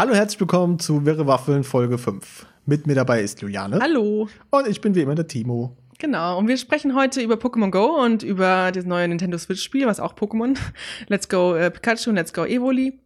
Hallo, 0.00 0.14
herzlich 0.14 0.40
willkommen 0.40 0.78
zu 0.78 1.04
Wirre 1.04 1.26
Waffeln 1.26 1.62
Folge 1.62 1.98
5. 1.98 2.46
Mit 2.64 2.86
mir 2.86 2.94
dabei 2.94 3.20
ist 3.20 3.42
Juliane. 3.42 3.80
Hallo. 3.82 4.30
Und 4.48 4.66
ich 4.66 4.80
bin 4.80 4.94
wie 4.94 5.02
immer 5.02 5.14
der 5.14 5.26
Timo. 5.26 5.76
Genau, 5.98 6.38
und 6.38 6.48
wir 6.48 6.56
sprechen 6.56 6.94
heute 6.94 7.20
über 7.20 7.34
Pokémon 7.34 7.70
Go 7.70 8.02
und 8.02 8.22
über 8.22 8.72
das 8.72 8.86
neue 8.86 9.06
Nintendo 9.08 9.36
Switch-Spiel, 9.36 9.86
was 9.86 10.00
auch 10.00 10.14
Pokémon. 10.14 10.56
Let's 11.08 11.28
Go 11.28 11.54
äh, 11.54 11.70
Pikachu, 11.70 12.12
Let's 12.12 12.32
Go 12.32 12.46
Evoli. 12.46 12.98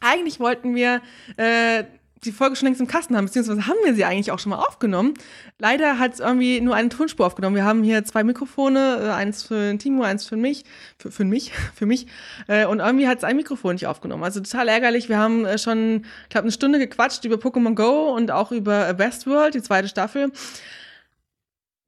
Eigentlich 0.00 0.40
wollten 0.40 0.74
wir 0.74 1.02
äh, 1.36 1.84
die 2.24 2.32
Folge 2.32 2.54
schon 2.54 2.66
längst 2.66 2.80
im 2.80 2.86
Kasten 2.86 3.16
haben, 3.16 3.24
beziehungsweise 3.24 3.66
haben 3.66 3.78
wir 3.84 3.94
sie 3.94 4.04
eigentlich 4.04 4.30
auch 4.30 4.38
schon 4.38 4.50
mal 4.50 4.58
aufgenommen. 4.58 5.14
Leider 5.58 5.98
hat 5.98 6.14
es 6.14 6.20
irgendwie 6.20 6.60
nur 6.60 6.74
eine 6.74 6.88
Tonspur 6.88 7.26
aufgenommen. 7.26 7.56
Wir 7.56 7.64
haben 7.64 7.82
hier 7.82 8.04
zwei 8.04 8.22
Mikrofone, 8.22 9.00
äh, 9.02 9.10
eins 9.10 9.42
für 9.42 9.76
Timo, 9.78 10.04
eins 10.04 10.26
für 10.26 10.36
mich, 10.36 10.64
für, 10.98 11.10
für 11.10 11.24
mich, 11.24 11.52
für 11.74 11.86
mich. 11.86 12.06
Äh, 12.46 12.66
und 12.66 12.80
irgendwie 12.80 13.08
hat 13.08 13.18
es 13.18 13.24
ein 13.24 13.36
Mikrofon 13.36 13.74
nicht 13.74 13.86
aufgenommen. 13.86 14.22
Also 14.22 14.40
total 14.40 14.68
ärgerlich. 14.68 15.08
Wir 15.08 15.18
haben 15.18 15.44
äh, 15.44 15.58
schon, 15.58 16.04
ich 16.24 16.28
glaube, 16.28 16.44
eine 16.44 16.52
Stunde 16.52 16.78
gequatscht 16.78 17.24
über 17.24 17.36
Pokémon 17.36 17.74
Go 17.74 18.14
und 18.14 18.30
auch 18.30 18.52
über 18.52 18.98
Westworld, 18.98 19.54
die 19.54 19.62
zweite 19.62 19.88
Staffel. 19.88 20.30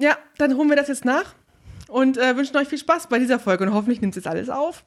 Ja, 0.00 0.18
dann 0.38 0.56
holen 0.56 0.68
wir 0.68 0.76
das 0.76 0.88
jetzt 0.88 1.04
nach 1.04 1.34
und 1.86 2.18
äh, 2.18 2.36
wünschen 2.36 2.56
euch 2.56 2.66
viel 2.66 2.78
Spaß 2.78 3.06
bei 3.08 3.20
dieser 3.20 3.38
Folge 3.38 3.64
und 3.64 3.72
hoffentlich 3.72 4.00
nimmt 4.00 4.16
es 4.16 4.24
jetzt 4.24 4.26
alles 4.26 4.50
auf. 4.50 4.84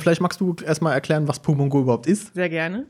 Vielleicht 0.00 0.20
magst 0.20 0.40
du 0.40 0.56
erstmal 0.64 0.94
erklären, 0.94 1.28
was 1.28 1.42
Pokémon 1.42 1.68
Go 1.68 1.80
überhaupt 1.80 2.06
ist. 2.06 2.34
Sehr 2.34 2.48
gerne. 2.48 2.86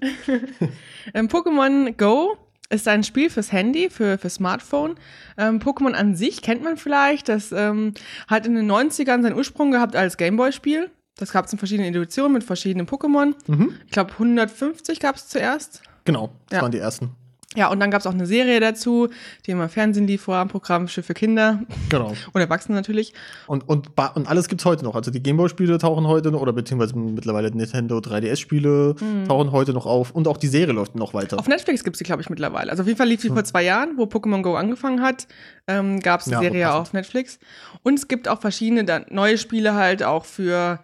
ähm, 1.14 1.28
Pokémon 1.28 1.96
Go 1.96 2.36
ist 2.70 2.88
ein 2.88 3.04
Spiel 3.04 3.28
fürs 3.28 3.52
Handy, 3.52 3.90
für, 3.90 4.18
für 4.18 4.30
Smartphone. 4.30 4.96
Ähm, 5.36 5.60
Pokémon 5.60 5.92
an 5.92 6.14
sich 6.14 6.42
kennt 6.42 6.62
man 6.62 6.76
vielleicht. 6.76 7.28
Das 7.28 7.52
ähm, 7.52 7.94
hat 8.28 8.46
in 8.46 8.54
den 8.54 8.70
90ern 8.70 9.22
seinen 9.22 9.36
Ursprung 9.36 9.70
gehabt 9.70 9.94
als 9.94 10.16
Gameboy-Spiel. 10.16 10.90
Das 11.16 11.32
gab 11.32 11.46
es 11.46 11.52
in 11.52 11.58
verschiedenen 11.58 11.94
Editionen 11.94 12.32
mit 12.32 12.44
verschiedenen 12.44 12.86
Pokémon. 12.86 13.34
Mhm. 13.46 13.74
Ich 13.86 13.92
glaube, 13.92 14.12
150 14.12 14.98
gab 15.00 15.16
es 15.16 15.28
zuerst. 15.28 15.82
Genau, 16.04 16.30
das 16.48 16.56
ja. 16.56 16.62
waren 16.62 16.72
die 16.72 16.78
ersten. 16.78 17.10
Ja, 17.56 17.68
und 17.68 17.80
dann 17.80 17.90
gab 17.90 18.00
es 18.00 18.06
auch 18.06 18.14
eine 18.14 18.26
Serie 18.26 18.60
dazu, 18.60 19.08
die 19.46 19.50
immer 19.50 19.68
Fernsehen 19.68 20.06
lief, 20.06 20.24
Programm 20.24 20.88
für 20.88 21.14
Kinder. 21.14 21.60
Genau. 21.88 22.12
und 22.32 22.40
Erwachsene 22.40 22.76
natürlich. 22.76 23.12
Und, 23.46 23.68
und, 23.68 23.90
und 24.14 24.28
alles 24.28 24.48
gibt's 24.48 24.64
heute 24.64 24.84
noch. 24.84 24.94
Also 24.94 25.10
die 25.10 25.22
Gameboy-Spiele 25.22 25.78
tauchen 25.78 26.06
heute 26.06 26.30
noch, 26.30 26.40
oder 26.40 26.52
beziehungsweise 26.52 26.96
mittlerweile 26.96 27.50
Nintendo 27.50 27.98
3DS-Spiele 27.98 28.96
mhm. 28.98 29.28
tauchen 29.28 29.52
heute 29.52 29.72
noch 29.72 29.86
auf. 29.86 30.10
Und 30.12 30.28
auch 30.28 30.36
die 30.36 30.48
Serie 30.48 30.74
läuft 30.74 30.94
noch 30.94 31.14
weiter. 31.14 31.38
Auf 31.38 31.48
Netflix 31.48 31.84
gibt's 31.84 31.98
die, 31.98 32.04
glaube 32.04 32.22
ich, 32.22 32.30
mittlerweile. 32.30 32.70
Also 32.70 32.82
auf 32.82 32.86
jeden 32.86 32.98
Fall 32.98 33.08
lief 33.08 33.20
die 33.20 33.30
mhm. 33.30 33.34
vor 33.34 33.44
zwei 33.44 33.62
Jahren, 33.62 33.96
wo 33.96 34.04
Pokémon 34.04 34.42
Go 34.42 34.54
angefangen 34.54 35.02
hat, 35.02 35.26
ähm, 35.66 36.00
gab's 36.00 36.24
die 36.24 36.32
ja, 36.32 36.40
Serie 36.40 36.72
auf 36.72 36.92
Netflix. 36.92 37.38
Und 37.82 37.98
es 37.98 38.08
gibt 38.08 38.28
auch 38.28 38.40
verschiedene 38.40 38.84
dann, 38.84 39.06
neue 39.10 39.38
Spiele 39.38 39.74
halt 39.74 40.02
auch 40.02 40.24
für 40.24 40.80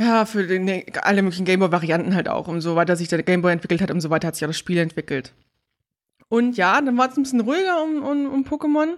ja, 0.00 0.24
für 0.24 0.46
den, 0.46 0.84
alle 1.02 1.22
möglichen 1.22 1.44
Gameboy-Varianten 1.44 2.14
halt 2.14 2.28
auch. 2.28 2.48
Umso 2.48 2.76
weiter 2.76 2.96
sich 2.96 3.08
der 3.08 3.22
Gameboy 3.22 3.52
entwickelt 3.52 3.80
hat, 3.80 3.90
umso 3.90 4.10
weiter 4.10 4.28
hat 4.28 4.34
sich 4.34 4.44
auch 4.44 4.48
das 4.48 4.58
Spiel 4.58 4.78
entwickelt. 4.78 5.32
Und 6.32 6.56
ja, 6.56 6.80
dann 6.80 6.96
war 6.96 7.10
es 7.10 7.16
ein 7.18 7.24
bisschen 7.24 7.42
ruhiger 7.42 7.82
um, 7.82 8.02
um, 8.02 8.32
um 8.32 8.44
Pokémon. 8.44 8.94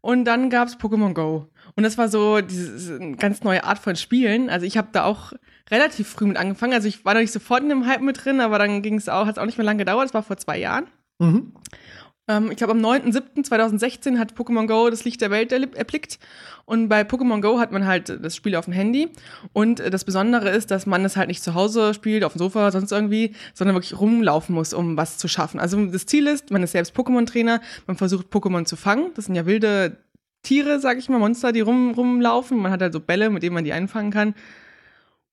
Und 0.00 0.24
dann 0.26 0.48
gab 0.48 0.68
es 0.68 0.78
Pokémon 0.78 1.12
Go. 1.12 1.48
Und 1.74 1.82
das 1.82 1.98
war 1.98 2.08
so 2.08 2.34
eine 2.36 3.16
ganz 3.16 3.42
neue 3.42 3.64
Art 3.64 3.80
von 3.80 3.96
Spielen. 3.96 4.48
Also 4.48 4.64
ich 4.64 4.76
habe 4.76 4.86
da 4.92 5.02
auch 5.02 5.32
relativ 5.72 6.06
früh 6.06 6.26
mit 6.26 6.36
angefangen. 6.36 6.72
Also 6.72 6.86
ich 6.86 7.04
war 7.04 7.14
noch 7.14 7.20
nicht 7.20 7.32
sofort 7.32 7.64
in 7.64 7.68
dem 7.68 7.84
Hype 7.84 8.00
mit 8.00 8.24
drin, 8.24 8.38
aber 8.38 8.60
dann 8.60 8.80
ging 8.80 8.94
es 8.94 9.08
auch, 9.08 9.26
hat 9.26 9.32
es 9.32 9.38
auch 9.38 9.44
nicht 9.44 9.58
mehr 9.58 9.64
lange 9.64 9.80
gedauert. 9.80 10.04
Das 10.04 10.14
war 10.14 10.22
vor 10.22 10.36
zwei 10.36 10.56
Jahren. 10.56 10.86
Mhm. 11.18 11.52
Ähm, 12.28 12.50
ich 12.50 12.56
glaube, 12.56 12.72
am 12.72 12.80
9.7.2016 12.80 14.18
hat 14.18 14.34
Pokémon 14.34 14.66
Go 14.66 14.90
das 14.90 15.04
Licht 15.04 15.20
der 15.20 15.30
Welt 15.30 15.52
erblickt. 15.52 16.18
Und 16.64 16.88
bei 16.88 17.02
Pokémon 17.02 17.40
Go 17.40 17.58
hat 17.58 17.72
man 17.72 17.86
halt 17.86 18.18
das 18.22 18.34
Spiel 18.34 18.56
auf 18.56 18.64
dem 18.64 18.74
Handy. 18.74 19.08
Und 19.52 19.78
das 19.78 20.04
Besondere 20.04 20.50
ist, 20.50 20.70
dass 20.70 20.86
man 20.86 21.04
es 21.04 21.16
halt 21.16 21.28
nicht 21.28 21.42
zu 21.42 21.54
Hause 21.54 21.94
spielt, 21.94 22.24
auf 22.24 22.32
dem 22.32 22.38
Sofa, 22.38 22.70
sonst 22.70 22.90
irgendwie, 22.90 23.34
sondern 23.54 23.76
wirklich 23.76 23.98
rumlaufen 23.98 24.54
muss, 24.54 24.74
um 24.74 24.96
was 24.96 25.18
zu 25.18 25.28
schaffen. 25.28 25.60
Also 25.60 25.84
das 25.86 26.06
Ziel 26.06 26.26
ist, 26.26 26.50
man 26.50 26.62
ist 26.62 26.72
selbst 26.72 26.96
Pokémon-Trainer, 26.96 27.60
man 27.86 27.96
versucht 27.96 28.26
Pokémon 28.28 28.64
zu 28.64 28.76
fangen. 28.76 29.12
Das 29.14 29.26
sind 29.26 29.36
ja 29.36 29.46
wilde 29.46 29.98
Tiere, 30.42 30.80
sag 30.80 30.98
ich 30.98 31.08
mal, 31.08 31.18
Monster, 31.18 31.52
die 31.52 31.60
rum, 31.60 31.92
rumlaufen. 31.92 32.58
Man 32.58 32.72
hat 32.72 32.82
halt 32.82 32.92
so 32.92 33.00
Bälle, 33.00 33.30
mit 33.30 33.42
denen 33.42 33.54
man 33.54 33.64
die 33.64 33.72
einfangen 33.72 34.10
kann. 34.10 34.34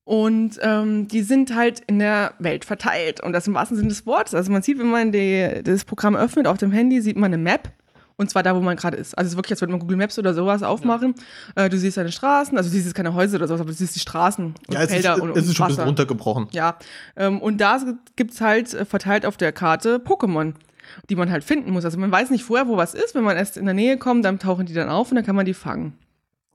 Und 0.04 0.58
ähm, 0.60 1.08
die 1.08 1.22
sind 1.22 1.54
halt 1.54 1.80
in 1.86 1.98
der 1.98 2.34
Welt 2.38 2.64
verteilt. 2.64 3.22
Und 3.22 3.32
das 3.32 3.46
im 3.46 3.54
wahrsten 3.54 3.76
Sinne 3.76 3.88
des 3.88 4.06
Wortes. 4.06 4.34
Also 4.34 4.52
man 4.52 4.62
sieht, 4.62 4.78
wenn 4.78 4.90
man 4.90 5.12
die, 5.12 5.62
das 5.64 5.84
Programm 5.84 6.14
öffnet 6.14 6.46
auf 6.46 6.58
dem 6.58 6.72
Handy, 6.72 7.00
sieht 7.00 7.16
man 7.16 7.32
eine 7.32 7.42
Map. 7.42 7.70
Und 8.16 8.30
zwar 8.30 8.42
da, 8.42 8.54
wo 8.54 8.60
man 8.60 8.76
gerade 8.76 8.96
ist. 8.96 9.16
Also 9.18 9.26
es 9.26 9.32
ist 9.32 9.36
wirklich, 9.36 9.52
als 9.52 9.60
würde 9.60 9.72
man 9.72 9.80
Google 9.80 9.96
Maps 9.96 10.18
oder 10.18 10.34
sowas 10.34 10.62
aufmachen. 10.62 11.14
Ja. 11.56 11.64
Äh, 11.64 11.68
du 11.68 11.78
siehst 11.78 11.96
deine 11.96 12.12
Straßen, 12.12 12.56
also 12.56 12.68
du 12.68 12.72
siehst 12.72 12.86
jetzt 12.86 12.94
keine 12.94 13.14
Häuser 13.14 13.36
oder 13.36 13.48
sowas, 13.48 13.60
aber 13.60 13.70
du 13.70 13.76
siehst 13.76 13.96
die 13.96 14.00
Straßen 14.00 14.44
und 14.44 14.72
ja, 14.72 14.82
es 14.82 14.90
Felder 14.90 15.16
ist, 15.16 15.20
und, 15.20 15.36
es 15.36 15.46
ist 15.48 15.56
schon 15.56 15.66
ein 15.66 15.68
bisschen 15.70 15.84
runtergebrochen. 15.84 16.46
Ja. 16.52 16.76
Ähm, 17.16 17.42
und 17.42 17.60
da 17.60 17.80
gibt's 18.14 18.40
halt 18.40 18.72
äh, 18.72 18.84
verteilt 18.84 19.26
auf 19.26 19.36
der 19.36 19.50
Karte 19.50 19.96
Pokémon, 19.96 20.54
die 21.10 21.16
man 21.16 21.28
halt 21.28 21.42
finden 21.42 21.72
muss. 21.72 21.84
Also 21.84 21.98
man 21.98 22.12
weiß 22.12 22.30
nicht 22.30 22.44
vorher, 22.44 22.68
wo 22.68 22.76
was 22.76 22.94
ist. 22.94 23.16
Wenn 23.16 23.24
man 23.24 23.36
erst 23.36 23.56
in 23.56 23.64
der 23.64 23.74
Nähe 23.74 23.98
kommt, 23.98 24.24
dann 24.24 24.38
tauchen 24.38 24.66
die 24.66 24.74
dann 24.74 24.88
auf 24.88 25.10
und 25.10 25.16
dann 25.16 25.26
kann 25.26 25.34
man 25.34 25.46
die 25.46 25.54
fangen. 25.54 25.94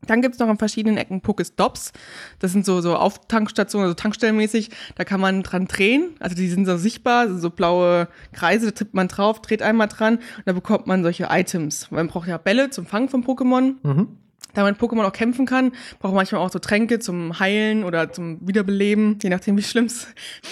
Dann 0.07 0.21
gibt's 0.21 0.39
noch 0.39 0.47
an 0.47 0.57
verschiedenen 0.57 0.97
Ecken 0.97 1.21
Pokestops. 1.21 1.91
Das 2.39 2.51
sind 2.51 2.65
so, 2.65 2.81
so 2.81 2.95
Auftankstationen, 2.95 3.85
also 3.85 3.95
tankstellenmäßig. 3.95 4.69
Da 4.95 5.03
kann 5.03 5.19
man 5.19 5.43
dran 5.43 5.67
drehen. 5.67 6.15
Also 6.19 6.35
die 6.35 6.47
sind 6.47 6.65
so 6.65 6.77
sichtbar, 6.77 7.37
so 7.37 7.49
blaue 7.49 8.07
Kreise, 8.31 8.67
da 8.67 8.71
tippt 8.71 8.93
man 8.93 9.07
drauf, 9.07 9.41
dreht 9.41 9.61
einmal 9.61 9.87
dran 9.87 10.15
und 10.15 10.47
da 10.47 10.53
bekommt 10.53 10.87
man 10.87 11.03
solche 11.03 11.27
Items. 11.29 11.91
Man 11.91 12.07
braucht 12.07 12.27
ja 12.27 12.37
Bälle 12.37 12.69
zum 12.69 12.85
Fangen 12.85 13.09
von 13.09 13.23
Pokémon. 13.23 13.75
Mhm. 13.83 14.17
Da 14.53 14.63
man 14.63 14.75
Pokémon 14.75 15.05
auch 15.05 15.13
kämpfen 15.13 15.45
kann, 15.45 15.71
braucht 15.99 16.13
man 16.13 16.15
manchmal 16.15 16.41
auch 16.41 16.49
so 16.49 16.57
Tränke 16.57 16.97
zum 16.97 17.39
Heilen 17.39 17.83
oder 17.83 18.11
zum 18.11 18.47
Wiederbeleben, 18.47 19.19
je 19.21 19.29
nachdem, 19.29 19.57
wie 19.57 19.63
schlimm 19.63 19.89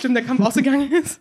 der 0.10 0.24
Kampf 0.24 0.42
ausgegangen 0.42 0.92
ist. 1.04 1.20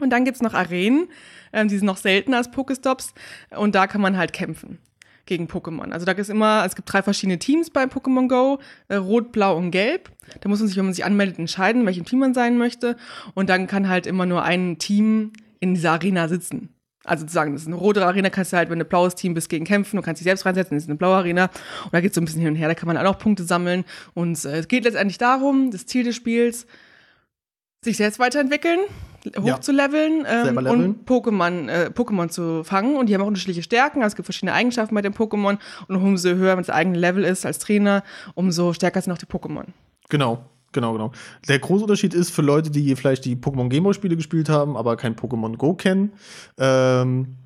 Und 0.00 0.10
dann 0.10 0.24
gibt's 0.24 0.42
noch 0.42 0.54
Arenen, 0.54 1.06
ähm, 1.52 1.68
die 1.68 1.76
sind 1.76 1.86
noch 1.86 1.98
seltener 1.98 2.38
als 2.38 2.50
Pokestops 2.50 3.14
und 3.56 3.76
da 3.76 3.86
kann 3.86 4.00
man 4.00 4.16
halt 4.16 4.32
kämpfen 4.32 4.80
gegen 5.26 5.46
Pokémon. 5.46 5.90
Also 5.90 6.06
da 6.06 6.12
ist 6.12 6.30
immer, 6.30 6.64
es 6.64 6.74
gibt 6.74 6.92
drei 6.92 7.02
verschiedene 7.02 7.38
Teams 7.38 7.70
bei 7.70 7.84
Pokémon 7.84 8.28
Go, 8.28 8.58
äh, 8.88 8.96
Rot, 8.96 9.32
Blau 9.32 9.56
und 9.56 9.70
Gelb. 9.70 10.10
Da 10.40 10.48
muss 10.48 10.60
man 10.60 10.68
sich, 10.68 10.76
wenn 10.76 10.84
man 10.84 10.94
sich 10.94 11.04
anmeldet, 11.04 11.38
entscheiden, 11.38 11.86
welchem 11.86 12.04
Team 12.04 12.18
man 12.18 12.34
sein 12.34 12.58
möchte. 12.58 12.96
Und 13.34 13.48
dann 13.48 13.66
kann 13.66 13.88
halt 13.88 14.06
immer 14.06 14.26
nur 14.26 14.42
ein 14.42 14.78
Team 14.78 15.32
in 15.60 15.74
dieser 15.74 15.92
Arena 15.92 16.28
sitzen. 16.28 16.70
Also 17.04 17.22
sozusagen, 17.22 17.52
das 17.52 17.62
ist 17.62 17.66
eine 17.66 17.76
rote 17.76 18.04
Arena, 18.04 18.30
kannst 18.30 18.52
du 18.52 18.56
halt, 18.56 18.70
wenn 18.70 18.78
du 18.78 18.84
ein 18.84 18.88
blaues 18.88 19.14
Team 19.14 19.34
bist, 19.34 19.50
gegen 19.50 19.66
kämpfen, 19.66 19.96
du 19.96 20.02
kannst 20.02 20.20
dich 20.20 20.24
selbst 20.24 20.46
reinsetzen, 20.46 20.76
das 20.76 20.84
ist 20.84 20.88
eine 20.88 20.96
blaue 20.96 21.16
Arena. 21.16 21.50
Und 21.84 21.92
da 21.92 22.00
geht 22.00 22.10
es 22.10 22.14
so 22.14 22.20
ein 22.20 22.24
bisschen 22.24 22.40
hin 22.40 22.50
und 22.50 22.56
her, 22.56 22.68
da 22.68 22.74
kann 22.74 22.86
man 22.86 22.96
auch 22.96 23.02
noch 23.02 23.18
Punkte 23.18 23.44
sammeln. 23.44 23.84
Und 24.14 24.42
äh, 24.44 24.58
es 24.58 24.68
geht 24.68 24.84
letztendlich 24.84 25.18
darum, 25.18 25.70
das 25.70 25.84
Ziel 25.84 26.04
des 26.04 26.16
Spiels, 26.16 26.66
sich 27.82 27.98
selbst 27.98 28.18
weiterentwickeln, 28.18 28.80
hochzuleveln 29.38 30.24
ja. 30.24 30.46
ähm, 30.46 30.56
und 30.56 31.08
Pokémon, 31.08 31.68
äh, 31.68 31.90
Pokémon 31.94 32.28
zu 32.28 32.64
fangen. 32.64 32.96
Und 32.96 33.08
die 33.08 33.14
haben 33.14 33.22
auch 33.22 33.26
unterschiedliche 33.26 33.62
Stärken. 33.62 34.02
Also 34.02 34.12
es 34.12 34.16
gibt 34.16 34.26
verschiedene 34.26 34.52
Eigenschaften 34.52 34.94
bei 34.94 35.02
den 35.02 35.14
Pokémon. 35.14 35.58
Und 35.88 35.96
umso 35.96 36.30
höher 36.30 36.54
man 36.54 36.64
das 36.64 36.74
eigene 36.74 36.98
Level 36.98 37.24
ist 37.24 37.46
als 37.46 37.58
Trainer, 37.58 38.02
umso 38.34 38.72
stärker 38.72 39.00
sind 39.00 39.12
auch 39.12 39.18
die 39.18 39.26
Pokémon. 39.26 39.66
Genau. 40.08 40.44
Genau, 40.72 40.92
genau. 40.92 41.12
Der 41.48 41.60
große 41.60 41.84
Unterschied 41.84 42.14
ist 42.14 42.30
für 42.30 42.42
Leute, 42.42 42.68
die 42.68 42.96
vielleicht 42.96 43.24
die 43.24 43.36
Pokémon 43.36 43.68
Gameboy-Spiele 43.68 44.16
gespielt 44.16 44.48
haben, 44.48 44.76
aber 44.76 44.96
kein 44.96 45.14
Pokémon 45.14 45.56
Go 45.56 45.74
kennen. 45.74 46.12
Ähm, 46.58 47.36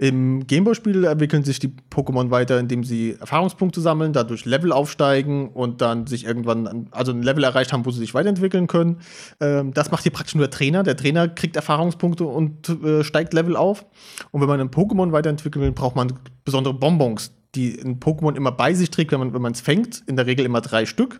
im 0.00 0.46
Gameboy-Spiel 0.46 1.04
entwickeln 1.04 1.44
sich 1.44 1.58
die 1.58 1.74
Pokémon 1.92 2.30
weiter, 2.30 2.58
indem 2.58 2.84
sie 2.84 3.18
Erfahrungspunkte 3.20 3.82
sammeln, 3.82 4.14
dadurch 4.14 4.46
Level 4.46 4.72
aufsteigen 4.72 5.50
und 5.50 5.82
dann 5.82 6.06
sich 6.06 6.24
irgendwann, 6.24 6.88
also 6.90 7.12
ein 7.12 7.22
Level 7.22 7.44
erreicht 7.44 7.74
haben, 7.74 7.84
wo 7.84 7.90
sie 7.90 7.98
sich 7.98 8.14
weiterentwickeln 8.14 8.66
können. 8.66 9.00
Ähm, 9.40 9.74
das 9.74 9.90
macht 9.90 10.04
hier 10.04 10.12
praktisch 10.12 10.34
nur 10.36 10.46
der 10.46 10.50
Trainer. 10.50 10.84
Der 10.84 10.96
Trainer 10.96 11.28
kriegt 11.28 11.54
Erfahrungspunkte 11.54 12.24
und 12.24 12.70
äh, 12.82 13.04
steigt 13.04 13.34
Level 13.34 13.56
auf. 13.56 13.84
Und 14.30 14.40
wenn 14.40 14.48
man 14.48 14.58
ein 14.58 14.70
Pokémon 14.70 15.12
weiterentwickeln 15.12 15.62
will, 15.62 15.72
braucht 15.72 15.96
man 15.96 16.14
besondere 16.46 16.72
Bonbons, 16.72 17.32
die 17.54 17.78
ein 17.78 18.00
Pokémon 18.00 18.34
immer 18.34 18.52
bei 18.52 18.72
sich 18.72 18.88
trägt, 18.88 19.12
wenn 19.12 19.30
man 19.30 19.52
es 19.52 19.60
fängt. 19.60 20.02
In 20.06 20.16
der 20.16 20.24
Regel 20.24 20.46
immer 20.46 20.62
drei 20.62 20.86
Stück. 20.86 21.18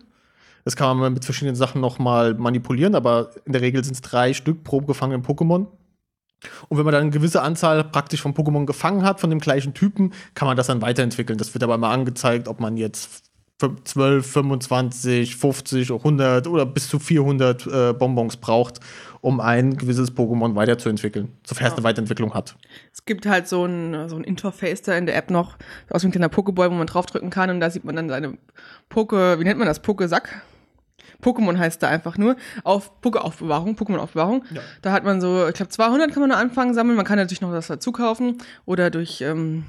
Das 0.65 0.75
kann 0.75 0.97
man 0.97 1.13
mit 1.13 1.23
verschiedenen 1.23 1.55
Sachen 1.55 1.81
nochmal 1.81 2.33
manipulieren, 2.33 2.95
aber 2.95 3.29
in 3.45 3.53
der 3.53 3.61
Regel 3.61 3.83
sind 3.83 3.93
es 3.93 4.01
drei 4.01 4.33
Stück 4.33 4.63
pro 4.63 4.81
gefangenen 4.81 5.23
Pokémon. 5.23 5.67
Und 6.69 6.77
wenn 6.77 6.85
man 6.85 6.93
dann 6.93 7.03
eine 7.03 7.11
gewisse 7.11 7.41
Anzahl 7.41 7.83
praktisch 7.83 8.21
von 8.21 8.33
Pokémon 8.33 8.65
gefangen 8.65 9.03
hat, 9.03 9.19
von 9.19 9.29
dem 9.29 9.39
gleichen 9.39 9.73
Typen, 9.73 10.13
kann 10.33 10.47
man 10.47 10.57
das 10.57 10.67
dann 10.67 10.81
weiterentwickeln. 10.81 11.37
Das 11.37 11.53
wird 11.53 11.63
aber 11.63 11.77
mal 11.77 11.93
angezeigt, 11.93 12.47
ob 12.47 12.59
man 12.59 12.77
jetzt 12.77 13.31
12, 13.83 14.25
25, 14.25 15.35
50, 15.35 15.91
100 15.91 16.47
oder 16.47 16.65
bis 16.65 16.89
zu 16.89 16.99
400 16.99 17.67
äh, 17.67 17.93
Bonbons 17.93 18.37
braucht, 18.37 18.79
um 19.21 19.39
ein 19.39 19.77
gewisses 19.77 20.11
Pokémon 20.11 20.55
weiterzuentwickeln, 20.55 21.29
sofern 21.45 21.67
es 21.67 21.73
eine 21.73 21.83
Weiterentwicklung 21.83 22.33
hat. 22.33 22.55
Es 22.91 23.05
gibt 23.05 23.25
halt 23.27 23.47
so 23.47 23.65
ein, 23.65 24.09
so 24.09 24.15
ein 24.15 24.23
Interface 24.23 24.81
da 24.81 24.97
in 24.97 25.05
der 25.05 25.15
App 25.15 25.29
noch, 25.29 25.57
aus 25.89 26.01
dem 26.01 26.11
kleiner 26.11 26.29
Pokéball, 26.29 26.71
wo 26.71 26.75
man 26.75 26.87
draufdrücken 26.87 27.29
kann 27.29 27.49
und 27.49 27.59
da 27.59 27.69
sieht 27.69 27.83
man 27.83 27.95
dann 27.95 28.09
seine 28.09 28.37
Poke, 28.89 29.39
wie 29.39 29.43
nennt 29.43 29.59
man 29.59 29.67
das, 29.67 29.81
Pokesack? 29.81 30.41
Pokémon 31.21 31.57
heißt 31.57 31.81
da 31.81 31.87
einfach 31.87 32.17
nur, 32.17 32.35
auf 32.63 33.01
Poké-Aufbewahrung, 33.01 33.75
Pokémon-Aufbewahrung. 33.75 34.43
Ja. 34.53 34.61
Da 34.81 34.91
hat 34.91 35.03
man 35.03 35.21
so, 35.21 35.47
ich 35.47 35.53
glaube 35.53 35.69
200 35.69 36.11
kann 36.11 36.21
man 36.21 36.29
nur 36.29 36.37
anfangen 36.37 36.73
sammeln, 36.73 36.95
man 36.95 37.05
kann 37.05 37.17
natürlich 37.17 37.41
noch 37.41 37.51
das 37.51 37.67
dazu 37.67 37.91
kaufen 37.91 38.37
oder 38.65 38.89
durch, 38.89 39.21
ähm, 39.21 39.65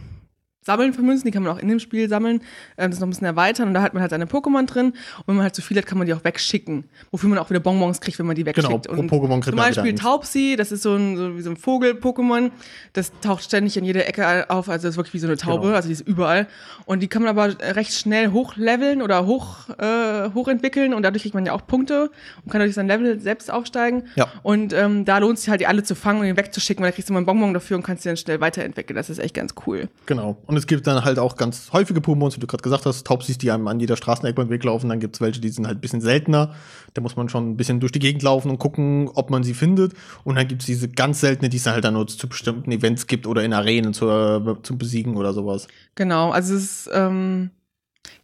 Sammeln 0.65 0.93
von 0.93 1.05
Münzen, 1.05 1.27
die 1.27 1.31
kann 1.33 1.43
man 1.43 1.53
auch 1.53 1.59
in 1.59 1.69
dem 1.69 1.81
Spiel 1.81 2.09
sammeln, 2.09 2.41
äh, 2.77 2.89
das 2.89 3.01
noch 3.01 3.07
ein 3.07 3.11
bisschen 3.11 3.27
erweitern 3.27 3.69
und 3.69 3.75
da 3.75 3.83
hat 3.83 3.95
man 3.95 4.01
halt 4.01 4.11
seine 4.11 4.27
Pokémon 4.27 4.65
drin 4.67 4.87
und 4.87 4.95
wenn 5.27 5.35
man 5.37 5.43
halt 5.45 5.55
zu 5.55 5.63
viel 5.63 5.77
hat, 5.77 5.87
kann 5.87 5.99
man 5.99 6.07
die 6.07 6.15
auch 6.15 6.25
wegschicken, 6.25 6.85
wofür 7.11 7.29
man 7.29 7.39
auch 7.39 7.51
wieder 7.51 7.61
Bonbons 7.61 8.01
kriegt, 8.01 8.19
wenn 8.19 8.27
man 8.27 8.37
die 8.37 8.45
Genau, 8.45 8.57
wegschickt. 8.71 8.87
pro 8.89 9.01
und 9.01 9.11
Pokémon 9.11 9.41
kriegt 9.41 9.47
zum 9.47 9.57
Beispiel. 9.57 9.95
Taubsi, 9.95 10.55
das 10.57 10.71
ist 10.73 10.83
so 10.83 10.95
ein, 10.95 11.17
so 11.17 11.37
wie 11.37 11.43
so 11.43 11.51
ein 11.51 11.57
Vogel-Pokémon, 11.57 12.51
das 12.93 13.13
taucht 13.21 13.43
ständig 13.45 13.77
in 13.77 13.85
jeder 13.85 14.07
Ecke 14.07 14.49
auf, 14.51 14.69
also 14.69 14.87
das 14.87 14.95
ist 14.95 14.97
wirklich 14.97 15.15
wie 15.15 15.19
so 15.19 15.27
eine 15.27 15.37
Taube, 15.37 15.63
Genau. 15.65 15.75
also 15.77 15.89
die 15.89 15.93
ist 15.95 16.07
überall 16.07 16.47
und 16.87 17.01
die 17.03 17.09
kann 17.09 17.23
man 17.23 17.31
aber 17.37 17.55
recht 17.77 17.93
schnell 17.95 18.31
hochleveln 18.31 19.03
oder 19.03 19.27
hoch, 19.27 19.69
äh, 19.79 20.31
hochentwickeln 20.35 20.95
und 20.95 21.03
dadurch 21.03 21.23
kriegt 21.23 21.35
man 21.35 21.45
ja 21.47 21.53
auch 21.53 21.67
Punkte 21.67 22.11
und 22.45 22.51
kann 22.53 22.61
durch 22.61 22.75
sein 22.75 22.87
Level 22.87 23.19
selbst 23.21 23.51
aufsteigen 23.53 24.05
Ja. 24.15 24.29
und 24.43 24.73
ähm, 24.73 25.05
da 25.05 25.19
lohnt 25.19 25.35
es 25.39 25.43
sich 25.43 25.51
halt, 25.51 25.61
die 25.61 25.67
alle 25.67 25.83
zu 25.83 25.95
fangen 25.95 26.21
und 26.21 26.27
ihn 26.27 26.37
wegzuschicken, 26.37 26.83
weil 26.83 26.91
da 26.91 26.95
kriegst 26.95 27.09
du 27.09 27.13
mal 27.13 27.19
einen 27.19 27.27
Bonbon 27.27 27.53
dafür 27.55 27.77
und 27.77 27.83
kannst 27.83 28.05
die 28.05 28.09
dann 28.09 28.17
schnell 28.17 28.41
weiterentwickeln, 28.41 28.97
das 28.97 29.11
ist 29.11 29.19
echt 29.19 29.35
ganz 29.35 29.55
cool. 29.67 29.89
Genau. 30.07 30.37
Und 30.53 30.59
es 30.59 30.67
gibt 30.67 30.87
dann 30.87 31.03
halt 31.03 31.19
auch 31.19 31.37
ganz 31.37 31.73
häufige 31.73 32.01
Pokémons, 32.01 32.37
wie 32.37 32.41
du 32.41 32.47
gerade 32.47 32.63
gesagt 32.63 32.85
hast, 32.85 33.07
Taubsis, 33.07 33.39
die 33.39 33.51
einem 33.51 33.69
an 33.69 33.81
jeder 33.81 33.97
Straßenecke 33.97 34.35
beim 34.35 34.51
Weg 34.51 34.63
laufen. 34.65 34.91
Dann 34.91 35.01
gibt 35.01 35.17
es 35.17 35.23
welche, 35.23 35.41
die 35.41 35.49
sind 35.49 35.67
halt 35.67 35.79
ein 35.79 35.81
bisschen 35.81 36.03
seltener. 36.03 36.53
Da 36.93 37.01
muss 37.01 37.17
man 37.17 37.31
schon 37.31 37.53
ein 37.53 37.57
bisschen 37.57 37.81
durch 37.81 37.91
die 37.91 38.01
Gegend 38.01 38.23
laufen 38.23 38.51
und 38.51 38.59
gucken, 38.59 39.09
ob 39.15 39.31
man 39.31 39.45
sie 39.45 39.55
findet. 39.55 39.95
Und 40.25 40.35
dann 40.37 40.47
gibt 40.47 40.61
es 40.61 40.67
diese 40.67 40.91
ganz 40.91 41.21
seltene, 41.21 41.49
die 41.49 41.57
es 41.57 41.65
halt 41.65 41.85
dann 41.85 41.95
nur 41.95 42.07
zu 42.07 42.29
bestimmten 42.29 42.71
Events 42.71 43.07
gibt 43.07 43.27
oder 43.27 43.43
in 43.43 43.55
Arenen 43.55 43.95
zur, 43.95 44.59
zum 44.63 44.77
Besiegen 44.77 45.17
oder 45.17 45.33
sowas. 45.33 45.69
Genau, 45.95 46.33
also 46.33 46.55
es 46.55 46.87
ähm, 46.93 47.51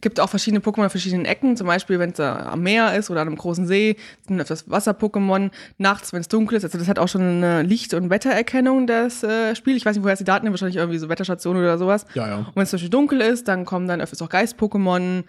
gibt 0.00 0.20
auch 0.20 0.28
verschiedene 0.28 0.60
Pokémon 0.60 0.84
an 0.84 0.90
verschiedenen 0.90 1.24
Ecken. 1.24 1.56
Zum 1.56 1.66
Beispiel, 1.66 1.98
wenn 1.98 2.10
es 2.10 2.20
am 2.20 2.62
Meer 2.62 2.94
ist 2.96 3.10
oder 3.10 3.20
an 3.20 3.28
einem 3.28 3.36
großen 3.36 3.66
See, 3.66 3.96
sind 4.26 4.38
das 4.38 4.70
Wasser-Pokémon. 4.70 5.50
Nachts, 5.78 6.12
wenn 6.12 6.20
es 6.20 6.28
dunkel 6.28 6.56
ist, 6.56 6.64
also 6.64 6.78
das 6.78 6.88
hat 6.88 6.98
auch 6.98 7.08
schon 7.08 7.22
eine 7.22 7.62
Licht- 7.62 7.94
und 7.94 8.10
Wettererkennung, 8.10 8.86
das 8.86 9.22
äh, 9.22 9.54
Spiel. 9.54 9.76
Ich 9.76 9.84
weiß 9.84 9.96
nicht, 9.96 10.04
woher 10.04 10.14
es 10.14 10.18
die 10.18 10.24
Daten 10.24 10.44
nehmen, 10.44 10.54
wahrscheinlich 10.54 10.76
irgendwie 10.76 10.98
so 10.98 11.08
Wetterstationen 11.08 11.62
oder 11.62 11.78
sowas. 11.78 12.06
Ja, 12.14 12.28
ja. 12.28 12.36
Und 12.38 12.56
wenn 12.56 12.62
es 12.62 12.70
zum 12.70 12.76
Beispiel 12.76 12.90
dunkel 12.90 13.20
ist, 13.20 13.48
dann 13.48 13.64
kommen 13.64 13.88
dann 13.88 14.00
öfters 14.00 14.22
auch 14.22 14.28
Geist-Pokémon. 14.28 15.24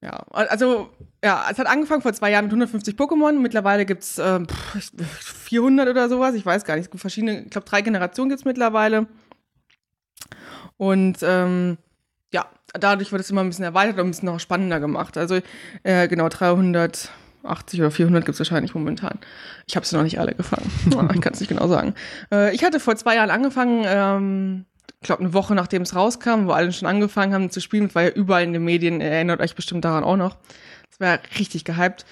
Ja, 0.00 0.24
also, 0.30 0.90
ja, 1.22 1.46
es 1.48 1.58
hat 1.58 1.68
angefangen 1.68 2.02
vor 2.02 2.12
zwei 2.12 2.32
Jahren 2.32 2.46
mit 2.46 2.52
150 2.52 2.96
Pokémon. 2.96 3.38
Mittlerweile 3.38 3.86
gibt's 3.86 4.18
ähm, 4.18 4.48
pff, 4.48 4.90
400 5.44 5.88
oder 5.88 6.08
sowas. 6.08 6.34
Ich 6.34 6.44
weiß 6.44 6.64
gar 6.64 6.74
nicht. 6.74 6.86
Es 6.86 6.90
gibt 6.90 7.00
verschiedene, 7.00 7.42
ich 7.42 7.50
glaube, 7.50 7.68
drei 7.68 7.82
Generationen 7.82 8.30
gibt's 8.30 8.44
mittlerweile. 8.44 9.06
Und 10.76 11.18
ähm, 11.22 11.78
ja, 12.32 12.46
dadurch 12.78 13.12
wird 13.12 13.20
es 13.20 13.30
immer 13.30 13.42
ein 13.42 13.48
bisschen 13.48 13.64
erweitert 13.64 13.98
und 13.98 14.06
ein 14.06 14.10
bisschen 14.10 14.26
noch 14.26 14.40
spannender 14.40 14.80
gemacht. 14.80 15.16
Also, 15.16 15.40
äh, 15.82 16.08
genau, 16.08 16.28
380 16.28 17.80
oder 17.80 17.90
400 17.90 18.24
gibt's 18.24 18.40
wahrscheinlich 18.40 18.74
momentan. 18.74 19.18
Ich 19.66 19.76
habe 19.76 19.86
sie 19.86 19.96
noch 19.96 20.02
nicht 20.02 20.18
alle 20.18 20.34
gefangen. 20.34 20.70
ich 21.14 21.20
kann 21.20 21.32
es 21.32 21.40
nicht 21.40 21.48
genau 21.48 21.68
sagen. 21.68 21.94
Äh, 22.32 22.54
ich 22.54 22.64
hatte 22.64 22.80
vor 22.80 22.96
zwei 22.96 23.16
Jahren 23.16 23.30
angefangen, 23.30 23.84
ähm, 23.86 24.64
ich 25.00 25.06
glaube, 25.06 25.20
eine 25.20 25.34
Woche 25.34 25.54
nachdem 25.54 25.82
es 25.82 25.96
rauskam, 25.96 26.46
wo 26.46 26.52
alle 26.52 26.72
schon 26.72 26.86
angefangen 26.86 27.34
haben 27.34 27.50
zu 27.50 27.60
spielen. 27.60 27.86
Das 27.86 27.94
war 27.96 28.02
ja 28.02 28.10
überall 28.10 28.44
in 28.44 28.52
den 28.52 28.64
Medien. 28.64 29.00
Ihr 29.00 29.08
erinnert 29.08 29.40
euch 29.40 29.56
bestimmt 29.56 29.84
daran 29.84 30.04
auch 30.04 30.16
noch. 30.16 30.36
Das 30.90 31.00
war 31.00 31.18
richtig 31.38 31.64
gehypt. 31.64 32.06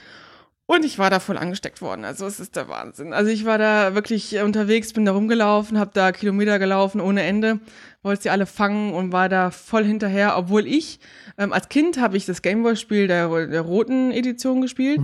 Und 0.71 0.85
ich 0.85 1.01
war 1.01 1.11
da 1.11 1.19
voll 1.19 1.37
angesteckt 1.37 1.83
worden. 1.83 2.05
Also 2.05 2.27
es 2.27 2.39
ist 2.39 2.55
der 2.55 2.69
Wahnsinn. 2.69 3.13
Also 3.13 3.29
ich 3.29 3.45
war 3.45 3.59
da 3.59 3.97
wirklich 3.97 4.37
äh, 4.37 4.43
unterwegs, 4.43 4.93
bin 4.93 5.05
da 5.05 5.11
rumgelaufen, 5.11 5.81
habe 5.81 5.91
da 5.93 6.13
Kilometer 6.13 6.61
gelaufen 6.61 7.01
ohne 7.01 7.25
Ende, 7.25 7.59
wollte 8.03 8.23
sie 8.23 8.31
alle 8.31 8.47
fangen 8.47 8.95
und 8.95 9.13
war 9.13 9.29
da 9.29 9.51
voll 9.51 9.85
hinterher, 9.85 10.39
obwohl 10.39 10.67
ich 10.67 11.01
ähm, 11.37 11.53
als 11.53 11.69
Kind 11.69 12.01
habe 12.01 12.17
ich 12.17 12.25
das 12.25 12.41
Gameboy-Spiel 12.41 13.07
der, 13.09 13.47
der 13.47 13.61
roten 13.61 14.11
Edition 14.11 14.63
gespielt, 14.63 15.01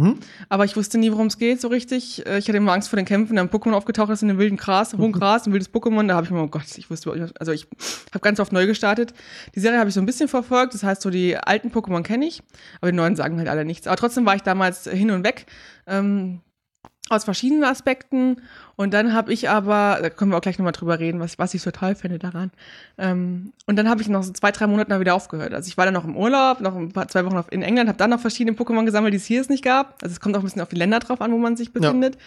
aber 0.49 0.65
ich 0.65 0.77
wusste 0.77 0.97
nie, 0.97 1.13
worum 1.13 1.27
es 1.27 1.37
geht 1.37 1.61
so 1.61 1.69
richtig. 1.69 2.25
Äh, 2.27 2.39
Ich 2.39 2.49
hatte 2.49 2.57
immer 2.57 2.73
Angst 2.73 2.89
vor 2.89 2.97
den 2.97 3.05
Kämpfen, 3.05 3.37
da 3.37 3.43
ein 3.43 3.51
Pokémon 3.51 3.73
aufgetaucht 3.75 4.11
ist 4.11 4.23
in 4.23 4.29
dem 4.29 4.39
wilden 4.39 4.57
Gras, 4.57 4.95
hohen 4.97 5.13
Gras, 5.13 5.47
ein 5.47 5.53
wildes 5.53 5.71
Pokémon, 5.73 6.09
da 6.09 6.15
habe 6.15 6.25
ich 6.25 6.31
mir, 6.31 6.41
oh 6.43 6.47
Gott, 6.49 6.65
ich 6.77 6.89
wusste, 6.91 7.11
überhaupt 7.11 7.23
nicht- 7.33 7.41
also 7.41 7.53
ich 7.53 7.67
habe 8.13 8.21
ganz 8.21 8.41
oft 8.41 8.53
neu 8.53 8.67
gestartet. 8.67 9.13
Die 9.55 9.61
Serie 9.61 9.79
habe 9.79 9.89
ich 9.89 9.95
so 9.95 10.01
ein 10.01 10.07
bisschen 10.07 10.29
verfolgt, 10.29 10.73
das 10.73 10.83
heißt 10.83 11.03
so 11.03 11.11
die 11.11 11.37
alten 11.37 11.69
Pokémon 11.69 12.03
kenne 12.03 12.25
ich, 12.27 12.43
aber 12.81 12.91
die 12.91 12.97
neuen 12.97 13.15
sagen 13.17 13.37
halt 13.39 13.49
alle 13.49 13.65
nichts. 13.67 13.87
Aber 13.87 13.97
trotzdem 13.97 14.25
war 14.25 14.37
ich 14.37 14.43
damals 14.43 14.85
hin 14.89 15.11
und 15.11 15.23
weg. 15.23 15.47
Ähm, 15.87 16.41
aus 17.09 17.23
verschiedenen 17.25 17.63
Aspekten. 17.63 18.43
Und 18.77 18.93
dann 18.93 19.15
habe 19.15 19.33
ich 19.33 19.49
aber, 19.49 19.99
da 20.03 20.11
können 20.11 20.31
wir 20.31 20.37
auch 20.37 20.43
gleich 20.43 20.59
nochmal 20.59 20.73
drüber 20.73 20.99
reden, 20.99 21.19
was, 21.19 21.39
was 21.39 21.55
ich 21.55 21.63
total 21.63 21.95
finde 21.95 22.19
daran. 22.19 22.51
Ähm, 22.99 23.53
und 23.67 23.77
dann 23.77 23.89
habe 23.89 24.03
ich 24.03 24.09
noch 24.09 24.23
so 24.23 24.33
zwei, 24.33 24.53
drei 24.53 24.67
Monate 24.67 25.01
wieder 25.01 25.15
aufgehört. 25.15 25.55
Also 25.55 25.69
ich 25.69 25.79
war 25.79 25.87
dann 25.87 25.95
noch 25.95 26.05
im 26.05 26.17
Urlaub, 26.17 26.61
noch 26.61 26.77
ein 26.77 26.93
paar, 26.93 27.09
zwei 27.09 27.25
Wochen 27.25 27.43
in 27.51 27.63
England, 27.63 27.89
habe 27.89 27.99
dann 27.99 28.11
noch 28.11 28.21
verschiedene 28.21 28.57
Pokémon 28.57 28.85
gesammelt, 28.85 29.15
die 29.15 29.19
es 29.19 29.25
hier 29.25 29.41
es 29.41 29.49
nicht 29.49 29.65
gab. 29.65 30.03
Also 30.03 30.13
es 30.13 30.21
kommt 30.21 30.37
auch 30.37 30.41
ein 30.41 30.45
bisschen 30.45 30.63
auf 30.63 30.69
die 30.69 30.77
Länder 30.77 30.99
drauf 30.99 31.21
an, 31.21 31.33
wo 31.33 31.39
man 31.39 31.57
sich 31.57 31.73
befindet. 31.73 32.19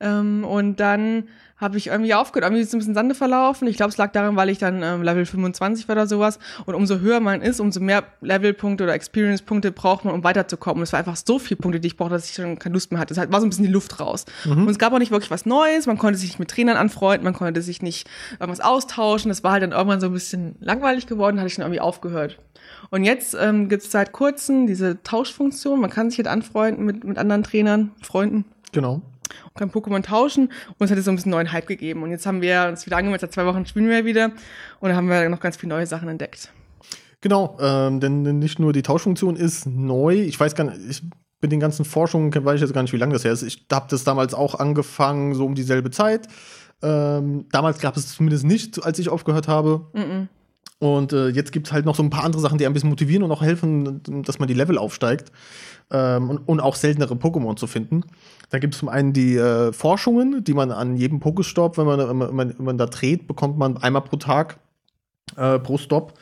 Ähm, 0.00 0.44
und 0.44 0.80
dann 0.80 1.24
habe 1.60 1.76
ich 1.76 1.88
irgendwie 1.88 2.14
aufgehört, 2.14 2.44
irgendwie 2.44 2.62
ist 2.62 2.68
es 2.68 2.74
ein 2.74 2.78
bisschen 2.78 2.94
Sande 2.94 3.16
verlaufen. 3.16 3.66
Ich 3.66 3.76
glaube, 3.76 3.90
es 3.90 3.96
lag 3.96 4.12
daran, 4.12 4.36
weil 4.36 4.48
ich 4.48 4.58
dann 4.58 4.82
ähm, 4.82 5.02
Level 5.02 5.26
25 5.26 5.88
war 5.88 5.96
oder 5.96 6.06
sowas. 6.06 6.38
Und 6.66 6.74
umso 6.76 7.00
höher 7.00 7.18
man 7.18 7.42
ist, 7.42 7.58
umso 7.58 7.80
mehr 7.80 8.04
Levelpunkte 8.20 8.84
oder 8.84 8.94
Experience-Punkte 8.94 9.72
braucht 9.72 10.04
man, 10.04 10.14
um 10.14 10.22
weiterzukommen. 10.22 10.78
Und 10.78 10.84
es 10.84 10.92
war 10.92 11.00
einfach 11.00 11.16
so 11.16 11.40
viele 11.40 11.58
Punkte, 11.58 11.80
die 11.80 11.88
ich 11.88 11.96
brauchte, 11.96 12.14
dass 12.14 12.28
ich 12.28 12.36
schon 12.36 12.60
keine 12.60 12.74
Lust 12.74 12.92
mehr 12.92 13.00
hatte. 13.00 13.12
Es 13.12 13.18
war 13.18 13.40
so 13.40 13.46
ein 13.46 13.50
bisschen 13.50 13.64
die 13.64 13.72
Luft 13.72 13.98
raus. 13.98 14.24
Und 14.62 14.68
es 14.70 14.78
gab 14.78 14.92
auch 14.92 15.00
nicht 15.00 15.10
wirklich 15.10 15.32
was 15.32 15.46
Neues. 15.46 15.86
Man 15.88 15.97
konnte 15.98 16.18
sich 16.18 16.30
nicht 16.30 16.38
mit 16.38 16.50
Trainern 16.50 16.76
anfreunden, 16.76 17.24
man 17.24 17.34
konnte 17.34 17.60
sich 17.62 17.82
nicht 17.82 18.08
irgendwas 18.40 18.60
austauschen. 18.60 19.28
Das 19.28 19.44
war 19.44 19.52
halt 19.52 19.62
dann 19.62 19.72
irgendwann 19.72 20.00
so 20.00 20.06
ein 20.06 20.12
bisschen 20.12 20.56
langweilig 20.60 21.06
geworden, 21.06 21.38
hatte 21.38 21.48
ich 21.48 21.56
dann 21.56 21.64
irgendwie 21.66 21.80
aufgehört. 21.80 22.38
Und 22.90 23.04
jetzt 23.04 23.36
ähm, 23.38 23.68
gibt 23.68 23.82
es 23.82 23.90
seit 23.90 24.12
kurzem 24.12 24.66
diese 24.66 25.02
Tauschfunktion. 25.02 25.80
Man 25.80 25.90
kann 25.90 26.10
sich 26.10 26.18
halt 26.18 26.28
anfreunden 26.28 26.84
mit, 26.84 27.04
mit 27.04 27.18
anderen 27.18 27.42
Trainern, 27.42 27.92
Freunden 28.02 28.44
Genau. 28.72 28.94
und 29.44 29.54
kann 29.56 29.70
Pokémon 29.70 30.02
tauschen. 30.02 30.46
Und 30.78 30.84
es 30.84 30.90
hat 30.90 30.96
jetzt 30.96 31.06
so 31.06 31.10
ein 31.10 31.16
bisschen 31.16 31.30
neuen 31.32 31.52
Hype 31.52 31.66
gegeben. 31.66 32.02
Und 32.02 32.10
jetzt 32.10 32.26
haben 32.26 32.42
wir 32.42 32.66
uns 32.68 32.86
wieder 32.86 32.96
angemeldet, 32.96 33.22
seit 33.22 33.32
zwei 33.32 33.46
Wochen 33.46 33.66
spielen 33.66 33.88
wir 33.88 34.04
wieder. 34.04 34.32
Und 34.80 34.90
da 34.90 34.96
haben 34.96 35.08
wir 35.08 35.28
noch 35.28 35.40
ganz 35.40 35.56
viele 35.56 35.70
neue 35.74 35.86
Sachen 35.86 36.08
entdeckt. 36.08 36.52
Genau, 37.20 37.56
ähm, 37.60 37.98
denn 38.00 38.22
nicht 38.38 38.58
nur 38.60 38.72
die 38.72 38.82
Tauschfunktion 38.82 39.34
ist 39.34 39.66
neu. 39.66 40.14
Ich 40.14 40.38
weiß 40.38 40.54
gar 40.54 40.64
nicht, 40.64 40.78
ich 40.88 41.02
mit 41.40 41.52
den 41.52 41.60
ganzen 41.60 41.84
Forschungen 41.84 42.32
weiß 42.34 42.56
ich 42.56 42.60
jetzt 42.62 42.74
gar 42.74 42.82
nicht, 42.82 42.92
wie 42.92 42.98
lange 42.98 43.12
das 43.12 43.24
her 43.24 43.32
ist. 43.32 43.42
Ich 43.42 43.66
habe 43.72 43.86
das 43.88 44.04
damals 44.04 44.34
auch 44.34 44.56
angefangen, 44.56 45.34
so 45.34 45.46
um 45.46 45.54
dieselbe 45.54 45.90
Zeit. 45.90 46.28
Ähm, 46.82 47.46
damals 47.50 47.80
gab 47.80 47.96
es 47.96 48.14
zumindest 48.14 48.44
nicht, 48.44 48.84
als 48.84 48.98
ich 48.98 49.08
aufgehört 49.08 49.48
habe. 49.48 49.86
Und 50.80 51.12
äh, 51.12 51.28
jetzt 51.28 51.50
gibt 51.50 51.66
es 51.66 51.72
halt 51.72 51.84
noch 51.84 51.96
so 51.96 52.02
ein 52.02 52.10
paar 52.10 52.24
andere 52.24 52.40
Sachen, 52.40 52.58
die 52.58 52.66
ein 52.66 52.72
bisschen 52.72 52.90
motivieren 52.90 53.24
und 53.24 53.32
auch 53.32 53.42
helfen, 53.42 54.00
dass 54.24 54.38
man 54.38 54.46
die 54.46 54.54
Level 54.54 54.78
aufsteigt. 54.78 55.32
Ähm, 55.90 56.30
und, 56.30 56.38
und 56.38 56.60
auch 56.60 56.76
seltenere 56.76 57.14
Pokémon 57.14 57.56
zu 57.56 57.66
finden. 57.66 58.02
Da 58.50 58.58
gibt 58.58 58.74
es 58.74 58.80
zum 58.80 58.88
einen 58.88 59.12
die 59.12 59.36
äh, 59.36 59.72
Forschungen, 59.72 60.44
die 60.44 60.54
man 60.54 60.70
an 60.70 60.96
jedem 60.96 61.18
Pokestop, 61.18 61.78
wenn 61.78 61.86
man, 61.86 61.98
wenn, 61.98 62.36
man, 62.36 62.58
wenn 62.58 62.64
man 62.64 62.78
da 62.78 62.86
dreht, 62.86 63.26
bekommt 63.26 63.58
man 63.58 63.76
einmal 63.78 64.02
pro 64.02 64.16
Tag, 64.16 64.58
äh, 65.36 65.58
pro 65.58 65.78
Stop, 65.78 66.14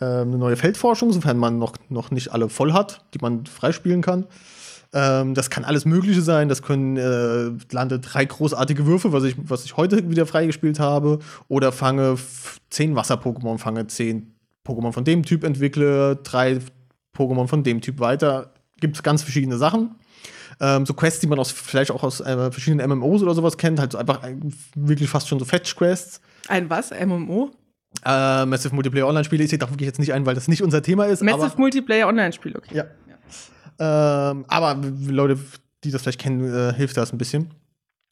äh, 0.00 0.04
eine 0.04 0.38
neue 0.38 0.56
Feldforschung, 0.56 1.12
sofern 1.12 1.36
man 1.36 1.58
noch, 1.58 1.74
noch 1.88 2.10
nicht 2.10 2.32
alle 2.32 2.48
voll 2.48 2.72
hat, 2.72 3.04
die 3.14 3.18
man 3.20 3.46
freispielen 3.46 4.02
kann. 4.02 4.26
Ähm, 4.92 5.34
das 5.34 5.50
kann 5.50 5.64
alles 5.64 5.84
Mögliche 5.84 6.22
sein. 6.22 6.48
Das 6.48 6.62
können 6.62 6.96
äh, 6.96 7.50
lande 7.72 8.00
drei 8.00 8.24
großartige 8.24 8.86
Würfe, 8.86 9.12
was 9.12 9.24
ich, 9.24 9.36
was 9.38 9.64
ich 9.64 9.76
heute 9.76 10.10
wieder 10.10 10.26
freigespielt 10.26 10.80
habe. 10.80 11.20
Oder 11.48 11.72
fange 11.72 12.16
zehn 12.70 12.96
Wasser-Pokémon, 12.96 13.58
fange 13.58 13.86
zehn 13.86 14.34
Pokémon 14.66 14.92
von 14.92 15.04
dem 15.04 15.24
Typ, 15.24 15.44
entwickle 15.44 16.16
drei 16.16 16.58
Pokémon 17.16 17.46
von 17.46 17.62
dem 17.62 17.80
Typ 17.80 18.00
weiter. 18.00 18.52
Gibt 18.80 18.96
es 18.96 19.02
ganz 19.02 19.22
verschiedene 19.22 19.58
Sachen. 19.58 19.94
Ähm, 20.60 20.84
so 20.84 20.94
Quests, 20.94 21.20
die 21.20 21.26
man 21.26 21.38
aus, 21.38 21.50
vielleicht 21.52 21.90
auch 21.90 22.02
aus 22.02 22.20
äh, 22.20 22.50
verschiedenen 22.50 22.88
MMOs 22.90 23.22
oder 23.22 23.34
sowas 23.34 23.56
kennt, 23.56 23.80
halt 23.80 23.92
so 23.92 23.98
einfach 23.98 24.22
äh, 24.24 24.36
wirklich 24.74 25.08
fast 25.08 25.28
schon 25.28 25.38
so 25.38 25.44
Fetch-Quests. 25.44 26.20
Ein 26.48 26.68
was? 26.68 26.90
MMO? 26.90 27.50
Äh, 28.04 28.46
Massive 28.46 28.74
Multiplayer 28.74 29.06
Online-Spiele, 29.06 29.44
ich 29.44 29.50
sehe 29.50 29.58
darauf 29.58 29.76
gehe 29.76 29.86
ich 29.86 29.90
jetzt 29.90 29.98
nicht 29.98 30.12
ein, 30.12 30.26
weil 30.26 30.34
das 30.34 30.48
nicht 30.48 30.62
unser 30.62 30.82
Thema 30.82 31.06
ist. 31.06 31.22
Massive 31.22 31.56
Multiplayer 31.56 32.08
Online-Spiel, 32.08 32.56
okay. 32.56 32.76
ja. 32.76 32.84
Ähm, 33.80 34.44
aber 34.46 34.76
Leute, 35.08 35.38
die 35.82 35.90
das 35.90 36.02
vielleicht 36.02 36.20
kennen, 36.20 36.54
äh, 36.54 36.74
hilft 36.74 36.96
das 36.96 37.12
ein 37.12 37.18
bisschen, 37.18 37.50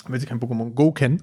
wenn 0.06 0.18
sie 0.18 0.26
kein 0.26 0.40
Pokémon 0.40 0.72
Go 0.72 0.92
kennen. 0.92 1.22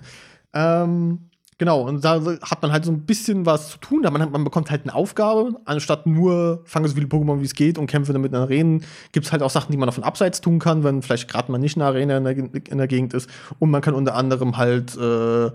Ähm, 0.54 1.30
genau, 1.58 1.82
und 1.82 2.04
da 2.04 2.22
hat 2.42 2.62
man 2.62 2.72
halt 2.72 2.86
so 2.86 2.92
ein 2.92 3.06
bisschen 3.06 3.46
was 3.46 3.72
zu 3.72 3.78
tun. 3.78 4.04
Da 4.04 4.12
man, 4.12 4.32
man 4.32 4.44
bekommt 4.44 4.72
halt 4.72 4.84
eine 4.84 4.94
Aufgabe, 4.94 5.56
anstatt 5.66 6.06
nur 6.06 6.62
fange 6.66 6.88
so 6.88 6.96
viele 6.96 7.08
Pokémon 7.08 7.40
wie 7.40 7.46
es 7.46 7.54
geht 7.54 7.78
und 7.78 7.88
kämpfe 7.88 8.14
damit 8.14 8.32
in 8.32 8.38
Arenen, 8.38 8.84
gibt 9.12 9.26
es 9.26 9.32
halt 9.32 9.42
auch 9.42 9.50
Sachen, 9.50 9.72
die 9.72 9.78
man 9.78 9.92
von 9.92 10.04
abseits 10.04 10.42
tun 10.42 10.60
kann, 10.60 10.84
wenn 10.84 11.02
vielleicht 11.02 11.30
gerade 11.30 11.52
mal 11.52 11.58
nicht 11.58 11.78
eine 11.78 11.86
Arena 11.86 12.18
in 12.18 12.24
der, 12.24 12.38
in 12.38 12.78
der 12.78 12.88
Gegend 12.88 13.14
ist. 13.14 13.30
Und 13.60 13.72
man 13.72 13.82
kann 13.82 13.94
unter 13.94 14.16
anderem 14.16 14.58
halt 14.58 14.98
äh, 14.98 15.52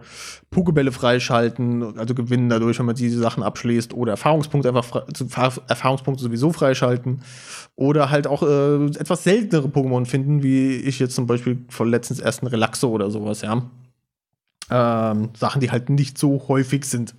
Pokebälle 0.51 0.93
freischalten, 0.93 1.99
also 1.99 2.15
gewinnen 2.15 2.49
dadurch, 2.49 2.79
wenn 2.79 2.87
man 2.87 2.97
diese 2.97 3.21
Sachen 3.21 3.43
abschließt, 3.43 3.95
oder 3.95 4.13
Erfahrungspunkte 4.13 4.69
einfach 4.69 5.07
Erfahrungspunkte 5.69 6.23
sowieso 6.23 6.53
freischalten. 6.53 7.23
Oder 7.77 8.11
halt 8.11 8.27
auch 8.27 8.43
äh, 8.43 8.85
etwas 8.87 9.25
seltenere 9.25 9.69
Pokémon 9.69 10.07
finden, 10.07 10.43
wie 10.43 10.77
ich 10.77 10.99
jetzt 10.99 11.15
zum 11.15 11.27
Beispiel 11.27 11.65
von 11.69 11.89
letztens 11.89 12.21
erst 12.21 12.43
ein 12.43 12.47
Relaxo 12.47 12.89
oder 12.89 13.11
sowas, 13.11 13.43
ja. 13.43 13.63
Ähm, 14.71 15.31
Sachen, 15.37 15.61
die 15.61 15.71
halt 15.71 15.91
nicht 15.91 16.17
so 16.19 16.45
häufig 16.49 16.85
sind. 16.85 17.15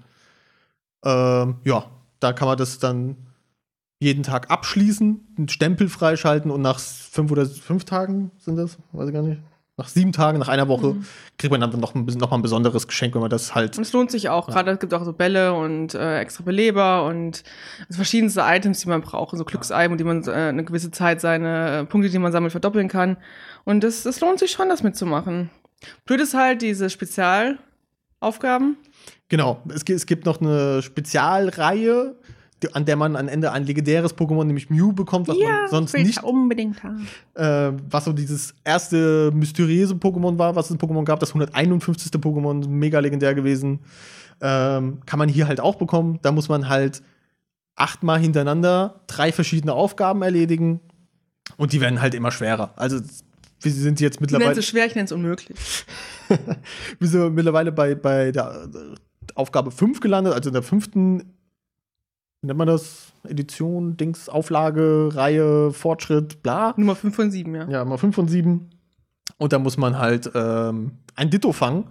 Ähm, 1.03 1.55
ja, 1.63 1.85
da 2.19 2.33
kann 2.33 2.47
man 2.47 2.57
das 2.57 2.79
dann 2.79 3.15
jeden 3.99 4.23
Tag 4.23 4.49
abschließen, 4.49 5.19
einen 5.37 5.49
Stempel 5.49 5.87
freischalten 5.89 6.49
und 6.51 6.61
nach 6.61 6.79
fünf 6.79 7.31
oder 7.31 7.45
fünf 7.45 7.85
Tagen 7.85 8.31
sind 8.39 8.55
das, 8.55 8.77
weiß 8.93 9.07
ich 9.09 9.13
gar 9.13 9.21
nicht. 9.21 9.41
nach 9.77 9.87
sieben 9.87 10.11
Tagen, 10.11 10.37
nach 10.37 10.47
einer 10.47 10.67
Woche, 10.67 10.93
Mhm. 10.93 11.05
kriegt 11.39 11.51
man 11.51 11.59
dann 11.61 11.79
noch, 11.79 11.95
ein, 11.95 12.05
noch 12.05 12.29
mal 12.29 12.37
ein 12.37 12.41
besonderes 12.43 12.87
Geschenk, 12.87 13.15
wenn 13.15 13.21
man 13.21 13.31
das 13.31 13.55
halt. 13.55 13.77
Und 13.77 13.83
es 13.83 13.93
lohnt 13.93 14.11
sich 14.11 14.29
auch. 14.29 14.47
Gerade 14.47 14.69
es 14.71 14.79
gibt 14.79 14.93
auch 14.93 15.03
so 15.03 15.13
Bälle 15.13 15.53
und 15.53 15.95
äh, 15.95 16.19
extra 16.19 16.43
Beleber 16.43 17.05
und 17.05 17.43
also 17.87 17.95
verschiedenste 17.95 18.41
Items, 18.45 18.81
die 18.81 18.89
man 18.89 19.01
braucht. 19.01 19.35
So 19.37 19.43
Glückseiben, 19.45 19.97
die 19.97 20.03
man 20.03 20.23
äh, 20.27 20.31
eine 20.31 20.63
gewisse 20.63 20.91
Zeit 20.91 21.19
seine 21.21 21.79
äh, 21.79 21.85
Punkte, 21.85 22.09
die 22.11 22.19
man 22.19 22.31
sammelt, 22.31 22.51
verdoppeln 22.51 22.89
kann. 22.89 23.17
Und 23.63 23.83
das, 23.83 24.03
das 24.03 24.19
lohnt 24.19 24.37
sich 24.39 24.51
schon, 24.51 24.69
das 24.69 24.83
mitzumachen. 24.83 25.49
Blöd 26.05 26.21
ist 26.21 26.33
halt 26.33 26.61
diese 26.61 26.89
Spezialaufgaben. 26.89 28.77
Genau. 29.29 29.61
Es, 29.73 29.83
es 29.83 30.05
gibt 30.05 30.25
noch 30.25 30.41
eine 30.41 30.81
Spezialreihe, 30.81 32.15
an 32.73 32.85
der 32.85 32.95
man 32.95 33.15
am 33.15 33.27
Ende 33.27 33.51
ein 33.51 33.65
legendäres 33.65 34.15
Pokémon, 34.15 34.43
nämlich 34.43 34.69
Mew, 34.69 34.93
bekommt, 34.93 35.27
was 35.27 35.37
man 35.37 35.67
sonst 35.69 35.93
nicht 35.95 36.23
unbedingt 36.23 36.83
haben. 36.83 37.07
äh, 37.33 37.71
was 37.89 38.05
so 38.05 38.13
dieses 38.13 38.53
erste 38.63 39.31
mysteriöse 39.33 39.95
Pokémon 39.95 40.37
war, 40.37 40.55
was 40.55 40.65
es 40.65 40.71
in 40.71 40.77
Pokémon 40.77 41.03
gab, 41.03 41.19
das 41.19 41.29
151. 41.29 42.11
Pokémon, 42.11 42.67
mega 42.67 42.99
legendär 42.99 43.33
gewesen. 43.33 43.79
Ähm, 44.41 44.99
kann 45.05 45.19
man 45.19 45.29
hier 45.29 45.47
halt 45.47 45.59
auch 45.59 45.75
bekommen. 45.75 46.19
Da 46.21 46.31
muss 46.31 46.49
man 46.49 46.67
halt 46.67 47.01
achtmal 47.75 48.19
hintereinander 48.19 49.01
drei 49.07 49.31
verschiedene 49.31 49.73
Aufgaben 49.73 50.21
erledigen. 50.21 50.81
Und 51.57 51.73
die 51.73 51.81
werden 51.81 52.01
halt 52.01 52.13
immer 52.13 52.31
schwerer. 52.31 52.73
Also, 52.75 52.99
wir 53.61 53.71
sind 53.71 53.99
jetzt 53.99 54.15
Ich 54.15 54.21
nenne 54.21 54.33
mittlerweile, 54.37 54.59
es 54.59 54.65
schwer, 54.65 54.85
ich 54.85 54.95
nenne 54.95 55.05
es 55.05 55.11
unmöglich. 55.11 55.57
wir 56.99 57.07
sind 57.07 57.33
mittlerweile 57.33 57.71
bei, 57.71 57.95
bei 57.95 58.31
der 58.31 58.69
äh, 58.73 58.95
Aufgabe 59.35 59.71
5 59.71 59.99
gelandet, 59.99 60.33
also 60.33 60.49
in 60.49 60.53
der 60.53 60.63
fünften, 60.63 61.19
wie 62.41 62.47
nennt 62.47 62.57
man 62.57 62.67
das? 62.67 63.07
Edition, 63.23 63.97
Dings, 63.97 64.29
Auflage, 64.29 65.09
Reihe, 65.13 65.71
Fortschritt, 65.71 66.41
bla. 66.41 66.73
Nummer 66.75 66.95
5 66.95 67.15
von 67.15 67.31
7, 67.31 67.53
ja. 67.53 67.69
Ja, 67.69 67.85
mal 67.85 67.97
5 67.97 68.15
von 68.15 68.27
7. 68.27 68.69
Und 69.37 69.53
da 69.53 69.59
muss 69.59 69.77
man 69.77 69.97
halt 69.97 70.31
ähm, 70.33 70.93
ein 71.15 71.29
Ditto 71.29 71.51
fangen. 71.51 71.85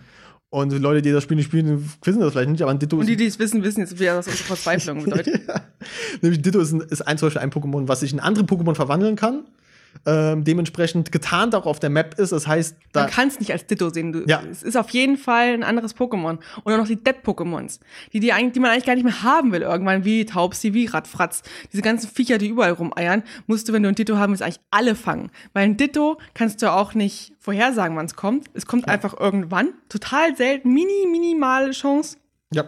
Und 0.50 0.72
die 0.72 0.78
Leute, 0.78 1.00
die 1.00 1.12
das 1.12 1.22
Spiel 1.22 1.36
nicht 1.36 1.46
spielen, 1.46 1.88
wissen 2.02 2.20
das 2.20 2.32
vielleicht 2.32 2.50
nicht, 2.50 2.62
aber 2.62 2.72
ein 2.72 2.80
Ditto 2.80 2.96
Und 2.98 3.06
die, 3.06 3.12
ist. 3.12 3.20
die 3.20 3.26
es 3.26 3.38
wissen, 3.38 3.62
wissen 3.62 3.80
jetzt, 3.80 4.00
wie 4.00 4.04
das 4.04 4.26
unsere 4.26 4.44
Verzweiflung 4.44 5.04
bedeutet. 5.04 5.46
ja. 5.46 5.60
Nämlich 6.20 6.42
Ditto 6.42 6.58
ist 6.58 6.72
ein, 6.72 6.80
ist 6.80 7.02
ein, 7.02 7.18
zum 7.18 7.26
Beispiel 7.26 7.42
ein 7.42 7.52
Pokémon, 7.52 7.86
was 7.86 8.00
sich 8.00 8.12
in 8.12 8.18
andere 8.18 8.44
Pokémon 8.44 8.74
verwandeln 8.74 9.14
kann. 9.14 9.44
Ähm, 10.06 10.44
dementsprechend 10.44 11.12
getarnt 11.12 11.54
auch 11.54 11.66
auf 11.66 11.78
der 11.78 11.90
Map 11.90 12.18
ist. 12.18 12.32
Das 12.32 12.46
heißt, 12.46 12.74
da. 12.92 13.02
Man 13.02 13.10
kann 13.10 13.28
es 13.28 13.38
nicht 13.38 13.52
als 13.52 13.66
Ditto 13.66 13.90
sehen. 13.90 14.12
Du, 14.12 14.24
Ja. 14.26 14.42
Es 14.50 14.62
ist 14.62 14.76
auf 14.76 14.88
jeden 14.90 15.18
Fall 15.18 15.48
ein 15.52 15.62
anderes 15.62 15.94
Pokémon. 15.94 16.38
Und 16.64 16.72
auch 16.72 16.78
noch 16.78 16.86
die 16.86 16.96
Dead-Pokémons. 16.96 17.80
Die, 18.12 18.20
die, 18.20 18.32
eigentlich, 18.32 18.54
die 18.54 18.60
man 18.60 18.70
eigentlich 18.70 18.86
gar 18.86 18.94
nicht 18.94 19.04
mehr 19.04 19.22
haben 19.22 19.52
will 19.52 19.60
irgendwann, 19.62 20.04
wie 20.04 20.24
Taubsi, 20.24 20.72
wie 20.72 20.86
Radfratz. 20.86 21.42
Diese 21.72 21.82
ganzen 21.82 22.08
Viecher, 22.08 22.38
die 22.38 22.48
überall 22.48 22.72
rumeiern, 22.72 23.22
musst 23.46 23.68
du, 23.68 23.72
wenn 23.74 23.82
du 23.82 23.90
ein 23.90 23.94
Ditto 23.94 24.16
haben 24.16 24.30
willst, 24.30 24.42
eigentlich 24.42 24.60
alle 24.70 24.94
fangen. 24.94 25.30
Weil 25.52 25.64
ein 25.64 25.76
Ditto 25.76 26.18
kannst 26.32 26.62
du 26.62 26.72
auch 26.72 26.94
nicht 26.94 27.34
vorhersagen, 27.38 27.96
wann 27.96 28.06
es 28.06 28.14
kommt. 28.14 28.46
Es 28.54 28.64
kommt 28.66 28.88
einfach 28.88 29.18
irgendwann. 29.20 29.74
Total 29.90 30.34
selten. 30.34 30.72
Mini, 30.72 31.06
minimale 31.10 31.72
Chance. 31.72 32.16
ja. 32.52 32.64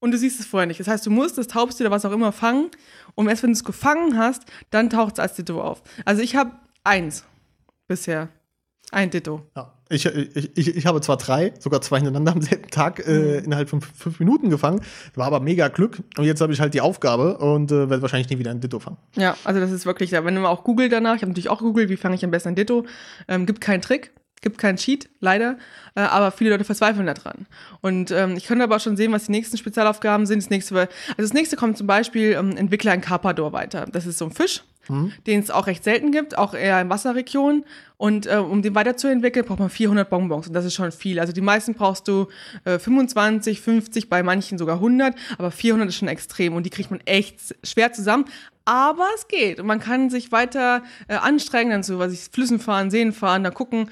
Und 0.00 0.10
du 0.10 0.18
siehst 0.18 0.38
es 0.38 0.44
vorher 0.44 0.66
nicht. 0.66 0.78
Das 0.78 0.86
heißt, 0.86 1.06
du 1.06 1.10
musst 1.10 1.38
das 1.38 1.46
Taubsi 1.46 1.82
oder 1.82 1.90
was 1.90 2.04
auch 2.04 2.12
immer 2.12 2.30
fangen. 2.30 2.70
Und 3.14 3.28
erst 3.28 3.42
wenn 3.42 3.50
du 3.50 3.54
es 3.54 3.64
gefangen 3.64 4.18
hast, 4.18 4.42
dann 4.70 4.90
taucht 4.90 5.14
es 5.14 5.20
als 5.20 5.34
Ditto 5.34 5.60
auf. 5.62 5.82
Also 6.04 6.22
ich 6.22 6.36
habe 6.36 6.52
eins 6.82 7.24
bisher. 7.88 8.28
Ein 8.90 9.10
Ditto. 9.10 9.42
ja. 9.56 9.70
Ich, 9.90 10.06
ich, 10.06 10.56
ich, 10.56 10.76
ich 10.76 10.86
habe 10.86 11.00
zwar 11.02 11.18
drei, 11.18 11.52
sogar 11.60 11.82
zwei 11.82 11.96
hintereinander 11.98 12.32
am 12.32 12.40
selben 12.40 12.70
Tag 12.70 13.06
äh, 13.06 13.38
Mhm. 13.40 13.44
innerhalb 13.44 13.68
von 13.68 13.80
fünf, 13.82 14.18
Minuten 14.18 14.48
gefangen. 14.48 14.80
War 15.14 15.26
aber 15.26 15.40
mega 15.40 15.68
Glück. 15.68 16.02
Und 16.16 16.24
jetzt 16.24 16.40
habe 16.40 16.54
ich 16.54 16.60
halt 16.60 16.72
die 16.72 16.80
Aufgabe 16.80 17.36
und 17.36 17.70
äh, 17.70 17.90
werde 17.90 18.00
wahrscheinlich 18.00 18.30
nie 18.30 18.38
wieder 18.38 18.50
ein 18.50 18.60
Ditto 18.60 18.78
fangen. 18.80 18.96
Ja, 19.14 19.36
also 19.44 19.60
das 19.60 19.70
ist 19.72 19.84
wirklich, 19.84 20.10
wenn 20.12 20.24
man 20.24 20.46
auch 20.46 20.64
googelt 20.64 20.90
danach, 20.90 21.16
ich 21.16 21.20
habe 21.22 21.30
natürlich 21.30 21.50
auch 21.50 21.58
gegoogelt, 21.58 21.90
wie 21.90 21.98
fange 21.98 22.14
ich 22.14 22.24
am 22.24 22.30
besten 22.30 22.50
ein 22.50 22.54
Ditto, 22.54 22.86
ähm, 23.28 23.44
gibt 23.44 23.60
keinen 23.60 23.82
Trick, 23.82 24.12
gibt 24.44 24.58
keinen 24.58 24.76
Cheat, 24.76 25.08
leider, 25.18 25.58
äh, 25.96 26.02
aber 26.02 26.30
viele 26.30 26.50
Leute 26.50 26.62
verzweifeln 26.62 27.06
daran. 27.06 27.46
Und 27.80 28.12
ähm, 28.12 28.36
ich 28.36 28.46
könnte 28.46 28.62
aber 28.62 28.76
auch 28.76 28.80
schon 28.80 28.96
sehen, 28.96 29.10
was 29.10 29.26
die 29.26 29.32
nächsten 29.32 29.56
Spezialaufgaben 29.56 30.26
sind. 30.26 30.42
Das 30.42 30.50
nächste, 30.50 30.76
also 30.76 30.88
das 31.16 31.32
nächste 31.32 31.56
kommt 31.56 31.76
zum 31.76 31.88
Beispiel, 31.88 32.36
ähm, 32.38 32.56
entwickle 32.56 32.92
ein 32.92 33.00
Carpador 33.00 33.52
weiter. 33.52 33.86
Das 33.90 34.06
ist 34.06 34.18
so 34.18 34.26
ein 34.26 34.30
Fisch, 34.30 34.62
den 35.26 35.40
es 35.40 35.50
auch 35.50 35.66
recht 35.66 35.82
selten 35.82 36.12
gibt, 36.12 36.36
auch 36.36 36.52
eher 36.54 36.80
in 36.80 36.90
Wasserregionen. 36.90 37.64
Und 37.96 38.26
äh, 38.26 38.36
um 38.36 38.60
den 38.60 38.74
weiterzuentwickeln, 38.74 39.46
braucht 39.46 39.58
man 39.60 39.70
400 39.70 40.08
Bonbons. 40.10 40.46
Und 40.48 40.52
das 40.52 40.66
ist 40.66 40.74
schon 40.74 40.92
viel. 40.92 41.18
Also 41.18 41.32
die 41.32 41.40
meisten 41.40 41.74
brauchst 41.74 42.06
du 42.06 42.28
äh, 42.64 42.78
25, 42.78 43.60
50, 43.62 44.10
bei 44.10 44.22
manchen 44.22 44.58
sogar 44.58 44.76
100. 44.76 45.14
Aber 45.38 45.50
400 45.50 45.88
ist 45.88 45.96
schon 45.96 46.08
extrem. 46.08 46.54
Und 46.54 46.66
die 46.66 46.70
kriegt 46.70 46.90
man 46.90 47.00
echt 47.06 47.56
schwer 47.64 47.92
zusammen. 47.94 48.26
Aber 48.66 49.06
es 49.14 49.28
geht. 49.28 49.60
Und 49.60 49.66
man 49.66 49.80
kann 49.80 50.10
sich 50.10 50.32
weiter 50.32 50.82
äh, 51.08 51.14
anstrengen, 51.14 51.70
dann 51.70 51.82
so, 51.82 51.98
was 51.98 52.12
ich, 52.12 52.20
Flüssen 52.32 52.58
fahren, 52.58 52.90
Seen 52.90 53.12
fahren, 53.12 53.44
da 53.44 53.50
gucken. 53.50 53.90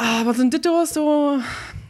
Aber 0.00 0.34
so 0.34 0.42
ein 0.42 0.50
Ditto 0.50 0.82
ist 0.82 0.94
so, 0.94 1.38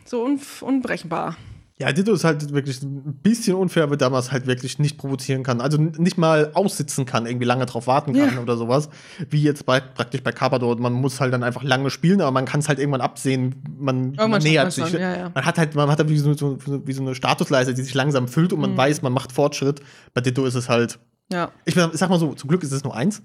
so 0.05 0.25
un 0.25 0.41
unberechenbar. 0.61 1.37
Ja, 1.79 1.93
Ditto 1.93 2.13
ist 2.13 2.25
halt 2.25 2.53
wirklich 2.53 2.83
ein 2.83 3.15
bisschen 3.23 3.57
unfair, 3.57 3.89
weil 3.89 3.97
man 4.11 4.21
es 4.21 4.31
halt 4.31 4.47
wirklich 4.47 4.79
nicht 4.79 4.99
provozieren 4.99 5.43
kann. 5.43 5.63
Also 5.63 5.79
nicht 5.79 6.19
mal 6.19 6.51
aussitzen 6.53 7.07
kann, 7.07 7.25
irgendwie 7.25 7.47
lange 7.47 7.65
drauf 7.65 7.87
warten 7.87 8.13
kann 8.13 8.35
Ja. 8.35 8.41
oder 8.41 8.59
sowas. 8.59 8.91
Wie 9.31 9.43
jetzt 9.43 9.65
bei, 9.65 9.81
praktisch 9.81 10.23
bei 10.23 10.31
Carpador. 10.31 10.79
Man 10.79 10.93
muss 10.93 11.21
halt 11.21 11.33
dann 11.33 11.43
einfach 11.43 11.63
lange 11.63 11.89
spielen, 11.89 12.21
aber 12.21 12.33
man 12.33 12.45
kann 12.45 12.61
es 12.61 12.69
halt 12.69 12.79
irgendwann 12.79 13.01
absehen. 13.01 13.63
Man, 13.79 14.09
Irgendwann 14.09 14.31
man 14.33 14.43
nähert 14.43 14.73
sich. 14.73 14.93
ja, 14.93 15.17
ja. 15.17 15.31
Man 15.35 15.47
hat 15.47 15.57
halt, 15.57 15.75
man 15.75 15.89
hat 15.91 15.99
halt 16.01 16.11
wie 16.11 16.19
so, 16.19 16.35
so, 16.35 16.59
wie 16.85 16.93
so 16.93 17.01
eine 17.01 17.15
Statusleiste, 17.15 17.73
die 17.73 17.83
sich 17.83 17.95
langsam 17.95 18.29
füllt 18.29 18.51
Mhm. 18.53 18.57
und 18.57 18.61
man 18.61 18.77
weiß, 18.77 19.01
man 19.01 19.15
macht 19.15 19.33
Fortschritt. 19.33 19.81
Bei 20.13 20.21
Ditto 20.21 20.45
ist 20.45 20.57
es 20.57 20.69
halt. 20.69 20.99
Ja. 21.33 21.51
Ich 21.65 21.77
sag 21.77 22.11
mal 22.11 22.19
so, 22.19 22.35
zum 22.35 22.49
Glück 22.49 22.63
ist 22.63 22.73
es 22.73 22.85
nur 22.85 22.95
eins. 22.95 23.23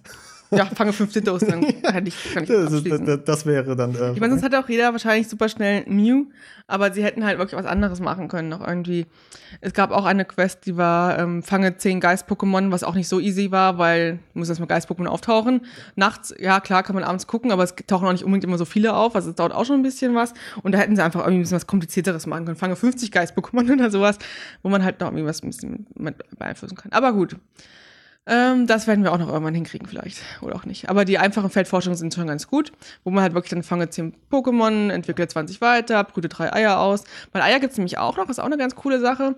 Ja, 0.52 0.66
fange 0.66 0.94
fünf 0.94 1.14
Dittos, 1.14 1.42
dann 1.42 1.62
kann 1.82 2.06
ich, 2.06 2.34
kann 2.34 2.44
ich 2.44 2.50
Das, 2.50 2.84
das, 2.84 3.20
das, 3.26 3.46
wäre 3.46 3.76
dann. 3.76 3.96
Äh, 3.96 4.14
Ich 4.14 4.20
meine, 4.20 4.32
sonst 4.32 4.44
hat 4.44 4.56
auch 4.56 4.70
jeder 4.70 4.92
wahrscheinlich 4.92 5.28
super 5.28 5.50
schnell 5.50 5.86
Mew, 5.88 6.26
aber 6.68 6.94
sie 6.94 7.04
hätten 7.04 7.26
halt 7.26 7.38
wirklich 7.38 7.58
was 7.58 7.66
anderes 7.66 8.00
machen 8.00 8.28
können, 8.28 8.50
noch 8.50 8.66
irgendwie. 8.66 9.08
Es 9.62 9.74
gab 9.74 9.92
auch 9.92 10.06
eine 10.06 10.26
Quest, 10.26 10.66
die 10.66 10.78
war, 10.78 11.18
ähm, 11.20 11.44
fange 11.44 11.78
zehn 11.78 12.00
Geist-Pokémon, 12.00 12.72
was 12.72 12.84
auch 12.84 12.96
nicht 12.96 13.08
so 13.08 13.20
easy 13.20 13.52
war, 13.52 13.78
weil 13.78 14.20
muss 14.34 14.50
erstmal 14.50 14.68
Geist-Pokémon 14.68 15.08
auftauchen. 15.08 15.62
Nachts, 15.96 16.34
ja 16.40 16.60
klar, 16.60 16.84
kann 16.84 16.96
man 16.96 17.04
abends 17.04 17.28
gucken, 17.28 17.52
aber 17.52 17.64
es 17.64 17.76
tauchen 17.88 18.08
auch 18.08 18.12
nicht 18.12 18.24
unbedingt 18.24 18.46
immer 18.46 18.58
so 18.58 18.66
viele 18.66 18.96
auf, 18.96 19.16
also 19.16 19.30
es 19.30 19.36
dauert 19.36 19.54
auch 19.54 19.66
schon 19.66 19.80
ein 19.80 19.84
bisschen 19.84 20.16
was. 20.16 20.34
Und 20.62 20.74
da 20.74 20.80
hätten 20.80 20.96
sie 20.96 21.04
einfach 21.04 21.22
irgendwie 21.22 21.40
ein 21.40 21.42
bisschen 21.42 21.58
was 21.58 21.68
Komplizierteres 21.68 22.28
machen 22.28 22.46
können. 22.46 22.58
Fange 22.58 22.76
50 22.76 23.12
Geist-Pokémon 23.12 23.72
oder 23.74 23.90
sowas, 23.90 24.18
wo 24.64 24.70
man 24.70 24.84
halt 24.84 25.00
noch 25.00 25.08
irgendwie 25.08 25.26
was 25.26 25.44
ein 25.44 25.48
bisschen 25.48 25.88
mit 25.96 26.16
beeinflussen 26.38 26.76
kann. 26.76 26.92
Aber 26.92 27.14
gut. 27.14 27.36
Ähm, 28.28 28.66
das 28.66 28.88
werden 28.88 29.04
wir 29.04 29.14
auch 29.14 29.20
noch 29.20 29.30
irgendwann 29.30 29.54
hinkriegen, 29.54 29.88
vielleicht. 29.88 30.18
Oder 30.42 30.56
auch 30.56 30.66
nicht. 30.66 30.90
Aber 30.90 31.06
die 31.06 31.20
einfachen 31.20 31.50
Feldforschungen 31.50 31.96
sind 31.96 32.14
schon 32.14 32.28
ganz 32.28 32.48
gut, 32.48 32.72
wo 33.04 33.12
man 33.12 33.22
halt 33.22 33.34
wirklich 33.34 33.52
dann 33.52 33.64
fange 33.64 33.90
10 33.90 34.14
Pokémon, 34.32 34.90
entwickle 34.92 35.28
20 35.28 35.62
weiter, 35.62 36.04
brüte 36.04 36.28
drei 36.28 36.52
Eier 36.52 36.80
aus. 36.80 37.04
Bei 37.32 37.44
Eier 37.44 37.60
gibt's 37.60 37.78
nämlich 37.78 37.98
auch 37.98 38.18
noch, 38.18 38.30
ist 38.30 38.40
auch 38.40 38.46
eine 38.46 38.58
ganz 38.58 38.76
coole 38.76 39.00
Sache. 39.00 39.36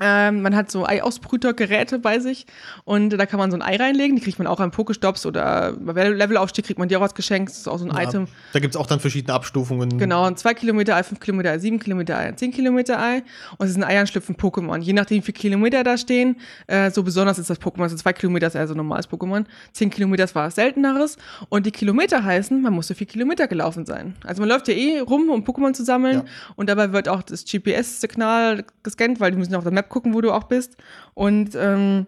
Ähm, 0.00 0.42
man 0.42 0.54
hat 0.54 0.70
so 0.70 0.86
Eiausbrütergeräte 0.86 1.98
bei 1.98 2.18
sich 2.18 2.46
und 2.84 3.10
da 3.10 3.26
kann 3.26 3.38
man 3.38 3.50
so 3.50 3.56
ein 3.56 3.62
Ei 3.62 3.76
reinlegen, 3.76 4.16
die 4.16 4.22
kriegt 4.22 4.38
man 4.38 4.46
auch 4.46 4.60
an 4.60 4.70
Pokestops 4.70 5.26
oder 5.26 5.72
bei 5.78 6.08
Levelaufstieg 6.08 6.64
kriegt 6.64 6.78
man 6.78 6.88
die 6.88 6.96
auch 6.96 7.02
als 7.02 7.14
Geschenk, 7.14 7.48
das 7.48 7.58
ist 7.58 7.68
auch 7.68 7.78
so 7.78 7.86
ein 7.86 7.94
ja, 7.94 8.02
Item. 8.02 8.28
Da 8.52 8.60
gibt 8.60 8.74
es 8.74 8.80
auch 8.80 8.86
dann 8.86 9.00
verschiedene 9.00 9.34
Abstufungen. 9.34 9.98
Genau, 9.98 10.24
ein 10.24 10.36
2 10.36 10.54
Kilometer 10.54 10.96
Ei, 10.96 11.02
5 11.02 11.20
Kilometer 11.20 11.50
Ei, 11.50 11.58
7 11.58 11.78
Kilometer 11.78 12.18
Ei, 12.18 12.32
10 12.32 12.52
Kilometer 12.52 13.00
Ei. 13.00 13.22
Und 13.56 13.66
es 13.66 13.72
sind 13.74 13.84
Eiern 13.84 14.06
schlüpfen 14.06 14.36
Pokémon. 14.36 14.80
Je 14.80 14.92
nachdem, 14.92 15.18
wie 15.18 15.22
viele 15.22 15.38
Kilometer 15.38 15.84
da 15.84 15.96
stehen, 15.96 16.36
äh, 16.66 16.90
so 16.90 17.02
besonders 17.02 17.38
ist 17.38 17.50
das 17.50 17.60
Pokémon. 17.60 17.82
Also 17.82 17.96
2 17.96 18.12
Kilometer 18.12 18.46
ist 18.46 18.54
eher 18.54 18.66
so 18.66 18.74
ein 18.74 18.76
normales 18.76 19.08
Pokémon. 19.08 19.44
10 19.72 19.90
Kilometer 19.90 20.24
ist 20.24 20.34
was 20.34 20.54
selteneres. 20.54 21.16
Und 21.48 21.66
die 21.66 21.70
Kilometer 21.70 22.22
heißen, 22.24 22.60
man 22.60 22.72
muss 22.72 22.88
so 22.88 22.94
viel 22.94 23.06
Kilometer 23.06 23.48
gelaufen 23.48 23.86
sein. 23.86 24.14
Also 24.24 24.40
man 24.40 24.48
läuft 24.48 24.68
ja 24.68 24.74
eh 24.74 25.00
rum, 25.00 25.30
um 25.30 25.44
Pokémon 25.44 25.72
zu 25.72 25.84
sammeln. 25.84 26.18
Ja. 26.18 26.24
Und 26.56 26.68
dabei 26.68 26.92
wird 26.92 27.08
auch 27.08 27.22
das 27.22 27.44
GPS-Signal 27.44 28.64
gescannt, 28.82 29.20
weil 29.20 29.30
die 29.30 29.38
müssen 29.38 29.52
ja 29.52 29.58
auf 29.58 29.64
der 29.64 29.72
Map 29.72 29.87
gucken, 29.88 30.14
wo 30.14 30.20
du 30.20 30.32
auch 30.32 30.44
bist. 30.44 30.76
Und 31.14 31.54
ähm, 31.54 32.06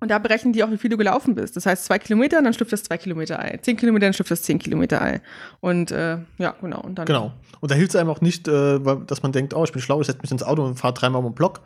und 0.00 0.10
da 0.10 0.18
berechnen 0.18 0.52
die 0.52 0.64
auch, 0.64 0.70
wie 0.72 0.78
viel 0.78 0.90
du 0.90 0.96
gelaufen 0.96 1.36
bist. 1.36 1.54
Das 1.54 1.64
heißt, 1.64 1.84
zwei 1.84 1.96
Kilometer, 2.00 2.42
dann 2.42 2.52
schlüpft 2.52 2.72
das 2.72 2.82
zwei 2.82 2.98
Kilometer 2.98 3.38
Ei. 3.38 3.58
Zehn 3.62 3.76
Kilometer, 3.76 4.06
dann 4.06 4.12
schlüpft 4.12 4.32
das 4.32 4.42
zehn 4.42 4.58
Kilometer 4.58 5.00
Ei. 5.00 5.20
Und 5.60 5.92
äh, 5.92 6.18
ja, 6.38 6.56
genau. 6.60 6.80
Und 6.80 6.96
dann 6.98 7.06
Genau. 7.06 7.32
Und 7.60 7.70
da 7.70 7.76
hilft 7.76 7.90
es 7.90 7.96
einem 7.96 8.10
auch 8.10 8.20
nicht, 8.20 8.48
äh, 8.48 8.80
dass 9.06 9.22
man 9.22 9.30
denkt, 9.30 9.54
oh, 9.54 9.62
ich 9.62 9.70
bin 9.70 9.80
schlau, 9.80 10.00
ich 10.00 10.08
setze 10.08 10.18
mich 10.22 10.32
ins 10.32 10.42
Auto 10.42 10.64
und 10.64 10.74
fahre 10.74 10.92
dreimal 10.92 11.20
um 11.20 11.26
den 11.30 11.34
Block. 11.36 11.60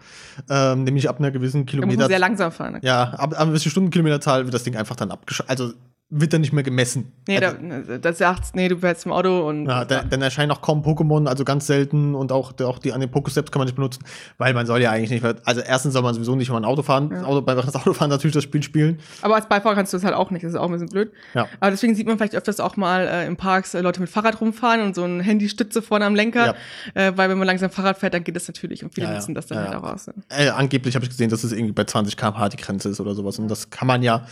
Ähm, 0.51 0.85
nämlich 0.85 1.09
ab 1.09 1.19
einer 1.19 1.31
gewissen 1.31 1.61
Da 1.61 1.65
muss 1.65 1.71
Kilometer. 1.71 1.99
man 2.01 2.09
sehr 2.11 2.19
langsam 2.19 2.53
fahren. 2.53 2.75
ne? 2.75 2.81
ja, 2.83 3.05
ab, 3.05 3.33
ab 3.33 3.39
einer 3.41 3.47
gewissen 3.53 3.71
Stundenkilometerzahl 3.71 4.45
wird 4.45 4.53
das 4.53 4.65
Ding 4.65 4.77
einfach 4.77 4.97
dann 4.97 5.11
abgeschaltet. 5.11 5.51
Also 5.59 5.73
wird 6.09 6.33
dann 6.33 6.41
nicht 6.41 6.53
mehr 6.53 6.63
gemessen. 6.63 7.13
Nee, 7.27 7.39
also, 7.45 7.57
da, 7.89 7.99
da 7.99 8.13
sagst 8.13 8.55
nee, 8.55 8.69
du 8.69 8.77
fährst 8.79 9.07
im 9.07 9.13
Auto 9.13 9.49
und 9.49 9.67
ja, 9.67 9.85
dann, 9.85 10.09
dann 10.09 10.23
erscheinen 10.23 10.53
auch 10.53 10.63
kaum 10.63 10.83
Pokémon, 10.83 11.27
also 11.27 11.45
ganz 11.45 11.67
selten 11.67 12.15
und 12.15 12.31
auch, 12.31 12.53
auch 12.61 12.79
die 12.79 12.93
an 12.93 13.01
den 13.01 13.11
Pokésteps 13.11 13.51
kann 13.51 13.59
man 13.59 13.67
nicht 13.67 13.75
benutzen, 13.75 14.05
weil 14.39 14.55
man 14.55 14.67
soll 14.67 14.81
ja 14.81 14.93
eigentlich 14.93 15.11
nicht 15.11 15.25
also 15.45 15.61
erstens 15.63 15.95
soll 15.95 16.03
man 16.03 16.15
sowieso 16.15 16.37
nicht, 16.37 16.49
wenn 16.49 16.55
man 16.55 16.65
Auto 16.65 16.83
fahren, 16.83 17.11
Ja. 17.13 17.25
Auto, 17.25 17.43
beim 17.43 17.59
Autofahren 17.59 18.09
natürlich 18.09 18.35
das 18.35 18.45
Spiel 18.45 18.63
spielen. 18.63 19.01
Aber 19.23 19.35
als 19.35 19.49
Beifahrer 19.49 19.75
kannst 19.75 19.93
du 19.93 19.97
das 19.97 20.05
halt 20.05 20.15
auch 20.15 20.31
nicht, 20.31 20.45
das 20.45 20.53
ist 20.53 20.59
auch 20.59 20.67
ein 20.67 20.73
bisschen 20.73 20.91
blöd. 20.91 21.11
Ja. 21.35 21.49
Aber 21.59 21.73
deswegen 21.73 21.97
sieht 21.97 22.07
man 22.07 22.19
vielleicht 22.19 22.37
öfters 22.37 22.61
auch 22.61 22.77
mal 22.77 23.09
äh, 23.09 23.27
im 23.27 23.37
Parks 23.37 23.75
äh, 23.75 23.81
Leute 23.81 24.01
mit 24.01 24.09
Fahrrad 24.09 24.41
rumfahren 24.41 24.83
und 24.83 24.95
so 24.95 25.03
eine 25.03 25.25
Handystütze 25.25 25.83
vorne 25.83 26.05
am 26.05 26.15
Lenker. 26.15 26.55
Äh, 26.95 27.13
weil 27.17 27.29
wenn 27.31 27.39
man 27.39 27.49
langsam 27.49 27.71
Fahrrad 27.71 27.99
fährt, 27.99 28.15
dann 28.15 28.23
geht 28.23 28.37
das 28.37 28.47
natürlich 28.47 28.85
und 28.85 28.95
viele 28.95 29.07
Ja, 29.09 29.13
ja. 29.13 29.19
nutzen 29.19 29.35
das 29.35 29.47
dann 29.47 29.59
Ja, 29.59 29.65
halt 29.65 29.73
ja. 29.73 29.81
auch 29.83 29.93
aus. 29.93 30.07
Ne? 30.07 30.55
Angeblich 30.55 30.95
habe 30.95 31.05
ich 31.05 31.11
gesehen, 31.11 31.31
dass 31.31 31.43
es 31.43 31.51
irgendwie 31.51 31.73
bei 31.73 31.83
20 31.83 32.17
km/h 32.17 32.49
die 32.51 32.59
Grenze 32.59 32.91
ist 32.91 33.01
oder 33.01 33.17
sowas. 33.17 33.41
Und 33.41 33.49
das 33.49 33.71
kann 33.71 33.89
man 33.89 34.05
ja, 34.05 34.25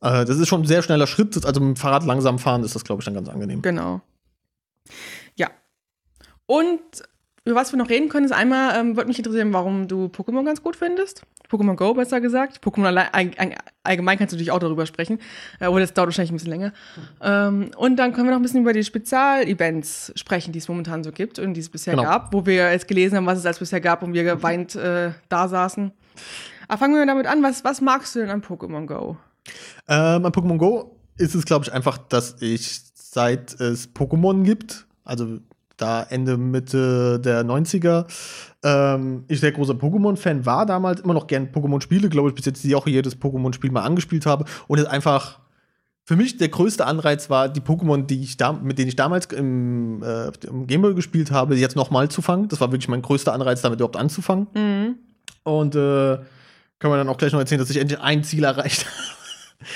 äh, 0.00 0.24
das 0.24 0.38
ist 0.38 0.48
schon 0.48 0.62
ein 0.62 0.66
sehr 0.66 0.82
schneller 0.82 1.06
Schritt. 1.06 1.44
Also 1.44 1.60
mit 1.60 1.76
dem 1.76 1.76
Fahrrad 1.76 2.04
langsam 2.04 2.38
fahren 2.38 2.64
ist 2.64 2.74
das, 2.74 2.84
glaube 2.84 3.00
ich, 3.00 3.04
dann 3.04 3.14
ganz 3.14 3.28
angenehm. 3.28 3.62
Genau. 3.62 4.00
Ja. 5.36 5.48
Und 6.46 6.80
über 7.44 7.56
was 7.60 7.72
wir 7.72 7.78
noch 7.78 7.88
reden 7.88 8.08
können, 8.10 8.26
ist 8.26 8.32
einmal, 8.32 8.78
ähm, 8.78 8.96
würde 8.96 9.08
mich 9.08 9.18
interessieren, 9.18 9.52
warum 9.54 9.88
du 9.88 10.06
Pokémon 10.06 10.44
ganz 10.44 10.62
gut 10.62 10.76
findest. 10.76 11.22
Pokémon 11.50 11.76
Go 11.76 11.94
besser 11.94 12.20
gesagt. 12.20 12.62
Pokémon 12.62 12.84
allein, 12.84 13.08
all, 13.38 13.54
allgemein 13.82 14.18
kannst 14.18 14.32
du 14.32 14.36
natürlich 14.36 14.50
auch 14.50 14.58
darüber 14.58 14.84
sprechen, 14.84 15.18
äh, 15.58 15.64
aber 15.64 15.80
das 15.80 15.94
dauert 15.94 16.08
wahrscheinlich 16.08 16.30
ein 16.30 16.34
bisschen 16.34 16.50
länger. 16.50 16.72
Ähm, 17.22 17.70
und 17.76 17.96
dann 17.96 18.12
können 18.12 18.26
wir 18.26 18.32
noch 18.32 18.38
ein 18.38 18.42
bisschen 18.42 18.60
über 18.60 18.74
die 18.74 18.84
Spezialevents 18.84 20.12
sprechen, 20.14 20.52
die 20.52 20.58
es 20.58 20.68
momentan 20.68 21.02
so 21.02 21.10
gibt 21.10 21.38
und 21.38 21.54
die 21.54 21.60
es 21.60 21.70
bisher 21.70 21.94
Genau. 21.94 22.06
gab, 22.06 22.34
wo 22.34 22.44
wir 22.44 22.70
jetzt 22.70 22.86
gelesen 22.86 23.16
haben, 23.16 23.24
was 23.26 23.38
es 23.38 23.46
als 23.46 23.58
bisher 23.58 23.80
gab 23.80 24.02
und 24.02 24.12
wir 24.12 24.24
geweint 24.24 24.74
äh, 24.74 25.12
da 25.30 25.48
saßen. 25.48 25.90
Aber 26.68 26.78
fangen 26.78 26.96
wir 26.96 27.06
damit 27.06 27.26
an, 27.26 27.42
was, 27.42 27.64
was 27.64 27.80
magst 27.80 28.14
du 28.14 28.18
denn 28.18 28.28
an 28.30 28.42
Pokémon 28.42 28.84
Go? 28.84 29.16
Ähm, 29.88 30.24
an 30.24 30.32
Pokémon 30.32 30.58
Go 30.58 30.96
ist 31.16 31.34
es, 31.34 31.44
glaube 31.44 31.64
ich, 31.64 31.72
einfach, 31.72 31.98
dass 31.98 32.36
ich 32.40 32.82
seit 32.94 33.58
es 33.60 33.94
Pokémon 33.94 34.44
gibt, 34.44 34.86
also 35.04 35.38
da 35.76 36.02
Ende, 36.02 36.36
Mitte 36.36 37.20
der 37.20 37.44
90er, 37.44 38.06
ähm, 38.62 39.24
ich 39.28 39.40
sehr 39.40 39.52
großer 39.52 39.74
Pokémon-Fan 39.74 40.44
war 40.44 40.66
damals, 40.66 41.00
immer 41.00 41.14
noch 41.14 41.26
gern 41.26 41.52
Pokémon 41.52 41.80
spiele, 41.80 42.08
glaube 42.08 42.28
ich, 42.28 42.34
bis 42.34 42.44
jetzt 42.44 42.64
die 42.64 42.74
auch 42.74 42.86
jedes 42.86 43.16
Pokémon-Spiel 43.16 43.70
mal 43.70 43.82
angespielt 43.82 44.26
habe 44.26 44.44
und 44.66 44.78
es 44.78 44.86
einfach 44.86 45.40
für 46.08 46.16
mich 46.16 46.38
der 46.38 46.48
größte 46.48 46.86
Anreiz 46.86 47.28
war, 47.28 47.50
die 47.50 47.60
Pokémon, 47.60 48.06
die 48.06 48.22
ich 48.22 48.38
da, 48.38 48.54
mit 48.54 48.78
denen 48.78 48.88
ich 48.88 48.96
damals 48.96 49.26
im, 49.26 50.02
äh, 50.02 50.30
im 50.46 50.66
Gameboy 50.66 50.94
gespielt 50.94 51.30
habe, 51.30 51.54
jetzt 51.54 51.76
noch 51.76 51.90
mal 51.90 52.08
zu 52.08 52.22
fangen. 52.22 52.48
Das 52.48 52.62
war 52.62 52.72
wirklich 52.72 52.88
mein 52.88 53.02
größter 53.02 53.34
Anreiz, 53.34 53.60
damit 53.60 53.78
überhaupt 53.78 53.98
anzufangen. 53.98 54.46
Mhm. 54.54 54.94
Und 55.42 55.74
äh, 55.74 56.16
kann 56.78 56.90
man 56.90 56.98
dann 56.98 57.10
auch 57.10 57.18
gleich 57.18 57.32
noch 57.32 57.40
erzählen, 57.40 57.58
dass 57.58 57.68
ich 57.68 57.76
endlich 57.76 58.00
ein 58.00 58.24
Ziel 58.24 58.44
erreicht 58.44 58.86
habe, 58.86 59.17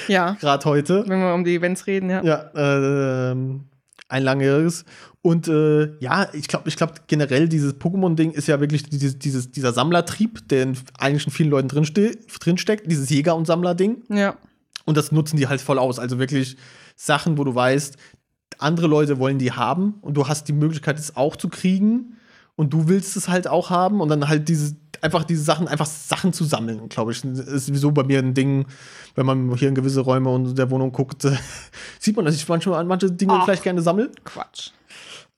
Ja, 0.08 0.32
gerade 0.40 0.64
heute. 0.64 1.04
wenn 1.06 1.20
wir 1.20 1.34
um 1.34 1.44
die 1.44 1.56
Events 1.56 1.86
reden, 1.86 2.10
ja. 2.10 2.22
Ja, 2.22 2.50
ähm, 2.54 3.64
ein 4.08 4.22
langjähriges. 4.22 4.84
Und 5.22 5.48
äh, 5.48 5.96
ja, 6.00 6.28
ich 6.32 6.48
glaube, 6.48 6.68
ich 6.68 6.76
glaube 6.76 6.94
generell 7.06 7.48
dieses 7.48 7.74
Pokémon-Ding 7.74 8.32
ist 8.32 8.48
ja 8.48 8.60
wirklich 8.60 8.82
dieses, 8.82 9.18
dieses, 9.18 9.50
dieser 9.50 9.72
Sammlertrieb, 9.72 10.48
der 10.48 10.64
in, 10.64 10.78
eigentlich 10.98 11.26
in 11.26 11.32
vielen 11.32 11.50
Leuten 11.50 11.68
drinste 11.68 12.16
drinsteckt, 12.40 12.90
dieses 12.90 13.08
Jäger- 13.08 13.36
und 13.36 13.46
Sammler-Ding. 13.46 14.02
Ja. 14.10 14.36
Und 14.84 14.96
das 14.96 15.12
nutzen 15.12 15.36
die 15.36 15.46
halt 15.46 15.60
voll 15.60 15.78
aus. 15.78 15.98
Also 15.98 16.18
wirklich 16.18 16.56
Sachen, 16.96 17.38
wo 17.38 17.44
du 17.44 17.54
weißt, 17.54 17.96
andere 18.58 18.86
Leute 18.86 19.18
wollen 19.18 19.38
die 19.38 19.52
haben 19.52 19.94
und 20.02 20.14
du 20.14 20.28
hast 20.28 20.48
die 20.48 20.52
Möglichkeit, 20.52 20.98
es 20.98 21.16
auch 21.16 21.36
zu 21.36 21.48
kriegen. 21.48 22.16
Und 22.56 22.72
du 22.72 22.88
willst 22.88 23.16
es 23.16 23.28
halt 23.28 23.48
auch 23.48 23.70
haben 23.70 24.00
und 24.00 24.08
dann 24.08 24.28
halt 24.28 24.48
diese, 24.48 24.76
einfach 25.00 25.24
diese 25.24 25.42
Sachen, 25.42 25.68
einfach 25.68 25.86
Sachen 25.86 26.32
zu 26.32 26.44
sammeln, 26.44 26.88
glaube 26.88 27.12
ich. 27.12 27.24
Ist 27.24 27.66
sowieso 27.66 27.92
bei 27.92 28.04
mir 28.04 28.18
ein 28.18 28.34
Ding, 28.34 28.66
wenn 29.14 29.26
man 29.26 29.54
hier 29.56 29.68
in 29.68 29.74
gewisse 29.74 30.00
Räume 30.00 30.30
und 30.30 30.56
der 30.56 30.70
Wohnung 30.70 30.92
guckt, 30.92 31.26
sieht 31.98 32.16
man, 32.16 32.24
dass 32.24 32.34
ich 32.34 32.48
manchmal 32.48 32.80
an 32.80 32.86
manche 32.86 33.10
Dinge 33.10 33.34
Ach. 33.34 33.44
vielleicht 33.44 33.62
gerne 33.62 33.80
sammle. 33.80 34.10
Quatsch. 34.24 34.70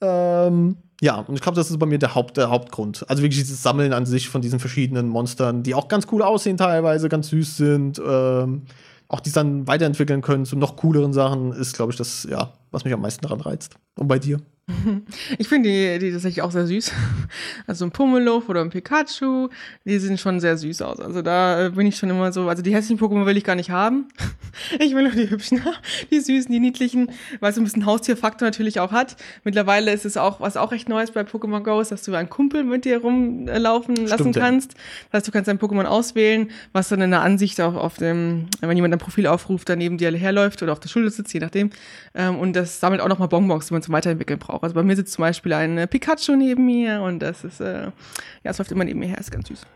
Ähm, 0.00 0.76
ja, 1.00 1.16
und 1.20 1.34
ich 1.34 1.40
glaube, 1.40 1.56
das 1.56 1.70
ist 1.70 1.78
bei 1.78 1.86
mir 1.86 1.98
der, 1.98 2.14
Haupt, 2.14 2.36
der 2.36 2.50
Hauptgrund. 2.50 3.04
Also 3.08 3.22
wirklich 3.22 3.40
dieses 3.40 3.62
Sammeln 3.62 3.92
an 3.92 4.06
sich 4.06 4.28
von 4.28 4.40
diesen 4.40 4.58
verschiedenen 4.58 5.08
Monstern, 5.08 5.62
die 5.62 5.74
auch 5.74 5.88
ganz 5.88 6.06
cool 6.12 6.22
aussehen 6.22 6.56
teilweise, 6.56 7.08
ganz 7.08 7.28
süß 7.28 7.56
sind, 7.56 8.00
ähm, 8.04 8.62
auch 9.08 9.20
die 9.20 9.32
dann 9.32 9.66
weiterentwickeln 9.66 10.22
können 10.22 10.44
zu 10.44 10.56
noch 10.56 10.76
cooleren 10.76 11.12
Sachen, 11.12 11.52
ist, 11.52 11.74
glaube 11.74 11.92
ich, 11.92 11.98
das, 11.98 12.26
ja, 12.30 12.52
was 12.70 12.84
mich 12.84 12.94
am 12.94 13.00
meisten 13.00 13.22
daran 13.22 13.40
reizt. 13.40 13.76
Und 13.96 14.08
bei 14.08 14.18
dir? 14.18 14.40
Ich 15.38 15.48
finde 15.48 15.68
die, 15.68 15.98
die 15.98 16.12
tatsächlich 16.12 16.42
auch 16.42 16.50
sehr 16.50 16.66
süß. 16.66 16.92
Also 17.66 17.86
ein 17.86 17.90
Pummeluff 17.90 18.48
oder 18.48 18.60
ein 18.60 18.70
Pikachu, 18.70 19.48
die 19.84 19.98
sehen 19.98 20.18
schon 20.18 20.38
sehr 20.38 20.56
süß 20.56 20.82
aus. 20.82 21.00
Also 21.00 21.22
da 21.22 21.66
äh, 21.66 21.70
bin 21.70 21.86
ich 21.86 21.96
schon 21.96 22.10
immer 22.10 22.30
so, 22.32 22.48
also 22.48 22.62
die 22.62 22.74
hässlichen 22.74 22.98
Pokémon 22.98 23.24
will 23.24 23.36
ich 23.36 23.44
gar 23.44 23.56
nicht 23.56 23.70
haben. 23.70 24.08
Ich 24.78 24.94
will 24.94 25.02
nur 25.02 25.12
die 25.12 25.28
hübschen, 25.28 25.60
die 26.12 26.20
süßen, 26.20 26.52
die 26.52 26.60
niedlichen, 26.60 27.10
weil 27.40 27.50
es 27.50 27.56
so 27.56 27.60
ein 27.60 27.64
bisschen 27.64 27.86
Haustierfaktor 27.86 28.46
natürlich 28.46 28.78
auch 28.78 28.92
hat. 28.92 29.16
Mittlerweile 29.42 29.92
ist 29.92 30.04
es 30.04 30.16
auch, 30.16 30.40
was 30.40 30.56
auch 30.56 30.70
recht 30.70 30.88
Neues 30.88 31.10
bei 31.10 31.22
Pokémon 31.22 31.64
Go 31.64 31.80
ist, 31.80 31.90
dass 31.90 32.04
du 32.04 32.14
einen 32.14 32.30
Kumpel 32.30 32.62
mit 32.62 32.84
dir 32.84 32.98
rumlaufen 32.98 33.96
lassen 33.96 34.32
Stimmt, 34.32 34.36
kannst. 34.36 34.74
Das 35.10 35.18
heißt, 35.18 35.26
du 35.26 35.32
kannst 35.32 35.48
dein 35.48 35.58
Pokémon 35.58 35.86
auswählen, 35.86 36.50
was 36.72 36.88
dann 36.88 37.00
in 37.00 37.10
der 37.10 37.22
Ansicht 37.22 37.60
auch 37.60 37.74
auf 37.74 37.96
dem, 37.96 38.46
wenn 38.60 38.76
jemand 38.76 38.94
ein 38.94 39.00
Profil 39.00 39.26
aufruft, 39.26 39.68
dann 39.68 39.78
neben 39.78 39.98
dir 39.98 40.12
herläuft 40.12 40.62
oder 40.62 40.70
auf 40.70 40.78
der 40.78 40.88
Schulter 40.88 41.10
sitzt, 41.10 41.34
je 41.34 41.40
nachdem. 41.40 41.70
Ähm, 42.14 42.38
und 42.38 42.54
das 42.54 42.78
sammelt 42.78 43.00
auch 43.00 43.08
nochmal 43.08 43.28
Bonbons, 43.28 43.66
die 43.66 43.72
man 43.72 43.82
zum 43.82 43.92
Weiterentwickeln 43.92 44.38
braucht. 44.38 44.53
Also 44.62 44.74
bei 44.74 44.82
mir 44.82 44.96
sitzt 44.96 45.12
zum 45.12 45.22
Beispiel 45.22 45.52
ein 45.52 45.78
äh, 45.78 45.86
Pikachu 45.86 46.36
neben 46.36 46.66
mir 46.66 47.02
und 47.02 47.20
das 47.20 47.44
ist, 47.44 47.60
äh, 47.60 47.84
ja, 47.84 47.92
es 48.42 48.58
läuft 48.58 48.72
immer 48.72 48.84
neben 48.84 49.00
mir 49.00 49.08
her, 49.08 49.18
ist 49.18 49.30
ganz 49.30 49.48
süß. 49.48 49.66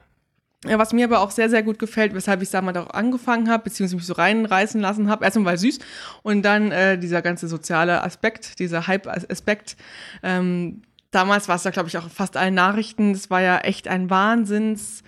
Ja, 0.65 0.77
was 0.77 0.93
mir 0.93 1.05
aber 1.05 1.21
auch 1.21 1.31
sehr, 1.31 1.49
sehr 1.49 1.63
gut 1.63 1.79
gefällt, 1.79 2.15
weshalb 2.15 2.43
ich 2.43 2.51
damals 2.51 2.77
auch 2.79 2.91
angefangen 2.91 3.49
habe, 3.49 3.65
beziehungsweise 3.65 3.97
mich 3.97 4.07
so 4.07 4.15
reinreißen 4.15 4.81
lassen 4.81 5.09
habe. 5.09 5.25
Erstmal 5.25 5.53
weil 5.53 5.59
süß 5.59 5.79
und 6.23 6.43
dann 6.43 6.73
äh, 6.73 6.99
dieser 6.99 7.23
ganze 7.23 7.47
soziale 7.47 8.03
Aspekt, 8.03 8.59
dieser 8.59 8.89
Hype-Aspekt. 8.89 9.77
Ähm, 10.25 10.83
damals 11.13 11.47
war 11.47 11.57
es 11.57 11.63
da, 11.63 11.71
glaube 11.71 11.89
ich, 11.89 11.97
auch 11.97 12.11
fast 12.11 12.37
allen 12.37 12.55
Nachrichten. 12.55 13.13
Es 13.13 13.31
war 13.31 13.41
ja 13.41 13.59
echt 13.59 13.87
ein 13.87 14.11
Wahnsinns. 14.11 15.05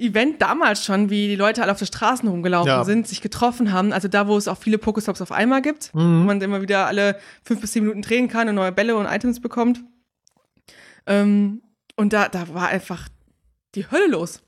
Event 0.00 0.40
damals 0.42 0.84
schon, 0.84 1.10
wie 1.10 1.28
die 1.28 1.36
Leute 1.36 1.62
alle 1.62 1.72
auf 1.72 1.78
den 1.78 1.86
Straßen 1.86 2.28
rumgelaufen 2.28 2.68
Ja. 2.68 2.84
sind, 2.84 3.06
sich 3.06 3.20
getroffen 3.20 3.72
haben. 3.72 3.92
Also 3.92 4.08
da, 4.08 4.26
wo 4.28 4.36
es 4.36 4.48
auch 4.48 4.58
viele 4.58 4.78
Pokestops 4.78 5.20
auf 5.20 5.30
einmal 5.32 5.62
gibt, 5.62 5.90
wo 5.92 6.00
Mhm. 6.00 6.26
man 6.26 6.40
immer 6.40 6.62
wieder 6.62 6.86
alle 6.86 7.16
fünf 7.44 7.60
bis 7.60 7.72
zehn 7.72 7.82
Minuten 7.84 8.02
drehen 8.02 8.28
kann 8.28 8.48
und 8.48 8.54
neue 8.54 8.72
Bälle 8.72 8.96
und 8.96 9.06
Items 9.06 9.40
bekommt. 9.40 9.80
Ähm, 11.06 11.62
und 11.96 12.12
da, 12.12 12.28
da 12.28 12.52
war 12.54 12.68
einfach 12.68 13.08
die 13.74 13.90
Hölle 13.90 14.08
los. 14.08 14.40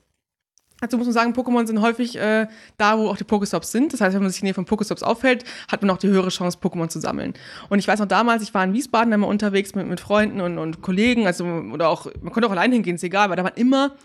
Dazu 0.81 0.97
muss 0.97 1.07
man 1.07 1.13
sagen, 1.13 1.33
Pokémon 1.33 1.65
sind 1.65 1.79
häufig 1.81 2.17
äh, 2.17 2.47
da, 2.77 2.97
wo 2.97 3.07
auch 3.07 3.15
die 3.15 3.23
Pokestops 3.23 3.71
sind. 3.71 3.93
Das 3.93 4.01
heißt, 4.01 4.13
wenn 4.15 4.21
man 4.21 4.31
sich 4.31 4.41
in 4.41 4.45
der 4.45 4.49
Nähe 4.49 4.53
von 4.55 4.65
Pokestops 4.65 5.01
aufhält, 5.01 5.45
hat 5.71 5.81
man 5.81 5.89
auch 5.91 5.97
die 5.97 6.09
höhere 6.09 6.27
Chance, 6.29 6.57
Pokémon 6.61 6.89
zu 6.89 6.99
sammeln. 6.99 7.33
Und 7.69 7.79
ich 7.79 7.87
weiß 7.87 7.99
noch 7.99 8.07
damals, 8.07 8.43
ich 8.43 8.53
war 8.53 8.65
in 8.65 8.73
Wiesbaden 8.73 9.13
einmal 9.13 9.29
unterwegs 9.29 9.75
mit, 9.75 9.87
mit 9.87 10.01
Freunden 10.01 10.41
und, 10.41 10.57
und 10.57 10.81
Kollegen, 10.81 11.25
also 11.25 11.45
oder 11.45 11.87
auch, 11.87 12.07
man 12.21 12.33
konnte 12.33 12.47
auch 12.47 12.51
allein 12.51 12.71
hingehen, 12.73 12.95
ist 12.95 13.03
egal, 13.03 13.29
weil 13.29 13.37
da 13.37 13.45
waren 13.45 13.55
immer 13.55 13.95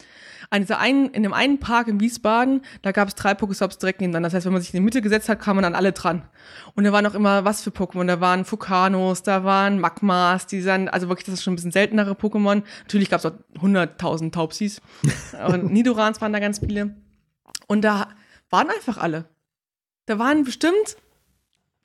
an 0.51 0.63
dieser 0.63 0.79
einen, 0.79 1.11
in 1.11 1.23
dem 1.23 1.33
einen 1.33 1.61
Park 1.61 1.89
in 1.89 2.01
Wiesbaden, 2.01 2.63
da 2.83 2.93
gab 2.93 3.09
es 3.09 3.15
drei 3.15 3.35
Pokestops 3.35 3.79
direkt 3.79 4.01
nebeneinander. 4.01 4.29
Das 4.29 4.35
heißt, 4.35 4.47
wenn 4.47 4.53
man 4.53 4.63
sich 4.63 4.73
in 4.73 4.81
die 4.81 4.85
Mitte 4.85 5.03
gesetzt 5.03 5.29
hat, 5.29 5.41
kam 5.41 5.57
man 5.57 5.65
an 5.65 5.75
alle 5.75 5.93
dran. 5.93 6.23
Und 6.75 6.85
da 6.85 6.93
waren 6.93 7.07
auch 7.07 7.15
immer 7.15 7.45
was 7.45 7.63
für 7.63 7.71
Pokémon. 7.71 8.07
Da 8.07 8.21
waren 8.21 8.45
Fukanos, 8.45 9.23
da 9.23 9.45
waren 9.45 9.79
Magmas, 9.79 10.47
die 10.47 10.63
sind, 10.63 10.89
also 10.89 11.09
wirklich, 11.09 11.27
das 11.27 11.35
ist 11.35 11.43
schon 11.43 11.53
ein 11.53 11.57
bisschen 11.57 11.73
seltenere 11.73 12.13
Pokémon. 12.13 12.63
Natürlich 12.85 13.11
gab 13.11 13.19
es 13.19 13.27
auch 13.27 13.35
100.000 13.61 14.33
Taubsis. 14.33 14.81
Und 15.49 15.73
Nidorans 15.73 16.21
waren 16.21 16.33
da 16.33 16.39
ganz 16.39 16.61
viele. 16.61 16.95
Und 17.67 17.83
da 17.83 18.09
waren 18.51 18.71
einfach 18.71 18.97
alle. 18.97 19.27
Da 20.07 20.19
waren 20.19 20.45
bestimmt 20.45 20.97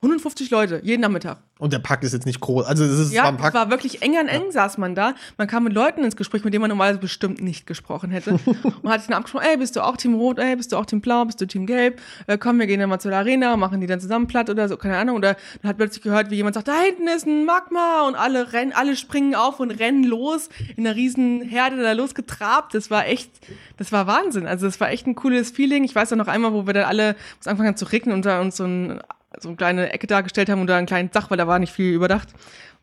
150 0.03 0.49
Leute, 0.51 0.81
jeden 0.83 1.01
Nachmittag. 1.01 1.37
Und 1.59 1.71
der 1.71 1.79
Pack 1.79 2.03
ist 2.03 2.11
jetzt 2.11 2.25
nicht 2.25 2.41
groß. 2.41 2.65
Also, 2.65 2.83
es 2.83 2.99
ist 2.99 3.13
Ja, 3.13 3.21
zwar 3.21 3.29
ein 3.31 3.35
es 3.35 3.41
Pack. 3.41 3.53
war 3.53 3.69
wirklich 3.69 4.01
eng 4.01 4.17
an 4.17 4.27
eng 4.27 4.51
saß 4.51 4.77
man 4.77 4.95
da. 4.95 5.13
Man 5.37 5.47
kam 5.47 5.63
mit 5.63 5.71
Leuten 5.73 6.03
ins 6.03 6.17
Gespräch, 6.17 6.43
mit 6.43 6.53
denen 6.53 6.61
man 6.61 6.69
normalerweise 6.69 6.99
bestimmt 6.99 7.41
nicht 7.41 7.65
gesprochen 7.65 8.11
hätte. 8.11 8.31
und 8.81 8.89
hat 8.89 8.99
sich 8.99 9.07
dann 9.07 9.17
abgesprochen, 9.17 9.45
ey, 9.49 9.55
bist 9.57 9.75
du 9.77 9.81
auch 9.81 9.95
Team 9.95 10.15
Rot, 10.15 10.39
ey, 10.39 10.57
bist 10.57 10.73
du 10.73 10.77
auch 10.77 10.85
Team 10.85 10.99
Blau, 10.99 11.23
bist 11.23 11.39
du 11.39 11.47
Team 11.47 11.65
Gelb? 11.65 12.01
Äh, 12.27 12.37
komm, 12.37 12.59
wir 12.59 12.67
gehen 12.67 12.81
dann 12.81 12.89
mal 12.89 12.99
zur 12.99 13.13
Arena, 13.13 13.55
machen 13.55 13.79
die 13.79 13.87
dann 13.87 14.01
zusammen 14.01 14.27
platt 14.27 14.49
oder 14.49 14.67
so, 14.67 14.75
keine 14.75 14.97
Ahnung. 14.97 15.15
Oder 15.15 15.37
man 15.61 15.69
hat 15.69 15.77
plötzlich 15.77 16.03
gehört, 16.03 16.31
wie 16.31 16.35
jemand 16.35 16.55
sagt, 16.55 16.67
da 16.67 16.77
hinten 16.81 17.07
ist 17.07 17.25
ein 17.25 17.45
Magma 17.45 18.05
und 18.07 18.15
alle 18.15 18.51
rennen, 18.51 18.73
alle 18.73 18.97
springen 18.97 19.33
auf 19.35 19.61
und 19.61 19.71
rennen 19.71 20.03
los 20.03 20.49
in 20.75 20.85
einer 20.85 20.97
riesen 20.97 21.41
Herde 21.41 21.81
da 21.81 21.93
losgetrabt. 21.93 22.73
Das 22.73 22.91
war 22.91 23.07
echt, 23.07 23.31
das 23.77 23.93
war 23.93 24.05
Wahnsinn. 24.05 24.47
Also 24.47 24.65
das 24.65 24.81
war 24.81 24.89
echt 24.89 25.07
ein 25.07 25.15
cooles 25.15 25.51
Feeling. 25.51 25.85
Ich 25.85 25.95
weiß 25.95 26.11
auch 26.11 26.17
noch 26.17 26.27
einmal, 26.27 26.51
wo 26.51 26.67
wir 26.67 26.73
dann 26.73 26.85
alle, 26.85 27.15
es 27.39 27.47
angefangen 27.47 27.69
hat 27.69 27.79
zu 27.79 27.85
regnen 27.85 28.13
und 28.15 28.25
da 28.25 28.41
uns 28.41 28.57
so 28.57 28.65
ein 28.65 28.99
so 29.39 29.49
eine 29.49 29.57
kleine 29.57 29.93
Ecke 29.93 30.07
dargestellt 30.07 30.49
haben 30.49 30.61
und 30.61 30.67
da 30.67 30.77
einen 30.77 30.87
kleinen 30.87 31.11
Dach, 31.11 31.29
weil 31.29 31.37
da 31.37 31.47
war 31.47 31.59
nicht 31.59 31.73
viel 31.73 31.93
überdacht. 31.93 32.29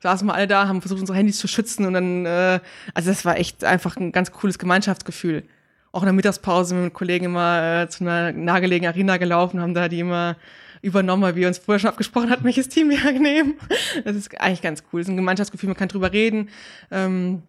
Saßen 0.01 0.27
wir 0.27 0.35
alle 0.35 0.47
da, 0.47 0.67
haben 0.67 0.81
versucht, 0.81 1.01
unsere 1.01 1.19
Handys 1.19 1.39
zu 1.39 1.49
schützen 1.49 1.87
und 1.87 1.95
dann, 1.95 2.27
äh, 2.27 2.61
also 2.95 3.11
das 3.11 3.25
war 3.25 3.37
echt 3.39 3.65
einfach 3.65 3.97
ein 3.97 4.13
ganz 4.13 4.33
cooles 4.33 4.59
Gemeinschaftsgefühl. 4.59 5.45
Auch 5.93 6.03
in 6.03 6.07
der 6.07 6.13
Mittagspause 6.13 6.75
mit 6.75 6.95
Kollegen 6.95 7.27
immer 7.27 7.83
äh, 7.83 7.89
zu 7.89 8.05
einer 8.05 8.33
nahegelegenen 8.33 8.93
Arena 8.93 9.17
gelaufen, 9.17 9.61
haben 9.61 9.75
da 9.75 9.89
die 9.89 10.01
immer 10.01 10.37
übernommen, 10.83 11.23
weil 11.23 11.37
wir 11.37 11.49
uns 11.49 11.59
vorher 11.59 11.79
schon 11.79 11.91
abgesprochen 11.91 12.31
hatten, 12.31 12.45
welches 12.45 12.69
Team 12.69 12.91
wir 12.91 13.13
nehmen. 13.19 13.55
Das 14.05 14.17
ist 14.17 14.41
eigentlich 14.41 14.63
ganz 14.63 14.83
cool. 14.93 15.01
Das 15.01 15.09
ist 15.09 15.13
ein 15.13 15.17
Gemeinschaftsgefühl, 15.17 15.69
man 15.69 15.77
kann 15.77 15.89
drüber 15.89 16.13
reden. 16.13 16.49
Ähm, 16.91 17.43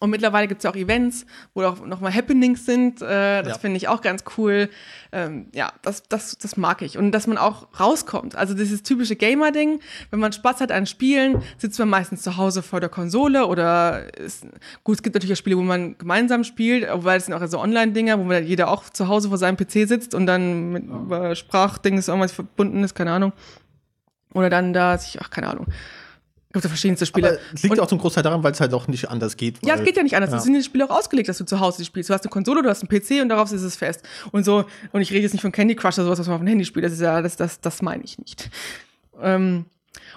und 0.00 0.10
mittlerweile 0.10 0.48
gibt 0.48 0.58
es 0.60 0.64
ja 0.64 0.70
auch 0.70 0.76
Events, 0.76 1.26
wo 1.54 1.62
auch 1.64 1.84
nochmal 1.84 2.14
Happenings 2.14 2.64
sind. 2.66 3.02
Äh, 3.02 3.42
das 3.42 3.48
Ja. 3.48 3.58
finde 3.58 3.76
ich 3.78 3.88
auch 3.88 4.00
ganz 4.00 4.24
cool. 4.36 4.68
Ähm, 5.12 5.48
ja, 5.54 5.72
das, 5.82 6.02
das, 6.08 6.38
das 6.38 6.56
mag 6.56 6.82
ich. 6.82 6.98
Und 6.98 7.12
dass 7.12 7.26
man 7.26 7.38
auch 7.38 7.68
rauskommt. 7.80 8.36
Also 8.36 8.54
dieses 8.54 8.82
typische 8.82 9.16
Gamer-Ding, 9.16 9.80
wenn 10.10 10.20
man 10.20 10.32
Spaß 10.32 10.60
hat 10.60 10.70
an 10.72 10.86
Spielen, 10.86 11.42
sitzt 11.56 11.78
man 11.78 11.88
meistens 11.88 12.22
zu 12.22 12.36
Hause 12.36 12.62
vor 12.62 12.80
der 12.80 12.88
Konsole 12.88 13.46
oder 13.46 14.16
ist, 14.18 14.46
gut, 14.84 14.96
es 14.96 15.02
gibt 15.02 15.14
natürlich 15.14 15.32
auch 15.32 15.38
Spiele, 15.38 15.56
wo 15.56 15.62
man 15.62 15.96
gemeinsam 15.98 16.44
spielt, 16.44 16.86
weil 16.92 17.18
es 17.18 17.26
sind 17.26 17.34
auch 17.34 17.46
so 17.46 17.58
Online-Dinger, 17.58 18.18
wo 18.18 18.24
man 18.24 18.44
jeder 18.46 18.68
auch 18.70 18.84
zu 18.90 19.08
Hause 19.08 19.28
vor 19.28 19.38
seinem 19.38 19.56
PC 19.56 19.88
sitzt 19.88 20.14
und 20.14 20.26
dann 20.26 20.70
mit 20.72 20.84
über 20.84 21.34
Sprachdings 21.34 22.08
irgendwas 22.08 22.32
verbunden 22.32 22.84
ist, 22.84 22.94
keine 22.94 23.12
Ahnung. 23.12 23.32
Oder 24.34 24.50
dann 24.50 24.72
da 24.72 24.98
sich, 24.98 25.18
ach, 25.22 25.30
keine 25.30 25.48
Ahnung. 25.48 25.66
Gibt 26.52 26.64
ja 26.64 26.68
verschiedenste 26.70 27.04
Spiele. 27.04 27.28
Aber 27.28 27.38
es 27.54 27.62
liegt 27.62 27.72
Und- 27.74 27.80
auch 27.80 27.86
zum 27.88 27.98
Großteil 27.98 28.22
daran, 28.22 28.42
weil 28.42 28.52
es 28.52 28.60
halt 28.60 28.72
auch 28.72 28.88
nicht 28.88 29.08
anders 29.10 29.36
geht. 29.36 29.58
ja, 29.66 29.74
es 29.74 29.84
geht 29.84 29.96
ja 29.96 30.02
nicht 30.02 30.16
anders. 30.16 30.30
Ja. 30.30 30.38
Es 30.38 30.44
sind 30.44 30.54
die 30.54 30.62
Spiele 30.62 30.86
auch 30.90 30.96
ausgelegt, 30.98 31.28
dass 31.28 31.36
du 31.38 31.44
zu 31.44 31.60
Hause 31.60 31.84
spielst. 31.84 32.08
Du 32.08 32.14
hast 32.14 32.22
eine 32.24 32.30
Konsole, 32.30 32.62
du 32.62 32.70
hast 32.70 32.82
einen 32.82 32.88
PC 32.88 33.20
und 33.20 33.28
darauf 33.28 33.52
ist 33.52 33.60
es 33.62 33.76
fest. 33.76 34.02
Und 34.32 34.44
so, 34.44 34.64
und 34.92 35.00
ich 35.02 35.10
rede 35.10 35.20
jetzt 35.22 35.32
nicht 35.32 35.42
von 35.42 35.52
Candy 35.52 35.74
Crush 35.76 35.98
oder 35.98 36.04
sowas, 36.06 36.20
was 36.20 36.26
man 36.26 36.36
auf 36.36 36.40
dem 36.42 36.46
Handy 36.48 36.64
spielt. 36.64 36.86
Das 36.86 36.92
ist 36.92 37.00
ja, 37.00 37.20
das, 37.20 37.36
das, 37.36 37.60
das 37.60 37.82
meine 37.82 38.02
ich 38.02 38.18
nicht. 38.18 38.48
Ähm, 39.20 39.66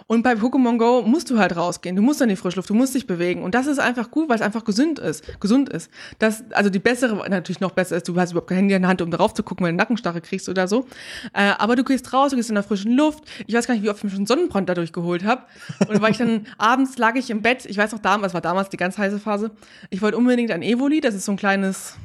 Und 0.08 0.24
bei 0.24 0.34
Pokémon 0.34 0.78
Go 0.78 1.02
musst 1.04 1.30
du 1.30 1.38
halt 1.38 1.56
rausgehen. 1.56 1.96
Du 1.96 2.02
musst 2.02 2.22
in 2.22 2.30
die 2.30 2.36
Frischluft, 2.36 2.70
du 2.70 2.74
musst 2.74 2.96
dich 2.96 3.08
bewegen. 3.08 3.44
Und 3.44 3.56
das 3.56 3.68
ist 3.68 3.80
einfach 3.80 4.12
gut, 4.12 4.30
weil 4.30 4.36
es 4.36 4.42
einfach 4.42 4.64
gesund 4.64 5.00
ist. 5.00 5.40
Gesund 5.40 5.70
ist. 5.70 5.90
Das, 6.20 6.44
also 6.52 6.70
die 6.70 6.80
bessere, 6.80 7.16
natürlich 7.30 7.60
noch 7.60 7.72
besser 7.72 7.98
ist, 7.98 8.08
du 8.08 8.16
hast 8.20 8.32
überhaupt 8.32 8.50
kein 8.50 8.58
Handy 8.58 8.74
in 8.76 8.82
der 8.82 8.90
Hand, 8.90 9.02
um 9.02 9.12
darauf 9.12 9.34
zu 9.34 9.44
gucken, 9.44 9.66
wenn 9.66 9.76
du 9.76 9.82
Nackenstarre 9.82 10.22
kriegst 10.22 10.50
oder 10.50 10.68
so. 10.68 10.86
Äh, 11.34 11.54
aber 11.58 11.76
du 11.76 11.84
gehst 11.84 12.12
raus, 12.14 12.32
du 12.32 12.38
gehst 12.38 12.50
in 12.50 12.56
der 12.56 12.64
frischen 12.64 12.96
Luft. 12.96 13.24
Ich 13.48 13.54
weiß 13.56 13.68
gar 13.68 13.74
nicht, 13.74 13.84
wie 13.84 13.90
oft 13.90 14.00
ich 14.00 14.04
mir 14.06 14.10
schon 14.12 14.26
Sonnenbrand 14.26 14.70
dadurch 14.70 14.94
geholt 14.94 15.24
habe. 15.24 15.44
Und 15.88 16.02
weil 16.02 16.12
ich 16.12 16.18
dann 16.18 16.48
abends 16.58 16.98
lag 16.98 17.16
ich 17.16 17.30
im 17.30 17.42
Bett, 17.42 17.66
ich 17.66 17.78
weiß 17.78 17.92
noch 17.92 18.00
damals, 18.00 18.34
war 18.34 18.42
damals 18.42 18.70
die 18.70 18.78
ganz 18.78 18.98
heiße 18.98 19.20
Phase. 19.20 19.52
Ich 19.90 20.02
wollte 20.02 20.18
unbedingt 20.18 20.52
ein 20.52 20.62
Evoli, 20.62 21.02
das 21.02 21.16
ist 21.16 21.26
so 21.26 21.32
ein 21.32 21.38
kleines 21.38 21.96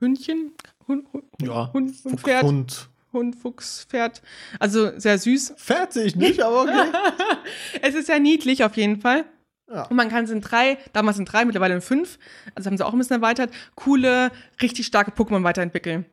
Hündchen. 0.00 0.52
Hund, 0.88 1.06
Hund, 1.12 1.24
Ja. 1.40 1.72
Hund, 1.72 1.92
Hund, 2.04 2.20
Pferd. 2.20 2.42
Hund. 2.42 2.88
Hund, 3.12 3.36
Fuchs, 3.36 3.86
Pferd. 3.88 4.22
Also 4.58 4.98
sehr 4.98 5.18
süß. 5.18 5.54
Pferd 5.56 5.92
sehe 5.92 6.04
ich 6.04 6.16
nicht, 6.16 6.42
aber 6.42 6.62
okay. 6.62 6.88
Es 7.82 7.94
ist 7.94 8.06
sehr 8.06 8.20
niedlich 8.20 8.64
auf 8.64 8.76
jeden 8.76 9.00
Fall. 9.00 9.24
Ja. 9.72 9.84
Und 9.84 9.96
man 9.96 10.08
kann 10.08 10.24
es 10.24 10.30
in 10.30 10.40
drei, 10.40 10.78
damals 10.92 11.18
in 11.18 11.24
drei, 11.24 11.44
mittlerweile 11.44 11.74
in 11.74 11.80
fünf, 11.80 12.18
also 12.54 12.68
haben 12.68 12.76
sie 12.76 12.84
auch 12.84 12.92
ein 12.92 12.98
bisschen 12.98 13.16
erweitert, 13.16 13.50
coole, 13.74 14.30
richtig 14.60 14.86
starke 14.86 15.12
Pokémon 15.12 15.44
weiterentwickeln. 15.44 16.04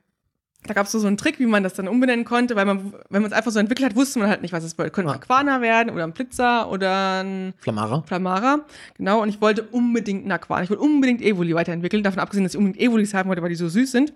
Da 0.66 0.74
gab 0.74 0.88
es 0.88 0.92
so, 0.92 1.00
so 1.00 1.08
einen 1.08 1.16
Trick, 1.16 1.40
wie 1.40 1.46
man 1.46 1.64
das 1.64 1.74
dann 1.74 1.88
umbenennen 1.88 2.26
konnte, 2.26 2.56
weil 2.58 2.66
man, 2.66 2.94
wenn 3.10 3.22
man 3.22 3.32
es 3.32 3.38
einfach 3.38 3.50
so 3.50 3.60
entwickelt 3.60 3.90
hat, 3.90 3.96
wusste 3.96 4.20
man 4.20 4.28
halt 4.28 4.42
nicht, 4.42 4.52
was 4.52 4.64
es 4.66 4.78
wollte. 4.78 4.92
Könnte 4.92 5.14
ein. 5.14 5.22
Aquana 5.22 5.62
werden 5.62 5.90
oder 5.90 6.04
ein 6.04 6.12
Blitzer 6.12 6.70
oder 6.70 7.24
ein 7.24 7.54
Flamara. 7.60 8.04
Flamara. 8.06 8.66
Genau, 8.98 9.22
und 9.22 9.30
ich 9.30 9.40
wollte 9.40 9.64
unbedingt 9.64 10.24
einen 10.24 10.32
Aquana. 10.34 10.64
Ich 10.64 10.70
wollte 10.70 10.84
unbedingt 10.84 11.22
Evoli 11.22 11.56
weiterentwickeln, 11.56 12.04
davon 12.04 12.20
abgesehen, 12.20 12.44
dass 12.44 12.54
ich 12.54 12.58
unbedingt 12.58 12.84
Evolis 12.84 13.14
haben 13.14 13.30
wollte, 13.30 13.42
weil 13.42 13.50
die 13.50 13.56
so 13.56 13.70
süß 13.70 13.90
sind. 13.90 14.12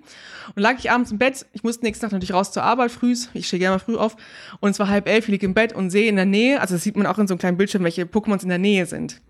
Und 0.54 0.62
lag 0.62 0.78
ich 0.78 0.92
abends 0.92 1.12
im 1.12 1.18
Bett, 1.18 1.46
ich 1.54 1.64
musste 1.64 1.86
nächsten 1.86 2.04
Tag 2.04 2.12
natürlich 2.12 2.34
raus 2.34 2.52
zur 2.52 2.64
Arbeit, 2.64 2.92
frühs, 2.92 3.30
ich 3.34 3.48
stehe 3.48 3.60
gerne 3.60 3.76
mal 3.76 3.80
früh 3.80 3.96
auf, 3.96 4.18
und 4.60 4.72
es 4.72 4.80
war 4.80 4.90
halb 4.90 5.08
elf, 5.08 5.26
ich 5.26 5.32
liege 5.32 5.46
im 5.46 5.54
Bett 5.54 5.74
und 5.74 5.92
sehe 5.92 6.10
in 6.10 6.18
der 6.18 6.26
Nähe, 6.26 6.60
also 6.60 6.76
das 6.76 6.84
sieht 6.84 6.98
man 6.98 7.08
auch 7.08 7.18
in 7.20 7.28
so 7.28 7.34
einem 7.34 7.40
kleinen 7.40 7.58
Bildschirm, 7.58 7.84
welche 7.86 8.04
Pokémons 8.04 8.44
in 8.44 8.50
der 8.50 8.58
Nähe 8.58 8.86
sind. 8.86 9.22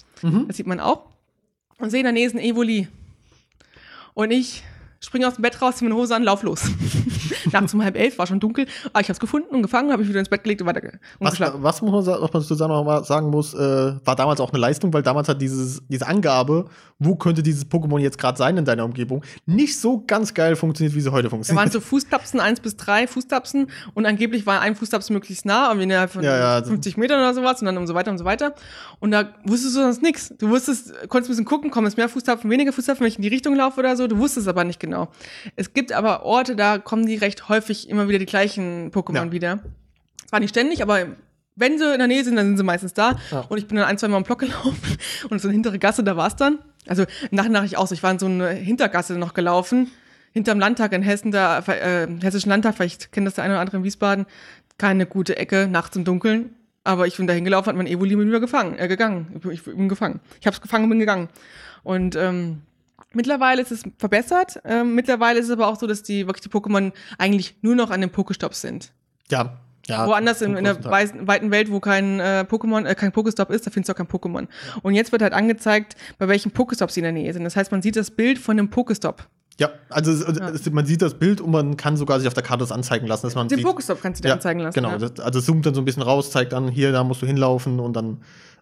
Das 0.48 0.58
sieht 0.58 0.68
man 0.68 0.80
auch. 0.80 1.04
Und 1.78 1.92
sehe 1.92 2.00
in 2.00 2.06
der 2.06 2.14
Nähe 2.14 2.26
ist 2.26 2.34
ein 2.34 2.40
Evoli. 2.40 2.88
Und 4.14 4.32
ich 4.32 4.64
springe 5.04 5.28
aus 5.28 5.36
dem 5.36 5.42
Bett 5.42 5.62
raus, 5.62 5.76
ziehe 5.76 5.90
meine 5.90 6.00
Hose 6.00 6.16
an, 6.16 6.24
lauf 6.24 6.44
los. 6.44 6.62
Nachts 7.54 7.74
um 7.74 7.84
halb 7.84 7.98
elf, 7.98 8.18
war 8.18 8.28
schon 8.28 8.40
dunkel. 8.40 8.66
Aber 8.92 9.02
ich 9.02 9.08
habe 9.08 9.14
es 9.14 9.20
gefunden 9.20 9.54
und 9.56 9.62
gefangen, 9.62 9.92
habe 9.92 10.04
ich 10.04 10.10
wieder 10.10 10.20
ins 10.20 10.30
Bett 10.30 10.44
gelegt 10.44 10.62
und 10.62 10.68
weiter 10.68 10.82
und 10.84 11.00
Was, 11.20 11.40
was 11.40 11.82
muss 11.82 12.06
man, 12.06 12.22
was 12.22 12.34
man 12.34 12.42
zusammen 12.44 12.74
noch 12.74 12.84
mal 12.84 13.04
sagen 13.04 13.30
muss, 13.30 13.54
äh, 13.54 13.58
war 14.04 14.16
damals 14.16 14.40
auch 14.40 14.50
eine 14.52 14.60
Leistung, 14.60 14.94
weil 14.94 15.04
damals 15.04 15.28
hat 15.30 15.42
dieses, 15.42 15.82
diese 15.88 16.08
Angabe, 16.08 16.66
wo 17.00 17.16
könnte 17.16 17.44
dieses 17.44 17.66
Pokémon 17.66 18.00
jetzt 18.00 18.18
gerade 18.18 18.38
sein 18.38 18.58
in 18.58 18.66
deiner 18.66 18.86
Umgebung, 18.86 19.24
nicht 19.46 19.80
so 19.80 20.04
ganz 20.06 20.34
geil 20.34 20.56
funktioniert, 20.56 20.96
wie 20.96 21.02
sie 21.02 21.12
heute 21.12 21.24
Da 21.28 21.32
waren 21.32 21.38
funktioniert. 21.44 21.72
so 21.74 21.80
Fußtapsen, 21.80 22.40
eins 22.40 22.60
bis 22.60 22.76
drei 22.78 23.08
Fußtapsen 23.08 23.68
und 23.94 24.06
angeblich 24.06 24.46
war 24.46 24.62
ein 24.62 24.76
Fußtapsen 24.76 25.14
möglichst 25.14 25.46
nah, 25.46 25.70
aber 25.70 25.82
innerhalb 25.82 26.12
von 26.12 26.24
Ja, 26.24 26.38
ja, 26.38 26.54
also- 26.56 26.70
50 26.72 26.98
Metern 26.98 27.20
oder 27.20 27.34
sowas 27.34 27.60
und 27.62 27.66
dann 27.66 27.78
und 27.78 27.88
so 27.88 27.94
weiter 27.94 28.12
und 28.12 28.18
so 28.18 28.26
weiter. 28.26 28.56
Und 29.00 29.12
da 29.12 29.26
wusstest 29.46 29.76
du 29.76 29.82
sonst 29.82 30.02
nichts. 30.02 30.34
Du 30.38 30.50
wusstest, 30.50 30.94
konntest 31.10 31.30
ein 31.30 31.34
bisschen 31.34 31.46
gucken, 31.46 31.72
kommen 31.72 31.88
es 31.88 31.98
mehr 31.98 32.08
Fußtapfen, 32.10 32.50
weniger 32.50 32.72
Fußtapfen, 32.74 33.02
wenn 33.04 33.10
ich 33.10 33.18
in 33.18 33.22
die 33.22 33.28
Richtung 33.28 33.56
laufe 33.56 33.80
oder 33.80 33.96
so. 33.98 34.08
Du 34.08 34.18
wusstest 34.18 34.48
aber 34.48 34.64
nicht 34.64 34.80
genau. 34.80 35.10
Es 35.56 35.74
gibt 35.74 35.92
aber 35.92 36.24
Orte, 36.24 36.56
da 36.56 36.78
kommen 36.78 37.06
die 37.06 37.16
recht 37.16 37.43
häufig 37.50 37.90
immer 37.90 38.08
wieder 38.08 38.20
die 38.20 38.26
gleichen 38.26 38.92
Pokémon 38.92 39.26
Ja. 39.26 39.32
wieder. 39.32 39.60
Zwar 40.28 40.40
nicht 40.40 40.50
ständig, 40.50 40.82
aber 40.82 41.06
wenn 41.56 41.78
sie 41.78 41.92
in 41.92 42.00
der 42.00 42.08
Nähe 42.08 42.24
sind, 42.24 42.36
dann 42.36 42.48
sind 42.48 42.58
sie 42.58 42.64
meistens 42.64 42.94
da. 42.94 43.18
Ja. 43.32 43.42
Und 43.42 43.58
ich 43.58 43.68
bin 43.68 43.78
dann 43.78 43.86
ein, 43.86 43.98
zwei 43.98 44.08
Mal 44.08 44.18
im 44.18 44.24
Block 44.24 44.40
gelaufen 44.40 44.98
und 45.30 45.40
so 45.42 45.48
eine 45.48 45.54
hintere 45.54 45.80
Gasse, 45.80 46.04
da 46.04 46.18
war 46.18 46.28
es 46.28 46.36
dann. 46.36 46.60
Also 46.88 47.06
nachher 47.32 47.50
nach 47.50 47.64
ich 47.64 47.78
auch 47.78 47.88
so, 47.88 47.94
ich 47.94 48.04
war 48.04 48.12
in 48.12 48.20
so 48.20 48.26
eine 48.26 48.50
Hintergasse 48.50 49.18
noch 49.18 49.34
gelaufen, 49.34 49.92
hinterm 50.32 50.60
Landtag 50.60 50.94
in 50.94 51.04
Hessen, 51.04 51.32
da, 51.32 51.60
äh, 51.60 52.08
Hessischen 52.22 52.50
Landtag, 52.50 52.76
vielleicht 52.76 53.12
kennt 53.12 53.28
das 53.28 53.36
der 53.36 53.44
eine 53.44 53.54
oder 53.54 53.62
andere 53.62 53.78
in 53.78 53.84
Wiesbaden, 53.84 54.26
keine 54.78 55.06
gute 55.06 55.38
Ecke, 55.38 55.68
nachts 55.70 55.96
im 55.96 56.04
Dunkeln. 56.04 56.56
Aber 56.84 57.08
ich 57.08 57.16
bin 57.16 57.28
da 57.28 57.34
hingelaufen, 57.34 57.70
hat 57.70 57.78
mein 57.78 57.88
Evoli 57.88 58.16
mit 58.18 58.28
mir 58.28 58.42
gefangen, 58.42 58.78
äh, 58.78 58.90
gegangen. 58.90 59.40
Ich 59.52 59.64
bin 59.64 59.88
gefangen. 59.88 60.20
Ich 60.42 60.48
habe 60.48 60.56
es 60.56 60.60
gefangen 60.62 60.84
und 60.86 60.90
bin 60.90 61.00
gegangen. 61.00 61.30
Und 61.84 62.16
ähm, 62.18 62.64
mittlerweile 63.16 63.62
ist 63.62 63.72
es 63.72 63.84
verbessert. 63.98 64.60
Ähm, 64.66 64.96
mittlerweile 64.96 65.40
ist 65.40 65.46
es 65.46 65.52
aber 65.52 65.68
auch 65.68 65.80
so, 65.80 65.88
dass 65.88 66.04
die 66.04 66.28
wirklich 66.28 66.42
die 66.44 66.50
Pokémon 66.50 66.92
eigentlich 67.18 67.56
nur 67.62 67.76
noch 67.76 67.90
an 67.92 68.02
den 68.02 68.10
Pokestops 68.10 68.62
sind. 68.62 68.92
ja, 69.30 69.58
ja. 69.88 70.08
Woanders 70.08 70.42
in, 70.42 70.56
in 70.56 70.64
der 70.64 70.82
weisen- 70.86 71.28
weiten 71.28 71.52
Welt, 71.52 71.70
wo 71.70 71.82
kein 71.82 72.22
äh, 72.22 72.46
Pokémon, 72.50 72.86
äh, 72.86 72.96
kein 72.96 73.12
Pokestop 73.12 73.50
ist, 73.50 73.68
da 73.68 73.72
findest 73.72 73.90
du 73.90 73.94
auch 73.94 73.98
kein 73.98 74.08
Pokémon. 74.08 74.48
Und 74.82 74.94
jetzt 74.94 75.12
wird 75.12 75.22
halt 75.22 75.34
angezeigt, 75.34 75.98
bei 76.18 76.30
welchen 76.30 76.52
Pokestops 76.52 76.94
sie 76.94 77.02
in 77.02 77.04
der 77.04 77.12
Nähe 77.12 77.34
sind. 77.34 77.44
Das 77.44 77.58
heißt, 77.58 77.70
man 77.72 77.82
sieht 77.82 77.98
das 77.98 78.10
Bild 78.10 78.40
von 78.40 78.56
dem 78.56 78.70
Pokestop. 78.70 79.28
Ja, 79.60 79.70
also 79.90 80.12
es, 80.12 80.22
es, 80.22 80.72
man 80.72 80.86
sieht 80.86 81.02
das 81.02 81.14
Bild 81.14 81.40
und 81.40 81.52
man 81.52 81.78
kann 81.78 81.96
sogar 81.96 82.20
sich 82.20 82.28
auf 82.28 82.34
der 82.34 82.44
Karte 82.44 82.64
das 82.64 82.72
anzeigen 82.72 83.06
lassen, 83.06 83.28
dass 83.28 83.36
man 83.36 83.48
Den. 83.48 83.62
Pokestop 83.62 84.02
kannst 84.02 84.20
du 84.20 84.24
dir 84.24 84.30
ja, 84.30 84.36
anzeigen 84.36 84.62
lassen. 84.62 84.76
Genau, 84.76 84.92
ja. 84.92 84.98
das, 84.98 85.20
also 85.20 85.40
es 85.40 85.46
zoomt 85.46 85.66
dann 85.66 85.76
so 85.76 85.82
ein 85.82 85.86
bisschen 85.86 86.02
raus, 86.02 86.32
zeigt 86.32 86.54
dann, 86.54 86.68
hier, 86.70 86.92
da 86.92 87.04
musst 87.04 87.22
du 87.22 87.28
hinlaufen 87.28 87.80
und 87.80 87.94
dann 87.94 88.22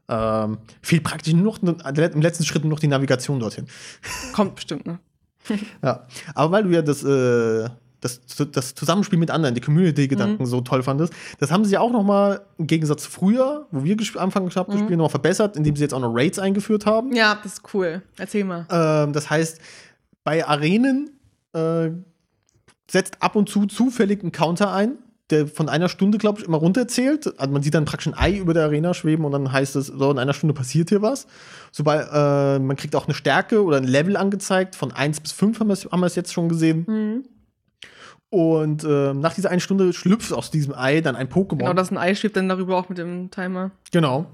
ähm, 0.10 0.58
fehlt 0.82 1.04
praktisch 1.04 1.34
nur 1.34 1.58
noch 1.62 1.62
im 1.62 2.22
letzten 2.22 2.44
Schritt 2.44 2.66
noch 2.66 2.80
die 2.80 2.88
Navigation 2.88 3.40
dorthin. 3.40 3.68
Kommt 4.34 4.56
bestimmt, 4.56 4.86
ne? 4.86 5.00
Ja, 5.84 6.08
aber 6.36 6.52
weil 6.52 6.64
du 6.64 6.70
ja 6.70 6.82
das, 6.82 7.04
äh, 7.04 7.70
das, 8.02 8.20
das 8.52 8.76
Zusammenspiel 8.76 9.18
mit 9.18 9.32
anderen, 9.32 9.56
die 9.56 9.62
Community-Gedanken 9.62 10.46
so 10.46 10.62
toll 10.62 10.84
fandest, 10.84 11.14
das 11.40 11.52
haben 11.52 11.66
sie 11.66 11.74
ja 11.74 11.80
auch 11.80 11.92
noch 11.92 12.04
mal 12.04 12.42
im 12.58 12.68
Gegensatz 12.68 13.04
zu 13.04 13.12
früher, 13.12 13.68
wo 13.72 13.84
wir 13.84 13.98
anfangen 14.18 14.50
gehabt 14.50 14.72
zu 14.72 14.78
spielen, 14.78 14.98
noch 14.98 15.06
mal 15.06 15.10
verbessert, 15.10 15.56
indem 15.56 15.76
sie 15.76 15.84
jetzt 15.84 15.94
auch 15.94 16.00
noch 16.00 16.14
Raids 16.14 16.40
eingeführt 16.40 16.86
haben. 16.86 17.14
Ja, 17.14 17.40
das 17.42 17.54
ist 17.54 17.74
cool. 17.74 18.02
Erzähl 18.18 18.44
mal. 18.44 18.66
Ähm, 18.70 19.14
das 19.14 19.30
heißt, 19.30 19.60
bei 20.24 20.46
Arenen 20.46 21.20
äh, 21.54 21.90
setzt 22.90 23.22
ab 23.22 23.36
und 23.36 23.50
zu 23.50 23.66
zufällig 23.66 24.24
ein 24.24 24.32
Counter 24.32 24.74
ein, 24.74 24.98
der 25.30 25.48
von 25.48 25.70
einer 25.70 25.90
Stunde, 25.90 26.18
glaube 26.18 26.40
ich, 26.40 26.46
immer 26.46 26.58
runterzählt. 26.58 27.40
Also 27.40 27.52
man 27.52 27.64
sieht 27.64 27.74
dann 27.74 27.86
praktisch 27.86 28.08
ein 28.08 28.18
Ei 28.18 28.38
über 28.38 28.54
der 28.54 28.66
Arena 28.66 28.94
schweben 28.94 29.26
und 29.26 29.32
dann 29.32 29.52
heißt 29.52 29.76
es, 29.78 29.88
so 29.88 30.12
in 30.12 30.20
einer 30.20 30.34
Stunde 30.34 30.54
passiert 30.54 30.90
hier 30.90 31.02
was. 31.02 31.26
Sobald, 31.72 32.08
äh, 32.12 32.60
man 32.60 32.76
kriegt 32.76 32.96
auch 32.96 33.06
eine 33.06 33.14
Stärke 33.14 33.64
oder 33.64 33.78
ein 33.78 33.86
Level 33.86 34.18
angezeigt. 34.18 34.76
Von 34.76 34.92
1 34.92 35.22
bis 35.22 35.32
5 35.32 35.60
haben 35.60 35.68
wir 35.68 35.74
es 35.74 35.86
haben 35.86 36.02
wir 36.02 36.08
es 36.08 36.16
jetzt 36.16 36.34
schon 36.34 36.50
gesehen. 36.50 36.86
Mhm. 36.88 37.24
Und 38.32 38.86
äh, 38.86 39.14
nach 39.14 39.34
dieser 39.34 39.50
einen 39.50 39.60
Stunde 39.60 39.92
schlüpft 39.92 40.32
aus 40.32 40.52
diesem 40.52 40.74
Ei 40.74 41.02
dann 41.02 41.18
ein 41.18 41.28
Pokémon. 41.28 41.58
Genau, 41.58 41.74
das 41.74 41.92
ein 41.92 41.98
Ei 41.98 42.16
schwebt 42.16 42.38
dann 42.38 42.48
darüber 42.48 42.78
auch 42.78 42.88
mit 42.88 42.98
dem 42.98 43.30
Timer. 43.30 43.72
Genau. 43.92 44.26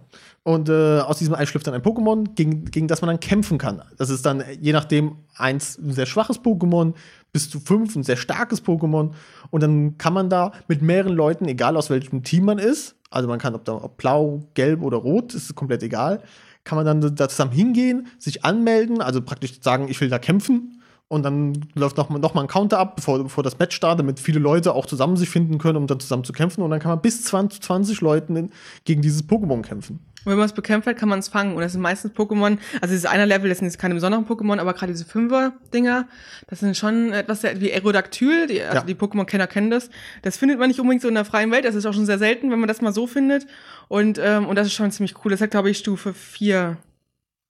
Und 0.43 0.69
äh, 0.69 0.99
aus 0.99 1.17
diesem 1.17 1.33
Ei 1.33 1.47
schlüpft 1.47 1.65
dann 1.65 1.73
ein 1.73 1.81
Pokémon, 1.81 2.35
gegen, 2.35 2.65
gegen 2.65 2.87
das 2.87 3.01
man 3.01 3.07
dann 3.07 3.19
kämpfen 3.19 3.57
kann. 3.57 3.81
Das 3.97 4.11
ist 4.11 4.23
dann 4.23 4.43
je 4.61 4.71
nachdem 4.71 5.15
eins 5.35 5.79
ein 5.79 5.93
sehr 5.93 6.05
schwaches 6.05 6.39
Pokémon, 6.39 6.93
bis 7.33 7.49
zu 7.49 7.59
fünf 7.59 7.95
ein 7.95 8.03
sehr 8.03 8.17
starkes 8.17 8.63
Pokémon. 8.63 9.13
Und 9.49 9.63
dann 9.63 9.97
kann 9.97 10.13
man 10.13 10.29
da 10.29 10.51
mit 10.67 10.83
mehreren 10.83 11.15
Leuten, 11.15 11.45
egal 11.45 11.75
aus 11.75 11.89
welchem 11.89 12.21
Team 12.21 12.45
man 12.45 12.59
ist, 12.59 12.95
also 13.09 13.27
man 13.27 13.39
kann 13.39 13.55
ob, 13.55 13.65
da, 13.65 13.73
ob 13.73 13.97
blau, 13.97 14.43
gelb 14.53 14.83
oder 14.83 14.97
rot, 14.97 15.33
ist 15.33 15.55
komplett 15.55 15.81
egal, 15.81 16.21
kann 16.63 16.75
man 16.75 16.85
dann 16.85 17.15
da 17.15 17.29
zusammen 17.29 17.53
hingehen, 17.53 18.07
sich 18.19 18.45
anmelden, 18.45 19.01
also 19.01 19.23
praktisch 19.23 19.59
sagen, 19.61 19.87
ich 19.89 19.99
will 20.01 20.09
da 20.09 20.19
kämpfen. 20.19 20.76
Und 21.09 21.23
dann 21.23 21.65
läuft 21.73 21.95
noch 21.95 22.09
mal, 22.09 22.19
noch 22.19 22.33
mal 22.33 22.41
ein 22.41 22.47
Counter 22.47 22.79
ab, 22.79 22.97
bevor, 22.97 23.23
bevor 23.23 23.41
das 23.41 23.57
Match 23.59 23.75
startet, 23.75 23.99
damit 24.01 24.19
viele 24.19 24.39
Leute 24.39 24.73
auch 24.73 24.85
zusammen 24.85 25.15
sich 25.15 25.29
finden 25.29 25.57
können, 25.57 25.77
um 25.77 25.87
dann 25.87 26.01
zusammen 26.01 26.25
zu 26.25 26.33
kämpfen. 26.33 26.61
Und 26.61 26.69
dann 26.69 26.81
kann 26.81 26.89
man 26.91 27.01
bis 27.01 27.23
20, 27.23 27.61
20 27.61 28.01
Leuten 28.01 28.35
in, 28.35 28.51
gegen 28.83 29.01
dieses 29.01 29.23
Pokémon 29.23 29.61
kämpfen. 29.61 29.99
Und 30.25 30.31
wenn 30.31 30.37
man 30.37 30.47
es 30.47 30.51
bekämpft 30.51 30.85
hat, 30.85 30.97
kann 30.97 31.07
man 31.07 31.19
es 31.19 31.29
fangen. 31.29 31.55
Und 31.55 31.61
das 31.61 31.71
sind 31.71 31.79
meistens 31.81 32.11
Pokémon, 32.11 32.57
also 32.81 32.91
dieses 32.93 33.05
einer 33.05 33.25
Level, 33.25 33.47
das 33.47 33.59
sind 33.59 33.67
jetzt 33.67 33.79
keine 33.79 33.93
besonderen 33.93 34.25
Pokémon, 34.25 34.59
aber 34.59 34.73
gerade 34.73 34.91
diese 34.91 35.05
Fünfer-Dinger, 35.05 36.07
das 36.47 36.59
sind 36.59 36.75
schon 36.75 37.13
etwas 37.13 37.43
wie 37.43 37.71
Aerodactyl, 37.71 38.47
die, 38.47 38.61
also 38.61 38.79
Ja. 38.79 38.83
die 38.83 38.95
Pokémon-Kenner 38.95 39.47
kennen 39.47 39.69
das. 39.71 39.89
Das 40.23 40.35
findet 40.35 40.59
man 40.59 40.67
nicht 40.67 40.81
unbedingt 40.81 41.01
so 41.03 41.07
in 41.07 41.15
der 41.15 41.23
freien 41.23 41.51
Welt, 41.51 41.63
das 41.63 41.75
ist 41.75 41.85
auch 41.85 41.93
schon 41.93 42.05
sehr 42.05 42.17
selten, 42.17 42.51
wenn 42.51 42.59
man 42.59 42.67
das 42.67 42.81
mal 42.81 42.91
so 42.91 43.07
findet. 43.07 43.47
Und, 43.87 44.19
ähm, 44.21 44.45
und 44.45 44.57
das 44.57 44.67
ist 44.67 44.73
schon 44.73 44.91
ziemlich 44.91 45.15
cool. 45.23 45.31
Das 45.31 45.39
hat, 45.39 45.51
glaube 45.51 45.69
ich, 45.69 45.77
Stufe 45.77 46.13
4. 46.13 46.75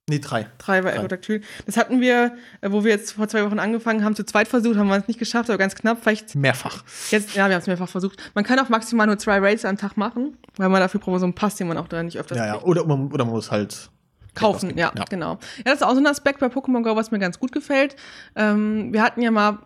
Nee, 0.10 0.20
drei. 0.20 0.48
Drei 0.58 0.86
war. 0.86 0.94
Aerodactyl. 0.94 1.42
Das 1.66 1.76
hatten 1.76 2.00
wir, 2.00 2.38
äh, 2.62 2.72
wo 2.72 2.86
wir 2.86 2.92
jetzt 2.92 3.12
vor 3.12 3.28
zwei 3.28 3.44
Wochen 3.46 3.60
angefangen 3.60 4.06
haben, 4.06 4.16
zu 4.16 4.24
zweit 4.26 4.48
versucht, 4.48 4.78
haben 4.78 4.88
wir 4.88 4.96
es 4.96 5.08
nicht 5.10 5.20
geschafft, 5.20 5.50
aber 5.50 5.58
ganz 5.58 5.76
knapp. 5.76 5.98
Vielleicht 6.02 6.34
Mehrfach. 6.34 6.84
jetzt, 7.12 7.36
ja, 7.36 7.48
wir 7.50 7.56
haben 7.56 7.62
es 7.62 7.68
mehrfach 7.68 7.90
versucht. 7.90 8.32
Man 8.34 8.46
kann 8.46 8.58
auch 8.60 8.70
maximal 8.70 9.06
nur 9.06 9.18
zwei 9.18 9.40
Raids 9.40 9.66
am 9.66 9.78
Tag 9.78 9.98
machen, 9.98 10.38
weil 10.56 10.70
man 10.70 10.80
dafür 10.80 11.02
braucht 11.02 11.12
man 11.12 11.20
so 11.20 11.26
einen 11.26 11.36
Pass, 11.36 11.56
den 11.56 11.68
man 11.68 11.78
auch 11.78 11.90
da 11.90 12.02
nicht 12.04 12.18
öfters 12.18 12.38
Ja, 12.38 12.46
ja. 12.46 12.62
Oder 12.62 12.86
man, 12.86 13.12
oder 13.12 13.26
man 13.26 13.34
muss 13.34 13.52
halt. 13.52 13.90
kaufen. 14.34 14.78
Ja, 14.78 14.94
Ja. 14.96 15.04
genau. 15.10 15.40
Ja, 15.58 15.64
das 15.66 15.76
ist 15.76 15.84
auch 15.84 15.92
so 15.94 16.00
ein 16.00 16.08
Aspekt 16.08 16.40
bei 16.40 16.48
Pokémon 16.48 16.84
Go, 16.84 16.96
was 16.96 17.12
mir 17.12 17.20
ganz 17.20 17.38
gut 17.38 17.52
gefällt. 17.52 17.98
Ähm, 18.38 18.94
wir 18.94 19.02
hatten 19.04 19.22
ja 19.22 19.32
mal, 19.32 19.58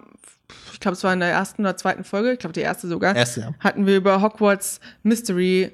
ich 0.74 0.80
glaube, 0.80 0.94
es 0.94 1.04
war 1.04 1.14
in 1.14 1.20
der 1.20 1.30
ersten 1.30 1.62
oder 1.62 1.78
zweiten 1.78 2.04
Folge, 2.04 2.34
ich 2.34 2.40
glaube, 2.40 2.54
die 2.54 2.62
erste 2.62 2.88
sogar, 2.88 3.16
Erste, 3.16 3.42
ja. 3.42 3.54
hatten 3.60 3.86
wir 3.86 3.96
über 3.96 4.24
Hogwarts 4.24 4.80
Mystery 5.04 5.72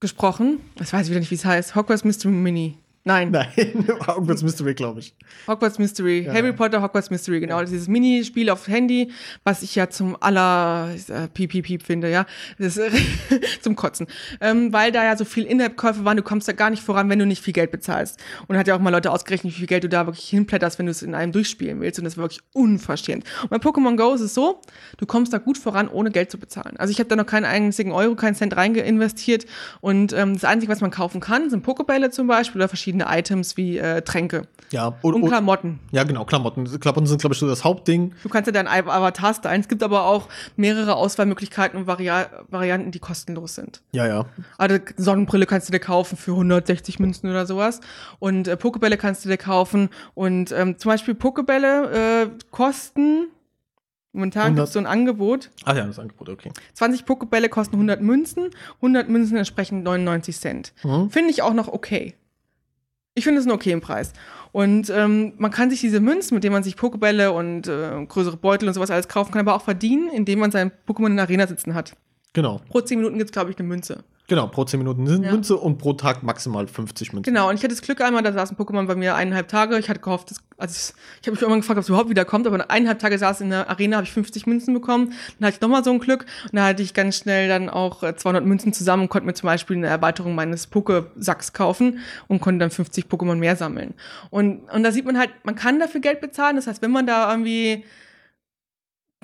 gesprochen. 0.00 0.60
Ich 0.80 0.90
weiß 0.90 1.10
wieder 1.10 1.20
nicht, 1.20 1.30
wie 1.30 1.34
es 1.34 1.44
heißt. 1.44 1.74
Hogwarts 1.74 2.04
Mystery 2.04 2.32
Mini. 2.32 2.78
Nein. 3.06 3.32
Nein, 3.32 3.48
Hogwarts 4.06 4.42
Mystery, 4.42 4.72
glaube 4.72 5.00
ich. 5.00 5.14
Hogwarts 5.46 5.78
Mystery. 5.78 6.20
Ja. 6.20 6.32
Harry 6.32 6.54
Potter 6.54 6.80
Hogwarts 6.80 7.10
Mystery, 7.10 7.38
genau. 7.38 7.60
Dieses 7.60 7.86
Minispiel 7.86 8.48
auf 8.48 8.66
Handy, 8.66 9.12
was 9.44 9.62
ich 9.62 9.74
ja 9.74 9.90
zum 9.90 10.16
aller 10.22 10.88
äh, 11.08 11.28
piep, 11.28 11.50
piep, 11.50 11.66
piep 11.66 11.82
finde, 11.82 12.10
ja. 12.10 12.24
Das, 12.58 12.78
äh, 12.78 12.90
zum 13.60 13.76
Kotzen. 13.76 14.06
Ähm, 14.40 14.72
weil 14.72 14.90
da 14.90 15.04
ja 15.04 15.18
so 15.18 15.26
viel 15.26 15.44
In-App-Käufe 15.44 16.06
waren, 16.06 16.16
du 16.16 16.22
kommst 16.22 16.48
da 16.48 16.52
gar 16.52 16.70
nicht 16.70 16.82
voran, 16.82 17.10
wenn 17.10 17.18
du 17.18 17.26
nicht 17.26 17.42
viel 17.42 17.52
Geld 17.52 17.72
bezahlst. 17.72 18.18
Und 18.48 18.56
hat 18.56 18.68
ja 18.68 18.74
auch 18.74 18.80
mal 18.80 18.88
Leute 18.88 19.10
ausgerechnet, 19.10 19.52
wie 19.52 19.58
viel 19.58 19.66
Geld 19.66 19.84
du 19.84 19.90
da 19.90 20.06
wirklich 20.06 20.26
hinplätterst, 20.30 20.78
wenn 20.78 20.86
du 20.86 20.92
es 20.92 21.02
in 21.02 21.14
einem 21.14 21.32
durchspielen 21.32 21.82
willst. 21.82 21.98
Und 21.98 22.06
das 22.06 22.16
war 22.16 22.24
wirklich 22.24 22.40
unverschämt. 22.54 23.24
Und 23.42 23.50
bei 23.50 23.58
Pokémon 23.58 23.98
Go 23.98 24.14
ist 24.14 24.22
es 24.22 24.32
so, 24.32 24.62
du 24.96 25.04
kommst 25.04 25.30
da 25.34 25.36
gut 25.36 25.58
voran, 25.58 25.88
ohne 25.88 26.10
Geld 26.10 26.30
zu 26.30 26.38
bezahlen. 26.38 26.78
Also 26.78 26.90
ich 26.90 27.00
habe 27.00 27.10
da 27.10 27.16
noch 27.16 27.26
keinen 27.26 27.44
einzigen 27.44 27.92
Euro, 27.92 28.14
keinen 28.14 28.34
Cent 28.34 28.56
reinvestiert. 28.56 29.44
Und 29.82 30.14
ähm, 30.14 30.32
das 30.32 30.44
Einzige, 30.44 30.72
was 30.72 30.80
man 30.80 30.90
kaufen 30.90 31.20
kann, 31.20 31.50
sind 31.50 31.62
Pokebälle 31.62 32.08
zum 32.08 32.28
Beispiel 32.28 32.62
oder 32.62 32.68
verschiedene 32.68 32.93
Items 33.00 33.56
wie 33.56 33.78
äh, 33.78 34.02
Tränke. 34.02 34.46
Ja, 34.70 34.94
Und, 35.02 35.26
Klamotten. 35.26 35.78
ja, 35.92 36.04
genau, 36.04 36.24
Klamotten. 36.24 36.64
Klamotten 36.80 37.06
sind, 37.06 37.20
glaube 37.20 37.34
ich, 37.34 37.38
so 37.40 37.46
das 37.46 37.64
Hauptding. 37.64 38.12
Du 38.22 38.28
kannst 38.28 38.46
ja 38.46 38.52
deinen 38.52 38.66
Avatar 38.68 39.34
stylen. 39.34 39.60
Es 39.60 39.68
gibt 39.68 39.82
aber 39.82 40.04
auch 40.06 40.28
mehrere 40.56 40.96
Auswahlmöglichkeiten 40.96 41.78
und 41.78 41.86
Vari 41.86 42.10
Varianten, 42.48 42.90
die 42.90 42.98
kostenlos 42.98 43.54
sind. 43.54 43.82
Ja, 43.92 44.06
ja. 44.06 44.26
Also 44.58 44.78
Sonnenbrille 44.96 45.46
kannst 45.46 45.68
du 45.68 45.72
dir 45.72 45.80
kaufen 45.80 46.16
für 46.16 46.32
160 46.32 46.98
Münzen 46.98 47.30
oder 47.30 47.46
sowas. 47.46 47.80
Und 48.18 48.48
äh, 48.48 48.56
Pokebälle 48.56 48.96
kannst 48.96 49.24
du 49.24 49.28
dir 49.28 49.36
kaufen. 49.36 49.90
Und 50.14 50.50
ähm, 50.52 50.78
zum 50.78 50.90
Beispiel 50.90 51.14
Pokebälle 51.14 52.24
äh, 52.24 52.30
kosten, 52.50 53.28
momentan 54.12 54.42
100. 54.42 54.56
gibt 54.56 54.66
es 54.68 54.72
so 54.72 54.78
ein 54.80 54.86
Angebot, 54.86 55.50
Ach 55.64 55.76
ja, 55.76 55.86
das 55.86 55.98
Angebot, 55.98 56.28
okay. 56.28 56.50
20 56.74 57.04
Pokebälle 57.04 57.48
kosten 57.48 57.76
100 57.76 58.00
Münzen, 58.00 58.50
100 58.76 59.08
Münzen 59.08 59.36
entsprechen 59.36 59.82
99 59.82 60.36
Cent. 60.36 60.72
Mhm. 60.82 61.10
Finde 61.10 61.30
ich 61.30 61.42
auch 61.42 61.54
noch 61.54 61.68
okay. 61.68 62.14
Ich 63.14 63.24
finde 63.24 63.40
es 63.40 63.46
einen 63.46 63.54
okayen 63.54 63.80
Preis. 63.80 64.12
Und 64.52 64.90
ähm, 64.90 65.34
man 65.38 65.50
kann 65.50 65.70
sich 65.70 65.80
diese 65.80 66.00
Münzen, 66.00 66.34
mit 66.34 66.44
denen 66.44 66.52
man 66.52 66.62
sich 66.62 66.76
Pokebälle 66.76 67.32
und 67.32 67.66
äh, 67.66 68.04
größere 68.06 68.36
Beutel 68.36 68.68
und 68.68 68.74
sowas 68.74 68.90
alles 68.90 69.08
kaufen 69.08 69.32
kann, 69.32 69.40
aber 69.40 69.54
auch 69.54 69.62
verdienen, 69.62 70.08
indem 70.10 70.40
man 70.40 70.50
sein 70.50 70.72
Pokémon 70.88 71.06
in 71.06 71.16
der 71.16 71.24
Arena 71.24 71.46
sitzen 71.46 71.74
hat. 71.74 71.96
Genau, 72.32 72.60
Pro 72.68 72.80
10 72.80 72.98
Minuten 72.98 73.18
gibt 73.18 73.30
es, 73.30 73.32
glaube 73.32 73.50
ich, 73.50 73.58
eine 73.58 73.68
Münze. 73.68 74.04
Genau. 74.28 74.46
Pro 74.46 74.64
10 74.64 74.78
Minuten 74.78 75.06
sind 75.06 75.24
Ja. 75.24 75.32
Münze 75.32 75.56
und 75.56 75.78
pro 75.78 75.92
Tag 75.92 76.22
maximal 76.22 76.66
50 76.66 77.12
Münzen. 77.12 77.32
Genau, 77.32 77.48
und 77.48 77.54
ich 77.56 77.60
hatte 77.60 77.74
das 77.74 77.82
Glück 77.82 78.00
einmal, 78.00 78.22
da 78.22 78.32
saß 78.32 78.50
ein 78.52 78.56
Pokémon 78.56 78.86
bei 78.86 78.94
mir 78.94 79.14
eineinhalb 79.14 79.48
Tage. 79.48 79.78
Ich 79.78 79.88
hatte 79.88 80.00
gehofft, 80.00 80.30
dass, 80.30 80.38
also 80.56 80.92
ich 81.20 81.26
habe 81.26 81.32
mich 81.32 81.42
irgendwann 81.42 81.60
gefragt, 81.60 81.78
ob 81.78 81.82
es 81.82 81.88
überhaupt 81.88 82.10
wieder 82.10 82.24
kommt, 82.24 82.46
aber 82.46 82.70
eineinhalb 82.70 82.98
Tage 82.98 83.18
saß 83.18 83.40
in 83.42 83.50
der 83.50 83.68
Arena, 83.70 83.96
habe 83.96 84.04
ich 84.06 84.12
50 84.12 84.46
Münzen 84.46 84.74
bekommen. 84.74 85.12
Dann 85.38 85.46
hatte 85.46 85.56
ich 85.56 85.60
nochmal 85.60 85.84
so 85.84 85.90
ein 85.90 85.98
Glück 85.98 86.26
und 86.44 86.56
da 86.56 86.66
hatte 86.66 86.82
ich 86.82 86.94
ganz 86.94 87.16
schnell 87.16 87.48
dann 87.48 87.68
auch 87.68 88.02
äh, 88.02 88.16
200 88.16 88.44
Münzen 88.44 88.72
zusammen 88.72 89.04
und 89.04 89.08
konnte 89.08 89.26
mir 89.26 89.34
zum 89.34 89.46
Beispiel 89.46 89.76
eine 89.76 89.88
Erweiterung 89.88 90.34
meines 90.34 90.70
Pokésacks 90.70 91.52
kaufen 91.52 91.98
und 92.28 92.40
konnte 92.40 92.60
dann 92.60 92.70
50 92.70 93.06
Pokémon 93.06 93.36
mehr 93.36 93.56
sammeln. 93.56 93.94
Und, 94.30 94.60
und 94.72 94.82
da 94.82 94.92
sieht 94.92 95.04
man 95.04 95.18
halt, 95.18 95.30
man 95.44 95.54
kann 95.54 95.78
dafür 95.80 96.00
Geld 96.00 96.20
bezahlen. 96.20 96.56
Das 96.56 96.66
heißt, 96.66 96.82
wenn 96.82 96.90
man 96.92 97.06
da 97.06 97.30
irgendwie 97.30 97.84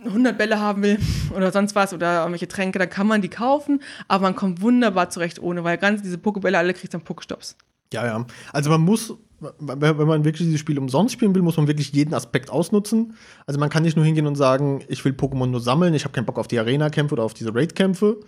100 0.04 0.36
Bälle 0.36 0.60
haben 0.60 0.82
will 0.82 0.98
oder 1.36 1.52
sonst 1.52 1.74
was 1.74 1.92
oder 1.92 2.20
irgendwelche 2.20 2.48
Tränke, 2.48 2.78
dann 2.78 2.90
kann 2.90 3.06
man 3.06 3.22
die 3.22 3.28
kaufen, 3.28 3.82
aber 4.08 4.22
man 4.24 4.36
kommt 4.36 4.60
wunderbar 4.60 5.10
zurecht 5.10 5.40
ohne, 5.40 5.64
weil 5.64 5.78
ganz 5.78 6.02
diese 6.02 6.18
Pokebälle 6.18 6.58
alle 6.58 6.74
kriegt 6.74 6.94
dann 6.94 7.02
Pokestops. 7.02 7.56
Ja, 7.92 8.06
ja. 8.06 8.26
Also 8.52 8.70
man 8.70 8.82
muss, 8.82 9.14
wenn 9.58 9.80
wenn 9.80 10.06
man 10.06 10.24
wirklich 10.24 10.46
dieses 10.46 10.60
Spiel 10.60 10.78
umsonst 10.78 11.14
spielen 11.14 11.34
will, 11.34 11.42
muss 11.42 11.56
man 11.56 11.66
wirklich 11.66 11.92
jeden 11.92 12.14
Aspekt 12.14 12.50
ausnutzen. 12.50 13.14
Also 13.46 13.58
man 13.58 13.68
kann 13.68 13.82
nicht 13.82 13.96
nur 13.96 14.04
hingehen 14.04 14.26
und 14.26 14.36
sagen, 14.36 14.82
ich 14.88 15.04
will 15.04 15.12
Pokémon 15.12 15.46
nur 15.46 15.60
sammeln, 15.60 15.94
ich 15.94 16.04
habe 16.04 16.12
keinen 16.12 16.26
Bock 16.26 16.38
auf 16.38 16.48
die 16.48 16.58
Arena-Kämpfe 16.58 17.14
oder 17.14 17.24
auf 17.24 17.34
diese 17.34 17.54
Raid-Kämpfe, 17.54 18.20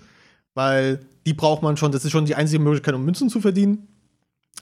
weil 0.55 1.01
die 1.27 1.35
braucht 1.35 1.63
man 1.63 1.77
schon, 1.77 1.93
das 1.93 2.05
ist 2.05 2.11
schon 2.11 2.25
die 2.25 2.35
einzige 2.35 2.63
Möglichkeit, 2.63 2.95
um 2.95 3.05
Münzen 3.05 3.29
zu 3.29 3.41
verdienen. 3.41 3.89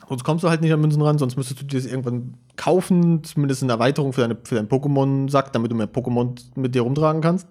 Sonst 0.08 0.24
kommst 0.24 0.42
du 0.42 0.48
halt 0.48 0.60
nicht 0.60 0.72
an 0.72 0.80
Münzen 0.80 1.02
ran, 1.02 1.18
sonst 1.18 1.36
müsstest 1.36 1.60
du 1.60 1.66
dir 1.66 1.78
das 1.78 1.86
irgendwann 1.86 2.34
kaufen, 2.56 3.22
zumindest 3.22 3.62
eine 3.62 3.72
Erweiterung 3.72 4.12
für, 4.12 4.22
deine, 4.22 4.36
für 4.42 4.56
deinen 4.56 4.68
Pokémon-Sack, 4.68 5.52
damit 5.52 5.70
du 5.70 5.76
mehr 5.76 5.92
Pokémon 5.92 6.36
mit 6.56 6.74
dir 6.74 6.82
rumtragen 6.82 7.20
kannst. 7.20 7.46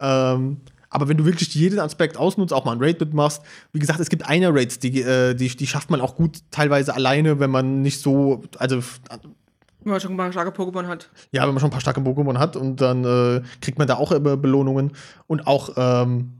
Ähm, 0.00 0.58
aber 0.88 1.08
wenn 1.08 1.16
du 1.16 1.24
wirklich 1.24 1.54
jeden 1.54 1.80
Aspekt 1.80 2.16
ausnutzt, 2.16 2.52
auch 2.52 2.64
mal 2.64 2.72
ein 2.72 2.80
Raid 2.80 3.00
mitmachst, 3.00 3.42
wie 3.72 3.80
gesagt, 3.80 3.98
es 4.00 4.08
gibt 4.08 4.26
eine 4.28 4.54
Raids, 4.54 4.78
die, 4.78 5.02
äh, 5.02 5.34
die, 5.34 5.48
die 5.48 5.66
schafft 5.66 5.90
man 5.90 6.00
auch 6.00 6.14
gut 6.14 6.38
teilweise 6.50 6.94
alleine, 6.94 7.40
wenn 7.40 7.50
man 7.50 7.82
nicht 7.82 8.00
so, 8.00 8.42
also 8.58 8.76
Wenn 9.82 9.90
man 9.90 10.00
schon 10.00 10.12
ein 10.12 10.16
paar 10.16 10.30
starke 10.32 10.50
Pokémon 10.50 10.86
hat. 10.86 11.10
ja, 11.32 11.42
wenn 11.42 11.50
man 11.50 11.60
schon 11.60 11.68
ein 11.68 11.72
paar 11.72 11.80
starke 11.80 12.00
Pokémon 12.00 12.38
hat 12.38 12.56
und 12.56 12.80
dann 12.80 13.04
äh, 13.04 13.42
kriegt 13.60 13.78
man 13.78 13.88
da 13.88 13.96
auch 13.96 14.12
immer 14.12 14.36
Belohnungen 14.36 14.92
und 15.26 15.46
auch 15.46 15.70
ähm, 15.76 16.34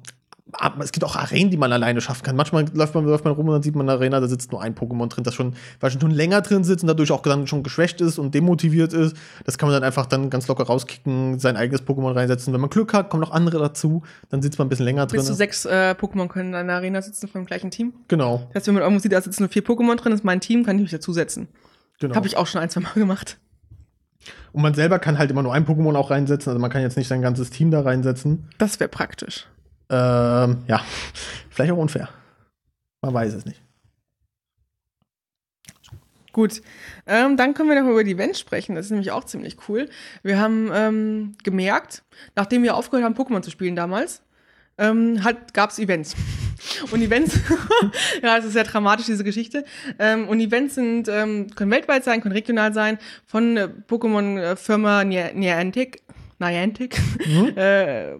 es 0.80 0.92
gibt 0.92 1.04
auch 1.04 1.16
Arenen, 1.16 1.50
die 1.50 1.56
man 1.56 1.72
alleine 1.72 2.02
schaffen 2.02 2.22
kann. 2.22 2.36
Manchmal 2.36 2.66
läuft 2.74 2.94
man, 2.94 3.04
läuft 3.06 3.24
man 3.24 3.32
rum 3.32 3.48
und 3.48 3.54
dann 3.54 3.62
sieht 3.62 3.74
man 3.74 3.88
eine 3.88 3.98
Arena, 3.98 4.20
da 4.20 4.28
sitzt 4.28 4.52
nur 4.52 4.60
ein 4.60 4.74
Pokémon 4.74 5.08
drin, 5.08 5.24
das 5.24 5.34
schon, 5.34 5.54
weil 5.80 5.90
schon 5.90 6.10
länger 6.10 6.42
drin 6.42 6.64
sitzt 6.64 6.82
und 6.84 6.88
dadurch 6.88 7.10
auch 7.12 7.22
dann 7.22 7.46
schon 7.46 7.62
geschwächt 7.62 8.02
ist 8.02 8.18
und 8.18 8.34
demotiviert 8.34 8.92
ist. 8.92 9.16
Das 9.44 9.56
kann 9.56 9.68
man 9.68 9.74
dann 9.74 9.84
einfach 9.84 10.04
dann 10.04 10.28
ganz 10.28 10.46
locker 10.46 10.64
rauskicken, 10.64 11.38
sein 11.38 11.56
eigenes 11.56 11.82
Pokémon 11.82 12.14
reinsetzen. 12.14 12.52
Wenn 12.52 12.60
man 12.60 12.68
Glück 12.68 12.92
hat, 12.92 13.08
kommen 13.08 13.22
noch 13.22 13.30
andere 13.30 13.58
dazu, 13.58 14.02
dann 14.28 14.42
sitzt 14.42 14.58
man 14.58 14.66
ein 14.66 14.68
bisschen 14.68 14.84
länger 14.84 15.06
drin. 15.06 15.18
Bis 15.18 15.26
zu 15.26 15.34
sechs 15.34 15.64
äh, 15.64 15.94
Pokémon 15.98 16.28
können 16.28 16.50
in 16.50 16.54
einer 16.56 16.74
Arena 16.74 17.00
sitzen 17.00 17.26
vom 17.26 17.46
gleichen 17.46 17.70
Team. 17.70 17.94
Genau, 18.08 18.42
Das 18.48 18.60
heißt, 18.60 18.66
wenn 18.66 18.74
man 18.74 18.82
irgendwo 18.82 19.00
sieht, 19.00 19.12
da 19.12 19.20
sitzen 19.22 19.42
nur 19.44 19.48
vier 19.50 19.64
Pokémon 19.64 19.96
drin, 19.96 20.12
ist 20.12 20.24
mein 20.24 20.40
Team, 20.40 20.64
kann 20.64 20.76
ich 20.76 20.82
mich 20.82 20.90
dazusetzen. 20.90 21.48
genau. 22.00 22.14
Habe 22.14 22.26
ich 22.26 22.36
auch 22.36 22.46
schon 22.46 22.60
ein, 22.60 22.68
zwei 22.68 22.80
Mal 22.82 22.92
gemacht. 22.94 23.38
und 24.52 24.60
man 24.62 24.74
selber 24.74 24.98
kann 24.98 25.16
halt 25.18 25.30
immer 25.30 25.42
nur 25.42 25.54
ein 25.54 25.64
Pokémon 25.66 25.96
auch 25.96 26.10
reinsetzen, 26.10 26.50
also 26.50 26.60
man 26.60 26.70
kann 26.70 26.82
jetzt 26.82 26.98
nicht 26.98 27.08
sein 27.08 27.22
ganzes 27.22 27.48
Team 27.50 27.70
da 27.70 27.80
reinsetzen. 27.80 28.50
Das 28.58 28.78
wäre 28.78 28.88
praktisch. 28.90 29.46
Ähm, 29.94 30.64
ja, 30.66 30.84
vielleicht 31.50 31.72
auch 31.72 31.76
unfair. 31.76 32.08
Man 33.00 33.14
weiß 33.14 33.32
es 33.34 33.44
nicht. 33.44 33.62
Gut, 36.32 36.62
ähm, 37.06 37.36
dann 37.36 37.54
können 37.54 37.68
wir 37.68 37.80
noch 37.80 37.88
über 37.88 38.02
die 38.02 38.10
Events 38.10 38.40
sprechen. 38.40 38.74
Das 38.74 38.86
ist 38.86 38.90
nämlich 38.90 39.12
auch 39.12 39.22
ziemlich 39.22 39.56
cool. 39.68 39.88
Wir 40.24 40.40
haben 40.40 40.68
ähm, 40.74 41.36
gemerkt, 41.44 42.02
nachdem 42.34 42.64
wir 42.64 42.74
aufgehört 42.74 43.04
haben, 43.04 43.14
Pokémon 43.14 43.42
zu 43.42 43.52
spielen 43.52 43.76
damals, 43.76 44.20
ähm, 44.76 45.20
gab 45.52 45.70
es 45.70 45.78
Events. 45.78 46.16
Und 46.90 47.02
Events, 47.02 47.38
ja, 48.22 48.36
das 48.36 48.46
ist 48.46 48.54
sehr 48.54 48.64
dramatisch, 48.64 49.06
diese 49.06 49.22
Geschichte. 49.22 49.64
Ähm, 49.98 50.28
und 50.28 50.40
Events 50.40 50.76
sind, 50.76 51.08
ähm, 51.08 51.48
können 51.54 51.70
weltweit 51.70 52.04
sein, 52.04 52.20
können 52.20 52.34
regional 52.34 52.72
sein, 52.72 52.98
von 53.26 53.56
äh, 53.56 53.68
Pokémon-Firma 53.86 55.04
Niantic, 55.04 56.02
Niantic 56.38 56.98
äh, 57.56 58.14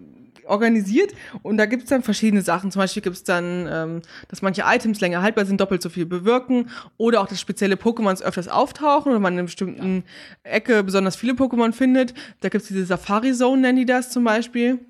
organisiert. 0.46 1.12
Und 1.42 1.56
da 1.56 1.66
gibt 1.66 1.84
es 1.84 1.88
dann 1.88 2.02
verschiedene 2.02 2.42
Sachen. 2.42 2.70
Zum 2.70 2.80
Beispiel 2.80 3.02
gibt 3.02 3.16
es 3.16 3.24
dann, 3.24 3.68
ähm, 3.70 4.02
dass 4.28 4.42
manche 4.42 4.62
Items 4.66 5.00
länger 5.00 5.22
haltbar 5.22 5.46
sind, 5.46 5.60
doppelt 5.60 5.82
so 5.82 5.88
viel 5.88 6.06
bewirken. 6.06 6.70
Oder 6.96 7.20
auch, 7.20 7.26
dass 7.26 7.40
spezielle 7.40 7.76
Pokémons 7.76 8.22
öfters 8.22 8.48
auftauchen 8.48 9.10
oder 9.10 9.20
man 9.20 9.34
in 9.34 9.38
einer 9.40 9.46
bestimmten 9.46 10.04
Ecke 10.42 10.82
besonders 10.82 11.16
viele 11.16 11.34
Pokémon 11.34 11.72
findet. 11.72 12.14
Da 12.40 12.48
gibt 12.48 12.62
es 12.62 12.68
diese 12.68 12.86
Safari-Zone, 12.86 13.60
nennen 13.60 13.78
die 13.78 13.86
das 13.86 14.10
zum 14.10 14.24
Beispiel. 14.24 14.80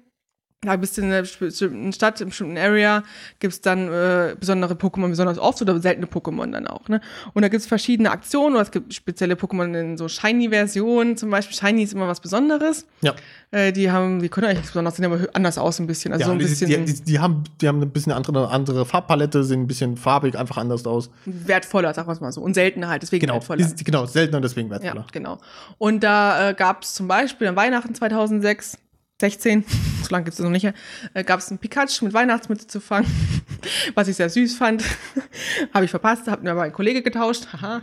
Da 0.65 0.77
bist 0.77 0.97
du 0.97 1.03
in 1.03 1.09
einer 1.13 1.23
bestimmten 1.23 1.93
Stadt, 1.93 2.21
in 2.21 2.25
einer 2.25 2.31
bestimmten 2.31 2.59
Area, 2.59 3.03
gibt's 3.41 3.61
dann 3.61 3.89
äh, 3.93 4.35
besondere 4.39 4.75
Pokémon 4.75 5.09
besonders 5.09 5.39
oft 5.39 5.61
oder 5.63 5.79
seltene 5.81 6.07
Pokémon 6.07 6.51
dann 6.51 6.67
auch. 6.67 6.89
Ne? 6.89 7.01
Und 7.33 7.43
da 7.43 7.49
gibt's 7.49 7.67
verschiedene 7.67 8.11
Aktionen 8.11 8.55
oder 8.55 8.63
es 8.63 8.71
gibt 8.71 8.93
spezielle 8.95 9.35
Pokémon 9.35 9.79
in 9.79 9.99
so 9.99 10.09
Shiny-Versionen. 10.09 11.17
Zum 11.17 11.31
Beispiel 11.31 11.57
Shiny 11.57 11.83
ist 11.83 11.93
immer 11.93 12.09
was 12.09 12.21
Besonderes. 12.21 12.87
Ja. 13.03 13.15
Äh, 13.51 13.73
die 13.73 13.91
haben, 13.91 14.21
die 14.21 14.29
können 14.29 14.47
eigentlich 14.47 14.59
nichts 14.59 14.73
besonders, 14.73 14.97
sehen 14.97 15.05
aber 15.07 15.21
anders 15.35 15.59
aus 15.59 15.79
ein 15.79 15.87
bisschen. 15.87 16.13
Also 16.13 16.23
ja, 16.23 16.27
so 16.27 16.33
ein 16.33 16.39
die, 16.39 16.45
bisschen 16.45 16.69
die, 16.69 16.93
die, 16.93 17.03
die, 17.05 17.19
haben, 17.19 17.45
die 17.61 17.69
haben 17.69 17.81
ein 17.83 17.91
bisschen 17.91 18.13
andere, 18.13 18.49
andere 18.51 18.85
Farbpalette, 18.87 19.45
sehen 19.45 19.63
ein 19.63 19.67
bisschen 19.67 19.97
farbig, 19.97 20.37
einfach 20.39 20.57
anders 20.57 20.87
aus. 20.87 21.11
wertvoller, 21.25 21.95
sagen 21.95 22.09
wir 22.09 22.13
es 22.13 22.21
mal 22.21 22.33
so. 22.33 22.41
Und 22.41 22.55
seltener 22.55 22.89
halt, 22.89 23.03
deswegen 23.03 23.21
Genau, 23.23 23.35
wertvoller. 23.35 23.65
die, 23.67 23.85
genau 23.85 24.07
seltener, 24.07 24.41
deswegen 24.41 24.69
Ja, 24.69 24.81
wertvoller. 24.83 25.07
genau. 25.13 25.39
Und 25.79 26.03
da 26.03 26.51
äh, 26.51 26.55
gab 26.55 26.83
es 26.83 26.95
zum 26.95 27.09
Beispiel 27.09 27.47
an 27.49 27.57
Weihnachten 27.57 27.95
2006, 27.95 28.79
16, 29.21 29.65
so 30.03 30.11
lange 30.11 30.25
gibt 30.25 30.35
es 30.35 30.41
noch 30.41 30.51
nicht, 30.51 30.73
äh, 31.15 31.25
gab 31.25 31.39
es 31.41 31.49
einen 31.49 31.59
Pikachu 31.59 32.05
mit 32.05 32.15
Weihnachtsmütze 32.15 32.67
zu 32.67 32.81
fangen, 32.81 33.07
was 33.95 34.09
ich 34.09 34.17
sehr 34.17 34.29
süß 34.29 34.57
fand. 34.57 34.83
habe 35.73 35.85
ich 35.85 35.91
verpasst, 35.91 36.27
habe 36.27 36.43
mir 36.43 36.51
aber 36.51 36.63
ein 36.63 36.73
Kollege 36.73 37.03
getauscht. 37.03 37.47
Haha. 37.53 37.83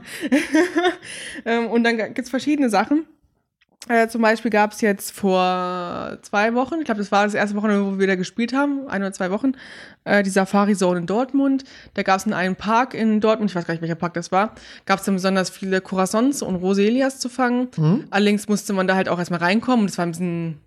ähm, 1.46 1.68
und 1.68 1.84
dann 1.84 1.98
gibt 1.98 2.20
es 2.20 2.30
verschiedene 2.30 2.70
Sachen. 2.70 3.06
Äh, 3.88 4.10
zum 4.10 4.22
Beispiel 4.22 4.52
gab 4.52 4.74
es 4.74 4.82
jetzt 4.82 5.12
vor 5.12 6.20
zwei 6.22 6.54
Wochen, 6.54 6.76
ich 6.80 6.86
glaube, 6.86 7.00
das 7.00 7.12
war 7.12 7.24
das 7.24 7.34
erste 7.34 7.56
Wochenende, 7.56 7.86
wo 7.86 7.98
wir 7.98 8.06
da 8.06 8.16
gespielt 8.16 8.54
haben, 8.54 8.88
ein 8.88 9.02
oder 9.02 9.12
zwei 9.12 9.32
Wochen, 9.32 9.54
äh, 10.04 10.22
die 10.22 10.30
Safari 10.30 10.76
Zone 10.76 11.00
in 11.00 11.06
Dortmund. 11.08 11.64
Da 11.96 12.04
gab 12.04 12.20
es 12.20 12.28
in 12.28 12.34
einem 12.34 12.56
Park 12.56 12.94
in 12.94 13.22
Dortmund, 13.22 13.50
ich 13.50 13.56
weiß 13.56 13.66
gar 13.66 13.74
nicht, 13.74 13.82
welcher 13.82 13.96
Park 13.96 14.14
das 14.14 14.32
war, 14.32 14.54
gab 14.86 15.00
es 15.00 15.06
dann 15.06 15.16
besonders 15.16 15.50
viele 15.50 15.82
Corazons 15.82 16.44
und 16.44 16.56
Roselias 16.56 17.20
zu 17.20 17.28
fangen. 17.28 17.70
Mhm. 17.76 18.06
Allerdings 18.12 18.48
musste 18.48 18.74
man 18.74 18.86
da 18.86 18.96
halt 18.96 19.10
auch 19.10 19.18
erstmal 19.18 19.40
reinkommen 19.40 19.86
und 19.86 19.90
es 19.90 19.98
war 19.98 20.06
ein 20.06 20.12
bisschen 20.12 20.60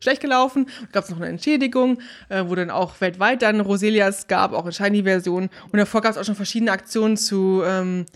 schlecht 0.00 0.20
gelaufen. 0.20 0.66
Gab 0.92 1.04
es 1.04 1.10
noch 1.10 1.18
eine 1.18 1.28
Entschädigung, 1.28 1.98
äh, 2.28 2.44
wo 2.46 2.54
dann 2.54 2.70
auch 2.70 3.00
weltweit 3.00 3.42
dann 3.42 3.60
Roselias 3.60 4.26
gab, 4.26 4.52
auch 4.52 4.66
in 4.66 4.72
Shiny-Version. 4.72 5.50
Und 5.70 5.78
davor 5.78 6.00
gab 6.00 6.12
es 6.12 6.18
auch 6.18 6.24
schon 6.24 6.34
verschiedene 6.34 6.72
Aktionen 6.72 7.16
zu 7.16 7.62
ähm, 7.64 8.06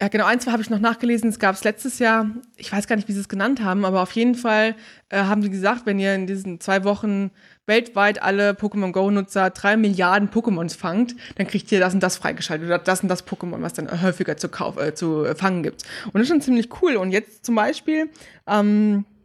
Ja, 0.00 0.08
genau, 0.08 0.26
eins 0.26 0.46
habe 0.46 0.62
ich 0.62 0.70
noch 0.70 0.78
nachgelesen, 0.78 1.28
es 1.30 1.38
gab 1.38 1.54
es 1.54 1.64
letztes 1.64 1.98
Jahr, 1.98 2.30
ich 2.56 2.72
weiß 2.72 2.86
gar 2.86 2.96
nicht, 2.96 3.08
wie 3.08 3.12
sie 3.12 3.20
es 3.20 3.28
genannt 3.28 3.62
haben, 3.62 3.84
aber 3.84 4.02
auf 4.02 4.12
jeden 4.12 4.34
Fall 4.34 4.76
äh, 5.08 5.18
haben 5.18 5.42
sie 5.42 5.50
gesagt, 5.50 5.86
wenn 5.86 5.98
ihr 5.98 6.14
in 6.14 6.26
diesen 6.26 6.60
zwei 6.60 6.84
Wochen 6.84 7.30
weltweit 7.66 8.22
alle 8.22 8.52
Pokémon 8.52 8.92
Go-Nutzer 8.92 9.50
drei 9.50 9.76
Milliarden 9.76 10.30
Pokémons 10.30 10.76
fangt, 10.76 11.14
dann 11.36 11.46
kriegt 11.46 11.70
ihr 11.70 11.80
das 11.80 11.94
und 11.94 12.02
das 12.02 12.16
freigeschaltet 12.16 12.66
oder 12.66 12.78
das 12.78 13.02
und 13.02 13.08
das 13.08 13.26
Pokémon, 13.26 13.60
was 13.60 13.74
dann 13.74 14.02
häufiger 14.02 14.36
zu, 14.36 14.48
kauf, 14.48 14.78
äh, 14.78 14.94
zu 14.94 15.26
fangen 15.36 15.62
gibt. 15.62 15.82
Und 16.06 16.14
das 16.14 16.22
ist 16.22 16.28
schon 16.28 16.40
ziemlich 16.40 16.68
cool. 16.82 16.96
Und 16.96 17.10
jetzt 17.12 17.44
zum 17.44 17.54
Beispiel 17.54 18.08
am 18.46 19.00
äh, 19.00 19.17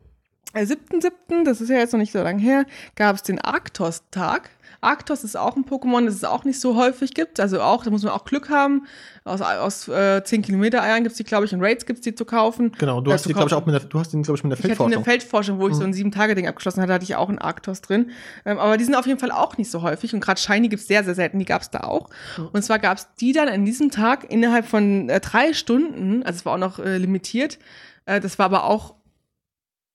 7.7., 0.61 1.43
das 1.45 1.61
ist 1.61 1.69
ja 1.69 1.77
jetzt 1.77 1.93
noch 1.93 1.99
nicht 1.99 2.11
so 2.13 2.21
lange 2.21 2.41
her, 2.41 2.65
gab 2.95 3.15
es 3.15 3.23
den 3.23 3.39
Arktos-Tag. 3.39 4.49
Arktos 4.81 5.23
ist 5.23 5.37
auch 5.37 5.55
ein 5.55 5.63
Pokémon, 5.63 6.03
das 6.05 6.15
es 6.15 6.23
auch 6.25 6.43
nicht 6.43 6.59
so 6.59 6.75
häufig 6.75 7.13
gibt. 7.13 7.39
Also 7.39 7.61
auch, 7.61 7.85
da 7.85 7.89
muss 7.89 8.03
man 8.03 8.11
auch 8.11 8.25
Glück 8.25 8.49
haben. 8.49 8.85
Aus, 9.23 9.39
aus 9.39 9.87
äh, 9.87 10.21
10 10.23 10.41
Kilometer 10.41 10.83
Eiern 10.83 11.03
gibt 11.03 11.11
es 11.13 11.17
die, 11.17 11.23
glaube 11.23 11.45
ich, 11.45 11.53
in 11.53 11.63
Raids 11.63 11.85
gibt 11.85 11.99
es 11.99 12.03
die 12.03 12.13
zu 12.15 12.25
kaufen. 12.25 12.73
Genau, 12.79 12.99
du 12.99 13.09
Äh, 13.09 13.13
hast 13.13 13.25
die, 13.25 13.31
glaube 13.33 13.47
ich, 13.47 13.53
auch 13.53 13.65
mit 13.65 13.73
der, 13.75 13.81
du 13.81 13.97
hast 13.97 14.11
den, 14.11 14.23
glaube 14.23 14.37
ich, 14.37 14.43
mit 14.43 14.51
der 14.51 14.57
Ich 14.57 14.63
hatte 14.63 14.67
Feldforschung. 14.75 14.93
eine 14.97 15.03
Feldforschung, 15.05 15.59
wo 15.59 15.67
ich 15.69 15.73
Mhm. 15.75 15.77
so 15.77 15.83
ein 15.85 15.93
Sieben-Tage-Ding 15.93 16.47
abgeschlossen 16.49 16.81
hatte, 16.81 16.91
hatte 16.93 17.05
ich 17.05 17.15
auch 17.15 17.29
einen 17.29 17.37
Arktos 17.39 17.79
drin. 17.79 18.11
Ähm, 18.45 18.59
aber 18.59 18.75
die 18.75 18.83
sind 18.83 18.95
auf 18.95 19.07
jeden 19.07 19.19
Fall 19.19 19.31
auch 19.31 19.57
nicht 19.57 19.71
so 19.71 19.83
häufig. 19.83 20.13
Und 20.13 20.19
gerade 20.19 20.41
Shiny 20.41 20.67
gibt 20.67 20.81
es 20.81 20.87
sehr, 20.89 21.05
sehr 21.05 21.15
selten. 21.15 21.39
Die 21.39 21.45
gab 21.45 21.61
es 21.61 21.69
da 21.69 21.81
auch. 21.81 22.09
Und 22.51 22.61
zwar 22.63 22.77
gab 22.79 22.97
es 22.97 23.07
die 23.21 23.31
dann 23.31 23.47
an 23.47 23.63
diesem 23.63 23.89
Tag 23.89 24.29
innerhalb 24.29 24.65
von 24.65 25.07
äh, 25.07 25.21
drei 25.21 25.53
Stunden, 25.53 26.23
also 26.23 26.37
es 26.39 26.45
war 26.45 26.53
auch 26.55 26.57
noch 26.57 26.79
äh, 26.79 26.97
limitiert. 26.97 27.57
Äh, 28.05 28.19
das 28.19 28.37
war 28.37 28.47
aber 28.47 28.65
auch 28.65 28.95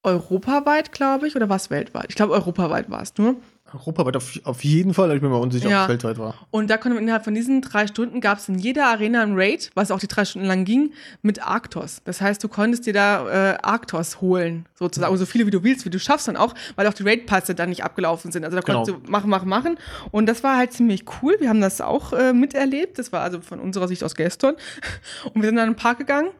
europaweit, 0.02 0.92
glaube 0.92 1.26
ich, 1.28 1.36
oder 1.36 1.48
war 1.48 1.56
es 1.56 1.70
weltweit? 1.70 2.06
Ich 2.08 2.14
glaube, 2.16 2.32
europaweit 2.34 2.90
war 2.90 3.02
es 3.02 3.16
nur. 3.18 3.36
Europaweit 3.70 4.16
auf, 4.16 4.40
auf 4.44 4.64
jeden 4.64 4.94
Fall, 4.94 5.14
ich 5.14 5.20
bin 5.20 5.28
mir 5.30 5.36
unsicher, 5.36 5.68
Ja. 5.68 5.80
ob 5.80 5.82
es 5.84 5.88
weltweit 5.90 6.16
war. 6.18 6.34
Und 6.50 6.70
da 6.70 6.78
konnte 6.78 6.94
man 6.94 7.02
innerhalb 7.02 7.24
von 7.24 7.34
diesen 7.34 7.60
drei 7.60 7.86
Stunden 7.86 8.22
gab 8.22 8.38
es 8.38 8.48
in 8.48 8.58
jeder 8.58 8.86
Arena 8.86 9.22
ein 9.22 9.34
Raid, 9.34 9.70
was 9.74 9.90
auch 9.90 9.98
die 9.98 10.08
drei 10.08 10.24
Stunden 10.24 10.48
lang 10.48 10.64
ging, 10.64 10.94
mit 11.20 11.46
Arktos. 11.46 12.00
Das 12.06 12.22
heißt, 12.22 12.42
du 12.42 12.48
konntest 12.48 12.86
dir 12.86 12.94
da 12.94 13.52
äh, 13.52 13.58
Arktos 13.62 14.22
holen, 14.22 14.64
sozusagen, 14.74 15.14
so 15.18 15.26
viele 15.26 15.44
wie 15.44 15.50
du 15.50 15.62
willst, 15.64 15.84
wie 15.84 15.90
du 15.90 15.98
schaffst 16.00 16.28
dann 16.28 16.38
auch, 16.38 16.54
weil 16.76 16.86
auch 16.86 16.94
die 16.94 17.02
Raid-Pässe 17.02 17.54
dann 17.54 17.68
nicht 17.68 17.84
abgelaufen 17.84 18.32
sind. 18.32 18.42
Also 18.46 18.56
da 18.56 18.62
Genau. 18.62 18.84
konntest 18.84 19.06
du 19.06 19.10
machen, 19.12 19.28
machen, 19.28 19.48
machen. 19.50 19.76
Und 20.12 20.24
das 20.26 20.42
war 20.42 20.56
halt 20.56 20.72
ziemlich 20.72 21.04
cool. 21.20 21.36
Wir 21.38 21.50
haben 21.50 21.60
das 21.60 21.82
auch 21.82 22.14
äh, 22.14 22.32
miterlebt. 22.32 22.98
Das 22.98 23.12
war 23.12 23.20
also 23.20 23.42
von 23.42 23.60
unserer 23.60 23.86
Sicht 23.88 24.02
aus 24.02 24.14
gestern. 24.14 24.54
Und 25.34 25.42
wir 25.42 25.48
sind 25.50 25.56
dann 25.56 25.68
in 25.68 25.74
den 25.74 25.78
Park 25.78 25.98
gegangen. 25.98 26.30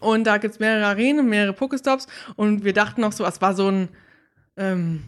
Und 0.00 0.24
da 0.24 0.38
gibt's 0.38 0.58
mehrere 0.58 0.86
Arenen, 0.86 1.28
mehrere 1.28 1.52
Pokestops. 1.52 2.06
Und 2.36 2.64
wir 2.64 2.72
dachten 2.72 3.00
noch 3.00 3.12
so, 3.12 3.24
es 3.24 3.40
war 3.40 3.54
so 3.54 3.68
ein 3.68 3.88
ähm, 4.56 5.04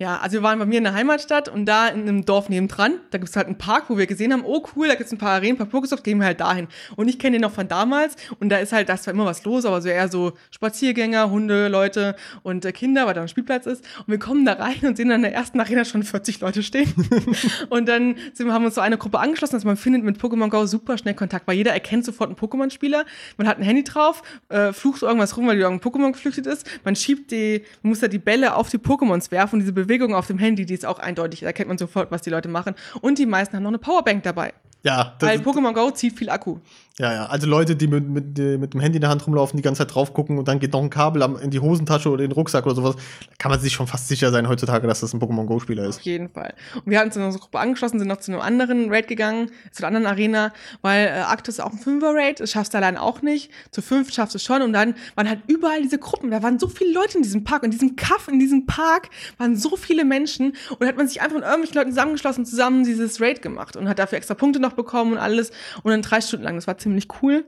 ja, 0.00 0.16
also 0.16 0.38
wir 0.38 0.42
waren 0.42 0.58
bei 0.58 0.64
mir 0.64 0.78
in 0.78 0.84
der 0.84 0.94
Heimatstadt 0.94 1.50
und 1.50 1.66
da 1.66 1.86
in 1.88 2.08
einem 2.08 2.24
Dorf 2.24 2.48
nebendran, 2.48 2.94
da 3.10 3.18
gibt's 3.18 3.36
halt 3.36 3.48
einen 3.48 3.58
Park, 3.58 3.84
wo 3.88 3.98
wir 3.98 4.06
gesehen 4.06 4.32
haben, 4.32 4.44
oh 4.46 4.64
cool, 4.74 4.88
da 4.88 4.94
gibt's 4.94 5.12
ein 5.12 5.18
paar 5.18 5.32
Arenen, 5.32 5.56
ein 5.56 5.58
paar 5.58 5.66
Pokestops, 5.66 6.02
gehen 6.02 6.16
wir 6.16 6.24
halt 6.24 6.40
dahin. 6.40 6.68
Und 6.96 7.08
ich 7.08 7.18
kenne 7.18 7.32
den 7.32 7.42
noch 7.42 7.52
von 7.52 7.68
damals 7.68 8.16
und 8.38 8.48
da 8.48 8.56
ist 8.56 8.72
halt, 8.72 8.88
da 8.88 8.94
ist 8.94 9.02
zwar 9.02 9.12
immer 9.12 9.26
was 9.26 9.44
los, 9.44 9.66
aber 9.66 9.82
so 9.82 9.90
eher 9.90 10.08
so 10.08 10.32
Spaziergänger, 10.52 11.30
Hunde, 11.30 11.68
Leute 11.68 12.16
und 12.42 12.64
äh, 12.64 12.72
Kinder, 12.72 13.06
weil 13.06 13.12
da 13.12 13.20
ein 13.20 13.28
Spielplatz 13.28 13.66
ist. 13.66 13.84
Und 13.98 14.08
wir 14.08 14.18
kommen 14.18 14.46
da 14.46 14.54
rein 14.54 14.78
und 14.84 14.96
sehen 14.96 15.10
dann 15.10 15.16
in 15.16 15.24
der 15.24 15.34
ersten 15.34 15.60
Arena 15.60 15.84
schon 15.84 16.02
40 16.02 16.40
Leute 16.40 16.62
stehen. 16.62 16.90
und 17.68 17.86
dann 17.86 18.16
sind 18.32 18.46
wir, 18.46 18.54
haben 18.54 18.62
wir 18.62 18.68
uns 18.68 18.76
so 18.76 18.80
eine 18.80 18.96
Gruppe 18.96 19.18
angeschlossen, 19.18 19.56
also 19.56 19.68
man 19.68 19.76
findet 19.76 20.02
mit 20.02 20.16
Pokémon 20.16 20.48
Go 20.48 20.64
super 20.64 20.96
schnell 20.96 21.12
Kontakt, 21.12 21.46
weil 21.46 21.56
jeder 21.56 21.74
erkennt 21.74 22.06
sofort 22.06 22.30
einen 22.30 22.38
Pokémon-Spieler. 22.38 23.04
Man 23.36 23.46
hat 23.46 23.58
ein 23.58 23.64
Handy 23.64 23.84
drauf, 23.84 24.22
äh, 24.48 24.72
flucht 24.72 25.02
irgendwas 25.02 25.36
rum, 25.36 25.46
weil 25.46 25.58
irgendein 25.58 25.92
Pokémon 25.92 26.12
geflüchtet 26.12 26.46
ist. 26.46 26.66
Man 26.84 26.96
schiebt 26.96 27.32
die, 27.32 27.64
man 27.82 27.90
muss 27.90 28.00
da 28.00 28.08
die 28.08 28.18
Bälle 28.18 28.56
auf 28.56 28.70
die 28.70 28.78
Pokémons 28.78 29.30
werfen 29.30 29.56
und 29.56 29.60
diese 29.60 29.74
Bewegung 29.74 29.89
auf 30.14 30.26
dem 30.26 30.38
Handy, 30.38 30.66
die 30.66 30.74
ist 30.74 30.86
auch 30.86 30.98
eindeutig. 30.98 31.40
Da 31.40 31.46
erkennt 31.46 31.68
man 31.68 31.78
sofort, 31.78 32.10
was 32.10 32.22
die 32.22 32.30
Leute 32.30 32.48
machen. 32.48 32.74
Und 33.00 33.18
die 33.18 33.26
meisten 33.26 33.56
haben 33.56 33.62
noch 33.62 33.70
eine 33.70 33.78
Powerbank 33.78 34.22
dabei. 34.22 34.52
Ja, 34.82 35.14
das, 35.18 35.28
Weil 35.28 35.38
Pokémon 35.40 35.74
Go 35.74 35.90
zieht 35.90 36.16
viel 36.16 36.30
Akku. 36.30 36.58
Ja, 37.00 37.14
ja. 37.14 37.26
Also 37.26 37.46
Leute, 37.46 37.76
die 37.76 37.86
mit, 37.86 38.06
mit, 38.06 38.36
mit 38.36 38.74
dem 38.74 38.80
Handy 38.80 38.96
in 38.96 39.00
der 39.00 39.08
Hand 39.08 39.26
rumlaufen, 39.26 39.56
die 39.56 39.62
ganze 39.62 39.78
Zeit 39.78 39.94
drauf 39.94 40.12
gucken 40.12 40.36
und 40.36 40.46
dann 40.48 40.58
geht 40.60 40.74
noch 40.74 40.82
ein 40.82 40.90
Kabel 40.90 41.22
in 41.40 41.50
die 41.50 41.58
Hosentasche 41.58 42.10
oder 42.10 42.24
in 42.24 42.28
den 42.28 42.34
Rucksack 42.34 42.66
oder 42.66 42.74
sowas, 42.74 42.96
da 42.96 43.34
kann 43.38 43.50
man 43.50 43.58
sich 43.58 43.72
schon 43.72 43.86
fast 43.86 44.06
sicher 44.08 44.30
sein 44.30 44.46
heutzutage, 44.46 44.86
dass 44.86 45.00
das 45.00 45.14
ein 45.14 45.20
Pokémon 45.20 45.46
Go-Spieler 45.46 45.84
Auf 45.84 45.96
ist. 45.96 46.04
jeden 46.04 46.28
Fall. 46.28 46.52
Und 46.74 46.84
wir 46.84 46.98
haben 46.98 47.06
uns 47.06 47.16
in 47.16 47.22
unsere 47.22 47.40
Gruppe 47.40 47.58
angeschlossen, 47.58 47.98
sind 47.98 48.08
noch 48.08 48.18
zu 48.18 48.32
einem 48.32 48.42
anderen 48.42 48.92
Raid 48.92 49.08
gegangen, 49.08 49.50
zu 49.72 49.82
einer 49.82 49.96
anderen 49.96 50.14
Arena, 50.14 50.52
weil 50.82 51.06
äh, 51.06 51.10
Arctus 51.20 51.54
ist 51.54 51.60
auch 51.60 51.72
ein 51.72 51.78
Fünfer-Raid, 51.78 52.40
das 52.40 52.50
schaffst 52.50 52.74
du 52.74 52.76
allein 52.78 52.98
auch 52.98 53.22
nicht. 53.22 53.50
Zu 53.70 53.80
fünf 53.80 54.12
schaffst 54.12 54.34
du 54.34 54.36
es 54.36 54.44
schon 54.44 54.60
und 54.60 54.74
dann 54.74 54.94
waren 55.14 55.26
halt 55.26 55.40
überall 55.46 55.80
diese 55.80 55.98
Gruppen. 55.98 56.30
Da 56.30 56.42
waren 56.42 56.58
so 56.58 56.68
viele 56.68 56.92
Leute 56.92 57.16
in 57.16 57.22
diesem 57.22 57.44
Park, 57.44 57.62
in 57.62 57.70
diesem 57.70 57.96
Kaff, 57.96 58.28
in 58.28 58.38
diesem 58.38 58.66
Park 58.66 59.08
waren 59.38 59.56
so 59.56 59.76
viele 59.76 60.04
Menschen 60.04 60.54
und 60.78 60.86
hat 60.86 60.98
man 60.98 61.08
sich 61.08 61.22
einfach 61.22 61.36
mit 61.36 61.44
irgendwelchen 61.44 61.76
Leuten 61.76 61.90
zusammengeschlossen, 61.92 62.44
zusammen 62.44 62.84
dieses 62.84 63.22
Raid 63.22 63.40
gemacht 63.40 63.74
und 63.74 63.88
hat 63.88 63.98
dafür 63.98 64.18
extra 64.18 64.34
Punkte 64.34 64.60
noch 64.60 64.74
bekommen 64.74 65.12
und 65.12 65.18
alles 65.18 65.50
und 65.82 65.92
dann 65.92 66.02
drei 66.02 66.20
Stunden 66.20 66.44
lang. 66.44 66.56
Das 66.56 66.66
war 66.66 66.76
ziemlich 66.76 66.89
cool. 67.22 67.44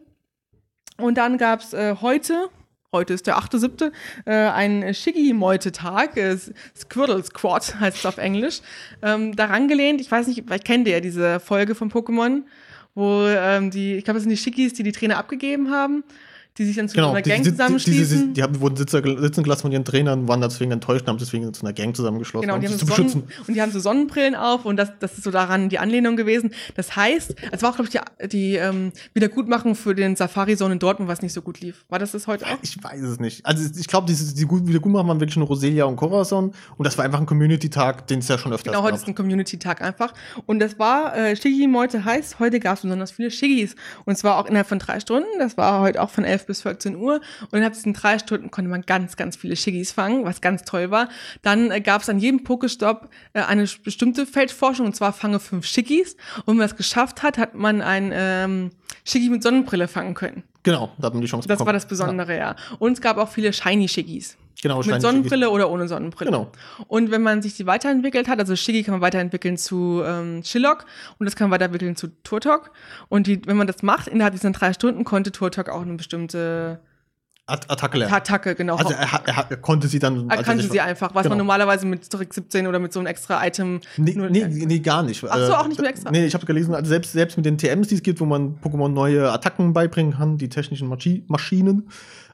Und 0.98 1.18
dann 1.18 1.38
gab's 1.38 1.72
äh, 1.72 1.96
heute, 2.00 2.48
heute 2.92 3.14
ist 3.14 3.26
der 3.26 3.38
8.7., 3.38 3.92
äh, 4.26 4.32
ein 4.32 4.94
Shiggy-Meute-Tag, 4.94 6.16
äh, 6.16 6.36
Squirtle 6.76 7.24
Squad 7.24 7.80
heißt 7.80 7.98
es 7.98 8.06
auf 8.06 8.18
Englisch, 8.18 8.60
ähm, 9.02 9.34
daran 9.34 9.68
gelehnt, 9.68 10.00
ich 10.00 10.10
weiß 10.10 10.26
nicht, 10.26 10.44
vielleicht 10.46 10.64
kennt 10.64 10.86
ihr 10.86 10.94
ja 10.94 11.00
diese 11.00 11.40
Folge 11.40 11.74
von 11.74 11.90
Pokémon, 11.90 12.42
wo 12.94 13.26
ähm, 13.26 13.70
die, 13.70 13.94
ich 13.94 14.04
glaube, 14.04 14.16
das 14.18 14.24
sind 14.24 14.30
die 14.30 14.36
Shiggys, 14.36 14.74
die 14.74 14.82
die 14.82 14.92
Trainer 14.92 15.18
abgegeben 15.18 15.70
haben, 15.70 16.04
die 16.58 16.64
sich 16.66 16.76
dann 16.76 16.88
zu 16.88 16.94
Genau, 16.96 17.10
einer 17.12 17.22
die, 17.22 17.30
Gang 17.30 17.42
die, 17.42 17.50
zusammenschließen. 17.50 18.28
die, 18.28 18.32
die 18.34 18.42
haben, 18.42 18.60
wurden 18.60 18.76
sitzen 18.76 19.42
gelassen 19.42 19.62
von 19.62 19.72
ihren 19.72 19.84
Trainern, 19.84 20.28
waren 20.28 20.40
deswegen 20.40 20.70
enttäuscht 20.70 21.02
und 21.02 21.08
haben 21.08 21.18
deswegen 21.18 21.52
zu 21.54 21.64
einer 21.64 21.72
Gang 21.72 21.96
zusammengeschlossen, 21.96 22.42
Genau, 22.42 22.56
um 22.56 22.60
die 22.60 22.66
haben, 22.68 22.74
zu 22.78 22.80
so 22.80 22.86
beschützen. 22.86 23.22
Sonnen 23.22 23.44
und 23.48 23.54
die 23.54 23.62
haben 23.62 23.72
so 23.72 23.80
Sonnenbrillen 23.80 24.34
auf 24.34 24.64
und 24.66 24.76
das, 24.76 24.90
das 25.00 25.14
ist 25.14 25.24
so 25.24 25.30
daran 25.30 25.68
die 25.70 25.78
Anlehnung 25.78 26.16
gewesen. 26.16 26.52
Das 26.74 26.94
heißt, 26.94 27.34
es 27.50 27.62
war 27.62 27.70
auch, 27.70 27.76
glaube 27.76 27.90
ich, 27.92 27.98
die, 27.98 28.28
die 28.28 28.54
ähm, 28.56 28.92
Wiedergutmachung 29.14 29.74
für 29.74 29.94
den 29.94 30.14
Safari-Zone 30.16 30.74
in 30.74 30.78
Dortmund, 30.78 31.08
was 31.10 31.22
nicht 31.22 31.32
so 31.32 31.40
gut 31.42 31.60
lief. 31.60 31.84
War 31.88 31.98
das 31.98 32.12
das 32.12 32.26
heute 32.26 32.44
auch? 32.46 32.58
Ich 32.60 32.76
weiß 32.82 33.00
es 33.02 33.18
nicht. 33.18 33.46
Also 33.46 33.68
ich 33.78 33.86
glaube, 33.86 34.12
die, 34.12 34.34
die 34.34 34.44
gut, 34.44 34.66
Wiedergutmachen 34.66 35.08
waren 35.08 35.20
wirklich 35.20 35.36
nur 35.38 35.46
Roselia 35.46 35.84
und 35.86 35.96
Corazon 35.96 36.52
und 36.76 36.86
das 36.86 36.98
war 36.98 37.04
einfach 37.04 37.20
ein 37.20 37.26
Community-Tag, 37.26 38.06
den 38.08 38.18
es 38.18 38.28
ja 38.28 38.36
schon 38.36 38.52
öfters 38.52 38.72
Genau, 38.72 38.82
heute 38.82 38.92
gab. 38.92 39.00
ist 39.02 39.08
ein 39.08 39.14
Community-Tag 39.14 39.80
einfach. 39.80 40.12
Und 40.46 40.58
das 40.58 40.78
war 40.78 41.16
äh, 41.16 41.34
Shiggy 41.34 41.66
Meute 41.66 42.04
heißt, 42.04 42.38
heute 42.38 42.60
gab 42.60 42.76
es 42.76 42.82
besonders 42.82 43.10
viele 43.12 43.30
Shiggys. 43.30 43.74
Und 44.04 44.18
zwar 44.18 44.36
auch 44.38 44.46
innerhalb 44.46 44.66
von 44.68 44.78
drei 44.78 45.00
Stunden. 45.00 45.28
Das 45.38 45.56
war 45.56 45.80
heute 45.80 46.02
auch 46.02 46.10
von 46.10 46.24
11 46.24 46.41
bis 46.46 46.62
14 46.62 46.96
Uhr. 46.96 47.20
Und 47.42 47.52
innerhalb 47.52 47.74
diesen 47.74 47.92
drei 47.94 48.18
Stunden 48.18 48.50
konnte 48.50 48.70
man 48.70 48.82
ganz, 48.82 49.16
ganz 49.16 49.36
viele 49.36 49.56
Shiggys 49.56 49.92
fangen, 49.92 50.24
was 50.24 50.40
ganz 50.40 50.62
toll 50.62 50.90
war. 50.90 51.08
Dann 51.42 51.70
äh, 51.70 51.80
gab 51.80 52.02
es 52.02 52.08
an 52.08 52.18
jedem 52.18 52.44
Pokestop 52.44 53.08
äh, 53.32 53.40
eine 53.42 53.66
bestimmte 53.84 54.26
Feldforschung, 54.26 54.86
und 54.86 54.96
zwar 54.96 55.12
fange 55.12 55.40
fünf 55.40 55.66
Shiggys. 55.66 56.14
Und 56.40 56.48
wenn 56.48 56.56
man 56.56 56.68
das 56.68 56.76
geschafft 56.76 57.22
hat, 57.22 57.38
hat 57.38 57.54
man 57.54 57.82
ein 57.82 58.10
ähm, 58.14 58.70
Shiggy 59.04 59.30
mit 59.30 59.42
Sonnenbrille 59.42 59.88
fangen 59.88 60.14
können. 60.14 60.42
Genau, 60.64 60.92
da 60.98 61.06
hat 61.06 61.14
man 61.14 61.22
die 61.22 61.28
Chance 61.28 61.48
Das 61.48 61.58
war 61.58 61.66
bekommen. 61.66 61.74
das 61.74 61.86
Besondere, 61.88 62.36
ja. 62.36 62.54
Und 62.78 62.92
es 62.92 63.00
gab 63.00 63.16
auch 63.18 63.28
viele 63.28 63.52
Shiny 63.52 63.88
Shiggys. 63.88 64.36
Genau, 64.62 64.80
Mit 64.80 65.02
Sonnenbrille 65.02 65.50
oder 65.50 65.68
ohne 65.70 65.88
Sonnenbrille. 65.88 66.30
Genau. 66.30 66.52
Und 66.86 67.10
wenn 67.10 67.20
man 67.22 67.42
sich 67.42 67.56
die 67.56 67.66
weiterentwickelt 67.66 68.28
hat, 68.28 68.38
also 68.38 68.54
Shiggy 68.54 68.84
kann 68.84 68.92
man 68.92 69.00
weiterentwickeln 69.00 69.56
zu 69.56 70.02
ähm, 70.06 70.42
Shillock 70.44 70.86
und 71.18 71.26
das 71.26 71.34
kann 71.34 71.50
man 71.50 71.56
weiterentwickeln 71.56 71.96
zu 71.96 72.08
Turtok. 72.22 72.70
Und 73.08 73.26
die, 73.26 73.44
wenn 73.46 73.56
man 73.56 73.66
das 73.66 73.82
macht, 73.82 74.06
innerhalb 74.06 74.34
dieser 74.34 74.50
drei 74.52 74.72
Stunden 74.72 75.02
konnte 75.02 75.32
Turtok 75.32 75.68
auch 75.68 75.82
eine 75.82 75.94
bestimmte 75.94 76.80
At 77.44 77.68
Attacke 77.68 77.98
lernen. 77.98 78.14
Attacke, 78.14 78.54
genau. 78.54 78.76
Also 78.76 78.94
er, 78.94 79.20
er, 79.26 79.46
er 79.50 79.56
konnte 79.56 79.88
sie 79.88 79.98
dann. 79.98 80.30
er 80.30 80.36
erkannte 80.36 80.62
sich- 80.62 80.70
sie 80.70 80.80
einfach, 80.80 81.12
was 81.12 81.24
genau. 81.24 81.30
man 81.32 81.38
normalerweise 81.38 81.84
mit 81.84 82.08
Trick 82.08 82.32
17 82.32 82.68
oder 82.68 82.78
mit 82.78 82.92
so 82.92 83.00
einem 83.00 83.08
extra 83.08 83.44
Item 83.44 83.80
Nee, 83.96 84.14
nur- 84.14 84.30
nee, 84.30 84.44
nee, 84.46 84.78
gar 84.78 85.02
nicht. 85.02 85.24
Ach 85.28 85.36
so, 85.38 85.52
Äh, 85.52 85.56
auch 85.56 85.66
nicht 85.66 85.80
nur 85.80 85.88
extra? 85.88 86.12
Nee, 86.12 86.24
ich 86.24 86.34
habe 86.34 86.46
gelesen, 86.46 86.72
also 86.72 86.88
selbst, 86.88 87.10
selbst 87.10 87.36
mit 87.36 87.44
den 87.44 87.58
TMs, 87.58 87.88
die 87.88 87.96
es 87.96 88.02
gibt, 88.04 88.20
wo 88.20 88.26
man 88.26 88.60
Pokémon 88.62 88.88
neue 88.90 89.32
Attacken 89.32 89.72
beibringen 89.72 90.12
kann, 90.14 90.38
die 90.38 90.48
technischen 90.48 90.86
Maschi 90.86 91.24
Maschinen, 91.26 91.88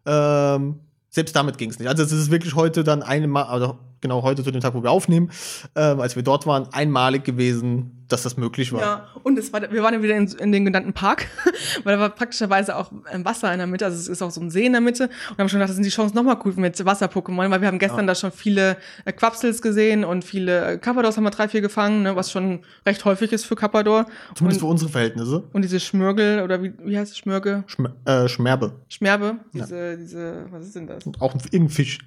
ähm, 0.04 0.80
selbst 1.10 1.34
damit 1.34 1.58
ging 1.58 1.70
es 1.70 1.78
nicht. 1.78 1.88
Also 1.88 2.02
es 2.02 2.12
ist 2.12 2.30
wirklich 2.30 2.54
heute 2.54 2.84
dann 2.84 3.02
einmal, 3.02 3.44
also 3.44 3.78
genau 4.00 4.22
heute 4.22 4.42
zu 4.42 4.50
dem 4.50 4.60
Tag, 4.60 4.74
wo 4.74 4.82
wir 4.82 4.90
aufnehmen, 4.90 5.30
ähm, 5.74 6.00
als 6.00 6.16
wir 6.16 6.22
dort 6.22 6.46
waren, 6.46 6.72
einmalig 6.72 7.24
gewesen, 7.24 7.98
dass 8.08 8.22
das 8.22 8.36
möglich 8.36 8.72
war. 8.72 8.80
Ja, 8.80 9.08
und 9.22 9.38
es 9.38 9.52
war, 9.52 9.60
wir 9.70 9.82
waren 9.82 9.94
ja 9.94 10.02
wieder 10.02 10.16
in, 10.16 10.26
in 10.26 10.52
den 10.52 10.64
genannten 10.64 10.92
Park, 10.92 11.26
weil 11.84 11.96
da 11.96 12.00
war 12.00 12.08
praktischerweise 12.08 12.76
auch 12.76 12.90
ähm, 13.12 13.24
Wasser 13.24 13.52
in 13.52 13.58
der 13.58 13.66
Mitte, 13.66 13.84
also 13.84 13.98
es 13.98 14.08
ist 14.08 14.22
auch 14.22 14.30
so 14.30 14.40
ein 14.40 14.50
See 14.50 14.66
in 14.66 14.72
der 14.72 14.80
Mitte. 14.80 15.10
Und 15.30 15.38
haben 15.38 15.48
schon 15.48 15.58
gedacht, 15.58 15.70
das 15.70 15.76
sind 15.76 15.84
die 15.84 15.90
Chancen 15.90 16.16
nochmal 16.16 16.36
gut 16.36 16.56
mit 16.56 16.84
Wasser-Pokémon, 16.84 17.50
weil 17.50 17.60
wir 17.60 17.68
haben 17.68 17.78
gestern 17.78 18.06
da 18.06 18.14
schon 18.14 18.32
viele 18.32 18.76
äh, 19.04 19.12
Quapsels 19.12 19.60
gesehen 19.62 20.04
und 20.04 20.24
viele 20.24 20.72
äh, 20.72 20.78
Carpadors 20.78 21.16
haben 21.16 21.24
wir 21.24 21.30
drei, 21.30 21.48
vier 21.48 21.60
gefangen, 21.60 22.02
ne, 22.02 22.16
was 22.16 22.30
schon 22.32 22.60
recht 22.86 23.04
häufig 23.04 23.32
ist 23.32 23.44
für 23.44 23.56
Carpador. 23.56 24.06
Zumindest 24.34 24.60
für 24.60 24.66
und, 24.66 24.72
unsere 24.72 24.90
Verhältnisse. 24.90 25.44
und 25.52 25.62
diese 25.62 25.80
Schmörgel, 25.80 26.42
oder 26.42 26.62
wie, 26.62 26.72
wie 26.82 26.98
heißt 26.98 27.12
es, 27.12 27.18
Schmörge? 27.18 27.64
Schm 27.66 27.88
äh, 28.04 28.28
Schmerbe. 28.28 28.72
Schmerbe, 28.88 29.36
diese, 29.52 29.98
diese, 29.98 30.46
was 30.50 30.66
ist 30.66 30.76
denn 30.76 30.86
das? 30.86 31.04
Auch 31.20 31.34
ein, 31.34 31.40
irgendein 31.50 31.70
Fisch. 31.70 31.98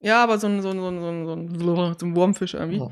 Ja, 0.00 0.22
aber 0.22 0.38
so 0.38 0.46
ein, 0.46 0.62
so 0.62 0.70
ein, 0.70 0.78
so 0.78 0.88
ein, 0.88 1.00
so 1.00 1.08
ein, 1.08 1.26
so 1.26 1.32
ein, 1.32 1.98
so 1.98 2.06
ein 2.06 2.16
Wurmfisch 2.16 2.54
irgendwie. 2.54 2.82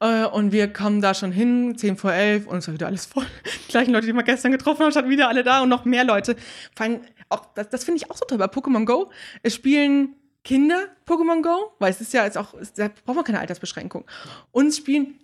Äh, 0.00 0.24
und 0.26 0.52
wir 0.52 0.72
kommen 0.72 1.00
da 1.00 1.12
schon 1.12 1.32
hin, 1.32 1.76
10 1.76 1.96
vor 1.96 2.12
11 2.12 2.46
und 2.46 2.58
es 2.58 2.68
war 2.68 2.74
wieder 2.74 2.86
alles 2.86 3.06
voll. 3.06 3.26
Die 3.66 3.70
gleichen 3.70 3.92
Leute, 3.92 4.06
die 4.06 4.12
wir 4.12 4.22
gestern 4.22 4.52
getroffen 4.52 4.82
haben, 4.82 4.90
standen 4.90 5.10
wieder 5.10 5.28
alle 5.28 5.44
da 5.44 5.62
und 5.62 5.68
noch 5.68 5.84
mehr 5.84 6.04
Leute. 6.04 6.36
Vor 6.74 6.86
allem, 6.86 7.00
auch, 7.28 7.46
das, 7.54 7.68
das 7.68 7.84
finde 7.84 7.98
ich 7.98 8.10
auch 8.10 8.16
so 8.16 8.24
toll 8.24 8.38
bei 8.38 8.46
Pokémon 8.46 8.84
Go. 8.84 9.10
Es 9.42 9.54
spielen 9.54 10.14
Kinder 10.42 10.88
Pokémon 11.06 11.42
Go, 11.42 11.72
weil 11.78 11.90
es 11.90 12.00
ist 12.00 12.14
ja 12.14 12.24
jetzt 12.24 12.38
auch, 12.38 12.54
da 12.76 12.88
braucht 13.04 13.16
man 13.16 13.24
keine 13.24 13.40
Altersbeschränkung. 13.40 14.06
Und 14.52 14.68
es 14.68 14.78
spielen 14.78 15.18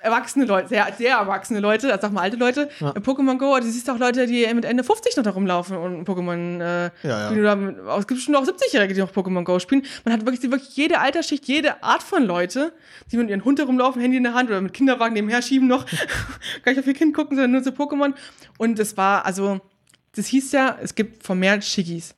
erwachsene 0.00 0.44
Leute, 0.44 0.68
sehr, 0.68 0.86
sehr 0.96 1.16
erwachsene 1.16 1.60
Leute, 1.60 1.88
also 1.90 2.02
sag 2.02 2.12
mal 2.12 2.22
alte 2.22 2.36
Leute, 2.36 2.68
Ja. 2.80 2.90
Pokémon 2.92 3.36
Go, 3.38 3.58
du 3.58 3.64
siehst 3.64 3.90
auch 3.90 3.98
Leute, 3.98 4.26
die 4.26 4.46
mit 4.54 4.64
Ende 4.64 4.84
50 4.84 5.16
noch 5.16 5.24
da 5.24 5.30
rumlaufen 5.30 5.76
und 5.76 6.08
Pokémon 6.08 6.60
äh, 6.60 6.84
Ja, 6.84 6.90
ja. 7.02 7.26
spielen. 7.30 7.80
Oder 7.80 7.98
es 7.98 8.06
gibt 8.06 8.18
bestimmt 8.18 8.36
auch 8.36 8.44
70-Jährige, 8.44 8.94
die 8.94 9.00
noch 9.00 9.12
Pokémon 9.12 9.42
Go 9.44 9.58
spielen. 9.58 9.84
Man 10.04 10.14
hat 10.14 10.24
wirklich, 10.24 10.42
wirklich 10.50 10.76
jede 10.76 11.00
Altersschicht, 11.00 11.46
jede 11.46 11.82
Art 11.82 12.02
von 12.02 12.24
Leute, 12.24 12.72
die 13.10 13.16
mit 13.16 13.28
ihren 13.28 13.44
Hund 13.44 13.58
herumlaufen, 13.58 14.00
Handy 14.00 14.16
in 14.18 14.22
der 14.22 14.34
Hand 14.34 14.48
oder 14.50 14.60
mit 14.60 14.72
Kinderwagen 14.72 15.14
nebenher 15.14 15.42
schieben 15.42 15.66
noch, 15.68 15.84
gar 16.64 16.72
nicht 16.72 16.78
auf 16.80 16.86
ihr 16.86 16.94
Kind 16.94 17.14
gucken, 17.14 17.36
sondern 17.36 17.50
nur 17.52 17.62
zu 17.62 17.70
Pokémon. 17.70 18.14
Und 18.56 18.78
es 18.78 18.96
war, 18.96 19.26
also, 19.26 19.60
das 20.14 20.26
hieß 20.26 20.52
ja, 20.52 20.76
es 20.80 20.94
gibt 20.94 21.24
vermehrt 21.24 21.64
Schiggis. 21.64 22.14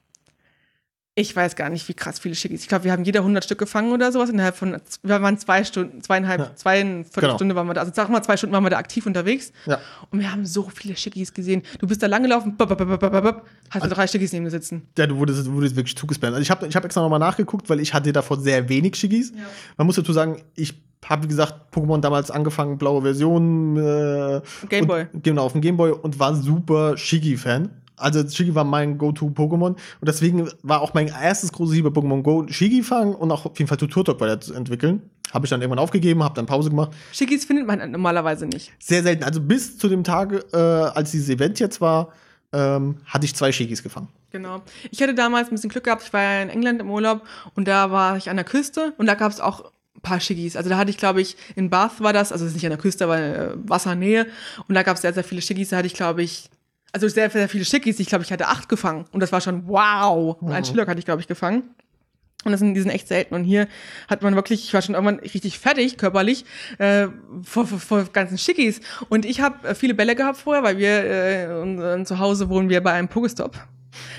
Ich 1.16 1.34
weiß 1.34 1.56
gar 1.56 1.68
nicht, 1.70 1.88
wie 1.88 1.92
krass 1.94 2.20
viele 2.20 2.36
Schickis. 2.36 2.62
Ich 2.62 2.68
glaube, 2.68 2.84
wir 2.84 2.92
haben 2.92 3.02
jeder 3.04 3.20
100 3.20 3.44
Stück 3.44 3.58
gefangen 3.58 3.92
oder 3.92 4.12
sowas. 4.12 4.30
Innerhalb 4.30 4.56
von, 4.56 4.76
wir 5.02 5.20
waren 5.20 5.36
zwei 5.38 5.64
Stunden, 5.64 6.00
zweieinhalb, 6.02 6.40
Ja. 6.40 6.54
zweieinviertel 6.54 7.20
Genau. 7.22 7.34
Stunde 7.34 7.54
waren 7.56 7.66
wir 7.66 7.74
da. 7.74 7.80
Also 7.80 7.92
sag 7.94 8.08
mal, 8.10 8.22
zwei 8.22 8.36
Stunden 8.36 8.54
waren 8.54 8.62
wir 8.64 8.70
da 8.70 8.78
aktiv 8.78 9.06
unterwegs. 9.06 9.52
Ja. 9.66 9.80
Und 10.10 10.20
wir 10.20 10.30
haben 10.30 10.46
so 10.46 10.70
viele 10.72 10.96
Schickis 10.96 11.34
gesehen. 11.34 11.62
Du 11.80 11.88
bist 11.88 12.00
da 12.02 12.06
lang 12.06 12.22
gelaufen, 12.22 12.56
bap, 12.56 12.68
bap, 12.68 12.78
bap, 12.78 13.00
bap, 13.00 13.12
bap, 13.24 13.46
hast 13.70 13.84
du 13.84 13.88
drei 13.90 14.06
Schickis 14.06 14.32
neben 14.32 14.44
dir 14.44 14.50
sitzen. 14.52 14.86
Ja, 14.96 15.06
du 15.08 15.16
wurdest, 15.16 15.46
du 15.46 15.52
wurdest 15.52 15.74
wirklich 15.74 15.96
zugespammt. 15.96 16.32
Also 16.34 16.42
ich 16.42 16.50
habe 16.50 16.66
ich 16.68 16.76
hab 16.76 16.84
extra 16.84 17.02
nochmal 17.02 17.18
nachgeguckt, 17.18 17.68
weil 17.68 17.80
ich 17.80 17.92
hatte 17.92 18.12
davor 18.12 18.38
sehr 18.38 18.68
wenig 18.68 18.94
Schiggis. 18.94 19.32
Ja. 19.36 19.42
Man 19.76 19.88
muss 19.88 19.96
dazu 19.96 20.12
sagen, 20.12 20.40
ich 20.54 20.80
habe, 21.06 21.24
wie 21.24 21.28
gesagt, 21.28 21.74
Pokémon 21.74 21.98
damals 22.00 22.30
angefangen, 22.30 22.78
blaue 22.78 23.02
Version. 23.02 23.76
Äh, 23.78 24.42
Gameboy. 24.68 25.06
Genau, 25.22 25.44
auf 25.46 25.52
dem 25.52 25.60
Gameboy 25.60 25.92
und 25.92 26.18
war 26.18 26.34
super 26.36 26.96
Shiggy-Fan. 26.96 27.70
Also 28.00 28.26
Shiggy 28.28 28.54
war 28.54 28.64
mein 28.64 28.98
Go-To-Pokémon 28.98 29.70
und 29.70 29.78
deswegen 30.02 30.50
war 30.62 30.80
auch 30.80 30.94
mein 30.94 31.08
erstes 31.08 31.52
großes 31.52 31.74
Ziel 31.74 31.82
bei 31.82 31.90
Pokémon 31.90 32.22
Go 32.22 32.46
Shiggy 32.48 32.82
fangen 32.82 33.14
und 33.14 33.30
auch 33.30 33.46
auf 33.46 33.58
jeden 33.58 33.68
Fall 33.68 33.78
Tuturtok 33.78 34.20
weiterzuentwickeln. 34.20 35.02
Habe 35.32 35.46
ich 35.46 35.50
dann 35.50 35.60
irgendwann 35.60 35.78
aufgegeben, 35.78 36.24
habe 36.24 36.34
dann 36.34 36.46
Pause 36.46 36.70
gemacht. 36.70 36.90
Schickis 37.12 37.44
findet 37.44 37.66
man 37.66 37.90
normalerweise 37.90 38.46
nicht. 38.46 38.72
Sehr 38.80 39.02
selten. 39.02 39.22
Also 39.22 39.40
bis 39.40 39.78
zu 39.78 39.88
dem 39.88 40.02
Tage, 40.02 40.44
äh, 40.52 40.56
als 40.56 41.12
dieses 41.12 41.28
Event 41.28 41.60
jetzt 41.60 41.80
war, 41.80 42.12
ähm, 42.52 42.96
hatte 43.04 43.26
ich 43.26 43.34
zwei 43.36 43.52
Shiggys 43.52 43.82
gefangen. 43.82 44.08
Genau. 44.30 44.62
Ich 44.90 45.00
hatte 45.02 45.14
damals 45.14 45.48
ein 45.48 45.54
bisschen 45.54 45.70
Glück 45.70 45.84
gehabt. 45.84 46.02
Ich 46.02 46.12
war 46.12 46.22
ja 46.22 46.42
in 46.42 46.48
England 46.48 46.80
im 46.80 46.90
Urlaub 46.90 47.22
und 47.54 47.68
da 47.68 47.90
war 47.90 48.16
ich 48.16 48.28
an 48.30 48.36
der 48.36 48.44
Küste 48.44 48.92
und 48.98 49.06
da 49.06 49.14
gab 49.14 49.30
es 49.30 49.40
auch 49.40 49.72
ein 49.96 50.02
paar 50.02 50.20
Schiggis. 50.20 50.56
Also 50.56 50.68
da 50.70 50.76
hatte 50.76 50.90
ich, 50.90 50.96
glaube 50.96 51.20
ich, 51.20 51.36
in 51.56 51.70
Bath 51.70 52.00
war 52.00 52.12
das, 52.12 52.32
also 52.32 52.44
es 52.44 52.50
ist 52.50 52.54
nicht 52.56 52.66
an 52.66 52.70
der 52.70 52.78
Küste, 52.78 53.04
aber 53.04 53.18
äh, 53.18 53.54
Wassernähe. 53.56 54.26
Und 54.68 54.74
da 54.74 54.82
gab 54.82 54.96
es 54.96 55.02
sehr, 55.02 55.12
sehr 55.12 55.24
viele 55.24 55.42
Schiggis. 55.42 55.70
Da 55.70 55.78
hatte 55.78 55.86
ich, 55.86 55.94
glaube 55.94 56.22
ich, 56.22 56.48
also 56.92 57.08
sehr, 57.08 57.30
sehr 57.30 57.48
viele 57.48 57.64
Schickis. 57.64 58.00
Ich 58.00 58.08
glaube, 58.08 58.24
ich 58.24 58.32
hatte 58.32 58.48
acht 58.48 58.68
gefangen. 58.68 59.04
Und 59.12 59.20
das 59.20 59.32
war 59.32 59.40
schon 59.40 59.66
wow. 59.68 60.36
Und 60.40 60.52
einen 60.52 60.62
Mhm. 60.62 60.64
Schillock 60.66 60.88
hatte 60.88 60.98
ich, 60.98 61.04
glaube 61.04 61.20
ich, 61.20 61.28
gefangen. 61.28 61.62
Und 62.44 62.52
das 62.52 62.60
sind, 62.60 62.72
die 62.72 62.80
sind 62.80 62.90
echt 62.90 63.06
selten. 63.06 63.34
Und 63.34 63.44
hier 63.44 63.68
hat 64.08 64.22
man 64.22 64.34
wirklich, 64.34 64.64
ich 64.64 64.72
war 64.72 64.80
schon 64.80 64.94
irgendwann 64.94 65.18
richtig 65.18 65.58
fertig, 65.58 65.98
körperlich, 65.98 66.46
äh, 66.78 67.08
vor, 67.42 67.66
vor, 67.66 67.78
vor 67.78 68.04
ganzen 68.04 68.38
Schickis. 68.38 68.80
Und 69.10 69.26
ich 69.26 69.42
habe 69.42 69.68
äh, 69.68 69.74
viele 69.74 69.94
Bälle 69.94 70.16
gehabt 70.16 70.38
vorher, 70.38 70.62
weil 70.62 70.78
wir 70.78 71.04
äh, 71.04 71.60
und, 71.60 71.78
und 71.80 72.06
zu 72.08 72.18
Hause 72.18 72.48
wohnen 72.48 72.70
wir 72.70 72.82
bei 72.82 72.92
einem 72.92 73.08
Pogestop. 73.08 73.58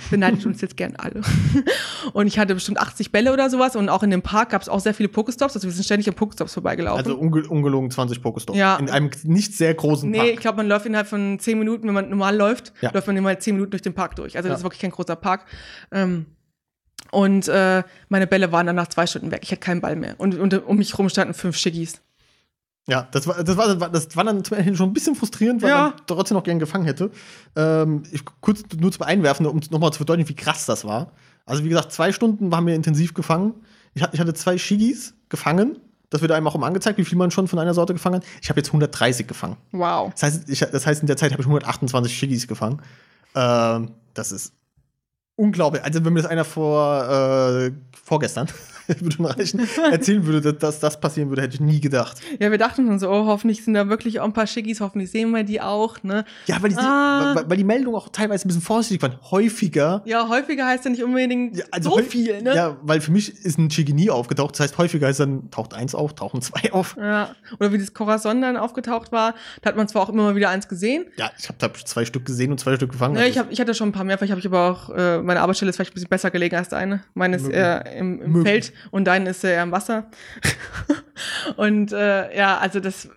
Beneidet 0.09 0.45
uns 0.45 0.59
jetzt 0.61 0.75
gern 0.77 0.95
alle. 0.97 1.21
Und 2.13 2.27
ich 2.27 2.37
hatte 2.37 2.53
bestimmt 2.53 2.79
80 2.79 3.11
Bälle 3.11 3.31
oder 3.31 3.49
sowas. 3.49 3.75
Und 3.75 3.89
auch 3.89 4.03
in 4.03 4.09
dem 4.09 4.21
Park 4.21 4.49
gab 4.49 4.61
es 4.61 4.67
auch 4.69 4.79
sehr 4.79 4.93
viele 4.93 5.09
Pokestops. 5.09 5.55
Also 5.55 5.67
wir 5.67 5.71
sind 5.73 5.83
ständig 5.85 6.07
an 6.09 6.15
Pokestops 6.15 6.53
vorbeigelaufen. 6.53 7.05
Also 7.05 7.17
unge 7.17 7.47
ungelogen 7.47 7.89
20 7.91 8.21
Pokestops. 8.21 8.57
Ja. 8.57 8.75
In 8.77 8.89
einem 8.89 9.09
nicht 9.23 9.53
sehr 9.55 9.73
großen 9.73 10.09
Nee, 10.09 10.17
Park. 10.17 10.29
ich 10.31 10.39
glaube, 10.39 10.57
man 10.57 10.67
läuft 10.67 10.85
innerhalb 10.85 11.07
von 11.07 11.39
10 11.39 11.57
Minuten, 11.57 11.87
wenn 11.87 11.93
man 11.93 12.09
normal 12.09 12.35
läuft, 12.35 12.73
Ja. 12.81 12.91
läuft 12.93 13.07
man 13.07 13.15
immer 13.17 13.37
10 13.39 13.55
Minuten 13.55 13.71
durch 13.71 13.81
den 13.81 13.93
Park 13.93 14.15
durch. 14.17 14.35
Also 14.35 14.49
das 14.49 14.55
Ja. 14.55 14.57
ist 14.59 14.63
wirklich 14.63 14.81
kein 14.81 14.91
großer 14.91 15.15
Park. 15.15 15.45
Ähm, 15.91 16.25
und 17.11 17.47
äh, 17.47 17.83
meine 18.09 18.27
Bälle 18.27 18.51
waren 18.51 18.67
dann 18.67 18.75
nach 18.75 18.87
zwei 18.87 19.05
Stunden 19.07 19.31
weg. 19.31 19.41
Ich 19.43 19.51
hatte 19.51 19.59
keinen 19.61 19.81
Ball 19.81 19.95
mehr. 19.95 20.15
Und, 20.17 20.35
und 20.39 20.53
um 20.65 20.77
mich 20.77 20.97
rum 20.97 21.09
standen 21.09 21.33
fünf 21.33 21.57
Schiggis. 21.57 22.01
Ja, 22.87 23.07
das 23.11 23.27
war, 23.27 23.43
das 23.43 23.57
war, 23.57 23.89
das 23.89 24.15
war 24.15 24.23
dann 24.23 24.43
zum 24.43 24.57
Ende 24.57 24.75
schon 24.75 24.89
ein 24.89 24.93
bisschen 24.93 25.15
frustrierend, 25.15 25.61
weil 25.61 25.69
Ja. 25.69 25.81
man 25.89 25.93
trotzdem 26.07 26.35
noch 26.35 26.43
gern 26.43 26.57
gefangen 26.59 26.85
hätte. 26.85 27.11
Ähm, 27.55 28.03
ich, 28.11 28.23
kurz 28.41 28.63
nur 28.77 28.91
zum 28.91 29.03
Einwerfen, 29.03 29.45
um 29.45 29.59
nochmal 29.69 29.91
zu 29.93 29.97
verdeutlichen, 29.97 30.29
wie 30.29 30.35
krass 30.35 30.65
das 30.65 30.83
war. 30.83 31.11
Also, 31.45 31.63
wie 31.63 31.69
gesagt, 31.69 31.91
zwei 31.91 32.11
Stunden 32.11 32.51
waren 32.51 32.65
wir 32.65 32.73
intensiv 32.75 33.13
gefangen. 33.13 33.53
Ich, 33.93 34.01
hatte- 34.01 34.15
ich 34.15 34.19
hatte 34.19 34.33
zwei 34.33 34.57
Shigis 34.57 35.13
gefangen. 35.29 35.77
Das 36.09 36.21
wird 36.21 36.31
einem 36.31 36.47
auch 36.47 36.55
immer 36.55 36.65
angezeigt, 36.67 36.97
wie 36.97 37.05
viel 37.05 37.17
man 37.17 37.31
schon 37.31 37.47
von 37.47 37.59
einer 37.59 37.73
Sorte 37.73 37.93
gefangen 37.93 38.15
hat. 38.17 38.23
Ich 38.41 38.49
habe 38.49 38.59
jetzt 38.59 38.67
130 38.69 39.27
gefangen. 39.27 39.57
Wow. 39.71 40.11
Das 40.13 40.23
heißt, 40.23 40.49
ich, 40.49 40.59
das 40.59 40.85
heißt 40.85 41.01
in 41.01 41.07
der 41.07 41.17
Zeit 41.17 41.31
habe 41.31 41.41
ich 41.41 41.47
128 41.47 42.17
Shigis 42.17 42.47
gefangen. 42.47 42.81
Ähm, 43.35 43.91
das 44.13 44.31
ist 44.31 44.53
unglaublich. 45.35 45.83
Also, 45.83 46.03
wenn 46.03 46.13
mir 46.13 46.21
das 46.21 46.29
einer 46.31 46.43
vor, 46.45 47.03
äh, 47.09 47.71
vorgestern, 48.03 48.47
würde 49.01 49.15
schon 49.15 49.25
reichen, 49.25 49.61
erzählen 49.91 50.25
würde, 50.25 50.53
dass, 50.53 50.79
das 50.79 50.99
passieren 50.99 51.29
würde, 51.29 51.41
hätte 51.43 51.55
ich 51.55 51.61
nie 51.61 51.79
gedacht. 51.79 52.17
Ja, 52.39 52.51
wir 52.51 52.57
dachten 52.57 52.85
schon 52.85 52.99
so, 52.99 53.09
oh, 53.09 53.25
hoffentlich 53.25 53.63
sind 53.63 53.73
da 53.73 53.87
wirklich 53.89 54.19
auch 54.19 54.25
ein 54.25 54.33
paar 54.33 54.47
Schiggis, 54.47 54.81
hoffentlich 54.81 55.11
sehen 55.11 55.31
wir 55.31 55.43
die 55.43 55.61
auch, 55.61 56.03
ne? 56.03 56.25
Ja, 56.47 56.61
weil 56.61 56.69
die, 56.69 56.75
Ah. 56.77 57.35
weil, 57.35 57.49
weil 57.49 57.57
die 57.57 57.63
Meldungen 57.63 57.95
auch 57.95 58.09
teilweise 58.09 58.45
ein 58.45 58.49
bisschen 58.49 58.61
vorsichtig 58.61 59.01
waren. 59.01 59.17
Häufiger. 59.31 60.01
Ja, 60.05 60.27
häufiger 60.27 60.65
heißt 60.67 60.85
ja 60.85 60.91
nicht 60.91 61.03
unbedingt 61.03 61.57
Ja, 61.57 61.65
also 61.71 61.91
so 61.91 61.97
viel, 62.03 62.41
ne? 62.41 62.55
Ja, 62.55 62.77
weil 62.81 63.01
für 63.01 63.11
mich 63.11 63.45
ist 63.45 63.57
ein 63.57 63.69
Chigi 63.69 63.93
nie 63.93 64.09
aufgetaucht. 64.09 64.55
Das 64.55 64.61
heißt, 64.61 64.77
häufiger 64.77 65.09
ist 65.09 65.19
dann 65.19 65.49
taucht 65.51 65.73
eins 65.73 65.95
auf, 65.95 66.13
tauchen 66.15 66.41
zwei 66.41 66.71
auf. 66.73 66.95
Ja. 66.97 67.29
Oder 67.59 67.71
wie 67.71 67.77
das 67.77 67.93
Corazon 67.93 68.41
dann 68.41 68.57
aufgetaucht 68.57 69.11
war, 69.11 69.35
da 69.61 69.69
hat 69.69 69.77
man 69.77 69.87
zwar 69.87 70.03
auch 70.03 70.09
immer 70.09 70.23
mal 70.23 70.35
wieder 70.35 70.49
eins 70.49 70.67
gesehen. 70.67 71.05
Ja, 71.17 71.31
ich 71.37 71.47
habe 71.47 71.57
da 71.59 71.71
zwei 71.73 72.05
Stück 72.05 72.25
gesehen 72.25 72.51
und 72.51 72.59
zwei 72.59 72.75
Stück 72.75 72.91
gefangen. 72.91 73.13
Ne, 73.15 73.27
ich, 73.27 73.37
hab, 73.37 73.51
ich 73.51 73.59
hatte 73.59 73.73
schon 73.73 73.89
ein 73.89 73.91
paar 73.91 74.03
mehr, 74.03 74.17
vielleicht 74.17 74.31
habe 74.31 74.39
ich 74.39 74.47
aber 74.47 74.69
auch, 74.71 74.89
äh, 74.89 75.21
meine 75.21 75.41
Arbeitsstelle 75.41 75.69
ist 75.69 75.75
vielleicht 75.75 75.91
ein 75.91 75.95
bisschen 75.95 76.09
besser 76.09 76.31
gelegen 76.31 76.55
als 76.55 76.69
deine. 76.69 77.03
Meine 77.13 77.35
ist 77.35 77.43
Möglich. 77.43 77.59
eher 77.59 77.85
im, 77.95 78.21
im. 78.21 78.41
Feld 78.43 78.73
und 78.89 79.05
deine 79.05 79.29
ist 79.29 79.43
eher 79.43 79.63
im 79.63 79.71
Wasser. 79.71 80.09
und 81.55 81.91
äh, 81.91 82.35
ja, 82.35 82.57
also 82.57 82.79
das. 82.79 83.09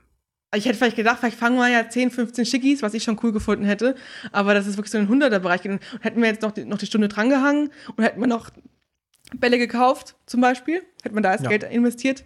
Ich 0.57 0.67
hätte 0.67 0.79
vielleicht 0.79 0.95
gedacht, 0.95 1.19
vielleicht 1.19 1.37
fangen 1.39 1.57
wir 1.57 1.69
ja 1.69 1.89
10, 1.89 2.12
15 2.12 2.47
Schickis, 2.47 2.81
was 2.81 2.95
ich 2.95 3.03
schon 3.03 3.19
cool 3.25 3.33
gefunden 3.33 3.65
hätte. 3.65 3.97
Aber 4.31 4.55
das 4.55 4.69
ist 4.69 4.77
wirklich 4.77 4.93
so 4.93 4.99
ein 4.99 5.09
100er-Bereich. 5.09 5.65
Und 5.65 5.81
hätten 6.01 6.21
wir 6.21 6.29
jetzt 6.29 6.43
noch 6.43 6.53
die, 6.53 6.65
noch 6.65 6.79
die 6.79 6.87
Stunde 6.87 7.09
drangehangen 7.09 7.73
und 7.97 8.05
hätten 8.05 8.21
wir 8.21 8.29
noch 8.29 8.51
Bälle 9.33 9.59
gekauft, 9.59 10.17
zum 10.27 10.41
Beispiel, 10.41 10.83
hätten 11.03 11.15
wir 11.15 11.23
da 11.23 11.33
das 11.33 11.43
Ja. 11.43 11.49
Geld 11.49 11.65
investiert, 11.65 12.25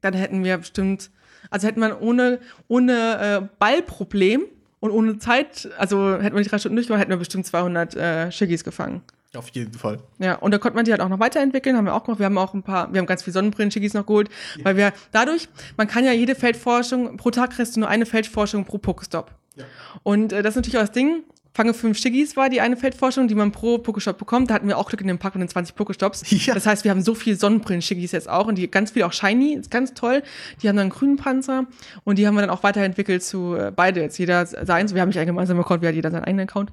dann 0.00 0.14
hätten 0.14 0.44
wir 0.44 0.58
bestimmt, 0.58 1.10
also 1.50 1.66
hätten 1.66 1.80
wir 1.80 2.00
ohne, 2.00 2.40
ohne 2.68 3.40
äh, 3.42 3.48
Ballproblem 3.58 4.44
und 4.80 4.90
ohne 4.90 5.18
Zeit, 5.18 5.68
also 5.78 6.20
hätten 6.20 6.36
wir 6.36 6.42
die 6.42 6.48
drei 6.48 6.58
Stunden 6.58 6.76
durchgemacht, 6.76 7.00
hätten 7.00 7.10
wir 7.10 7.16
bestimmt 7.18 7.46
200 7.46 7.96
äh, 7.96 8.32
Schiggis 8.32 8.64
gefangen. 8.64 9.02
Auf 9.36 9.48
jeden 9.50 9.72
Fall. 9.74 10.00
Ja, 10.18 10.34
und 10.36 10.50
da 10.50 10.58
konnte 10.58 10.74
man 10.74 10.84
die 10.84 10.90
halt 10.90 11.00
auch 11.00 11.08
noch 11.08 11.20
weiterentwickeln, 11.20 11.76
haben 11.76 11.84
wir 11.84 11.94
auch 11.94 12.02
gemacht. 12.02 12.18
Wir 12.18 12.26
haben 12.26 12.38
auch 12.38 12.52
ein 12.52 12.64
paar, 12.64 12.92
wir 12.92 12.98
haben 12.98 13.06
ganz 13.06 13.22
viele 13.22 13.34
Sonnenbrillen-Schiggis 13.34 13.94
noch 13.94 14.06
geholt, 14.06 14.28
weil 14.64 14.76
wir 14.76 14.92
dadurch, 15.12 15.48
man 15.76 15.86
kann 15.86 16.04
ja 16.04 16.12
jede 16.12 16.34
Feldforschung, 16.34 17.16
pro 17.16 17.30
Tag 17.30 17.50
kriegst 17.50 17.76
du 17.76 17.80
nur 17.80 17.88
eine 17.88 18.06
Feldforschung 18.06 18.64
pro 18.64 18.78
Pokestop. 18.78 19.30
Ja. 19.54 19.64
Und 20.02 20.32
äh, 20.32 20.42
das 20.42 20.52
ist 20.52 20.56
natürlich 20.56 20.78
auch 20.78 20.82
das 20.82 20.92
Ding. 20.92 21.22
Fange 21.52 21.74
fünf 21.74 21.98
Schiggis 21.98 22.36
war 22.36 22.48
die 22.48 22.60
eine 22.60 22.76
Feldforschung, 22.76 23.26
die 23.26 23.34
man 23.34 23.50
pro 23.50 23.78
Pokestop 23.78 24.18
bekommt. 24.18 24.50
Da 24.50 24.54
hatten 24.54 24.68
wir 24.68 24.78
auch 24.78 24.88
Glück 24.88 25.00
in 25.00 25.08
dem 25.08 25.18
Park 25.18 25.34
mit 25.34 25.42
den 25.42 25.48
20 25.48 25.74
Pokestops. 25.74 26.22
Ja. 26.46 26.54
Das 26.54 26.66
heißt, 26.66 26.84
wir 26.84 26.90
haben 26.90 27.02
so 27.02 27.14
viel 27.14 27.36
Sonnenbrillen-Schiggis 27.36 28.12
jetzt 28.12 28.28
auch 28.28 28.46
und 28.46 28.56
die 28.56 28.70
ganz 28.70 28.92
viel 28.92 29.02
auch 29.02 29.12
shiny, 29.12 29.54
ist 29.54 29.70
ganz 29.70 29.94
toll. 29.94 30.22
Die 30.62 30.68
haben 30.68 30.76
dann 30.76 30.84
einen 30.84 30.90
grünen 30.90 31.16
Panzer 31.16 31.66
und 32.04 32.18
die 32.18 32.26
haben 32.26 32.34
wir 32.34 32.40
dann 32.40 32.50
auch 32.50 32.62
weiterentwickelt 32.62 33.22
zu 33.22 33.54
äh, 33.54 33.72
beide 33.74 34.00
jetzt. 34.00 34.18
Jeder 34.18 34.46
seins. 34.46 34.94
Wir 34.94 35.02
haben 35.02 35.08
nicht 35.08 35.18
einen 35.18 35.26
gemeinsamen 35.26 35.60
Account, 35.60 35.82
wir 35.82 35.88
hat 35.88 35.96
jeder 35.96 36.10
seinen 36.10 36.24
eigenen 36.24 36.48
Account. 36.48 36.70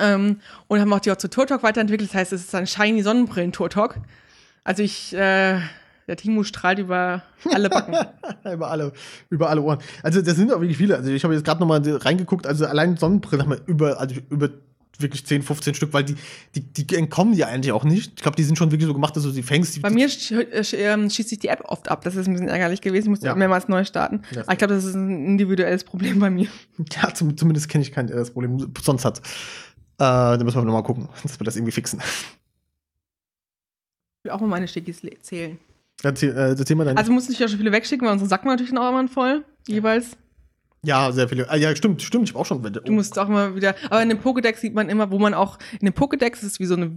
Ähm, 0.00 0.40
und 0.68 0.80
haben 0.80 0.92
auch 0.92 1.00
die 1.00 1.10
auch 1.10 1.16
zu 1.16 1.28
Turtok 1.28 1.62
weiterentwickelt. 1.62 2.10
Das 2.10 2.14
heißt, 2.16 2.32
es 2.32 2.44
ist 2.44 2.54
ein 2.54 2.66
shiny 2.66 3.02
Sonnenbrillen-Turtok. 3.02 3.96
Also 4.64 4.82
ich, 4.82 5.14
äh, 5.14 5.60
der 6.08 6.16
Timo 6.16 6.42
strahlt 6.42 6.78
über 6.78 7.22
alle 7.52 7.68
Backen. 7.68 7.94
über 8.52 8.70
alle, 8.70 8.92
über 9.30 9.50
alle 9.50 9.60
Ohren. 9.62 9.78
Also 10.02 10.22
das 10.22 10.36
sind 10.36 10.52
auch 10.52 10.60
wirklich 10.60 10.78
viele. 10.78 10.96
Also 10.96 11.10
ich 11.10 11.22
habe 11.24 11.34
jetzt 11.34 11.44
gerade 11.44 11.60
noch 11.60 11.66
mal 11.66 11.82
reingeguckt. 11.84 12.46
Also 12.46 12.66
allein 12.66 12.96
Sonnenbrillen 12.96 13.42
haben 13.42 13.50
wir 13.50 13.60
über, 13.66 14.00
also 14.00 14.16
über 14.30 14.50
wirklich 15.00 15.24
10, 15.24 15.42
15 15.42 15.74
Stück, 15.74 15.92
weil 15.92 16.02
die, 16.02 16.16
die, 16.56 16.84
die 16.84 16.96
entkommen 16.96 17.34
dir 17.34 17.46
eigentlich 17.46 17.70
auch 17.72 17.84
nicht. 17.84 18.14
Ich 18.16 18.22
glaube, 18.22 18.36
die 18.36 18.42
sind 18.42 18.58
schon 18.58 18.72
wirklich 18.72 18.88
so 18.88 18.94
gemacht, 18.94 19.14
dass 19.14 19.22
du 19.22 19.30
sie 19.30 19.42
fängst. 19.44 19.76
Die, 19.76 19.80
Bei 19.80 19.90
mir 19.90 20.08
sch 20.08 20.32
äh, 20.32 20.64
sch 20.64 20.74
ähm, 20.74 21.08
schießt 21.08 21.28
sich 21.28 21.38
die 21.38 21.48
App 21.48 21.62
oft 21.66 21.88
ab. 21.88 22.02
Das 22.02 22.16
ist 22.16 22.26
ein 22.26 22.32
bisschen 22.32 22.48
ärgerlich 22.48 22.80
gewesen. 22.80 23.04
Ich 23.04 23.10
musste 23.10 23.26
Ja. 23.26 23.34
mehrmals 23.36 23.68
neu 23.68 23.84
starten. 23.84 24.22
Ja. 24.34 24.42
Aber 24.42 24.52
ich 24.52 24.58
glaube, 24.58 24.74
das 24.74 24.84
ist 24.84 24.94
ein 24.94 25.24
individuelles 25.24 25.84
Problem 25.84 26.18
bei 26.18 26.30
mir. 26.30 26.48
Ja, 27.00 27.12
zum, 27.14 27.36
zumindest 27.36 27.68
kenne 27.68 27.82
ich 27.82 27.92
kein 27.92 28.08
äh, 28.08 28.14
das 28.16 28.30
Problem 28.30 28.72
sonst 28.82 29.04
hat. 29.04 29.20
Äh, 29.98 30.38
da 30.38 30.38
müssen 30.44 30.56
wir 30.56 30.64
nochmal 30.64 30.82
gucken, 30.84 31.08
dass 31.22 31.38
wir 31.40 31.44
das 31.44 31.56
irgendwie 31.56 31.72
fixen. 31.72 32.00
Ich 34.20 34.24
will 34.24 34.32
auch 34.32 34.40
mal 34.40 34.46
meine 34.46 34.68
Schickis 34.68 35.02
le- 35.02 35.18
zählen. 35.20 35.58
Erzähl, 36.02 36.30
äh, 36.36 36.50
erzähl 36.56 36.76
mal 36.76 36.84
deine. 36.84 36.98
Also 36.98 37.10
mussten 37.12 37.32
nicht 37.32 37.40
ja 37.40 37.48
schon 37.48 37.58
viele 37.58 37.72
wegschicken, 37.72 38.06
weil 38.06 38.12
unsere 38.12 38.28
Sacken 38.28 38.48
natürlich 38.48 38.76
auch 38.76 38.88
immer 38.90 39.08
voll. 39.08 39.44
Jeweils. 39.66 40.16
ja, 40.82 41.10
sehr 41.10 41.28
viele. 41.28 41.50
Ah, 41.50 41.56
ja, 41.56 41.74
stimmt, 41.74 42.00
stimmt. 42.02 42.28
Ich 42.28 42.34
habe 42.34 42.40
auch 42.40 42.46
schon. 42.46 42.62
Du 42.62 42.92
musst 42.92 43.18
auch 43.18 43.28
immer 43.28 43.54
wieder. 43.56 43.74
Aber 43.90 44.02
in 44.02 44.08
dem 44.08 44.18
Pokédex 44.20 44.56
sieht 44.60 44.74
man 44.74 44.88
immer, 44.88 45.10
wo 45.10 45.18
man 45.18 45.34
auch. 45.34 45.58
In 45.80 45.86
dem 45.86 45.94
Pokédex 45.94 46.34
ist 46.36 46.42
es 46.44 46.60
wie 46.60 46.66
so 46.66 46.74
eine 46.76 46.92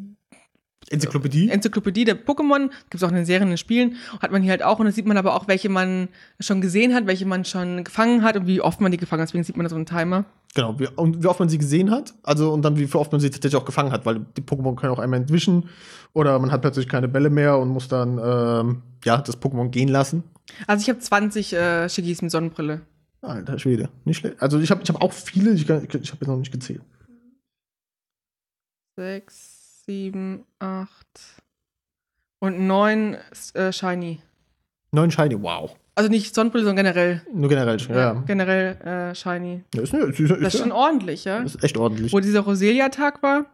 Enzyklopädie. 0.90 1.50
Enzyklopädie 1.50 2.06
der 2.06 2.18
Pokémon, 2.18 2.70
gibt 2.70 2.96
es 2.96 3.04
auch 3.04 3.10
in 3.10 3.16
den 3.16 3.26
Serien, 3.26 3.44
in 3.44 3.52
den 3.52 3.58
Spielen, 3.58 3.96
hat 4.20 4.32
man 4.32 4.42
hier 4.42 4.52
halt 4.52 4.64
auch 4.64 4.80
und 4.80 4.86
da 4.86 4.92
sieht 4.92 5.06
man 5.06 5.18
aber 5.18 5.36
auch, 5.36 5.48
welche 5.48 5.70
man 5.70 6.10
schon 6.40 6.60
gesehen 6.62 6.94
hat, 6.94 7.08
welche 7.08 7.26
man 7.26 7.46
schon 7.46 7.84
gefangen 7.84 8.24
hat 8.24 8.36
und 8.36 8.48
wie 8.48 8.62
oft 8.62 8.82
man 8.82 8.92
die 8.92 8.98
gefangen 8.98 9.22
hat, 9.22 9.30
deswegen 9.30 9.44
sieht 9.44 9.58
man 9.58 9.66
da 9.66 9.70
so 9.70 9.76
einen 9.76 9.86
Timer. 9.86 10.26
Genau, 10.54 10.78
wie, 10.80 10.88
und 10.88 11.24
wie 11.24 11.28
oft 11.28 11.40
man 11.40 11.48
sie 11.48 11.58
gesehen 11.58 11.92
hat, 11.92 12.14
also 12.24 12.52
und 12.52 12.64
dann 12.64 12.78
wie 12.78 12.92
oft 12.94 13.12
man 13.12 13.22
sie 13.22 13.30
tatsächlich 13.30 13.62
auch 13.62 13.66
gefangen 13.66 13.92
hat, 13.92 14.06
weil 14.06 14.26
die 14.36 14.42
Pokémon 14.42 14.76
können 14.76 14.92
auch 14.92 15.00
einmal 15.00 15.20
entwischen 15.20 15.70
oder 16.14 16.38
man 16.40 16.52
hat 16.52 16.62
plötzlich 16.62 16.90
keine 16.90 17.08
Bälle 17.08 17.30
mehr 17.30 17.58
und 17.58 17.70
muss 17.70 17.88
dann 17.88 18.20
ähm, 18.22 18.82
ja 19.06 19.18
das 19.18 19.42
Pokémon 19.42 19.70
gehen 19.70 19.88
lassen. 19.88 20.24
Also 20.68 20.82
ich 20.82 20.90
habe 20.90 21.00
20 21.00 21.54
äh, 21.54 21.90
Shigis 21.90 22.22
mit 22.22 22.32
Sonnenbrille. 22.32 22.82
Alter 23.22 23.60
Schwede, 23.60 23.90
nicht 24.04 24.18
schlecht. 24.18 24.42
Also 24.42 24.60
ich 24.60 24.72
habe 24.72 24.82
ich 24.84 24.90
hab 24.90 25.02
auch 25.02 25.14
viele, 25.14 25.52
ich, 25.52 25.62
ich 25.62 25.70
habe 25.70 25.88
jetzt 25.94 26.28
noch 26.28 26.38
nicht 26.38 26.52
gezählt. 26.52 26.82
Sechs, 28.98 29.61
sieben, 29.86 30.46
acht 30.60 31.42
und 32.40 32.60
neun 32.60 33.18
äh, 33.54 33.72
Shiny. 33.72 34.22
Neun 34.92 35.12
Shiny, 35.12 35.42
wow. 35.42 35.76
Also 35.96 36.10
nicht 36.10 36.34
Sonnenbrille, 36.34 36.64
sondern 36.64 36.86
generell. 36.86 37.22
Nur 37.34 37.50
generell, 37.50 37.78
ja. 37.78 37.96
ja. 37.96 38.14
Generell 38.26 39.12
äh, 39.12 39.16
Shiny. 39.16 39.64
Ja, 39.74 39.82
ist, 39.82 39.94
ist, 39.94 40.20
ist, 40.20 40.32
das 40.42 40.54
ist 40.56 40.62
schon 40.62 40.72
ordentlich, 40.72 41.26
ja. 41.26 41.42
Das 41.42 41.56
ist 41.56 41.64
echt 41.64 41.78
ordentlich. 41.78 42.14
Wo 42.14 42.20
dieser 42.20 42.42
Roselia-Tag 42.42 43.22
war, 43.22 43.46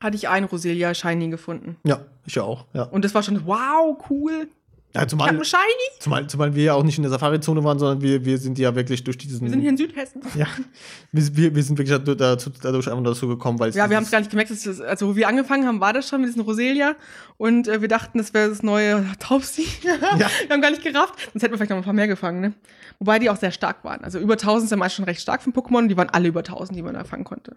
hatte 0.00 0.16
ich 0.16 0.28
einen 0.28 0.46
Roselia 0.46 0.94
Shiny 0.94 1.28
gefunden. 1.28 1.76
Ja, 1.84 2.00
ich 2.24 2.38
auch, 2.40 2.66
ja. 2.72 2.84
Und 2.84 3.04
das 3.04 3.14
war 3.14 3.22
schon, 3.22 3.46
wow, 3.46 3.96
cool. 4.10 4.48
Ja, 4.96 5.06
zumal, 5.06 5.34
ich 5.34 5.48
Shiny. 5.48 5.60
Zumal, 6.00 6.26
zumal 6.26 6.54
wir 6.54 6.64
ja 6.64 6.74
auch 6.74 6.82
nicht 6.82 6.96
in 6.96 7.02
der 7.02 7.10
Safari-Zone 7.10 7.62
waren, 7.62 7.78
sondern 7.78 8.00
wir, 8.00 8.24
wir 8.24 8.38
sind 8.38 8.58
ja 8.58 8.74
wirklich 8.74 9.04
durch 9.04 9.18
diesen. 9.18 9.42
Wir 9.42 9.50
sind 9.50 9.60
hier 9.60 9.70
in 9.70 9.76
Südhessen. 9.76 10.22
Ja. 10.34 10.46
Wir, 11.12 11.54
wir 11.54 11.62
sind 11.62 11.78
wirklich 11.78 12.16
dazu, 12.16 12.50
dadurch 12.62 12.88
einfach 12.88 13.04
dazu 13.04 13.28
gekommen, 13.28 13.58
weil 13.58 13.70
Ja, 13.72 13.90
wir 13.90 13.96
haben 13.96 14.04
es 14.04 14.10
gar 14.10 14.20
nicht 14.20 14.30
gemerkt, 14.30 14.50
das, 14.50 14.80
also 14.80 15.08
wo 15.08 15.16
wir 15.16 15.28
angefangen 15.28 15.66
haben, 15.66 15.80
war 15.80 15.92
das 15.92 16.08
schon 16.08 16.20
mit 16.20 16.30
diesem 16.30 16.42
Roselia 16.42 16.96
und 17.36 17.68
äh, 17.68 17.80
wir 17.80 17.88
dachten, 17.88 18.18
das 18.18 18.32
wäre 18.32 18.48
das 18.48 18.62
neue 18.62 19.04
Taubsi. 19.18 19.66
ja. 19.82 20.18
Wir 20.18 20.54
haben 20.54 20.62
gar 20.62 20.70
nicht 20.70 20.82
gerafft. 20.82 21.14
Sonst 21.32 21.42
hätten 21.42 21.52
wir 21.52 21.58
vielleicht 21.58 21.70
noch 21.70 21.76
ein 21.76 21.84
paar 21.84 21.92
mehr 21.92 22.08
gefangen, 22.08 22.40
ne? 22.40 22.54
Wobei 22.98 23.18
die 23.18 23.28
auch 23.28 23.36
sehr 23.36 23.50
stark 23.50 23.84
waren. 23.84 24.02
Also 24.02 24.18
über 24.18 24.34
1000 24.34 24.70
sind 24.70 24.78
meist 24.78 24.94
schon 24.94 25.04
recht 25.04 25.20
stark 25.20 25.42
von 25.42 25.52
Pokémon. 25.52 25.88
Die 25.88 25.96
waren 25.96 26.08
alle 26.08 26.28
über 26.28 26.40
1000, 26.40 26.78
die 26.78 26.82
man 26.82 26.94
da 26.94 27.04
fangen 27.04 27.24
konnte. 27.24 27.56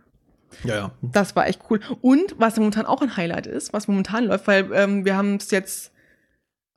Ja, 0.63 0.75
ja. 0.75 0.91
Das 1.01 1.35
war 1.35 1.47
echt 1.47 1.61
cool. 1.69 1.79
Und 2.01 2.35
was 2.37 2.57
momentan 2.57 2.85
auch 2.85 3.01
ein 3.01 3.15
Highlight 3.15 3.47
ist, 3.47 3.71
was 3.71 3.87
momentan 3.87 4.25
läuft, 4.25 4.47
weil 4.47 4.69
ähm, 4.73 5.05
wir 5.05 5.15
haben 5.15 5.35
es 5.35 5.51
jetzt 5.51 5.91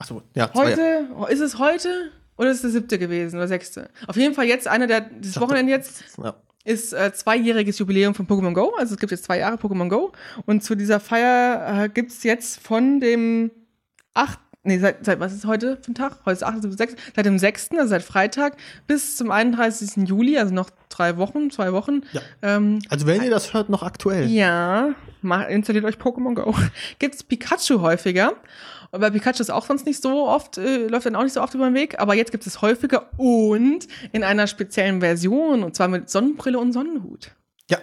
Ach 0.03 0.07
so, 0.09 0.22
ja. 0.34 0.50
Heute, 0.55 1.07
ist 1.28 1.38
es 1.38 1.61
heute 1.61 2.11
oder 2.36 2.50
ist 2.50 2.57
es 2.57 2.62
der 2.62 2.70
siebte 2.70 2.98
gewesen 2.98 3.36
oder 3.36 3.46
sechste? 3.46 3.88
Auf 4.09 4.16
jeden 4.16 4.34
Fall 4.34 4.46
jetzt 4.46 4.66
einer 4.66 4.88
der, 4.88 5.00
dieses 5.00 5.40
Wochenende 5.40 5.70
jetzt 5.70 6.03
ja. 6.20 6.34
ist 6.64 6.92
äh, 6.92 7.12
zweijähriges 7.12 7.78
Jubiläum 7.78 8.12
von 8.12 8.26
Pokémon 8.26 8.53
Go. 8.53 8.74
Also 8.76 8.94
es 8.94 9.00
gibt 9.00 9.12
jetzt 9.12 9.22
zwei 9.22 9.38
Jahre 9.38 9.57
Pokémon 9.57 9.88
Go. 9.88 10.11
Und 10.44 10.64
zu 10.64 10.74
dieser 10.74 10.98
Feier 10.98 11.84
äh, 11.84 11.88
gibt 11.88 12.11
es 12.11 12.24
jetzt 12.24 12.59
von 12.61 12.98
dem 12.98 13.53
8. 14.14 14.40
Nee, 14.64 14.78
seit, 14.78 15.04
seit 15.04 15.18
was 15.18 15.32
ist 15.32 15.44
heute 15.44 15.76
für 15.82 15.90
ein 15.90 15.96
Tag? 15.96 16.20
Heute 16.24 16.34
ist 16.34 16.44
8. 16.44 16.62
6. 16.62 16.94
Seit 17.16 17.26
dem 17.26 17.36
6., 17.36 17.70
also 17.72 17.88
seit 17.88 18.02
Freitag, 18.04 18.56
bis 18.86 19.16
zum 19.16 19.32
31. 19.32 20.08
Juli, 20.08 20.38
also 20.38 20.54
noch 20.54 20.70
drei 20.88 21.16
Wochen, 21.16 21.50
zwei 21.50 21.72
Wochen. 21.72 22.02
Ja. 22.12 22.20
Ähm, 22.42 22.78
also 22.88 23.06
wenn 23.06 23.22
ihr 23.22 23.30
das 23.30 23.54
hört, 23.54 23.70
noch 23.70 23.82
aktuell. 23.82 24.28
Ja, 24.28 24.94
mal, 25.20 25.44
installiert 25.44 25.84
euch 25.84 25.96
Pokémon 25.96 26.34
Go. 26.34 26.54
Gibt's 27.00 27.24
Pikachu 27.24 27.80
häufiger. 27.80 28.34
Bei 28.92 29.10
Pikachu 29.10 29.40
ist 29.40 29.50
auch 29.50 29.66
sonst 29.66 29.84
nicht 29.84 30.00
so 30.00 30.28
oft, 30.28 30.58
äh, 30.58 30.86
läuft 30.86 31.06
dann 31.06 31.16
auch 31.16 31.24
nicht 31.24 31.32
so 31.32 31.42
oft 31.42 31.54
über 31.54 31.64
den 31.64 31.74
Weg, 31.74 31.98
aber 31.98 32.14
jetzt 32.14 32.30
gibt 32.30 32.46
es 32.46 32.62
häufiger 32.62 33.10
und 33.16 33.88
in 34.12 34.22
einer 34.22 34.46
speziellen 34.46 35.00
Version, 35.00 35.64
und 35.64 35.74
zwar 35.74 35.88
mit 35.88 36.08
Sonnenbrille 36.08 36.58
und 36.60 36.72
Sonnenhut. 36.72 37.32
Ja, 37.68 37.78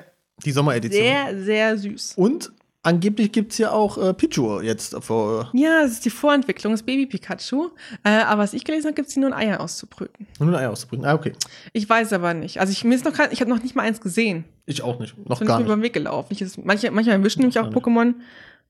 die 0.46 0.52
Sommeredition. 0.52 1.04
Sehr, 1.04 1.44
sehr 1.44 1.78
süß. 1.78 2.14
Und 2.16 2.52
angeblich 2.84 3.32
gibt 3.32 3.52
es 3.52 3.58
ja 3.58 3.72
auch 3.72 3.98
äh, 3.98 4.14
Pichu 4.14 4.62
jetzt 4.62 4.96
vor. 5.04 5.50
Ja, 5.54 5.82
das 5.82 5.92
ist 5.94 6.06
die 6.06 6.10
Vorentwicklung, 6.10 6.74
das 6.74 6.84
Baby 6.84 7.06
Pikachu. 7.06 7.70
Äh, 8.04 8.10
aber 8.10 8.44
was 8.44 8.54
ich 8.54 8.64
gelesen 8.64 8.88
habe, 8.88 8.96
gibt 8.96 9.10
es 9.10 9.16
nur 9.18 9.28
ein 9.28 9.34
Eier 9.34 9.60
auszubrüten. 9.60 10.28
Nur 10.40 10.50
ein 10.50 10.56
Eier 10.56 10.72
auszubrüten, 10.72 11.06
ah, 11.06 11.14
okay. 11.14 11.34
Ich 11.74 11.90
weiß 11.90 12.14
aber 12.14 12.34
nicht. 12.34 12.60
Also 12.60 12.72
ich, 12.72 12.84
mir 12.84 12.96
ist 12.96 13.06
noch 13.06 13.14
kein, 13.14 13.32
ich 13.32 13.42
habe 13.42 13.50
noch 13.50 13.62
nicht 13.62 13.76
mal 13.76 13.84
eins 13.84 14.02
gesehen. 14.02 14.46
Ich 14.66 14.82
auch 14.82 15.00
nicht. 15.00 15.18
Noch 15.28 15.40
Bin 15.40 15.48
gar 15.48 15.60
ich 15.60 15.66
mir 15.66 15.74
über 15.74 15.82
den 15.82 15.84
Weg 15.84 15.94
gelaufen. 15.94 16.28
Ich, 16.32 16.58
manche, 16.64 16.92
manchmal 16.92 17.18
erwischen 17.18 17.42
nämlich 17.42 17.60
auch 17.60 17.70
Pokémon 17.70 18.14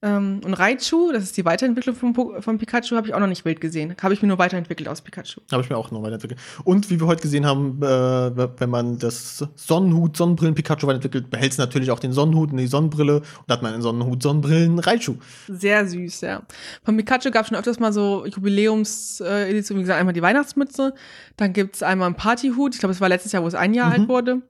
ähm, 0.02 0.40
und 0.46 0.54
Raichu, 0.54 1.12
das 1.12 1.24
ist 1.24 1.36
die 1.36 1.44
Weiterentwicklung 1.44 1.94
von, 1.94 2.42
von 2.42 2.58
Pikachu, 2.58 2.96
habe 2.96 3.08
ich 3.08 3.14
auch 3.14 3.20
noch 3.20 3.28
nicht 3.28 3.44
wild 3.44 3.60
gesehen. 3.60 3.96
Habe 4.02 4.14
ich 4.14 4.22
mir 4.22 4.30
nur 4.30 4.38
weiterentwickelt 4.38 4.88
aus 4.88 5.02
Pikachu. 5.02 5.42
Habe 5.52 5.62
ich 5.62 5.70
mir 5.70 5.76
auch 5.76 5.92
nur 5.92 6.02
weiterentwickelt. 6.02 6.40
Und 6.64 6.90
wie 6.90 7.02
wir 7.02 7.08
heute 7.08 7.22
gesehen 7.22 7.46
haben, 7.46 7.82
äh, 7.84 8.50
wenn 8.60 8.70
man 8.70 8.98
das 8.98 9.46
Sonnenhut, 9.56 10.16
Sonnenbrillen 10.16 10.56
Pikachu 10.56 10.88
weiterentwickelt, 10.88 11.30
behält 11.30 11.52
es 11.52 11.58
natürlich 11.58 11.92
auch 11.92 12.00
den 12.00 12.14
Sonnenhut 12.14 12.52
und 12.52 12.58
die 12.58 12.68
Sonnenbrille. 12.68 13.18
Und 13.18 13.26
da 13.48 13.56
hat 13.56 13.62
man 13.62 13.74
einen 13.74 13.82
Sonnenhut, 13.82 14.24
Sonnenbrillen, 14.24 14.80
Raichu. 14.80 15.16
Sehr 15.50 15.86
süß, 15.86 16.22
ja. 16.22 16.44
Von 16.84 16.96
Pikachu 16.96 17.30
gab 17.30 17.42
es 17.42 17.50
schon 17.50 17.58
öfters 17.58 17.80
mal 17.80 17.92
so 17.92 18.26
Jubiläumsedition, 18.26 19.80
wie 19.80 19.82
gesagt, 19.82 20.00
einmal 20.00 20.14
die 20.14 20.22
Weihnachtsmütze. 20.22 20.94
Dann 21.36 21.52
gibt 21.52 21.76
es 21.76 21.84
einmal 21.84 22.06
einen 22.06 22.16
Partyhut. 22.16 22.74
Ich 22.74 22.80
glaube, 22.80 22.94
es 22.94 23.02
war 23.02 23.10
letztes 23.10 23.34
Jahr, 23.34 23.44
wo 23.44 23.48
es 23.48 23.56
ein 23.56 23.74
Jahr 23.74 23.88
mhm. 23.88 23.94
alt 23.94 24.08
wurde. 24.08 24.42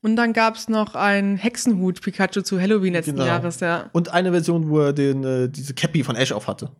Und 0.00 0.16
dann 0.16 0.32
gab 0.32 0.54
es 0.56 0.68
noch 0.68 0.94
einen 0.94 1.36
Hexenhut 1.36 2.00
Pikachu 2.00 2.42
zu 2.42 2.60
Halloween 2.60 2.92
letzten 2.92 3.12
genau. 3.12 3.26
Jahres, 3.26 3.60
ja. 3.60 3.90
Und 3.92 4.12
eine 4.12 4.30
Version, 4.30 4.68
wo 4.68 4.80
er 4.80 4.92
den, 4.92 5.24
äh, 5.24 5.48
diese 5.48 5.74
Cappy 5.74 6.04
von 6.04 6.14
Ash 6.14 6.32
auf 6.32 6.46
hatte. 6.46 6.70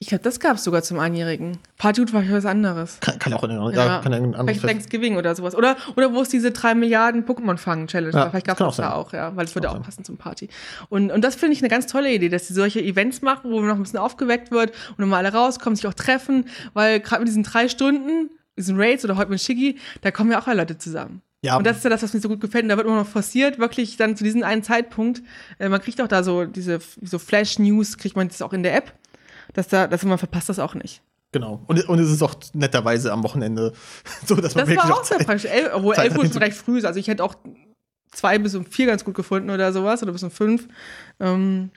Ich 0.00 0.08
glaube, 0.08 0.24
das 0.24 0.40
gab 0.40 0.56
es 0.56 0.64
sogar 0.64 0.82
zum 0.82 0.98
Einjährigen. 0.98 1.56
Partyhut 1.78 2.12
war 2.12 2.22
was 2.28 2.44
anderes. 2.44 2.98
Kann, 3.00 3.18
kann 3.18 3.32
auch 3.32 3.44
in, 3.44 3.52
ja, 3.52 3.70
ja, 3.70 4.00
kann 4.00 4.12
ein 4.12 4.34
anderes 4.34 4.58
Vielleicht 4.58 4.62
Thanksgiving 4.62 5.16
oder 5.16 5.34
sowas. 5.34 5.54
Oder, 5.54 5.76
oder 5.96 6.12
wo 6.12 6.20
es 6.20 6.28
diese 6.28 6.50
drei 6.50 6.74
Milliarden 6.74 7.24
Pokémon-Fangen-Challenge 7.24 8.12
ja, 8.12 8.28
Vielleicht 8.28 8.46
gab 8.46 8.60
es 8.60 8.66
das 8.66 8.76
da 8.76 8.92
auch, 8.92 9.12
ja. 9.12 9.34
Weil 9.36 9.46
es 9.46 9.54
würde 9.54 9.70
auch, 9.70 9.76
auch 9.76 9.82
passen 9.82 10.04
zum 10.04 10.16
Party. 10.16 10.48
Und, 10.88 11.12
und 11.12 11.22
das 11.22 11.36
finde 11.36 11.54
ich 11.54 11.62
eine 11.62 11.70
ganz 11.70 11.86
tolle 11.86 12.12
Idee, 12.12 12.28
dass 12.28 12.48
sie 12.48 12.54
solche 12.54 12.82
Events 12.82 13.22
machen, 13.22 13.50
wo 13.50 13.60
noch 13.60 13.76
ein 13.76 13.82
bisschen 13.82 14.00
aufgeweckt 14.00 14.50
wird 14.50 14.72
und 14.90 14.98
dann 14.98 15.08
mal 15.08 15.24
alle 15.24 15.32
rauskommen, 15.32 15.76
sich 15.76 15.86
auch 15.86 15.94
treffen. 15.94 16.48
Weil 16.74 17.00
gerade 17.00 17.20
mit 17.20 17.28
diesen 17.28 17.44
drei 17.44 17.68
Stunden, 17.68 18.30
diesen 18.58 18.76
Raids 18.78 19.04
oder 19.04 19.16
heute 19.16 19.30
mit 19.30 19.40
Shiggy, 19.40 19.78
da 20.02 20.10
kommen 20.10 20.32
ja 20.32 20.40
auch 20.40 20.48
alle 20.48 20.58
Leute 20.60 20.76
zusammen. 20.76 21.22
Ja. 21.44 21.58
Und 21.58 21.66
das 21.66 21.76
ist 21.76 21.84
ja 21.84 21.90
das, 21.90 22.02
was 22.02 22.14
mir 22.14 22.20
so 22.20 22.30
gut 22.30 22.40
gefällt. 22.40 22.62
Und 22.62 22.70
da 22.70 22.78
wird 22.78 22.86
immer 22.86 22.96
noch 22.96 23.06
forciert, 23.06 23.58
wirklich 23.58 23.98
dann 23.98 24.16
zu 24.16 24.24
diesem 24.24 24.42
einen 24.42 24.62
Zeitpunkt. 24.62 25.22
Äh, 25.58 25.68
man 25.68 25.78
kriegt 25.78 26.00
auch 26.00 26.08
da 26.08 26.24
so 26.24 26.46
diese 26.46 26.78
so 27.02 27.18
Flash-News, 27.18 27.98
kriegt 27.98 28.16
man 28.16 28.28
das 28.28 28.40
auch 28.40 28.54
in 28.54 28.62
der 28.62 28.74
App. 28.74 28.94
Dass 29.52 29.68
da, 29.68 29.86
dass 29.86 30.02
man 30.04 30.16
verpasst 30.16 30.48
das 30.48 30.58
auch 30.58 30.74
nicht. 30.74 31.02
Genau. 31.32 31.62
Und, 31.66 31.86
und 31.86 31.98
es 31.98 32.10
ist 32.10 32.22
auch 32.22 32.34
netterweise 32.54 33.12
am 33.12 33.22
Wochenende 33.22 33.74
so, 34.26 34.36
dass 34.36 34.54
man 34.54 34.64
das 34.64 34.68
wirklich 34.70 34.90
war 34.90 34.98
auch 34.98 35.04
sehr 35.04 35.18
praktisch. 35.18 35.50
El, 35.50 35.70
obwohl 35.74 35.94
11 35.94 36.16
Uhr 36.16 36.26
schon 36.26 36.38
recht 36.38 36.56
früh 36.56 36.78
ist. 36.78 36.86
Also 36.86 36.98
ich 36.98 37.08
hätte 37.08 37.22
auch 37.22 37.34
zwei 38.10 38.38
bis 38.38 38.54
um 38.54 38.64
vier 38.64 38.86
ganz 38.86 39.04
gut 39.04 39.14
gefunden 39.14 39.50
oder 39.50 39.70
sowas 39.74 40.02
oder 40.02 40.12
bis 40.12 40.22
um 40.22 40.30
fünf. 40.30 40.66
Ähm, 41.20 41.70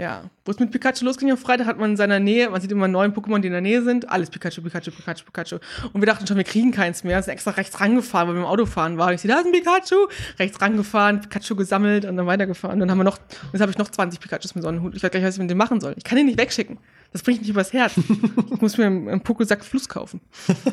ja, 0.00 0.22
wo 0.46 0.50
es 0.52 0.58
mit 0.58 0.70
Pikachu 0.70 1.04
losging 1.04 1.30
auf 1.30 1.40
Freitag, 1.40 1.66
hat 1.66 1.78
man 1.78 1.90
in 1.90 1.96
seiner 1.98 2.20
Nähe, 2.20 2.48
man 2.48 2.58
sieht 2.62 2.72
immer 2.72 2.88
neuen 2.88 3.12
Pokémon, 3.12 3.40
die 3.40 3.48
in 3.48 3.52
der 3.52 3.60
Nähe 3.60 3.82
sind, 3.82 4.08
alles 4.08 4.30
Pikachu, 4.30 4.62
Pikachu, 4.62 4.90
Pikachu, 4.90 5.26
Pikachu. 5.26 5.58
Und 5.92 6.00
wir 6.00 6.06
dachten 6.06 6.26
schon, 6.26 6.38
wir 6.38 6.44
kriegen 6.44 6.70
keins 6.70 7.04
mehr, 7.04 7.22
sind 7.22 7.34
extra 7.34 7.50
rechts 7.50 7.78
rangefahren, 7.80 8.28
weil 8.28 8.36
wir 8.36 8.40
im 8.40 8.46
Auto 8.46 8.64
fahren 8.64 8.96
waren. 8.96 9.12
Ich 9.12 9.20
sehe, 9.20 9.30
da 9.30 9.40
ist 9.40 9.44
ein 9.44 9.52
Pikachu, 9.52 10.08
rechts 10.38 10.58
rangefahren, 10.58 11.20
Pikachu 11.20 11.54
gesammelt 11.54 12.06
und 12.06 12.16
dann 12.16 12.26
weitergefahren. 12.26 12.76
Und 12.76 12.80
dann 12.80 12.90
haben 12.90 12.96
wir 12.96 13.04
noch, 13.04 13.18
jetzt 13.52 13.60
habe 13.60 13.70
ich 13.70 13.76
noch 13.76 13.90
20 13.90 14.20
Pikachus 14.20 14.54
mit 14.54 14.64
Sonnenhut. 14.64 14.96
Ich 14.96 15.02
weiß 15.02 15.10
gar 15.10 15.20
nicht, 15.20 15.28
was 15.28 15.34
ich 15.34 15.40
mit 15.42 15.50
dem 15.50 15.58
machen 15.58 15.82
soll. 15.82 15.92
Ich 15.98 16.04
kann 16.04 16.16
den 16.16 16.24
nicht 16.24 16.38
wegschicken. 16.38 16.78
Das 17.12 17.22
bringt 17.22 17.40
mich 17.40 17.50
übers 17.50 17.74
Herz. 17.74 17.92
ich 17.98 18.60
muss 18.62 18.78
mir 18.78 18.86
einen, 18.86 19.06
einen 19.06 19.20
Pokésack 19.20 19.62
Fluss 19.64 19.86
kaufen. 19.86 20.22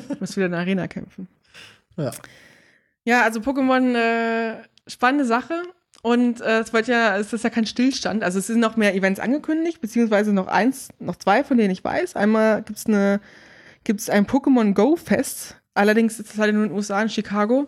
Ich 0.10 0.22
muss 0.22 0.38
wieder 0.38 0.46
in 0.46 0.54
der 0.54 0.62
Arena 0.62 0.88
kämpfen. 0.88 1.28
Ja. 1.98 2.12
Ja, 3.04 3.24
also 3.24 3.42
Pokémon, 3.42 3.94
äh, 3.94 4.64
spannende 4.88 5.26
Sache. 5.26 5.64
Und 6.04 6.42
äh, 6.42 6.60
es 6.60 6.74
wird 6.74 6.88
ja, 6.88 7.18
es 7.18 7.34
ist 7.34 7.44
ja 7.44 7.50
kein 7.50 7.66
Stillstand. 7.66 8.24
Also 8.24 8.40
es 8.40 8.48
sind 8.48 8.60
noch 8.60 8.78
mehr 8.78 8.96
Events 8.96 9.20
angekündigt, 9.20 9.82
beziehungsweise 9.82 10.34
noch 10.34 10.48
eins, 10.48 10.90
noch 11.00 11.16
zwei, 11.16 11.44
von 11.44 11.58
denen 11.58 11.72
ich 11.72 11.84
weiß. 11.84 12.16
Einmal 12.16 12.62
gibt 12.62 12.80
es 12.80 12.86
eine, 12.86 13.20
gibt 13.84 14.00
es 14.00 14.10
ein 14.10 14.26
Pokémon 14.26 14.74
Go 14.74 14.96
Fest. 14.96 15.58
Allerdings 15.74 16.20
ist 16.20 16.34
es 16.34 16.40
halt 16.40 16.54
in 16.54 16.62
den 16.62 16.72
USA 16.72 17.02
in 17.02 17.10
Chicago. 17.10 17.68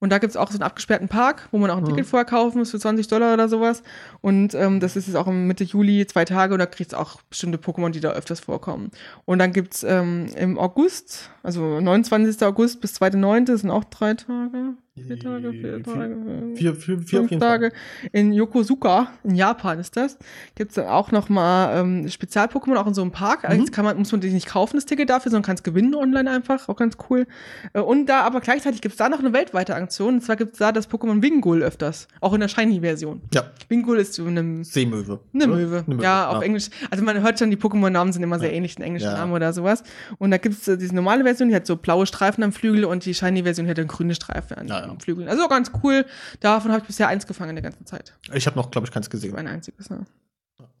Und 0.00 0.10
da 0.10 0.18
gibt 0.18 0.30
es 0.30 0.36
auch 0.36 0.48
so 0.48 0.54
einen 0.54 0.62
abgesperrten 0.62 1.08
Park, 1.08 1.48
wo 1.50 1.58
man 1.58 1.70
auch 1.70 1.76
ein 1.76 1.82
mhm. 1.82 1.88
Ticket 1.88 2.06
vorher 2.06 2.24
kaufen 2.24 2.58
muss 2.58 2.70
für 2.70 2.78
20 2.78 3.08
Dollar 3.08 3.34
oder 3.34 3.48
sowas. 3.48 3.82
Und 4.20 4.54
ähm, 4.54 4.78
das 4.78 4.94
ist 4.94 5.08
jetzt 5.08 5.16
auch 5.16 5.26
Mitte 5.26 5.64
Juli, 5.64 6.06
zwei 6.06 6.24
Tage, 6.24 6.54
und 6.54 6.60
da 6.60 6.66
kriegt 6.66 6.92
es 6.92 6.98
auch 6.98 7.20
bestimmte 7.22 7.58
Pokémon, 7.58 7.90
die 7.90 8.00
da 8.00 8.10
öfters 8.10 8.38
vorkommen. 8.38 8.92
Und 9.24 9.40
dann 9.40 9.52
gibt 9.52 9.74
es 9.74 9.82
ähm, 9.82 10.26
im 10.36 10.56
August, 10.56 11.30
also 11.42 11.80
29. 11.80 12.40
August 12.42 12.80
bis 12.80 13.00
2.9., 13.00 13.56
sind 13.56 13.70
auch 13.70 13.84
drei 13.84 14.14
Tage. 14.14 14.74
Vier 15.06 15.18
Tage, 15.18 15.52
vier 15.52 15.82
Tage, 15.82 16.16
vier, 16.54 16.74
vier, 16.74 16.98
vier 16.98 17.28
fünf 17.28 17.40
Tage. 17.40 17.72
In 18.12 18.32
Yokosuka, 18.32 19.12
in 19.24 19.34
Japan 19.34 19.78
ist 19.78 19.96
das, 19.96 20.18
gibt 20.54 20.70
es 20.70 20.74
dann 20.76 20.86
auch 20.86 21.12
noch 21.12 21.28
mal 21.28 21.78
ähm, 21.78 22.08
Spezial-Pokémon, 22.08 22.76
auch 22.76 22.86
in 22.86 22.94
so 22.94 23.02
einem 23.02 23.12
Park. 23.12 23.42
Mhm. 23.42 23.48
Allerdings 23.48 23.72
kann 23.72 23.84
man, 23.84 23.96
muss 23.96 24.12
man 24.12 24.20
die 24.20 24.30
nicht 24.30 24.46
kaufen, 24.46 24.76
das 24.76 24.86
Ticket 24.86 25.10
dafür, 25.10 25.30
sondern 25.30 25.44
kann 25.44 25.56
es 25.56 25.62
gewinnen 25.62 25.94
online 25.94 26.30
einfach, 26.30 26.68
auch 26.68 26.76
ganz 26.76 26.96
cool. 27.08 27.26
Äh, 27.72 27.80
und 27.80 28.06
da, 28.06 28.22
aber 28.22 28.40
gleichzeitig 28.40 28.80
gibt 28.80 28.92
es 28.92 28.98
da 28.98 29.08
noch 29.08 29.20
eine 29.20 29.32
weltweite 29.32 29.74
Aktion, 29.74 30.14
und 30.14 30.20
zwar 30.22 30.36
gibt 30.36 30.52
es 30.52 30.58
da 30.58 30.72
das 30.72 30.90
Pokémon 30.90 31.22
Wingul 31.22 31.62
öfters, 31.62 32.08
auch 32.20 32.32
in 32.34 32.40
der 32.40 32.48
Shiny-Version. 32.48 33.22
Ja. 33.34 33.44
Wingul 33.68 33.98
ist 33.98 34.14
so 34.14 34.24
eine 34.26 34.64
Seemöwe. 34.64 35.20
Eine 35.34 35.46
Möwe. 35.46 35.84
Eine 35.86 35.94
Möwe. 35.94 36.02
Ja, 36.02 36.28
auf 36.28 36.36
ja. 36.36 36.42
Englisch. 36.42 36.68
Also 36.90 37.04
man 37.04 37.20
hört 37.22 37.38
schon, 37.38 37.50
die 37.50 37.56
Pokémon-Namen 37.56 38.12
sind 38.12 38.22
immer 38.22 38.38
sehr 38.38 38.52
ähnlich, 38.52 38.76
den 38.76 38.84
englischen 38.84 39.10
ja. 39.10 39.18
Namen 39.18 39.32
oder 39.32 39.52
sowas. 39.52 39.82
Und 40.18 40.30
da 40.30 40.38
gibt 40.38 40.56
es 40.56 40.68
äh, 40.68 40.76
diese 40.76 40.94
normale 40.94 41.24
Version, 41.24 41.48
die 41.48 41.54
hat 41.54 41.66
so 41.66 41.76
blaue 41.76 42.06
Streifen 42.06 42.42
am 42.44 42.52
Flügel 42.52 42.84
und 42.84 43.04
die 43.04 43.14
Shiny-Version 43.14 43.68
hat 43.68 43.78
dann 43.78 43.88
grüne 43.88 44.14
Streifen 44.14 44.56
an 44.56 44.68
ja, 44.68 44.87
den 44.96 45.00
Flügeln. 45.00 45.28
Also 45.28 45.48
ganz 45.48 45.70
cool. 45.82 46.04
Davon 46.40 46.70
habe 46.70 46.80
ich 46.80 46.86
bisher 46.86 47.08
eins 47.08 47.26
gefangen 47.26 47.50
in 47.50 47.56
der 47.56 47.62
ganzen 47.62 47.86
Zeit. 47.86 48.14
Ich 48.32 48.46
habe 48.46 48.56
noch, 48.56 48.70
glaube 48.70 48.86
ich, 48.86 48.92
keins 48.92 49.08
gesehen. 49.10 49.36
Ein 49.36 49.46
einziges, 49.46 49.90
ne? 49.90 50.06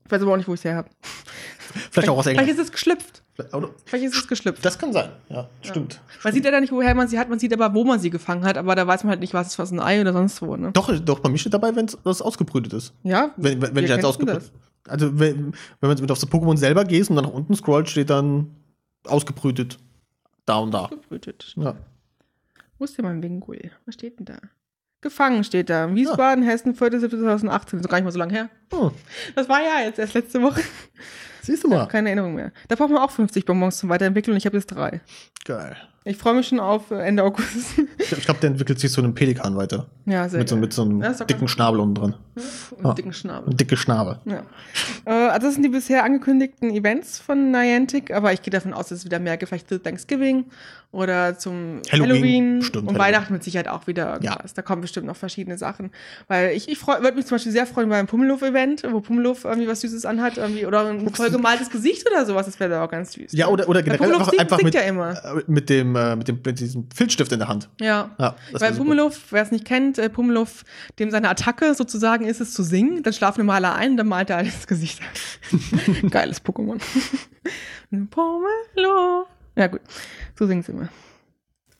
Ich 0.04 0.12
weiß 0.12 0.22
aber 0.22 0.32
auch 0.32 0.36
nicht, 0.38 0.48
wo 0.48 0.54
ich 0.54 0.60
es 0.60 0.64
her 0.64 0.76
habe. 0.76 0.88
Vielleicht 1.90 2.08
auch 2.08 2.16
aus 2.16 2.24
Vielleicht 2.24 2.40
England. 2.40 2.58
ist 2.58 2.64
es 2.64 2.72
geschlüpft. 2.72 3.22
Vielleicht 3.84 4.06
ist 4.06 4.16
es 4.16 4.26
geschlüpft. 4.26 4.64
Das 4.64 4.78
kann 4.78 4.92
sein, 4.92 5.10
ja, 5.28 5.48
stimmt. 5.62 6.00
Man 6.24 6.32
sieht 6.32 6.44
ja 6.44 6.50
da 6.50 6.60
nicht, 6.60 6.72
woher 6.72 6.94
man 6.94 7.08
sie 7.08 7.18
hat, 7.18 7.28
man 7.28 7.38
sieht 7.38 7.52
aber, 7.52 7.74
wo 7.74 7.84
man 7.84 8.00
sie 8.00 8.08
gefangen 8.08 8.42
hat, 8.44 8.56
aber 8.56 8.74
da 8.74 8.86
weiß 8.86 9.04
man 9.04 9.10
halt 9.10 9.20
nicht, 9.20 9.34
was 9.34 9.48
ist 9.48 9.58
was 9.58 9.70
ein 9.70 9.78
Ei 9.78 10.00
oder 10.00 10.12
sonst 10.14 10.40
wo, 10.40 10.56
ne? 10.56 10.72
Doch, 10.72 10.90
doch, 11.00 11.20
bei 11.20 11.28
mir 11.28 11.36
steht 11.38 11.54
dabei, 11.54 11.76
wenn 11.76 11.84
es 11.84 12.22
ausgebrütet 12.22 12.72
ist. 12.72 12.94
Ja? 13.02 13.32
Wenn, 13.36 13.60
wenn, 13.60 13.74
wenn 13.74 13.84
ich 13.84 13.90
du 13.90 14.08
ausgebrütet. 14.08 14.50
Also, 14.88 15.18
wenn, 15.18 15.52
wenn 15.80 15.88
man 15.90 16.00
mit 16.00 16.10
auf 16.10 16.18
das 16.18 16.30
Pokémon 16.30 16.56
selber 16.56 16.84
gehst 16.84 17.10
und 17.10 17.16
dann 17.16 17.26
nach 17.26 17.32
unten 17.32 17.54
scrollt, 17.54 17.90
steht 17.90 18.08
dann 18.08 18.56
ausgebrütet. 19.04 19.78
Da 20.46 20.56
und 20.56 20.72
da. 20.72 20.88
das? 20.88 20.90
Gebrütet. 20.90 21.54
Ja. 21.56 21.74
Wo 22.78 22.84
ist 22.84 22.96
denn 22.96 23.04
mein 23.04 23.22
Wingul? 23.22 23.70
Was 23.86 23.94
steht 23.94 24.18
denn 24.18 24.26
da? 24.26 24.38
Gefangen 25.00 25.44
steht 25.44 25.70
da. 25.70 25.94
Wiesbaden, 25.94 26.42
Hessen, 26.44 26.74
4.7.2018. 26.74 27.82
So 27.82 27.88
gar 27.88 27.98
nicht 27.98 28.04
mal 28.04 28.10
so 28.10 28.18
lange 28.18 28.32
her. 28.32 28.50
Hm, 28.72 28.90
Das 29.36 29.48
war 29.48 29.60
ja 29.62 29.84
jetzt 29.84 29.98
erst 29.98 30.14
letzte 30.14 30.42
Woche. 30.42 30.60
siehst 31.42 31.62
du 31.64 31.68
mal. 31.68 31.86
Keine 31.86 32.08
Erinnerung 32.08 32.34
mehr. 32.34 32.52
Da 32.68 32.74
braucht 32.74 32.90
man 32.90 33.00
auch 33.02 33.10
50 33.10 33.44
Bonbons 33.44 33.78
zum 33.78 33.88
Weiterentwickeln 33.90 34.32
und 34.34 34.38
ich 34.38 34.46
habe 34.46 34.56
jetzt 34.56 34.66
drei. 34.66 35.00
Geil. 35.44 35.76
Ich 36.08 36.16
freue 36.16 36.34
mich 36.34 36.48
schon 36.48 36.58
auf 36.60 36.90
äh, 36.90 37.00
Ende 37.00 37.22
August. 37.22 37.78
Ich, 37.98 38.10
glaube, 38.24 38.40
der 38.40 38.50
entwickelt 38.50 38.78
sich 38.80 38.90
so 38.90 39.02
einem 39.02 39.14
Pelikan 39.14 39.56
weiter. 39.56 39.86
ja, 40.06 40.28
sehr 40.28 40.38
Mit 40.40 40.48
so, 40.48 40.56
mit 40.56 40.72
so 40.72 40.82
einem 40.82 41.02
dicken 41.28 41.48
Schnabel 41.48 41.80
unten 41.80 41.94
drin. 41.94 42.14
Und 42.76 42.86
Ah. 42.86 42.94
dicken 42.94 43.12
Schnabel. 43.12 43.52
Dicke 43.54 43.76
Schnabel. 43.76 44.18
Ja. 44.24 44.42
Äh, 45.04 45.10
also 45.30 45.46
das 45.48 45.54
sind 45.54 45.64
die 45.64 45.68
bisher 45.68 46.04
angekündigten 46.04 46.70
Events 46.70 47.18
von 47.18 47.50
Niantic, 47.50 48.12
aber 48.12 48.32
ich 48.32 48.42
gehe 48.42 48.52
davon 48.52 48.72
aus, 48.72 48.88
dass 48.88 49.00
es 49.00 49.04
wieder 49.04 49.18
mehr 49.18 49.36
gibt, 49.36 49.48
vielleicht 49.48 49.68
zu 49.68 49.82
Thanksgiving 49.82 50.44
oder 50.92 51.36
zum 51.36 51.82
Halloween, 51.90 52.10
Halloween, 52.12 52.58
bestimmt 52.60 52.88
und 52.88 52.94
Halloween. 52.94 53.14
Weihnachten 53.14 53.32
mit 53.34 53.44
Sicherheit 53.44 53.68
auch 53.68 53.86
wieder 53.88 54.18
Ja. 54.22 54.38
Da 54.54 54.62
kommen 54.62 54.80
bestimmt 54.82 55.06
noch 55.06 55.16
verschiedene 55.16 55.58
Sachen. 55.58 55.90
Weil 56.28 56.52
ich, 56.56 56.68
ich 56.68 56.86
würde 56.86 57.12
mich 57.12 57.26
zum 57.26 57.34
Beispiel 57.34 57.52
sehr 57.52 57.66
freuen 57.66 57.88
bei 57.90 57.98
einem 57.98 58.06
Pummeluff-Event, 58.08 58.84
wo 58.90 59.00
Pummeluff 59.00 59.44
irgendwie 59.44 59.68
was 59.68 59.80
Süßes 59.82 60.06
anhat, 60.06 60.38
irgendwie, 60.38 60.64
oder 60.64 60.86
ein 60.88 61.06
vollgemaltes 61.12 61.68
Gesicht 61.70 62.08
oder 62.08 62.24
sowas, 62.24 62.46
das 62.46 62.58
wäre 62.60 62.70
da 62.70 62.84
auch 62.84 62.90
ganz 62.90 63.12
süß. 63.12 63.32
Ja, 63.32 63.48
oder, 63.48 63.68
oder 63.68 63.82
generell 63.82 63.98
Pummeluff 63.98 64.20
einfach, 64.28 64.30
singt, 64.30 64.40
einfach 64.42 64.56
singt 64.58 64.64
mit, 64.66 64.74
ja 64.74 64.80
immer. 64.82 65.10
äh, 65.12 65.42
mit, 65.48 65.68
dem, 65.68 65.96
äh, 65.98 66.16
mit, 66.16 66.28
dem, 66.28 66.40
mit 66.44 66.60
diesem 66.60 66.88
Filzstift 66.94 67.32
in 67.32 67.40
der 67.40 67.48
Hand. 67.48 67.68
Ja. 67.80 68.14
Ja, 68.18 68.36
Weil. 68.52 68.74
Pummeluff, 68.74 69.32
wer 69.32 69.42
es 69.42 69.50
nicht 69.50 69.64
kennt, 69.64 69.98
äh, 69.98 70.08
Pummeluff, 70.08 70.64
dem 70.98 71.10
seine 71.10 71.28
Attacke 71.28 71.74
sozusagen 71.74 72.24
ist 72.24 72.40
es 72.40 72.52
zu 72.52 72.62
singen, 72.62 73.02
dann 73.02 73.12
schlafen 73.12 73.38
wir 73.38 73.44
Maler 73.44 73.74
ein, 73.74 73.96
dann 73.96 74.06
malt 74.06 74.30
er 74.30 74.36
alles 74.36 74.66
Gesicht. 74.66 75.00
Geiles 76.10 76.44
Pokémon. 76.44 76.80
Pummeluff. 78.10 79.26
Ja 79.56 79.66
gut, 79.66 79.80
so 80.38 80.46
singen 80.46 80.62
sie 80.62 80.72
immer. 80.72 80.88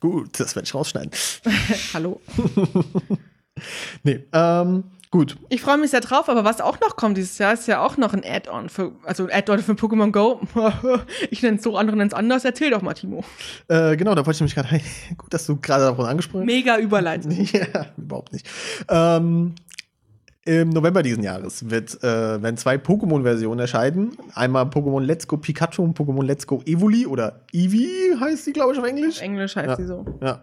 Gut, 0.01 0.41
das 0.41 0.55
werde 0.57 0.67
ich 0.67 0.75
rausschneiden. 0.75 1.11
Hallo. 1.95 2.21
Nee, 4.03 4.25
ähm, 4.33 4.85
gut. 5.11 5.37
Ich 5.49 5.61
freue 5.61 5.79
mich 5.79 5.91
sehr 5.91 6.01
drauf, 6.01 6.29
aber 6.29 6.45
was 6.45 6.61
auch 6.61 6.81
noch 6.81 6.97
kommt 6.97 7.17
dieses 7.17 7.39
Jahr, 7.39 7.53
ist 7.53 7.67
ja 7.69 7.85
auch 7.85 7.97
noch 7.97 8.15
ein 8.15 8.23
Add-on 8.25 8.69
für, 8.69 8.93
also 9.05 9.25
ein 9.25 9.33
Add-on 9.33 9.61
für 9.61 9.73
Pokémon 9.73 10.11
Go. 10.11 10.41
ich 11.31 11.43
nenne 11.43 11.57
es 11.57 11.63
so, 11.63 11.77
andere 11.77 11.97
nennen 11.97 12.09
es 12.09 12.15
anders. 12.15 12.45
Erzähl 12.45 12.71
doch 12.71 12.83
mal, 12.83 12.95
Timo. 12.95 13.25
Äh, 13.69 13.97
genau, 13.97 14.15
da 14.15 14.27
wollte 14.27 14.37
ich 14.37 14.41
nämlich 14.41 14.55
gerade, 14.55 14.81
gut, 15.17 15.33
dass 15.33 15.47
du 15.47 15.57
gerade 15.57 15.85
davon 15.85 16.07
angesprochen 16.07 16.41
hast. 16.41 16.47
Mega 16.47 16.79
Überleitung. 16.79 17.33
Ja, 17.49 17.87
überhaupt 17.97 18.33
nicht. 18.33 18.47
Ähm, 18.89 19.55
Im 20.49 20.71
November 20.71 21.03
diesen 21.03 21.23
Jahres 21.23 21.69
wird, 21.69 22.03
äh, 22.03 22.43
werden 22.43 22.57
zwei 22.57 22.77
Pokémon-Versionen 22.77 23.61
erscheinen. 23.61 24.17
Einmal 24.35 24.65
Pokémon 24.65 25.01
Let's 25.03 25.29
Go 25.29 25.37
Pikachu 25.37 25.83
und 25.83 25.95
Pokémon 25.99 26.25
Let's 26.25 26.47
Go 26.47 26.63
Evoli 26.65 27.05
oder 27.05 27.41
Eevee 27.53 28.17
heißt 28.19 28.47
sie, 28.47 28.55
glaube 28.55 28.73
ich, 28.73 28.79
auf 28.79 28.87
Englisch. 28.87 29.17
Auf 29.17 29.23
Englisch 29.23 29.57
heißt 29.57 29.69
Ja. 29.69 29.77
sie 29.77 29.85
so. 29.85 30.07
Ja. 30.23 30.43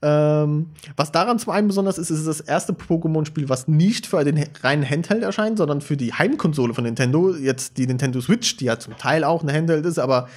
Ähm, 0.00 0.70
was 0.96 1.12
daran 1.12 1.38
zum 1.38 1.52
einen 1.52 1.68
besonders 1.68 1.98
ist, 1.98 2.08
ist 2.08 2.20
es 2.20 2.24
das 2.24 2.40
erste 2.40 2.72
Pokémon-Spiel, 2.72 3.50
was 3.50 3.68
nicht 3.68 4.06
für 4.06 4.24
den 4.24 4.42
reinen 4.62 4.88
Handheld 4.88 5.22
erscheint, 5.22 5.58
sondern 5.58 5.82
für 5.82 5.98
die 5.98 6.14
Heimkonsole 6.14 6.72
von 6.72 6.84
Nintendo. 6.84 7.34
Jetzt 7.36 7.76
die 7.76 7.86
Nintendo 7.86 8.22
Switch, 8.22 8.56
die 8.56 8.64
ja 8.64 8.78
zum 8.78 8.96
Teil 8.96 9.22
auch 9.22 9.42
eine 9.42 9.52
Handheld 9.52 9.84
ist, 9.84 9.98
aber 9.98 10.28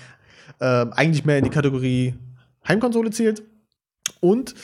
ähm, 0.59 0.91
eigentlich 0.91 1.23
mehr 1.23 1.37
in 1.37 1.45
die 1.45 1.49
Kategorie 1.51 2.15
Heimkonsole 2.67 3.11
zählt. 3.11 3.43
Und 4.19 4.55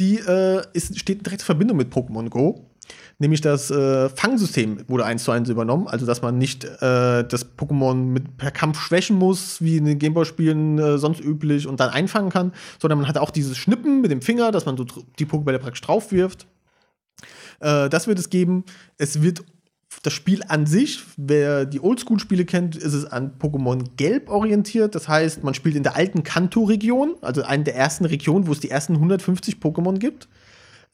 die 0.00 0.18
äh, 0.18 0.62
ist, 0.72 0.98
steht 0.98 1.18
in 1.18 1.22
direkter 1.22 1.46
Verbindung 1.46 1.76
mit 1.76 1.92
Pokémon 1.94 2.28
Go. 2.28 2.70
Nämlich 3.18 3.40
das 3.40 3.70
äh, 3.70 4.08
Fangsystem 4.08 4.88
wurde 4.88 5.04
eins 5.04 5.24
zu 5.24 5.30
eins 5.30 5.48
übernommen, 5.48 5.86
also 5.86 6.04
dass 6.04 6.22
man 6.22 6.36
nicht 6.36 6.64
äh, 6.64 7.24
das 7.24 7.56
Pokémon 7.56 7.94
mit 7.94 8.36
per 8.36 8.50
Kampf 8.50 8.80
schwächen 8.80 9.16
muss, 9.16 9.62
wie 9.62 9.76
in 9.76 9.84
den 9.84 9.98
Gameboy-Spielen 9.98 10.78
äh, 10.78 10.98
sonst 10.98 11.20
üblich 11.20 11.66
und 11.66 11.80
dann 11.80 11.90
einfangen 11.90 12.30
kann, 12.30 12.52
sondern 12.80 12.98
man 12.98 13.08
hat 13.08 13.18
auch 13.18 13.30
dieses 13.30 13.56
Schnippen 13.56 14.00
mit 14.00 14.10
dem 14.10 14.20
Finger, 14.20 14.50
dass 14.50 14.66
man 14.66 14.76
so 14.76 14.84
die 15.18 15.26
Pokébälle 15.26 15.58
praktisch 15.58 15.82
drauf 15.82 16.12
wirft. 16.12 16.46
Äh, 17.60 17.88
das 17.88 18.06
wird 18.06 18.18
es 18.18 18.30
geben. 18.30 18.64
Es 18.98 19.22
wird 19.22 19.44
das 20.02 20.12
Spiel 20.12 20.42
an 20.48 20.66
sich, 20.66 21.02
wer 21.16 21.64
die 21.64 21.80
Oldschool-Spiele 21.80 22.44
kennt, 22.44 22.76
ist 22.76 22.94
es 22.94 23.04
an 23.04 23.38
Pokémon 23.38 23.84
Gelb 23.96 24.28
orientiert. 24.28 24.94
Das 24.94 25.08
heißt, 25.08 25.44
man 25.44 25.54
spielt 25.54 25.76
in 25.76 25.82
der 25.82 25.96
alten 25.96 26.24
Kanto-Region, 26.24 27.14
also 27.20 27.42
einer 27.42 27.64
der 27.64 27.76
ersten 27.76 28.04
Regionen, 28.04 28.46
wo 28.46 28.52
es 28.52 28.60
die 28.60 28.70
ersten 28.70 28.94
150 28.94 29.56
Pokémon 29.56 29.98
gibt. 29.98 30.28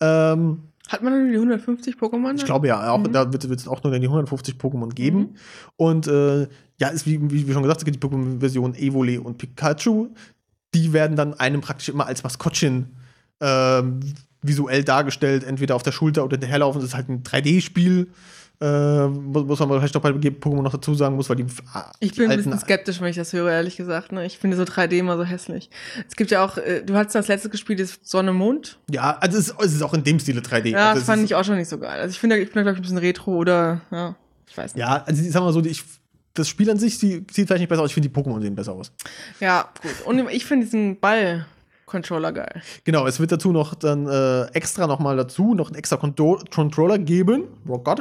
Ähm, 0.01 0.65
Hat 0.91 1.03
man 1.03 1.31
die 1.31 1.37
150 1.37 1.95
Pokémon? 1.97 2.35
ich 2.37 2.45
glaube 2.45 2.67
ja, 2.67 2.91
auch, 2.91 2.99
Mhm. 2.99 3.13
da 3.13 3.33
wird 3.33 3.45
es 3.45 3.69
auch 3.69 3.83
nur 3.83 3.99
die 3.99 4.09
150 4.09 4.57
Pokémon 4.57 4.93
geben. 4.93 5.37
Und 5.77 6.07
äh, 6.09 6.49
ja, 6.79 6.89
ist 6.89 7.07
wie, 7.07 7.21
wie 7.31 7.47
wir 7.47 7.55
schon 7.55 7.63
gesagt, 7.63 7.81
es 7.81 7.85
gibt 7.85 8.03
die 8.03 8.07
Pokémon-Version 8.07 8.75
Evole 8.75 9.21
und 9.21 9.39
Pikachu. 9.39 10.09
Die 10.75 10.93
werden 10.93 11.17
dann 11.17 11.35
einem 11.35 11.61
praktisch 11.61 11.89
immer 11.89 12.07
als 12.07 12.23
Maskottchen 12.25 12.97
ähm, 13.41 14.01
visuell 14.43 14.83
dargestellt, 14.85 15.45
entweder 15.45 15.77
auf 15.77 15.83
der 15.83 15.93
Schulter 15.93 16.25
oder 16.25 16.35
hinterherlaufen. 16.35 16.81
Das 16.81 16.91
ist 16.91 16.97
halt 16.97 17.09
ein 17.09 17.23
3D-Spiel. 17.23 18.09
Äh, 18.63 19.09
muss 19.09 19.47
muss 19.47 19.59
man 19.59 19.71
vielleicht 19.71 19.95
doch 19.95 20.03
bei 20.03 20.11
Pokémon 20.11 20.61
noch 20.63 20.73
dazu 20.73 20.95
sagen 20.95 21.17
muss, 21.17 21.31
weil 21.31 21.37
die 21.37 21.47
Ich 22.01 22.15
bin 22.15 22.31
ein 22.31 22.37
bisschen 22.37 22.59
skeptisch, 22.59 23.01
wenn 23.01 23.09
ich 23.09 23.17
das 23.17 23.33
höre, 23.33 23.51
ehrlich 23.51 23.77
gesagt. 23.79 24.13
Ne? 24.13 24.27
Ich 24.27 24.37
finde 24.39 24.57
so 24.59 24.65
3D 24.65 24.99
immer 24.99 25.17
so 25.17 25.25
hässlich. 25.25 25.71
Es 26.07 26.15
gibt 26.15 26.31
ja 26.31 26.45
auch, 26.45 26.59
äh, 26.59 26.83
du 26.83 26.95
hast 26.95 27.15
das 27.15 27.29
letzte 27.29 27.49
gespielt, 27.49 27.81
ist 27.81 28.07
Sonne 28.07 28.35
Mond. 28.35 28.79
Ja, 28.91 29.17
also 29.19 29.39
es 29.39 29.49
ist, 29.49 29.55
es 29.63 29.73
ist 29.73 29.83
auch 29.83 29.95
in 29.95 30.05
dem 30.05 30.21
Stile 30.21 30.43
3D. 30.43 30.69
Ja, 30.73 30.89
also 30.91 31.01
das 31.01 31.07
fand 31.07 31.25
ich 31.25 31.35
auch 31.35 31.45
schon 31.45 31.57
nicht 31.57 31.69
so 31.71 31.79
geil. 31.79 32.01
Also 32.01 32.13
ich 32.13 32.19
finde, 32.21 32.37
ich 32.39 32.53
bin, 32.53 32.63
glaube 32.63 32.73
ich, 32.73 32.79
ein 32.79 32.83
bisschen 32.83 32.99
retro 32.99 33.33
oder, 33.37 33.81
ja, 33.91 34.15
ich 34.47 34.59
weiß 34.59 34.75
nicht. 34.75 34.81
Ja, 34.81 35.05
also 35.07 35.23
ich 35.23 35.31
sag 35.33 35.41
mal 35.41 35.55
so, 35.55 35.63
die- 35.63 35.71
ich, 35.71 35.83
das 36.35 36.47
Spiel 36.47 36.71
an 36.71 36.79
sich 36.79 36.99
die, 36.99 37.25
sieht 37.33 37.47
vielleicht 37.49 37.61
nicht 37.61 37.69
besser 37.71 37.81
aus, 37.83 37.89
ich 37.91 37.95
finde 37.95 38.11
die 38.11 38.15
Pokémon 38.15 38.43
sehen 38.43 38.55
besser 38.55 38.73
aus. 38.73 38.93
Ja, 39.41 39.71
gut. 39.83 39.93
Und 40.05 40.29
ich 40.31 40.45
finde 40.45 40.67
diesen 40.67 41.01
Ball-Controller 41.91 42.33
geil. 42.33 42.63
Genau, 42.85 43.07
es 43.07 43.21
wird 43.21 43.33
dazu 43.33 43.53
noch 43.53 43.75
dann 43.75 44.07
äh, 44.07 44.45
extra 44.53 44.87
noch 44.87 44.99
mal 44.99 45.17
dazu 45.17 45.55
noch 45.55 45.69
einen 45.69 45.77
extra 45.77 45.97
Contro 45.97 46.39
Controller 46.53 46.99
geben, 46.99 47.45
oh 47.69 47.79
Gott, 47.79 48.01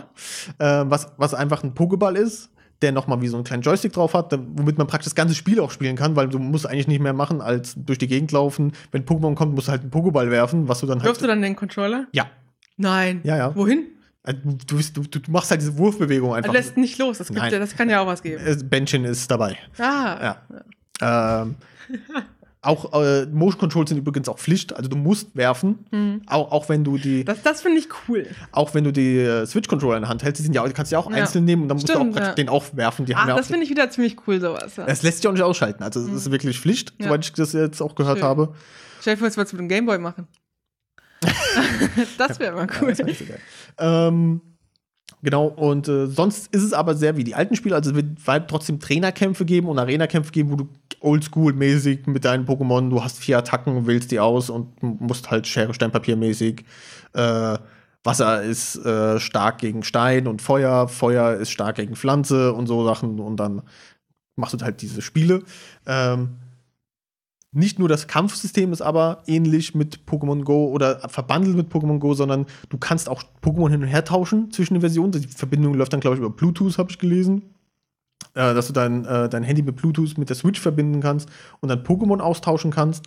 äh, 0.59 0.83
was, 0.85 1.07
was 1.17 1.33
einfach 1.33 1.63
ein 1.63 1.73
Pokéball 1.73 2.15
ist, 2.15 2.49
der 2.81 2.91
noch 2.91 3.07
mal 3.07 3.21
wie 3.21 3.27
so 3.27 3.35
einen 3.37 3.43
kleinen 3.43 3.63
Joystick 3.63 3.93
drauf 3.93 4.13
hat, 4.13 4.31
womit 4.55 4.77
man 4.77 4.87
praktisch 4.87 5.05
das 5.05 5.15
ganze 5.15 5.35
Spiel 5.35 5.59
auch 5.59 5.71
spielen 5.71 5.95
kann, 5.95 6.15
weil 6.15 6.29
du 6.29 6.39
musst 6.39 6.65
eigentlich 6.67 6.87
nicht 6.87 7.01
mehr 7.01 7.13
machen, 7.13 7.41
als 7.41 7.73
durch 7.75 7.97
die 7.97 8.07
Gegend 8.07 8.31
laufen. 8.31 8.71
Wenn 8.91 9.05
Pokémon 9.05 9.35
kommt, 9.35 9.53
musst 9.55 9.67
du 9.67 9.71
halt 9.71 9.81
einen 9.81 9.91
Pokéball 9.91 10.29
werfen, 10.29 10.67
was 10.67 10.79
du 10.79 10.85
dann 10.87 10.99
halt. 10.99 11.07
Wirfst 11.09 11.21
du 11.21 11.27
dann 11.27 11.41
den 11.41 11.55
Controller? 11.55 12.07
ja. 12.11 12.27
Nein. 12.81 13.19
Ja, 13.25 13.35
ja. 13.35 13.53
Wohin? 13.57 13.87
Also, 14.23 14.39
Du, 14.65 14.79
du, 15.01 15.19
du 15.19 15.31
machst 15.31 15.51
halt 15.51 15.59
diese 15.59 15.77
Wurfbewegung 15.77 16.29
Er 16.29 16.35
einfach. 16.37 16.53
lässt 16.53 16.77
nicht 16.77 16.97
los. 16.97 17.17
Das, 17.17 17.27
ja, 17.27 17.49
das 17.49 17.75
kann 17.75 17.89
ja 17.89 17.99
auch 17.99 18.07
was 18.07 18.23
geben. 18.23 18.41
Äh, 18.45 18.55
Benchen 18.63 19.03
ist 19.03 19.29
dabei. 19.29 19.57
Ah. 19.77 20.37
Ja. 21.01 21.41
Ähm, 21.41 21.55
auch 22.61 22.91
äh, 22.93 23.25
Motion 23.27 23.57
Controls 23.59 23.87
sind 23.89 23.97
übrigens 23.99 24.27
auch 24.27 24.37
Pflicht, 24.37 24.75
also 24.75 24.89
du 24.89 24.97
musst 24.97 25.33
werfen, 25.35 25.85
Mhm. 25.91 26.23
auch, 26.27 26.51
auch 26.51 26.67
wenn 26.67 26.83
du 26.83 26.97
die 26.97 27.23
Das, 27.23 27.41
das 27.41 27.61
finde 27.61 27.79
ich 27.79 27.87
cool. 28.09 28.27
auch 28.51 28.73
wenn 28.73 28.83
du 28.83 28.91
die 28.91 29.17
äh, 29.17 29.45
Switch-Controller 29.45 29.95
in 29.95 30.01
der 30.01 30.09
Hand 30.09 30.23
hältst, 30.23 30.39
die 30.39 30.43
sind 30.43 30.53
ja, 30.53 30.67
kannst 30.69 30.91
du 30.91 30.95
ja 30.95 30.99
auch 30.99 31.09
Ja. 31.09 31.17
einzeln 31.17 31.45
nehmen 31.45 31.61
und 31.63 31.69
dann 31.69 31.77
musst 31.77 31.87
du 31.87 31.93
Stimmt, 31.93 32.17
auch 32.17 32.21
ja. 32.21 32.33
den 32.33 32.49
auch 32.49 32.65
werfen. 32.73 33.05
Die 33.05 33.15
Ach, 33.15 33.21
haben 33.21 33.29
ja 33.29 33.35
das 33.37 33.47
finde 33.47 33.63
ich 33.63 33.69
wieder 33.69 33.89
ziemlich 33.89 34.17
cool, 34.27 34.41
sowas. 34.41 34.75
Ja. 34.75 34.85
das 34.85 35.03
lässt 35.03 35.17
sich 35.19 35.27
auch 35.27 35.31
nicht 35.31 35.41
ausschalten. 35.43 35.83
Also, 35.83 36.01
es 36.01 36.07
ist 36.11 36.31
wirklich 36.31 36.59
Pflicht, 36.59 36.93
Ja. 36.99 37.05
soweit 37.07 37.23
ich 37.23 37.31
das 37.33 37.53
jetzt 37.53 37.81
auch 37.81 37.95
gehört 37.95 38.17
Schön. 38.17 38.27
habe. 38.27 38.53
Stell 38.99 39.13
dir 39.13 39.19
vor, 39.19 39.27
jetzt 39.27 39.37
würdest 39.37 39.53
du 39.53 39.57
mit 39.57 39.61
dem 39.63 39.69
Gameboy 39.69 39.97
machen. 39.99 40.27
das 42.17 42.39
wäre 42.39 42.55
mal 42.55 42.67
Ja, 42.67 42.81
cool. 42.81 42.89
das 42.89 42.99
war 42.99 43.05
nicht 43.05 43.19
so 43.19 43.33
ähm, 43.83 44.41
genau, 45.21 45.47
und 45.47 45.87
äh, 45.87 46.07
sonst 46.07 46.53
ist 46.53 46.63
es 46.63 46.73
aber 46.73 46.95
sehr 46.95 47.17
wie 47.17 47.23
die 47.23 47.35
alten 47.35 47.55
Spiele. 47.55 47.75
Also, 47.75 47.91
es 47.91 47.95
wird 47.95 48.49
trotzdem 48.49 48.79
Trainerkämpfe 48.79 49.45
geben 49.45 49.67
und 49.67 49.79
Arena-Kämpfe 49.79 50.31
geben, 50.31 50.51
wo 50.51 50.55
du 50.55 50.69
oldschool-mäßig 51.01 52.07
mit 52.07 52.25
deinen 52.25 52.45
Pokémon, 52.45 52.89
du 52.89 53.03
hast 53.03 53.19
vier 53.19 53.37
Attacken, 53.37 53.87
wählst 53.87 54.11
die 54.11 54.19
aus 54.19 54.49
und 54.49 54.81
musst 54.81 55.31
halt 55.31 55.47
Schere, 55.47 55.73
Stein, 55.73 55.91
Papier 55.91 56.15
mäßig. 56.15 56.65
Äh, 57.13 57.57
Wasser 58.03 58.43
ist 58.43 58.77
äh, 58.85 59.19
stark 59.19 59.57
gegen 59.59 59.83
Stein 59.83 60.27
und 60.27 60.41
Feuer, 60.41 60.87
Feuer 60.87 61.33
ist 61.35 61.51
stark 61.51 61.75
gegen 61.75 61.95
Pflanze 61.95 62.53
und 62.53 62.67
so 62.67 62.85
Sachen 62.85 63.19
und 63.19 63.37
dann 63.37 63.61
machst 64.35 64.53
du 64.53 64.63
halt 64.63 64.81
diese 64.81 65.01
Spiele. 65.01 65.43
Ähm, 65.85 66.37
nicht 67.51 67.79
nur 67.79 67.89
das 67.89 68.07
Kampfsystem 68.07 68.71
ist 68.71 68.81
aber 68.81 69.23
ähnlich 69.25 69.73
mit 69.73 70.01
Pokémon 70.05 70.43
Go 70.43 70.67
oder 70.67 71.09
verbandelt 71.09 71.57
mit 71.57 71.71
Pokémon 71.71 71.97
Go, 71.97 72.13
sondern 72.13 72.45
du 72.69 72.77
kannst 72.77 73.09
auch 73.09 73.23
Pokémon 73.43 73.71
hin 73.71 73.81
und 73.81 73.87
her 73.87 74.05
tauschen 74.05 74.51
zwischen 74.51 74.75
den 74.75 74.81
Versionen. 74.81 75.11
Die 75.13 75.27
Verbindung 75.27 75.73
läuft 75.73 75.93
dann, 75.93 75.99
glaube 75.99 76.15
ich, 76.15 76.21
über 76.21 76.29
Bluetooth, 76.29 76.77
habe 76.77 76.91
ich 76.91 76.99
gelesen. 76.99 77.55
Äh, 78.35 78.53
dass 78.53 78.67
du 78.67 78.73
dein, 78.73 79.05
äh, 79.05 79.27
dein 79.27 79.43
Handy 79.43 79.63
mit 79.63 79.77
Bluetooth 79.77 80.17
mit 80.17 80.29
der 80.29 80.35
Switch 80.35 80.59
verbinden 80.59 81.01
kannst 81.01 81.29
und 81.61 81.69
dann 81.69 81.83
Pokémon 81.83 82.19
austauschen 82.19 82.69
kannst. 82.69 83.05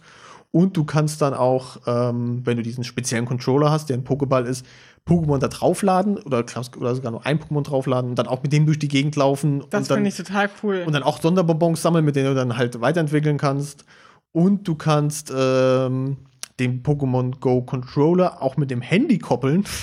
Und 0.51 0.77
du 0.77 0.85
kannst 0.85 1.23
dann 1.23 1.33
auch, 1.33 1.79
ähm, 1.87 2.43
wenn 2.45 2.57
du 2.57 2.63
diesen 2.63 2.85
speziellen 2.85 3.25
Controller 3.25 3.71
hast, 3.71 3.89
der 3.89 3.97
ein 3.97 4.05
Pokéball 4.05 4.45
ist, 4.45 4.67
Pokémon 5.07 5.39
da 5.39 5.49
draufladen 5.49 6.19
oder, 6.19 6.45
oder 6.79 6.95
sogar 6.95 7.13
nur 7.13 7.25
ein 7.25 7.41
Pokémon 7.41 7.63
draufladen 7.63 8.11
und 8.11 8.19
dann 8.19 8.27
auch 8.27 8.43
mit 8.43 8.53
dem 8.53 8.67
durch 8.67 8.79
die 8.79 8.89
Gegend 8.89 9.17
laufen. 9.17 9.65
Das 9.71 9.89
finde 9.89 10.09
ich 10.09 10.17
total 10.17 10.51
cool. 10.63 10.83
Und 10.87 10.93
dann 10.93 11.03
auch 11.03 11.21
Sonderbonbons 11.21 11.81
sammeln, 11.81 12.05
mit 12.05 12.17
denen 12.17 12.29
du 12.29 12.35
dann 12.35 12.57
halt 12.57 12.81
weiterentwickeln 12.81 13.39
kannst. 13.39 13.85
Und 14.33 14.67
du 14.67 14.75
kannst 14.75 15.33
ähm, 15.35 16.17
den 16.59 16.83
Pokémon 16.83 17.39
Go 17.39 17.63
Controller 17.63 18.43
auch 18.43 18.57
mit 18.57 18.71
dem 18.71 18.81
Handy 18.81 19.19
koppeln. 19.19 19.65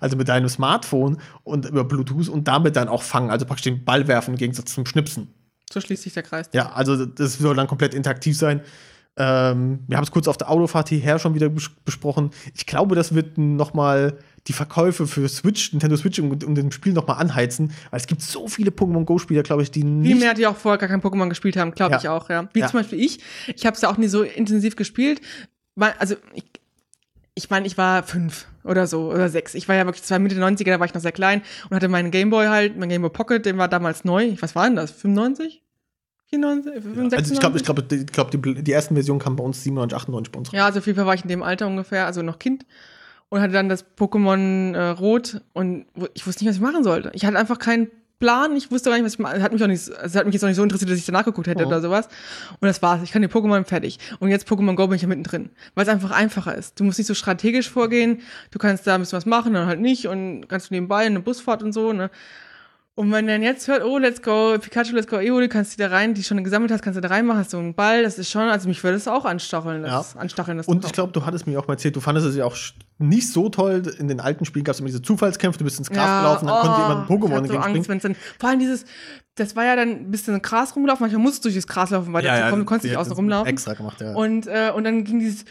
Also 0.00 0.16
mit 0.16 0.28
deinem 0.28 0.50
Smartphone 0.50 1.16
und 1.44 1.64
über 1.64 1.84
Bluetooth 1.84 2.28
und 2.28 2.46
damit 2.46 2.76
dann 2.76 2.88
auch 2.88 3.02
fangen, 3.02 3.30
also 3.30 3.46
praktisch 3.46 3.64
den 3.64 3.84
Ball 3.84 4.06
werfen 4.06 4.34
im 4.34 4.38
Gegensatz 4.38 4.74
zum 4.74 4.84
Schnipsen. 4.84 5.28
So 5.72 5.80
schließt 5.80 6.02
sich 6.02 6.12
der 6.12 6.22
Kreis. 6.22 6.50
Ja, 6.52 6.72
also 6.72 7.06
das 7.06 7.38
soll 7.38 7.56
dann 7.56 7.66
komplett 7.66 7.94
interaktiv 7.94 8.36
sein. 8.36 8.60
Ähm, 9.16 9.80
wir 9.88 9.96
haben 9.96 10.04
es 10.04 10.10
kurz 10.10 10.28
auf 10.28 10.36
der 10.36 10.50
Autofahrt 10.50 10.88
hierher 10.88 11.18
schon 11.18 11.34
wieder 11.34 11.48
bes 11.48 11.70
besprochen. 11.84 12.30
Ich 12.54 12.66
glaube, 12.66 12.94
das 12.94 13.14
wird 13.14 13.38
noch 13.38 13.74
mal 13.74 14.18
die 14.48 14.52
Verkäufe 14.52 15.06
für 15.06 15.28
Switch, 15.28 15.72
Nintendo 15.72 15.96
Switch 15.96 16.18
und, 16.18 16.42
und 16.42 16.54
dem 16.56 16.72
Spiel 16.72 16.92
noch 16.92 17.06
mal 17.06 17.14
anheizen, 17.14 17.72
weil 17.90 18.00
es 18.00 18.06
gibt 18.06 18.22
so 18.22 18.48
viele 18.48 18.70
Pokémon 18.70 19.04
Go 19.04 19.18
Spieler, 19.18 19.42
glaube 19.42 19.62
ich, 19.62 19.70
die 19.70 19.84
nicht 19.84 20.16
Wie 20.16 20.18
mehr, 20.18 20.34
die 20.34 20.46
auch 20.46 20.56
vorher 20.56 20.78
gar 20.78 20.88
kein 20.88 21.00
Pokémon 21.00 21.28
gespielt 21.28 21.56
haben, 21.56 21.72
glaube 21.72 21.92
ja. 21.92 21.98
ich 21.98 22.08
auch, 22.08 22.28
ja. 22.28 22.48
Wie 22.52 22.60
ja. 22.60 22.66
zum 22.66 22.80
Beispiel 22.80 23.00
ich. 23.00 23.20
Ich 23.54 23.66
habe 23.66 23.76
es 23.76 23.82
ja 23.82 23.90
auch 23.90 23.98
nie 23.98 24.08
so 24.08 24.22
intensiv 24.22 24.74
gespielt. 24.74 25.20
Also 25.98 26.16
ich, 26.34 26.44
ich 27.34 27.50
meine, 27.50 27.66
ich 27.66 27.78
war 27.78 28.02
fünf 28.02 28.46
oder 28.64 28.86
so 28.86 29.10
oder 29.12 29.28
sechs. 29.28 29.54
Ich 29.54 29.68
war 29.68 29.76
ja 29.76 29.86
wirklich, 29.86 30.02
zwei 30.02 30.18
Mitte 30.18 30.36
90er, 30.36 30.64
da 30.64 30.80
war 30.80 30.86
ich 30.86 30.94
noch 30.94 31.00
sehr 31.00 31.12
klein 31.12 31.42
und 31.70 31.76
hatte 31.76 31.88
meinen 31.88 32.10
Gameboy 32.10 32.46
halt, 32.46 32.76
mein 32.76 32.88
Gameboy 32.88 33.10
Pocket, 33.10 33.46
den 33.46 33.58
war 33.58 33.68
damals 33.68 34.04
neu. 34.04 34.34
Was 34.40 34.56
war 34.56 34.64
denn 34.64 34.76
das? 34.76 34.90
95? 34.90 35.62
94, 36.30 36.72
95? 36.82 37.18
Also 37.18 37.34
ich 37.34 37.40
glaube, 37.40 37.58
ich 37.58 37.64
glaube, 37.64 37.84
ich 37.94 38.06
glaub, 38.06 38.30
die, 38.30 38.62
die 38.62 38.72
ersten 38.72 38.94
Versionen 38.94 39.20
kamen 39.20 39.36
bei 39.36 39.44
uns 39.44 39.62
97, 39.62 39.96
98 39.96 40.32
bei 40.32 40.38
uns. 40.38 40.50
Ja, 40.50 40.66
also 40.66 40.80
auf 40.80 40.86
jeden 40.86 40.96
Fall 40.96 41.06
war 41.06 41.14
ich 41.14 41.22
in 41.22 41.28
dem 41.28 41.42
Alter 41.42 41.66
ungefähr, 41.68 42.06
also 42.06 42.22
noch 42.22 42.38
Kind 42.38 42.66
und 43.32 43.40
hatte 43.40 43.54
dann 43.54 43.70
das 43.70 43.86
Pokémon 43.96 44.74
äh, 44.74 44.88
Rot 44.90 45.40
und 45.54 45.86
ich 46.12 46.26
wusste 46.26 46.44
nicht, 46.44 46.50
was 46.50 46.56
ich 46.56 46.60
machen 46.60 46.84
sollte. 46.84 47.10
Ich 47.14 47.24
hatte 47.24 47.38
einfach 47.38 47.58
keinen 47.58 47.90
Plan. 48.18 48.54
Ich 48.56 48.70
wusste 48.70 48.90
gar 48.90 48.96
nicht, 48.96 49.06
was 49.06 49.14
ich 49.14 49.18
mache. 49.20 49.40
Hat 49.40 49.54
mich 49.54 49.64
auch 49.64 49.68
nicht, 49.68 49.88
es 49.88 50.14
hat 50.14 50.26
mich 50.26 50.34
jetzt 50.34 50.44
auch 50.44 50.48
nicht 50.48 50.56
so 50.56 50.62
interessiert, 50.62 50.90
dass 50.90 50.98
ich 50.98 51.06
danach 51.06 51.24
geguckt 51.24 51.46
hätte 51.46 51.64
oh. 51.64 51.68
oder 51.68 51.80
sowas. 51.80 52.08
Und 52.60 52.66
das 52.68 52.82
war's. 52.82 53.02
Ich 53.02 53.10
kann 53.10 53.22
die 53.22 53.28
Pokémon 53.28 53.64
fertig. 53.64 53.98
Und 54.20 54.28
jetzt 54.28 54.46
Pokémon 54.46 54.74
Go 54.74 54.86
bin 54.86 54.96
ich 54.96 55.02
ja 55.02 55.08
mittendrin. 55.08 55.48
Weil 55.74 55.84
es 55.84 55.88
einfach 55.88 56.10
einfacher 56.10 56.54
ist. 56.54 56.78
Du 56.78 56.84
musst 56.84 56.98
nicht 56.98 57.06
so 57.06 57.14
strategisch 57.14 57.70
vorgehen. 57.70 58.20
Du 58.50 58.58
kannst 58.58 58.86
da 58.86 58.96
ein 58.96 59.00
bisschen 59.00 59.16
was 59.16 59.24
machen, 59.24 59.54
dann 59.54 59.66
halt 59.66 59.80
nicht. 59.80 60.08
Und 60.08 60.46
kannst 60.48 60.68
du 60.68 60.74
nebenbei 60.74 61.06
eine 61.06 61.20
Busfahrt 61.20 61.62
und 61.62 61.72
so, 61.72 61.94
ne. 61.94 62.10
Und 62.94 63.10
wenn 63.10 63.26
dann 63.26 63.42
jetzt 63.42 63.68
hört, 63.68 63.82
oh, 63.82 63.96
let's 63.96 64.20
go, 64.20 64.58
Pikachu, 64.60 64.94
let's 64.94 65.06
go, 65.06 65.16
Evo, 65.16 65.40
kannst 65.48 65.72
du 65.72 65.82
da 65.82 65.88
rein, 65.88 66.12
die 66.12 66.22
schon 66.22 66.44
gesammelt 66.44 66.70
hast, 66.70 66.82
kannst 66.82 66.98
du 66.98 67.00
da 67.00 67.08
reinmachen, 67.08 67.40
hast 67.40 67.50
so 67.52 67.58
einen 67.58 67.74
Ball, 67.74 68.02
das 68.02 68.18
ist 68.18 68.30
schon, 68.30 68.42
also 68.42 68.68
mich 68.68 68.84
würde 68.84 68.98
es 68.98 69.08
auch 69.08 69.24
anstacheln, 69.24 69.82
das, 69.82 70.12
ja. 70.12 70.20
anstacheln. 70.20 70.58
Das 70.58 70.68
und 70.68 70.84
ich 70.84 70.92
glaube, 70.92 71.10
du 71.10 71.24
hattest 71.24 71.46
mir 71.46 71.58
auch 71.58 71.66
mal 71.66 71.74
erzählt, 71.74 71.96
du 71.96 72.00
fandest 72.00 72.26
es 72.26 72.36
ja 72.36 72.44
auch 72.44 72.56
nicht 72.98 73.32
so 73.32 73.48
toll, 73.48 73.82
in 73.98 74.08
den 74.08 74.20
alten 74.20 74.44
Spielen 74.44 74.66
gab 74.66 74.74
es 74.74 74.80
immer 74.80 74.88
diese 74.88 75.00
Zufallskämpfe, 75.00 75.58
du 75.58 75.64
bist 75.64 75.78
ins 75.78 75.88
Gras 75.88 76.06
ja, 76.06 76.20
gelaufen, 76.20 76.46
dann 76.48 76.54
oh, 76.54 76.60
konnte 76.60 76.82
jemand 76.82 77.10
ein 77.10 77.16
Pokémon 77.16 77.48
so 77.48 77.58
Angst, 77.58 77.88
wenn's 77.88 78.02
dann, 78.02 78.14
Vor 78.38 78.50
allem 78.50 78.58
dieses, 78.58 78.84
das 79.36 79.56
war 79.56 79.64
ja 79.64 79.74
dann 79.74 79.88
ein 79.88 80.10
bisschen 80.10 80.42
Gras 80.42 80.76
rumlaufen, 80.76 81.02
manchmal 81.02 81.22
musst 81.22 81.42
du 81.42 81.48
durch 81.48 81.54
das 81.54 81.66
Gras 81.66 81.88
laufen, 81.88 82.12
weil 82.12 82.26
ja, 82.26 82.38
ja, 82.38 82.50
du 82.50 82.62
konntest 82.66 82.84
nicht 82.84 82.98
außen 82.98 83.14
rumlaufen. 83.14 83.48
Extra 83.48 83.72
gemacht, 83.72 84.02
ja. 84.02 84.12
Und, 84.12 84.46
äh, 84.48 84.70
und 84.76 84.84
dann 84.84 85.04
ging 85.04 85.18
dieses, 85.18 85.46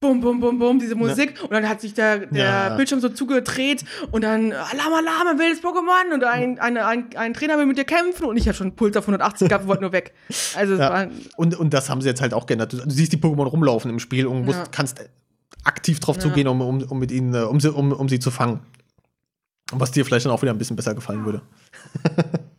bum, 0.00 0.20
bum, 0.20 0.40
bum, 0.40 0.58
bum, 0.58 0.78
diese 0.78 0.94
Musik. 0.94 1.34
Ja. 1.36 1.42
Und 1.44 1.50
dann 1.52 1.68
hat 1.68 1.82
sich 1.82 1.92
der, 1.92 2.26
der 2.26 2.44
ja. 2.44 2.68
Bildschirm 2.76 3.00
so 3.00 3.10
zugedreht 3.10 3.84
und 4.10 4.24
dann 4.24 4.52
Alarm, 4.52 4.94
Alarm, 4.94 5.28
ein 5.28 5.38
wildes 5.38 5.62
Pokémon 5.62 6.14
und 6.14 6.24
ein, 6.24 6.58
ein, 6.58 6.78
ein, 6.78 7.16
ein 7.16 7.34
Trainer 7.34 7.58
will 7.58 7.66
mit 7.66 7.76
dir 7.76 7.84
kämpfen 7.84 8.24
und 8.24 8.36
ich 8.38 8.48
habe 8.48 8.56
schon 8.56 8.74
Puls 8.74 8.96
auf 8.96 9.04
180 9.04 9.48
gehabt, 9.48 9.66
wollte 9.66 9.82
nur 9.82 9.92
weg. 9.92 10.14
Also 10.56 10.74
ja. 10.74 10.90
war 10.90 11.08
und, 11.36 11.54
und 11.54 11.74
das 11.74 11.90
haben 11.90 12.00
sie 12.00 12.08
jetzt 12.08 12.22
halt 12.22 12.32
auch 12.32 12.46
geändert. 12.46 12.72
Du, 12.72 12.78
siehst 12.88 13.12
die 13.12 13.18
Pokémon 13.18 13.44
rumlaufen 13.44 13.90
im 13.90 13.98
Spiel 13.98 14.26
und 14.26 14.46
musst, 14.46 14.72
kannst 14.72 15.04
aktiv 15.64 16.00
drauf 16.00 16.18
zugehen, 16.18 16.48
um, 16.48 16.62
um, 16.62 16.82
um 16.82 16.98
mit 16.98 17.12
ihnen, 17.12 17.34
um 17.44 17.60
sie, 17.60 17.70
um, 17.70 17.92
um 17.92 18.08
sie 18.08 18.18
zu 18.18 18.30
fangen. 18.30 18.60
Was 19.72 19.92
dir 19.92 20.04
vielleicht 20.06 20.24
dann 20.24 20.32
auch 20.32 20.40
wieder 20.40 20.52
ein 20.52 20.58
bisschen 20.58 20.76
besser 20.76 20.94
gefallen 20.94 21.24
würde. 21.26 21.42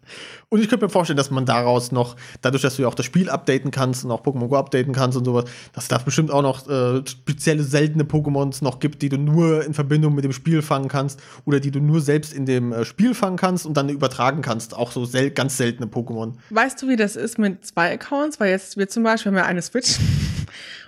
Und 0.54 0.60
ich 0.60 0.68
könnte 0.68 0.86
mir 0.86 0.90
vorstellen, 0.90 1.16
dass 1.16 1.32
man 1.32 1.46
daraus 1.46 1.94
noch, 1.94 2.18
dadurch, 2.42 2.62
dass 2.62 2.76
du 2.76 2.82
ja 2.82 2.90
auch 2.90 2.94
das 2.94 3.06
Spiel 3.06 3.30
updaten 3.30 3.72
kannst 3.72 4.04
und 4.04 4.12
auch 4.12 4.22
Pokémon 4.22 4.50
Go 4.50 4.58
updaten 4.58 4.92
kannst 4.92 5.18
und 5.18 5.24
sowas, 5.24 5.46
dass 5.72 5.86
es 5.86 5.88
da 5.88 5.98
bestimmt 5.98 6.30
auch 6.30 6.42
noch 6.42 6.68
äh, 6.68 7.02
spezielle 7.08 7.64
seltene 7.64 8.04
Pokémons 8.04 8.62
noch 8.62 8.82
gibt, 8.82 9.02
die 9.02 9.08
du 9.08 9.18
nur 9.18 9.64
in 9.64 9.74
Verbindung 9.74 10.14
mit 10.14 10.26
dem 10.26 10.34
Spiel 10.34 10.62
fangen 10.62 10.90
kannst 10.90 11.22
oder 11.46 11.62
die 11.62 11.72
du 11.72 11.80
nur 11.80 12.02
selbst 12.02 12.34
in 12.34 12.46
dem 12.46 12.74
äh, 12.74 12.84
Spiel 12.84 13.16
fangen 13.16 13.38
kannst 13.38 13.66
und 13.66 13.78
dann 13.78 13.88
übertragen 13.88 14.42
kannst. 14.42 14.76
Auch 14.76 14.92
so 14.92 15.06
sel 15.06 15.32
ganz 15.32 15.56
seltene 15.56 15.88
Pokémon. 15.88 16.34
Weißt 16.50 16.82
du, 16.82 16.90
wie 16.90 16.98
das 16.98 17.16
ist 17.16 17.40
mit 17.40 17.66
zwei 17.66 17.94
Accounts? 17.94 18.42
Weil 18.42 18.50
jetzt 18.50 18.76
wir 18.76 18.90
zum 18.90 19.04
Beispiel 19.04 19.32
haben 19.32 19.38
ja 19.38 19.46
eine 19.46 19.62
Switch 19.62 20.00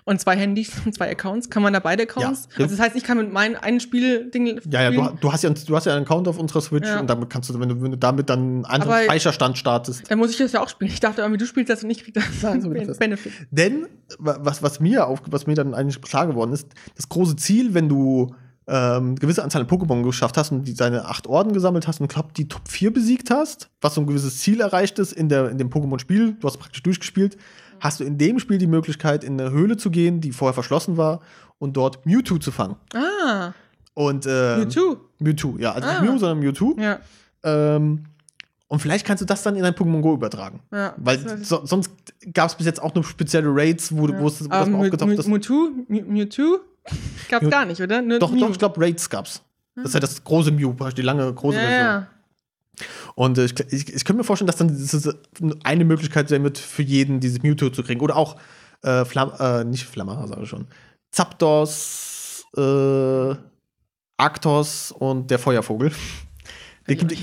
und 0.06 0.20
zwei 0.20 0.36
Handys 0.36 0.72
und 0.86 0.94
zwei 0.96 1.10
Accounts. 1.10 1.50
Kann 1.50 1.64
man 1.64 1.74
da 1.74 1.80
beide 1.80 2.04
Accounts? 2.04 2.48
Ja. 2.52 2.64
Also 2.64 2.76
das 2.76 2.86
heißt, 2.86 2.96
ich 2.96 3.04
kann 3.04 3.18
mit 3.18 3.32
meinem 3.32 3.56
einen 3.56 3.80
Spielding. 3.80 4.60
Ja, 4.70 4.90
ja, 4.90 4.92
du, 4.92 5.18
du, 5.20 5.32
hast 5.32 5.44
ja, 5.44 5.50
du 5.50 5.76
hast 5.76 5.86
ja 5.86 5.94
einen 5.96 6.06
Account 6.06 6.28
auf 6.28 6.38
unserer 6.38 6.62
Switch 6.62 6.88
ja. 6.88 7.00
und 7.00 7.10
damit 7.10 7.30
kannst 7.30 7.50
du, 7.50 7.60
wenn 7.60 7.70
du, 7.70 7.82
wenn 7.82 7.92
du 7.92 7.98
damit 7.98 8.30
dann 8.30 8.40
einen 8.40 8.66
anderen 8.66 8.94
Aber 8.94 9.04
Speicherstand 9.04 9.58
startest. 9.58 10.10
Dann 10.10 10.20
muss 10.20 10.32
ich 10.32 10.38
das 10.38 10.52
ja 10.52 10.62
auch 10.62 10.70
spielen. 10.70 10.92
Ich 10.92 11.00
dachte 11.00 11.22
irgendwie, 11.22 11.38
du 11.38 11.46
spielst 11.46 11.70
das 11.70 11.84
und 11.84 11.90
ich 11.90 12.04
krieg 12.04 12.14
das 12.14 12.26
Nein, 12.42 12.62
so 12.62 12.70
Benefit. 12.70 13.34
Denn, 13.52 13.88
was, 14.20 14.62
was 14.62 14.80
mir 14.80 15.08
auf, 15.08 15.22
was 15.28 15.48
mir 15.48 15.56
dann 15.56 15.74
eigentlich 15.74 16.02
klar 16.02 16.28
geworden 16.28 16.54
ist, 16.54 16.68
das 16.96 17.10
große 17.10 17.36
Ziel, 17.36 17.74
wenn 17.74 17.90
du 17.90 18.34
ähm, 18.68 19.16
gewisse 19.16 19.44
Anzahl 19.44 19.62
an 19.62 19.68
Pokémon 19.68 20.04
geschafft 20.04 20.38
hast 20.38 20.52
und 20.52 20.64
die, 20.66 20.74
deine 20.74 21.06
acht 21.06 21.28
Orden 21.28 21.54
gesammelt 21.54 21.88
hast 21.88 22.00
und 22.00 22.08
glaub, 22.08 22.34
die 22.34 22.48
Top 22.48 22.68
4 22.70 22.94
besiegt 22.94 23.30
hast, 23.30 23.70
was 23.82 23.96
so 23.96 24.02
ein 24.02 24.08
gewisses 24.08 24.40
Ziel 24.40 24.62
erreicht 24.62 25.00
ist 25.00 25.12
in, 25.12 25.30
der, 25.30 25.50
in 25.50 25.58
dem 25.58 25.70
Pokémon-Spiel, 25.70 26.38
du 26.40 26.48
hast 26.48 26.58
praktisch 26.58 26.84
durchgespielt, 26.84 27.38
hast 27.84 28.00
du 28.00 28.06
in 28.06 28.18
dem 28.18 28.40
Spiel 28.40 28.58
die 28.58 28.68
Möglichkeit, 28.68 29.24
in 29.26 29.40
eine 29.40 29.52
Höhle 29.52 29.76
zu 29.76 29.92
gehen, 29.92 30.22
die 30.22 30.32
vorher 30.32 30.54
verschlossen 30.54 30.96
war, 30.96 31.20
und 31.60 31.76
dort 31.76 32.06
Mewtwo 32.06 32.38
zu 32.38 32.52
fangen. 32.52 32.78
Ah. 32.94 33.52
Und, 33.94 34.26
ähm, 34.26 34.60
Mewtwo? 34.60 34.98
Mewtwo, 35.20 35.58
ja. 35.60 35.74
Also 35.74 35.88
ah. 35.88 35.92
nicht 36.00 36.10
Mew, 36.10 36.18
sondern 36.18 36.40
Mewtwo. 36.40 36.76
Ja. 36.80 37.00
Ähm, 37.44 38.06
und 38.68 38.80
vielleicht 38.80 39.06
kannst 39.06 39.22
du 39.22 39.26
das 39.26 39.44
dann 39.44 39.56
in 39.56 39.66
ein 39.66 39.74
Pokémon 39.74 40.02
Go 40.02 40.14
übertragen. 40.14 40.62
Ja, 40.72 40.94
Weil 40.98 41.44
so, 41.44 41.66
sonst 41.66 41.92
gab 42.34 42.50
es 42.50 42.56
bis 42.56 42.66
jetzt 42.66 42.82
auch 42.82 42.96
nur 42.96 43.04
spezielle 43.04 43.50
Raids, 43.50 43.96
wo, 43.96 44.08
ja. 44.08 44.20
wo 44.20 44.28
es 44.28 44.44
wo 44.44 44.48
das 44.48 44.70
mal 44.70 44.80
aufgetaucht 44.80 45.12
ist. 45.12 45.28
Mewtwo? 45.28 45.70
Mewtwo? 45.88 46.60
Gab's 47.30 47.50
gar 47.50 47.66
nicht, 47.66 47.82
oder? 47.82 48.02
Nur 48.02 48.20
doch, 48.20 48.32
Mew. 48.32 48.40
doch, 48.40 48.50
ich 48.50 48.60
glaube, 48.60 48.80
Raids 48.80 49.10
gab's. 49.10 49.42
Das 49.76 49.86
ist 49.86 49.94
ja 49.94 50.00
das 50.00 50.24
große 50.24 50.52
Mew, 50.52 50.74
die 50.96 51.02
lange 51.02 51.32
große 51.34 51.58
ja, 51.58 51.64
Version. 51.64 51.86
Ja. 51.86 52.08
Und 53.16 53.38
äh, 53.38 53.46
ich, 53.46 53.60
ich, 53.72 53.94
ich 53.94 54.06
könnte 54.06 54.18
mir 54.18 54.24
vorstellen, 54.24 54.48
dass 54.48 54.58
dann 54.58 54.70
das 54.70 55.16
eine 55.64 55.86
Möglichkeit 55.86 56.30
sein 56.30 56.44
wird, 56.44 56.58
für 56.58 56.84
jeden 56.84 57.20
dieses 57.20 57.42
Mewtwo 57.44 57.70
zu 57.70 57.84
kriegen. 57.84 58.02
Oder 58.02 58.16
auch 58.16 58.38
äh, 58.82 59.06
Flam 59.06 59.32
äh, 59.40 59.64
nicht 59.64 59.86
Flammer, 59.86 60.28
sage 60.28 60.44
ich 60.44 60.50
schon. 60.50 60.68
Zapdos, 61.12 62.46
äh, 62.58 63.36
Arctos 64.18 64.92
und 64.92 65.30
der 65.30 65.40
Feuervogel. 65.40 65.92
Der 66.86 66.98
gibt, 66.98 67.16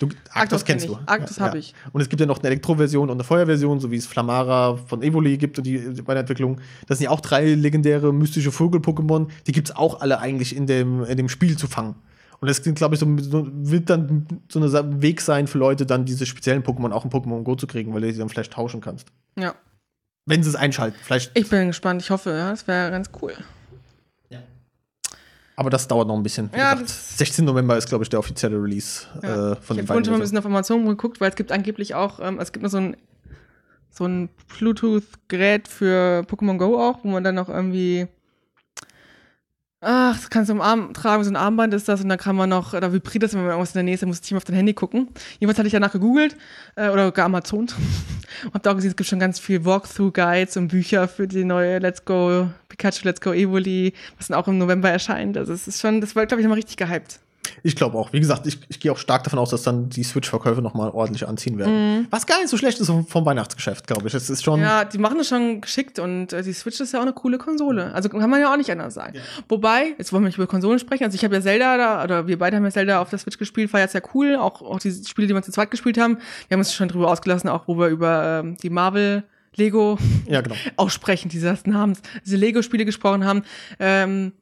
du, 0.00 0.08
Arctos 0.32 0.64
kennst 0.64 0.88
du. 0.88 0.98
Arctos 1.06 1.36
ja, 1.36 1.44
habe 1.44 1.58
ich. 1.58 1.74
Und 1.92 2.00
es 2.00 2.08
gibt 2.08 2.18
ja 2.18 2.26
noch 2.26 2.40
eine 2.40 2.48
Elektroversion 2.48 3.08
und 3.08 3.16
eine 3.16 3.22
Feuerversion, 3.22 3.78
so 3.78 3.92
wie 3.92 3.96
es 3.98 4.06
Flamara 4.06 4.76
von 4.76 5.00
Evoli 5.00 5.38
gibt 5.38 5.58
und 5.58 5.64
die 5.64 6.04
Weiterentwicklung. 6.08 6.60
Das 6.88 6.98
sind 6.98 7.04
ja 7.04 7.10
auch 7.12 7.20
drei 7.20 7.54
legendäre 7.54 8.12
mystische 8.12 8.50
Vogel-Pokémon. 8.50 9.28
Die 9.46 9.52
gibt 9.52 9.68
es 9.68 9.76
auch 9.76 10.00
alle 10.00 10.18
eigentlich 10.18 10.56
in 10.56 10.66
dem, 10.66 11.04
in 11.04 11.16
dem 11.16 11.28
Spiel 11.28 11.56
zu 11.56 11.68
fangen. 11.68 11.94
Und 12.40 12.48
das 12.48 12.62
glaube 12.62 12.94
ich, 12.94 13.00
so, 13.00 13.06
wird 13.06 13.90
dann 13.90 14.26
so 14.48 14.60
ein 14.60 15.02
Weg 15.02 15.20
sein 15.20 15.46
für 15.46 15.58
Leute, 15.58 15.84
dann 15.84 16.06
diese 16.06 16.24
speziellen 16.24 16.62
Pokémon 16.62 16.90
auch 16.90 17.04
in 17.04 17.10
Pokémon 17.10 17.42
Go 17.42 17.54
zu 17.54 17.66
kriegen, 17.66 17.92
weil 17.92 18.00
du 18.00 18.12
sie 18.12 18.18
dann 18.18 18.30
vielleicht 18.30 18.54
tauschen 18.54 18.80
kannst. 18.80 19.08
Ja. 19.38 19.54
Wenn 20.24 20.42
sie 20.42 20.48
es 20.48 20.56
einschalten. 20.56 20.98
Vielleicht. 21.02 21.36
Ich 21.36 21.50
bin 21.50 21.68
gespannt, 21.68 22.00
ich 22.00 22.10
hoffe, 22.10 22.30
ja, 22.30 22.50
das 22.50 22.66
wäre 22.66 22.90
ganz 22.90 23.10
cool. 23.20 23.34
Ja. 24.30 24.38
Aber 25.56 25.68
das 25.68 25.86
dauert 25.86 26.08
noch 26.08 26.16
ein 26.16 26.22
bisschen. 26.22 26.48
Ja, 26.56 26.72
gesagt, 26.72 26.88
16. 26.88 27.44
November 27.44 27.76
ist, 27.76 27.88
glaube 27.88 28.04
ich, 28.04 28.08
der 28.08 28.18
offizielle 28.18 28.56
Release 28.56 29.06
ja. 29.22 29.52
äh, 29.52 29.56
von 29.56 29.76
ich 29.76 29.82
dem 29.82 29.84
Ich 29.84 29.90
habe 29.90 30.04
schon 30.04 30.12
mal 30.12 30.18
ein 30.18 30.20
bisschen 30.22 30.38
auf 30.38 30.46
Amazon 30.46 30.86
geguckt, 30.86 31.20
weil 31.20 31.28
es 31.28 31.36
gibt 31.36 31.52
angeblich 31.52 31.94
auch, 31.94 32.20
ähm, 32.20 32.38
es 32.38 32.52
gibt 32.52 32.62
noch 32.62 32.70
so 32.70 32.78
ein, 32.78 32.96
so 33.90 34.06
ein 34.06 34.30
Bluetooth-Gerät 34.58 35.68
für 35.68 36.24
Pokémon 36.26 36.56
Go 36.56 36.80
auch, 36.80 37.04
wo 37.04 37.08
man 37.08 37.22
dann 37.22 37.34
noch 37.34 37.50
irgendwie 37.50 38.08
Ach, 39.82 40.14
das 40.14 40.28
kannst 40.28 40.50
du 40.50 40.52
im 40.52 40.60
Arm 40.60 40.92
tragen, 40.92 41.24
so 41.24 41.30
ein 41.30 41.36
Armband 41.36 41.72
ist 41.72 41.88
das 41.88 42.02
und 42.02 42.10
dann 42.10 42.18
kann 42.18 42.36
man 42.36 42.50
noch, 42.50 42.78
da 42.78 42.92
vibriert 42.92 43.22
das, 43.22 43.32
wenn 43.32 43.40
man 43.40 43.48
irgendwas 43.48 43.70
in 43.70 43.78
der 43.78 43.82
Nähe 43.84 43.94
ist, 43.94 44.02
dann 44.02 44.10
muss 44.10 44.20
ich 44.22 44.30
immer 44.30 44.36
auf 44.36 44.44
dein 44.44 44.56
Handy 44.56 44.74
gucken. 44.74 45.08
Jedenfalls 45.38 45.58
hatte 45.58 45.68
ich 45.68 45.72
danach 45.72 45.92
gegoogelt 45.92 46.36
äh, 46.76 46.90
oder 46.90 47.10
geamazont 47.12 47.74
und 48.44 48.54
hab 48.54 48.62
da 48.62 48.72
auch 48.72 48.74
gesehen, 48.74 48.90
es 48.90 48.96
gibt 48.96 49.08
schon 49.08 49.18
ganz 49.18 49.40
viel 49.40 49.64
Walkthrough-Guides 49.64 50.58
und 50.58 50.68
Bücher 50.68 51.08
für 51.08 51.26
die 51.26 51.44
neue 51.44 51.78
Let's 51.78 52.04
Go 52.04 52.50
Pikachu 52.68 53.06
Let's 53.06 53.22
Go 53.22 53.32
Evoli, 53.32 53.94
was 54.18 54.28
dann 54.28 54.36
auch 54.36 54.48
im 54.48 54.58
November 54.58 54.90
erscheint. 54.90 55.38
Also 55.38 55.54
es 55.54 55.66
ist 55.66 55.80
schon, 55.80 56.02
das 56.02 56.14
war, 56.14 56.26
glaube 56.26 56.42
ich, 56.42 56.44
nochmal 56.44 56.58
richtig 56.58 56.76
gehypt. 56.76 57.20
Ich 57.62 57.76
glaube 57.76 57.98
auch. 57.98 58.12
Wie 58.12 58.20
gesagt, 58.20 58.46
ich, 58.46 58.58
ich 58.68 58.80
gehe 58.80 58.92
auch 58.92 58.98
stark 58.98 59.24
davon 59.24 59.38
aus, 59.38 59.50
dass 59.50 59.62
dann 59.62 59.88
die 59.88 60.02
Switch-Verkäufe 60.02 60.62
noch 60.62 60.74
mal 60.74 60.90
ordentlich 60.90 61.26
anziehen 61.26 61.58
werden. 61.58 62.00
Mhm. 62.00 62.06
Was 62.10 62.26
gar 62.26 62.38
nicht 62.38 62.48
so 62.48 62.56
schlecht 62.56 62.80
ist 62.80 62.90
vom 63.08 63.26
Weihnachtsgeschäft, 63.26 63.86
glaube 63.86 64.08
ich. 64.08 64.14
Es 64.14 64.30
ist 64.30 64.42
schon. 64.42 64.60
Ja, 64.60 64.84
die 64.84 64.98
machen 64.98 65.18
das 65.18 65.28
schon 65.28 65.60
geschickt 65.60 65.98
und 65.98 66.32
äh, 66.32 66.42
die 66.42 66.52
Switch 66.52 66.80
ist 66.80 66.92
ja 66.92 66.98
auch 66.98 67.04
eine 67.04 67.12
coole 67.12 67.38
Konsole. 67.38 67.92
Also 67.94 68.08
kann 68.08 68.30
man 68.30 68.40
ja 68.40 68.52
auch 68.52 68.56
nicht 68.56 68.70
anders 68.70 68.94
sagen. 68.94 69.16
Ja. 69.16 69.22
Wobei, 69.48 69.94
jetzt 69.98 70.12
wollen 70.12 70.22
wir 70.22 70.28
nicht 70.28 70.38
über 70.38 70.46
Konsolen 70.46 70.78
sprechen. 70.78 71.04
Also 71.04 71.14
ich 71.14 71.24
habe 71.24 71.34
ja 71.34 71.40
Zelda 71.40 71.76
da, 71.76 72.04
oder 72.04 72.26
wir 72.26 72.38
beide 72.38 72.56
haben 72.56 72.64
ja 72.64 72.70
Zelda 72.70 73.00
auf 73.00 73.10
der 73.10 73.18
Switch 73.18 73.38
gespielt, 73.38 73.72
war 73.72 73.80
jetzt 73.80 73.94
ja 73.94 74.00
cool. 74.14 74.36
Auch, 74.36 74.62
auch 74.62 74.78
die 74.78 74.92
Spiele, 74.92 75.28
die 75.28 75.34
wir 75.34 75.42
zu 75.42 75.52
zweit 75.52 75.70
gespielt 75.70 75.98
haben. 75.98 76.18
Wir 76.48 76.54
haben 76.54 76.60
uns 76.60 76.74
schon 76.74 76.88
drüber 76.88 77.10
ausgelassen, 77.10 77.48
auch 77.48 77.66
wo 77.66 77.78
wir 77.78 77.88
über 77.88 78.40
ähm, 78.40 78.56
die 78.56 78.70
Marvel 78.70 79.24
Lego 79.56 79.98
Ja, 80.26 80.40
genau. 80.40 80.54
aussprechen 80.76 81.28
dieses 81.28 81.66
Namens, 81.66 82.00
diese 82.24 82.36
Lego-Spiele 82.36 82.84
gesprochen 82.84 83.24
haben. 83.24 83.42
Ähm, 83.78 84.32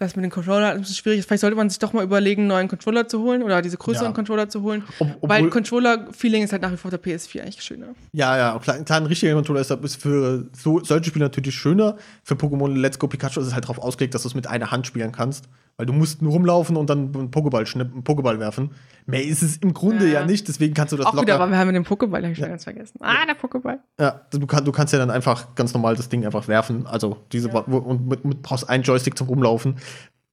das 0.00 0.16
mit 0.16 0.24
den 0.24 0.30
Controller 0.30 0.74
ist 0.74 0.96
schwierig. 0.96 1.20
ist. 1.20 1.26
Vielleicht 1.28 1.42
sollte 1.42 1.56
man 1.56 1.68
sich 1.70 1.78
doch 1.78 1.92
mal 1.92 2.02
überlegen, 2.02 2.42
einen 2.42 2.48
neuen 2.48 2.68
Controller 2.68 3.06
zu 3.06 3.20
holen 3.20 3.42
oder 3.42 3.62
diese 3.62 3.76
größeren 3.76 4.08
Ja. 4.08 4.12
Controller 4.12 4.48
zu 4.48 4.62
holen. 4.62 4.82
Ob- 4.98 5.08
weil 5.28 5.38
obwohl- 5.40 5.50
Controller-Feeling 5.50 6.42
ist 6.42 6.52
halt 6.52 6.62
nach 6.62 6.72
wie 6.72 6.76
vor 6.76 6.90
der 6.90 6.98
PS4 7.00 7.42
eigentlich 7.42 7.62
schöner. 7.62 7.88
Ja, 8.12 8.36
ja, 8.36 8.58
klar, 8.58 8.78
klar 8.80 8.98
ein 9.00 9.06
richtiger 9.06 9.34
Controller 9.34 9.60
ist, 9.60 9.70
ist 9.70 9.96
für 10.02 10.46
so, 10.56 10.82
solche 10.82 11.10
Spiele 11.10 11.24
natürlich 11.26 11.54
schöner. 11.54 11.96
Für 12.24 12.34
Pokémon 12.34 12.74
Let's 12.76 12.98
Go 12.98 13.06
Pikachu 13.08 13.40
ist 13.40 13.46
es 13.48 13.54
halt 13.54 13.64
darauf 13.64 13.78
ausgelegt, 13.78 14.14
dass 14.14 14.22
du 14.22 14.28
es 14.28 14.34
mit 14.34 14.46
einer 14.46 14.70
Hand 14.70 14.86
spielen 14.86 15.12
kannst. 15.12 15.44
Weil 15.80 15.86
du 15.86 15.94
musst 15.94 16.20
nur 16.20 16.32
rumlaufen 16.32 16.76
und 16.76 16.90
dann 16.90 17.14
einen 17.14 17.30
Pokéball, 17.30 17.64
schnippen, 17.64 17.94
einen 17.94 18.04
Pokéball 18.04 18.38
werfen. 18.38 18.72
Mehr 19.06 19.24
ist 19.24 19.40
es 19.42 19.56
im 19.56 19.72
Grunde 19.72 20.04
Ja. 20.06 20.20
ja, 20.20 20.26
nicht, 20.26 20.46
deswegen 20.46 20.74
kannst 20.74 20.92
du 20.92 20.98
das 20.98 21.06
Auch 21.06 21.12
wieder, 21.14 21.36
aber 21.36 21.44
locker. 21.46 21.52
wir 21.52 21.58
haben 21.58 21.72
den 21.72 21.84
Pokéball, 21.86 22.22
hab 22.22 22.32
ich 22.32 22.36
schon 22.38 22.48
ganz 22.50 22.64
vergessen. 22.64 22.98
Ah, 23.00 23.24
der 23.26 23.34
Pokéball. 23.34 23.78
Ja, 23.98 24.20
du, 24.30 24.46
kann, 24.46 24.62
du 24.62 24.72
kannst 24.72 24.92
ja 24.92 24.98
dann 24.98 25.10
einfach 25.10 25.54
ganz 25.54 25.72
normal 25.72 25.96
das 25.96 26.10
Ding 26.10 26.26
einfach 26.26 26.48
werfen. 26.48 26.86
Also 26.86 27.16
diese 27.32 27.48
Ja. 27.48 27.60
und 27.60 28.06
mit, 28.08 28.26
mit, 28.26 28.42
brauchst 28.42 28.68
einen 28.68 28.82
Joystick 28.82 29.16
zum 29.16 29.28
Rumlaufen. 29.28 29.76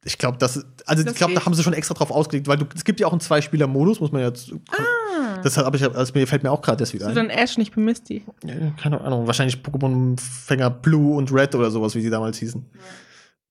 Ich 0.03 0.17
glaube, 0.17 0.37
das, 0.37 0.65
also 0.85 1.03
Das 1.03 1.13
ich 1.13 1.17
glaube, 1.17 1.33
da 1.33 1.45
haben 1.45 1.53
sie 1.53 1.63
schon 1.63 1.71
extra 1.73 1.93
drauf 1.93 2.11
ausgelegt, 2.11 2.47
weil 2.49 2.57
du, 2.57 2.65
es 2.75 2.83
gibt 2.83 2.99
ja 2.99 3.07
auch 3.07 3.11
einen 3.13 3.21
Zwei-Spieler-Modus, 3.21 4.01
muss 4.01 4.11
man 4.11 4.21
jetzt. 4.23 4.51
Ah. 4.71 5.37
Deshalb 5.45 5.65
habe 5.65 5.77
ich, 5.77 5.83
also 5.95 6.13
mir 6.13 6.27
fällt 6.27 6.43
mir 6.43 6.51
auch 6.51 6.61
gerade 6.61 6.77
das 6.77 6.93
wieder 6.93 7.05
So 7.05 7.09
ein. 7.11 7.15
dann 7.15 7.29
Ash, 7.29 7.57
nicht 7.57 7.75
Misty. 7.77 8.25
Ja, 8.43 8.53
keine 8.81 8.99
Ahnung, 8.99 9.27
wahrscheinlich 9.27 9.57
Pokémon-Fänger 9.57 10.69
Blue 10.71 11.15
und 11.15 11.31
Red 11.31 11.55
oder 11.55 11.71
sowas, 11.71 11.95
wie 11.95 12.01
sie 12.01 12.09
damals 12.09 12.37
hießen. 12.37 12.65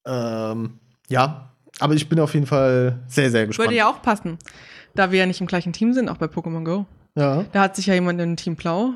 Ähm, 0.07 0.79
ja, 1.09 1.53
aber 1.81 1.95
ich 1.95 2.09
bin 2.09 2.19
auf 2.21 2.35
jeden 2.35 2.47
Fall 2.47 2.99
sehr, 3.09 3.31
sehr 3.31 3.47
gespannt. 3.47 3.69
Würde 3.69 3.77
ja 3.77 3.89
auch 3.91 4.03
passen, 4.03 4.39
da 4.95 5.11
wir 5.11 5.19
ja 5.21 5.27
nicht 5.27 5.41
im 5.41 5.47
gleichen 5.47 5.73
Team 5.73 5.93
sind, 5.93 6.09
auch 6.09 6.17
bei 6.17 6.27
Pokémon 6.27 6.65
Go. 6.65 6.87
ja. 7.15 7.45
Da 7.53 7.61
hat 7.63 7.77
sich 7.77 7.87
ja 7.87 7.95
jemand 7.95 8.21
in 8.21 8.37
Team 8.37 8.57
Blau. 8.57 8.95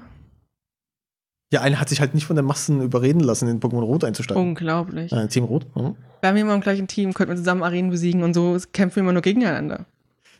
ja, 1.52 1.60
einer 1.62 1.80
hat 1.80 1.88
sich 1.88 2.00
halt 2.00 2.14
nicht 2.14 2.26
von 2.26 2.36
den 2.36 2.44
Massen 2.44 2.80
überreden 2.82 3.20
lassen, 3.20 3.48
in 3.48 3.60
Pokémon 3.60 3.82
Rot 3.82 4.04
einzusteigen. 4.04 4.42
Unglaublich. 4.42 5.12
Äh, 5.12 5.26
Team 5.28 5.44
Rot. 5.44 5.66
hm. 5.74 5.96
Wir 6.20 6.28
haben 6.28 6.36
immer 6.36 6.54
im 6.54 6.60
gleichen 6.60 6.86
Team, 6.86 7.14
könnten 7.14 7.32
wir 7.32 7.36
zusammen 7.38 7.62
Arenen 7.62 7.90
besiegen 7.90 8.22
und 8.22 8.34
so 8.34 8.56
kämpfen 8.72 8.96
wir 8.96 9.00
immer 9.02 9.12
nur 9.14 9.22
gegeneinander. 9.22 9.86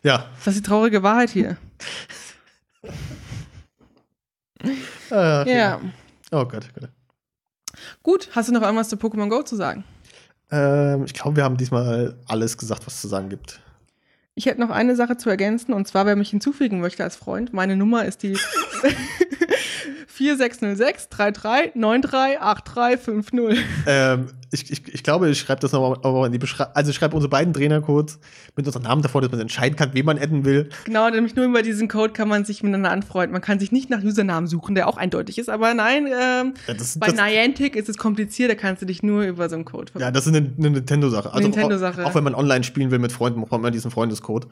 Ja. 0.03 0.25
Das 0.45 0.55
ist 0.55 0.63
die 0.65 0.69
traurige 0.69 1.03
Wahrheit 1.03 1.29
hier. 1.31 1.57
Äh, 5.11 5.57
Ja. 5.57 5.81
Oh 6.31 6.45
Gott, 6.45 6.69
Gott. 6.73 6.89
Gut, 8.03 8.29
hast 8.33 8.49
du 8.49 8.53
noch 8.53 8.61
irgendwas 8.61 8.89
zu 8.89 8.95
Pokémon 8.95 9.27
Go 9.29 9.41
zu 9.43 9.55
sagen? 9.55 9.83
Ähm, 10.51 11.05
ich 11.05 11.13
glaube, 11.13 11.37
wir 11.37 11.43
haben 11.43 11.57
diesmal 11.57 12.15
alles 12.27 12.57
gesagt, 12.57 12.85
was 12.85 12.95
es 12.95 13.01
zu 13.01 13.07
sagen 13.07 13.29
gibt. 13.29 13.61
Ich 14.35 14.45
hätte 14.45 14.61
noch 14.61 14.69
eine 14.69 14.95
Sache 14.95 15.17
zu 15.17 15.29
ergänzen 15.29 15.73
und 15.73 15.87
zwar, 15.87 16.05
wer 16.05 16.15
mich 16.15 16.29
hinzufügen 16.29 16.79
möchte 16.79 17.03
als 17.03 17.15
Freund, 17.15 17.53
meine 17.53 17.75
Nummer 17.75 18.05
ist 18.05 18.23
die 18.23 18.37
4606 20.07 21.09
33 21.09 21.73
93 21.73 22.39
8350. 22.39 23.65
Ähm, 23.87 24.27
ich, 24.51 24.69
ich, 24.69 24.93
ich 24.93 25.03
glaube, 25.03 25.29
ich 25.29 25.39
schreibe 25.39 25.61
das 25.61 25.71
nochmal 25.71 25.97
noch 26.03 26.13
mal 26.13 26.25
in 26.25 26.31
die 26.33 26.37
Beschreibung. 26.37 26.75
Also 26.75 26.91
ich 26.91 26.97
schreibe 26.97 27.15
unsere 27.15 27.29
beiden 27.29 27.53
Trainercodes 27.53 28.19
mit 28.55 28.65
unserem 28.65 28.83
Namen 28.83 29.01
davor, 29.01 29.21
dass 29.21 29.31
man 29.31 29.39
entscheiden 29.39 29.77
kann, 29.77 29.91
wen 29.93 30.05
man 30.05 30.17
adden 30.17 30.43
will. 30.43 30.69
Genau, 30.83 31.09
nämlich 31.09 31.35
nur 31.35 31.45
über 31.45 31.61
diesen 31.61 31.87
Code 31.87 32.11
kann 32.11 32.27
man 32.27 32.43
sich 32.43 32.61
miteinander 32.61 32.91
anfreunden. 32.91 33.31
Man 33.31 33.41
kann 33.41 33.59
sich 33.59 33.71
nicht 33.71 33.89
nach 33.89 34.03
Usernamen 34.03 34.47
suchen, 34.47 34.75
der 34.75 34.89
auch 34.89 34.97
eindeutig 34.97 35.37
ist, 35.37 35.49
aber 35.49 35.73
nein, 35.73 36.07
ähm, 36.07 36.53
Ja, 36.67 36.73
das, 36.73 36.99
bei 36.99 37.07
das, 37.07 37.15
Niantic 37.15 37.77
ist 37.77 37.87
es 37.87 37.97
kompliziert, 37.97 38.51
da 38.51 38.55
kannst 38.55 38.81
du 38.81 38.85
dich 38.85 39.03
nur 39.03 39.23
über 39.23 39.49
so 39.49 39.55
einen 39.55 39.63
Code 39.65 39.85
ja, 39.85 39.91
verbinden. 39.91 40.13
das 40.13 40.27
ist 40.27 40.35
eine, 40.35 40.53
eine 40.57 40.69
Nintendo-Sache. 40.71 41.33
Also 41.33 41.47
Nintendo-Sache. 41.47 42.03
Auch, 42.03 42.09
auch 42.09 42.15
wenn 42.15 42.23
man 42.25 42.35
online 42.35 42.65
spielen 42.65 42.91
will 42.91 42.99
mit 42.99 43.13
Freunden, 43.13 43.41
braucht 43.41 43.61
man 43.61 43.71
diesen 43.71 43.89
Freundescode. 43.89 44.47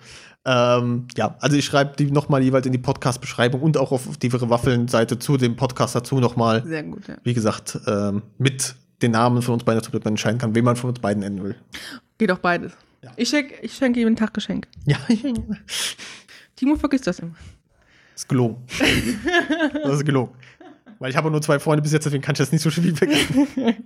Ähm, 0.46 1.08
ja, 1.18 1.36
also 1.42 1.58
ich 1.58 1.66
schreibe 1.66 1.98
die 1.98 2.10
nochmal 2.10 2.42
jeweils 2.42 2.66
in 2.66 2.72
die 2.72 2.78
Podcast-Beschreibung 2.78 3.62
und 3.62 3.78
auch 3.78 3.92
auf 3.92 4.18
die 4.18 4.32
Waffeln-Seite 4.32 5.20
zu 5.20 5.36
dem 5.36 5.58
Podcast 5.58 5.94
dazu 5.94 6.20
nochmal. 6.22 6.64
Sehr 6.66 6.84
gut, 6.84 7.08
ja. 7.08 7.18
Wie 7.24 7.34
gesagt, 7.34 7.78
ähm, 7.86 8.22
mit 8.38 8.76
den 9.02 9.12
Namen 9.12 9.42
von 9.42 9.56
uns 9.56 9.64
beiden, 9.64 9.82
damit 9.82 10.04
man 10.04 10.14
entscheiden 10.14 10.40
kann, 10.40 10.56
wen 10.56 10.66
man 10.66 10.76
von 10.76 10.90
uns 10.90 11.00
beiden 11.00 11.24
adden 11.24 11.44
will. 11.44 11.56
Geht 12.18 12.32
auch 12.32 12.40
beides. 12.40 12.74
Ja. 13.02 13.12
Ich, 13.16 13.30
schenk, 13.30 13.54
ich 13.62 13.74
schenke 13.74 14.00
jeden 14.00 14.16
Tag 14.16 14.34
Geschenke. 14.34 14.68
Ja, 14.86 14.98
Timo 16.56 16.76
vergisst 16.76 17.08
das 17.08 17.20
immer. 17.20 17.36
ist 18.16 18.28
gelogen. 18.28 18.58
das 19.84 19.94
ist 19.94 20.06
gelogen. 20.06 20.34
Weil 21.00 21.12
ich 21.12 21.16
habe 21.16 21.32
nur 21.32 21.42
zwei 21.42 21.60
Freunde 21.60 21.82
bis 21.82 21.94
jetzt, 21.94 22.06
deswegen 22.06 22.22
kann 22.22 22.34
ich 22.34 22.40
das 22.40 22.52
nicht 22.52 22.62
so 22.62 22.70
viel 22.70 22.94
vergessen. 22.94 23.48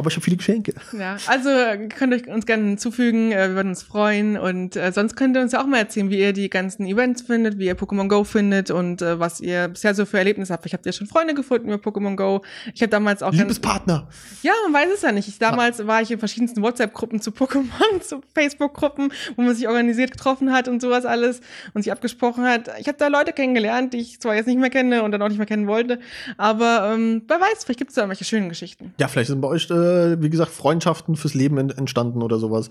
Aber 0.00 0.08
ich 0.08 0.16
habe 0.16 0.24
viele 0.24 0.38
Geschenke. 0.38 0.72
Ja, 0.98 1.18
also 1.26 1.50
könnt 1.94 2.14
euch 2.14 2.26
uns 2.26 2.46
gerne 2.46 2.64
hinzufügen, 2.64 3.32
äh, 3.32 3.48
wir 3.48 3.56
würden 3.56 3.68
uns 3.68 3.82
freuen 3.82 4.38
und 4.38 4.74
äh, 4.74 4.92
sonst 4.92 5.14
könnt 5.14 5.36
ihr 5.36 5.42
uns 5.42 5.52
ja 5.52 5.60
auch 5.60 5.66
mal 5.66 5.76
erzählen, 5.76 6.08
wie 6.08 6.18
ihr 6.18 6.32
die 6.32 6.48
ganzen 6.48 6.86
Events 6.86 7.20
findet, 7.20 7.58
wie 7.58 7.66
ihr 7.66 7.76
Pokémon 7.76 8.08
Go 8.08 8.24
findet 8.24 8.70
und 8.70 9.02
äh, 9.02 9.20
was 9.20 9.42
ihr 9.42 9.68
bisher 9.68 9.94
so 9.94 10.06
für 10.06 10.16
Erlebnisse 10.16 10.54
habt. 10.54 10.64
Ich 10.64 10.72
habt 10.72 10.86
ihr 10.86 10.92
schon 10.92 11.06
Freunde 11.06 11.34
gefunden 11.34 11.68
über 11.68 11.76
Pokémon 11.76 12.16
Go. 12.16 12.40
Ich 12.72 12.80
habe 12.80 12.88
damals 12.88 13.22
auch 13.22 13.34
Liebespartner. 13.34 14.08
ja, 14.42 14.54
man 14.64 14.80
weiß 14.80 14.88
es 14.94 15.02
ja 15.02 15.12
nicht. 15.12 15.28
Ich, 15.28 15.38
damals 15.38 15.86
war 15.86 16.00
ich 16.00 16.10
in 16.10 16.18
verschiedensten 16.18 16.62
WhatsApp-Gruppen 16.62 17.20
zu 17.20 17.30
Pokémon, 17.30 18.00
zu 18.00 18.22
Facebook-Gruppen, 18.34 19.12
wo 19.36 19.42
man 19.42 19.54
sich 19.54 19.68
organisiert 19.68 20.12
getroffen 20.12 20.50
hat 20.50 20.66
und 20.66 20.80
sowas 20.80 21.04
alles 21.04 21.42
und 21.74 21.82
sich 21.82 21.92
abgesprochen 21.92 22.44
hat. 22.44 22.70
Ich 22.78 22.88
habe 22.88 22.96
da 22.96 23.08
Leute 23.08 23.34
kennengelernt, 23.34 23.92
die 23.92 23.98
ich 23.98 24.18
zwar 24.18 24.34
jetzt 24.34 24.46
nicht 24.46 24.58
mehr 24.58 24.70
kenne 24.70 25.02
und 25.02 25.12
dann 25.12 25.20
auch 25.20 25.28
nicht 25.28 25.36
mehr 25.36 25.46
kennen 25.46 25.66
wollte, 25.66 26.00
aber 26.38 26.90
ähm, 26.94 27.20
wer 27.28 27.38
weiß, 27.38 27.64
vielleicht 27.64 27.80
gibt 27.80 27.90
es 27.90 27.96
da 27.96 28.00
irgendwelche 28.00 28.24
schönen 28.24 28.48
Geschichten. 28.48 28.94
Ja, 28.98 29.08
vielleicht 29.08 29.28
sind 29.28 29.42
bei 29.42 29.48
euch, 29.48 29.70
äh, 29.70 29.74
wie 30.20 30.30
gesagt, 30.30 30.50
Freundschaften 30.50 31.16
fürs 31.16 31.34
Leben 31.34 31.58
ent 31.58 31.76
entstanden 31.76 32.22
oder 32.22 32.38
sowas. 32.38 32.70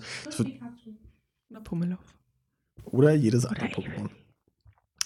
Oder 1.50 1.60
Pummelow. 1.60 1.98
oder 2.84 3.14
jedes 3.14 3.46
andere 3.46 3.66
Pokémon. 3.66 4.08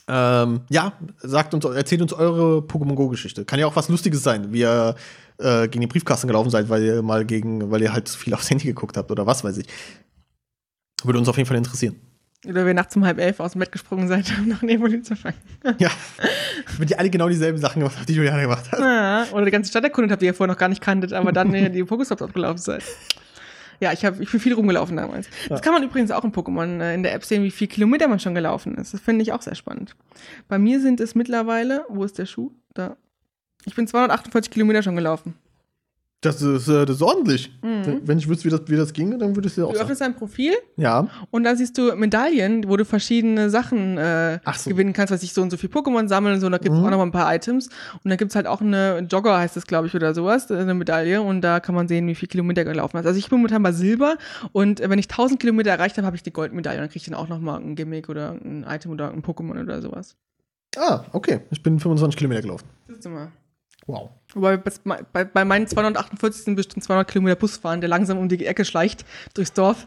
Ähm, 0.06 0.60
ja, 0.68 0.92
sagt 1.22 1.54
uns, 1.54 1.64
erzählt 1.64 2.02
uns 2.02 2.12
eure 2.12 2.58
Pokémon 2.58 2.94
Go-Geschichte. 2.94 3.44
Kann 3.44 3.58
ja 3.58 3.66
auch 3.66 3.76
was 3.76 3.88
Lustiges 3.88 4.22
sein, 4.22 4.52
wie 4.52 4.60
ihr 4.60 4.94
äh, 5.38 5.66
gegen 5.68 5.80
den 5.80 5.88
Briefkasten 5.88 6.26
gelaufen 6.26 6.50
seid, 6.50 6.68
weil 6.68 6.82
ihr 6.82 7.02
mal 7.02 7.24
gegen, 7.24 7.70
weil 7.70 7.82
ihr 7.82 7.92
halt 7.92 8.08
zu 8.08 8.18
viel 8.18 8.34
aufs 8.34 8.50
Handy 8.50 8.66
geguckt 8.66 8.96
habt 8.96 9.10
oder 9.10 9.26
was 9.26 9.44
weiß 9.44 9.58
ich. 9.58 9.66
Würde 11.02 11.18
uns 11.18 11.28
auf 11.28 11.36
jeden 11.36 11.48
Fall 11.48 11.56
interessieren. 11.56 11.96
Oder 12.46 12.66
wir 12.66 12.74
nachts 12.74 12.94
um 12.94 13.04
halb 13.04 13.18
elf 13.18 13.40
aus 13.40 13.52
dem 13.52 13.60
Bett 13.60 13.72
gesprungen 13.72 14.06
seid, 14.06 14.30
um 14.38 14.48
noch 14.48 14.62
ein 14.62 14.68
Evoli 14.68 15.02
zu 15.02 15.16
fangen. 15.16 15.38
Ja. 15.78 15.90
Wenn 16.78 16.88
ihr 16.88 16.98
alle 16.98 17.10
genau 17.10 17.28
dieselben 17.28 17.58
Sachen 17.58 17.80
gemacht 17.80 17.96
habt, 17.98 18.08
die 18.08 18.14
Juliane 18.14 18.42
gemacht 18.42 18.70
hat. 18.72 18.80
Ah, 18.80 19.26
oder 19.32 19.44
die 19.44 19.50
ganze 19.50 19.70
Stadt 19.70 19.84
erkundet 19.84 20.10
habt, 20.12 20.22
die 20.22 20.26
ihr 20.26 20.34
vorher 20.34 20.52
noch 20.52 20.58
gar 20.58 20.68
nicht 20.68 20.80
kanntet, 20.80 21.12
aber 21.12 21.32
dann 21.32 21.52
äh, 21.54 21.70
die 21.70 21.84
Pokestops 21.84 22.22
abgelaufen 22.22 22.58
seid. 22.58 22.82
Ja, 23.80 23.92
ich, 23.92 24.04
hab, 24.04 24.20
ich 24.20 24.30
bin 24.30 24.40
viel 24.40 24.54
rumgelaufen 24.54 24.96
damals. 24.96 25.28
Das 25.48 25.60
kann 25.60 25.72
man 25.72 25.82
übrigens 25.82 26.10
auch 26.10 26.24
in 26.24 26.32
Pokémon 26.32 26.80
äh, 26.80 26.94
in 26.94 27.02
der 27.02 27.14
App 27.14 27.24
sehen, 27.24 27.42
wie 27.42 27.50
viel 27.50 27.66
Kilometer 27.66 28.08
man 28.08 28.18
schon 28.18 28.34
gelaufen 28.34 28.76
ist. 28.76 28.94
Das 28.94 29.00
finde 29.00 29.22
ich 29.22 29.32
auch 29.32 29.42
sehr 29.42 29.54
spannend. 29.54 29.96
Bei 30.48 30.58
mir 30.58 30.80
sind 30.80 31.00
es 31.00 31.14
mittlerweile, 31.14 31.84
wo 31.88 32.04
ist 32.04 32.18
der 32.18 32.26
Schuh? 32.26 32.52
Da. 32.72 32.96
Ich 33.64 33.74
bin 33.74 33.86
248 33.86 34.50
Kilometer 34.50 34.82
schon 34.82 34.96
gelaufen. 34.96 35.34
Das 36.24 36.40
ist, 36.40 36.68
äh, 36.68 36.86
das 36.86 36.96
ist 36.96 37.02
ordentlich. 37.02 37.50
Mhm. 37.62 38.00
Wenn 38.04 38.18
ich 38.18 38.28
wüsste, 38.28 38.44
wie 38.46 38.50
das, 38.50 38.62
wie 38.66 38.76
das 38.76 38.92
ginge, 38.92 39.18
dann 39.18 39.34
würde 39.36 39.46
ich 39.46 39.52
es 39.52 39.56
dir 39.56 39.66
auch 39.66 39.72
Du 39.72 39.78
öffnest 39.78 40.00
dein 40.00 40.14
Profil 40.16 40.52
Ja. 40.76 41.08
und 41.30 41.44
da 41.44 41.54
siehst 41.54 41.76
du 41.76 41.94
Medaillen, 41.96 42.68
wo 42.68 42.76
du 42.76 42.84
verschiedene 42.84 43.50
Sachen 43.50 43.98
äh, 43.98 44.38
so. 44.56 44.70
gewinnen 44.70 44.92
kannst, 44.92 45.12
was 45.12 45.22
ich 45.22 45.32
so 45.34 45.42
und 45.42 45.50
so 45.50 45.56
viel 45.56 45.68
Pokémon 45.70 46.08
sammeln 46.08 46.34
und 46.36 46.40
so. 46.40 46.46
Und 46.46 46.52
da 46.52 46.58
gibt 46.58 46.74
es 46.74 46.80
Mhm. 46.80 46.86
auch 46.86 46.90
noch 46.90 46.98
mal 46.98 47.04
ein 47.06 47.12
paar 47.12 47.34
Items. 47.34 47.68
Und 48.02 48.10
da 48.10 48.16
gibt 48.16 48.30
es 48.32 48.36
halt 48.36 48.46
auch 48.46 48.60
eine 48.60 49.00
Jogger, 49.10 49.36
heißt 49.38 49.56
es, 49.56 49.66
glaube 49.66 49.86
ich, 49.88 49.94
oder 49.94 50.14
sowas, 50.14 50.50
äh, 50.50 50.54
eine 50.56 50.74
Medaille. 50.74 51.20
Und 51.20 51.42
da 51.42 51.60
kann 51.60 51.74
man 51.74 51.88
sehen, 51.88 52.06
wie 52.06 52.14
viel 52.14 52.28
Kilometer 52.28 52.64
gelaufen 52.64 52.96
hast. 52.98 53.06
Also 53.06 53.18
ich 53.18 53.28
bin 53.28 53.38
momentan 53.38 53.62
bei 53.62 53.72
Silber 53.72 54.16
und 54.52 54.80
äh, 54.80 54.88
wenn 54.88 54.98
ich 54.98 55.08
1000 55.10 55.38
Kilometer 55.40 55.70
erreicht 55.70 55.96
habe, 55.98 56.06
habe 56.06 56.16
ich 56.16 56.22
die 56.22 56.32
Goldmedaille. 56.32 56.78
Und 56.78 56.82
dann 56.84 56.90
kriege 56.90 57.02
ich 57.02 57.04
dann 57.10 57.14
auch 57.14 57.28
noch 57.28 57.40
mal 57.40 57.58
ein 57.60 57.74
Gimmick 57.74 58.08
oder 58.08 58.30
ein 58.32 58.64
Item 58.68 58.92
oder 58.92 59.10
ein 59.10 59.22
Pokémon 59.22 59.60
oder 59.60 59.82
sowas. 59.82 60.16
Ah, 60.76 61.04
okay. 61.12 61.40
Ich 61.50 61.62
bin 61.62 61.78
25 61.78 62.16
Kilometer 62.16 62.42
gelaufen. 62.42 62.64
Siehst 62.88 63.04
du 63.04 63.10
mal. 63.10 63.28
Wow. 63.87 64.11
Wobei 64.35 64.57
bei, 64.57 65.24
bei, 65.24 65.45
meinen 65.45 65.66
248 65.66 66.45
sind 66.45 66.57
bestimmt 66.57 66.85
200 66.85 67.09
Kilometer 67.09 67.37
Bus 67.37 67.59
fahren, 67.59 67.80
der 67.80 67.89
langsam 67.89 68.18
um 68.18 68.28
die 68.28 68.47
Ecke 68.47 68.64
schleicht 68.64 69.05
durchs 69.35 69.53
Dorf. 69.53 69.87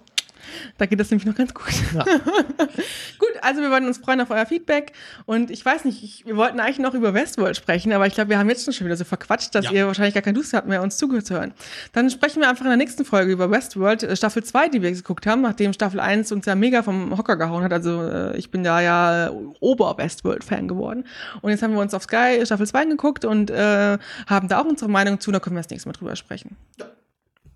Da 0.78 0.86
geht 0.86 1.00
das 1.00 1.10
nämlich 1.12 1.26
noch 1.26 1.36
ganz 1.36 1.54
gut. 1.54 1.74
Ja. 1.94 2.04
gut, 3.20 3.30
also 3.42 3.62
wir 3.62 3.70
würden 3.70 3.88
uns 3.88 3.98
freuen 3.98 4.22
auf 4.22 4.30
euer 4.32 4.46
Feedback. 4.46 4.94
Und 5.26 5.52
ich 5.52 5.66
weiß 5.66 5.86
nicht, 5.86 6.04
ich, 6.04 6.26
wir 6.26 6.38
wollten 6.38 6.60
eigentlich 6.60 6.80
noch 6.80 6.94
über 6.94 7.14
Westworld 7.14 7.56
sprechen, 7.58 7.92
aber 7.94 8.08
ich 8.08 8.14
glaube, 8.14 8.30
wir 8.30 8.38
haben 8.40 8.50
jetzt 8.50 8.74
schon 8.74 8.86
wieder 8.86 8.98
so 8.98 9.04
verquatscht, 9.06 9.54
dass 9.56 9.66
Ja. 9.66 9.72
ihr 9.72 9.88
wahrscheinlich 9.88 10.14
gar 10.14 10.24
keine 10.24 10.38
Lust 10.38 10.54
habt 10.54 10.68
mehr, 10.68 10.82
uns 10.82 10.98
zugehört 10.98 11.26
zu 11.26 11.36
hören. 11.36 11.54
Dann 11.94 12.10
sprechen 12.10 12.42
wir 12.42 12.50
einfach 12.50 12.66
in 12.66 12.70
der 12.70 12.78
nächsten 12.78 13.06
Folge 13.06 13.32
über 13.32 13.50
Westworld, 13.52 14.04
äh, 14.04 14.16
Staffel 14.16 14.44
2, 14.44 14.70
die 14.70 14.82
wir 14.82 14.92
geguckt 14.92 15.26
haben, 15.28 15.42
nachdem 15.42 15.74
Staffel 15.74 16.00
1 16.00 16.32
uns 16.32 16.46
ja 16.46 16.56
mega 16.56 16.84
vom 16.84 17.18
Hocker 17.18 17.36
gehauen 17.38 17.64
hat. 17.64 17.74
Also 17.74 18.04
äh, 18.04 18.38
ich 18.38 18.52
bin 18.52 18.64
da 18.64 18.82
ja 18.82 19.28
äh, 19.28 19.32
Ober-Westworld-Fan 19.60 20.68
geworden. 20.68 21.06
Und 21.42 21.52
jetzt 21.52 21.64
haben 21.64 21.74
wir 21.74 21.82
uns 21.82 21.94
auf 21.94 22.04
Sky 22.04 22.42
Staffel 22.46 22.68
2 22.68 22.86
geguckt 22.86 23.26
und 23.26 23.50
äh, 23.50 23.98
haben 24.28 24.48
da 24.48 24.60
auch 24.62 24.66
unsere 24.66 24.90
Meinung 24.90 25.20
zu. 25.20 25.32
Da 25.32 25.40
können 25.40 25.56
wir 25.56 25.62
das 25.62 25.70
nächste 25.70 25.90
Mal 25.90 25.94
drüber 25.94 26.16
sprechen. 26.16 26.56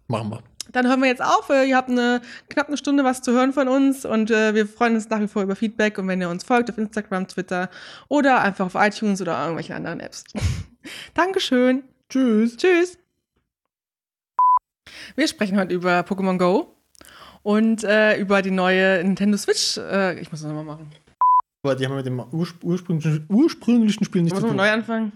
Machen 0.08 0.30
wir. 0.32 0.44
Dann 0.72 0.88
hören 0.88 1.02
wir 1.02 1.08
jetzt 1.08 1.22
auf. 1.22 1.50
Ihr 1.50 1.76
habt 1.76 1.90
eine 1.90 2.22
knapp 2.50 2.68
eine 2.68 2.78
Stunde 2.78 3.04
was 3.04 3.22
zu 3.22 3.32
hören 3.32 3.54
von 3.54 3.68
uns 3.68 4.06
und 4.06 4.32
äh, 4.32 4.54
wir 4.56 4.68
freuen 4.68 4.96
uns 4.96 5.10
nach 5.10 5.20
wie 5.20 5.28
vor 5.28 5.44
über 5.44 5.56
Feedback 5.56 5.98
und 5.98 6.08
wenn 6.08 6.22
ihr 6.22 6.30
uns 6.30 6.44
folgt 6.44 6.70
auf 6.70 6.78
Instagram, 6.78 7.28
Twitter 7.28 7.70
oder 8.08 8.42
einfach 8.42 8.66
auf 8.66 8.76
iTunes 8.76 9.22
oder 9.22 9.40
irgendwelchen 9.40 9.76
anderen 9.76 10.00
Apps. 10.00 10.24
Dankeschön. 11.14 11.84
Tschüss. 12.10 12.58
Tschüss. 12.58 12.98
Wir 15.16 15.28
sprechen 15.28 15.58
heute 15.58 15.74
über 15.74 16.02
Pokémon 16.02 16.38
Go 16.38 16.76
und 17.44 17.84
äh, 17.84 18.18
über 18.18 18.42
die 18.42 18.52
neue 18.52 19.04
Nintendo 19.04 19.38
Switch. 19.38 19.78
Äh, 19.78 20.20
ich 20.20 20.32
muss 20.32 20.42
das 20.42 20.50
nochmal 20.50 20.64
machen. 20.66 20.92
Aber 21.64 21.76
die 21.76 21.86
haben 21.86 21.96
mit 21.96 22.06
dem 22.06 22.20
urspr 22.20 22.64
ursprünglichen, 22.64 23.26
ursprünglichen 23.30 24.04
Spiel 24.04 24.24
nichts 24.24 24.34
Muss 24.36 24.42
zu 24.42 24.48
man 24.48 24.58
tun. 24.58 24.66
neu 24.66 24.72
anfangen? 24.72 25.12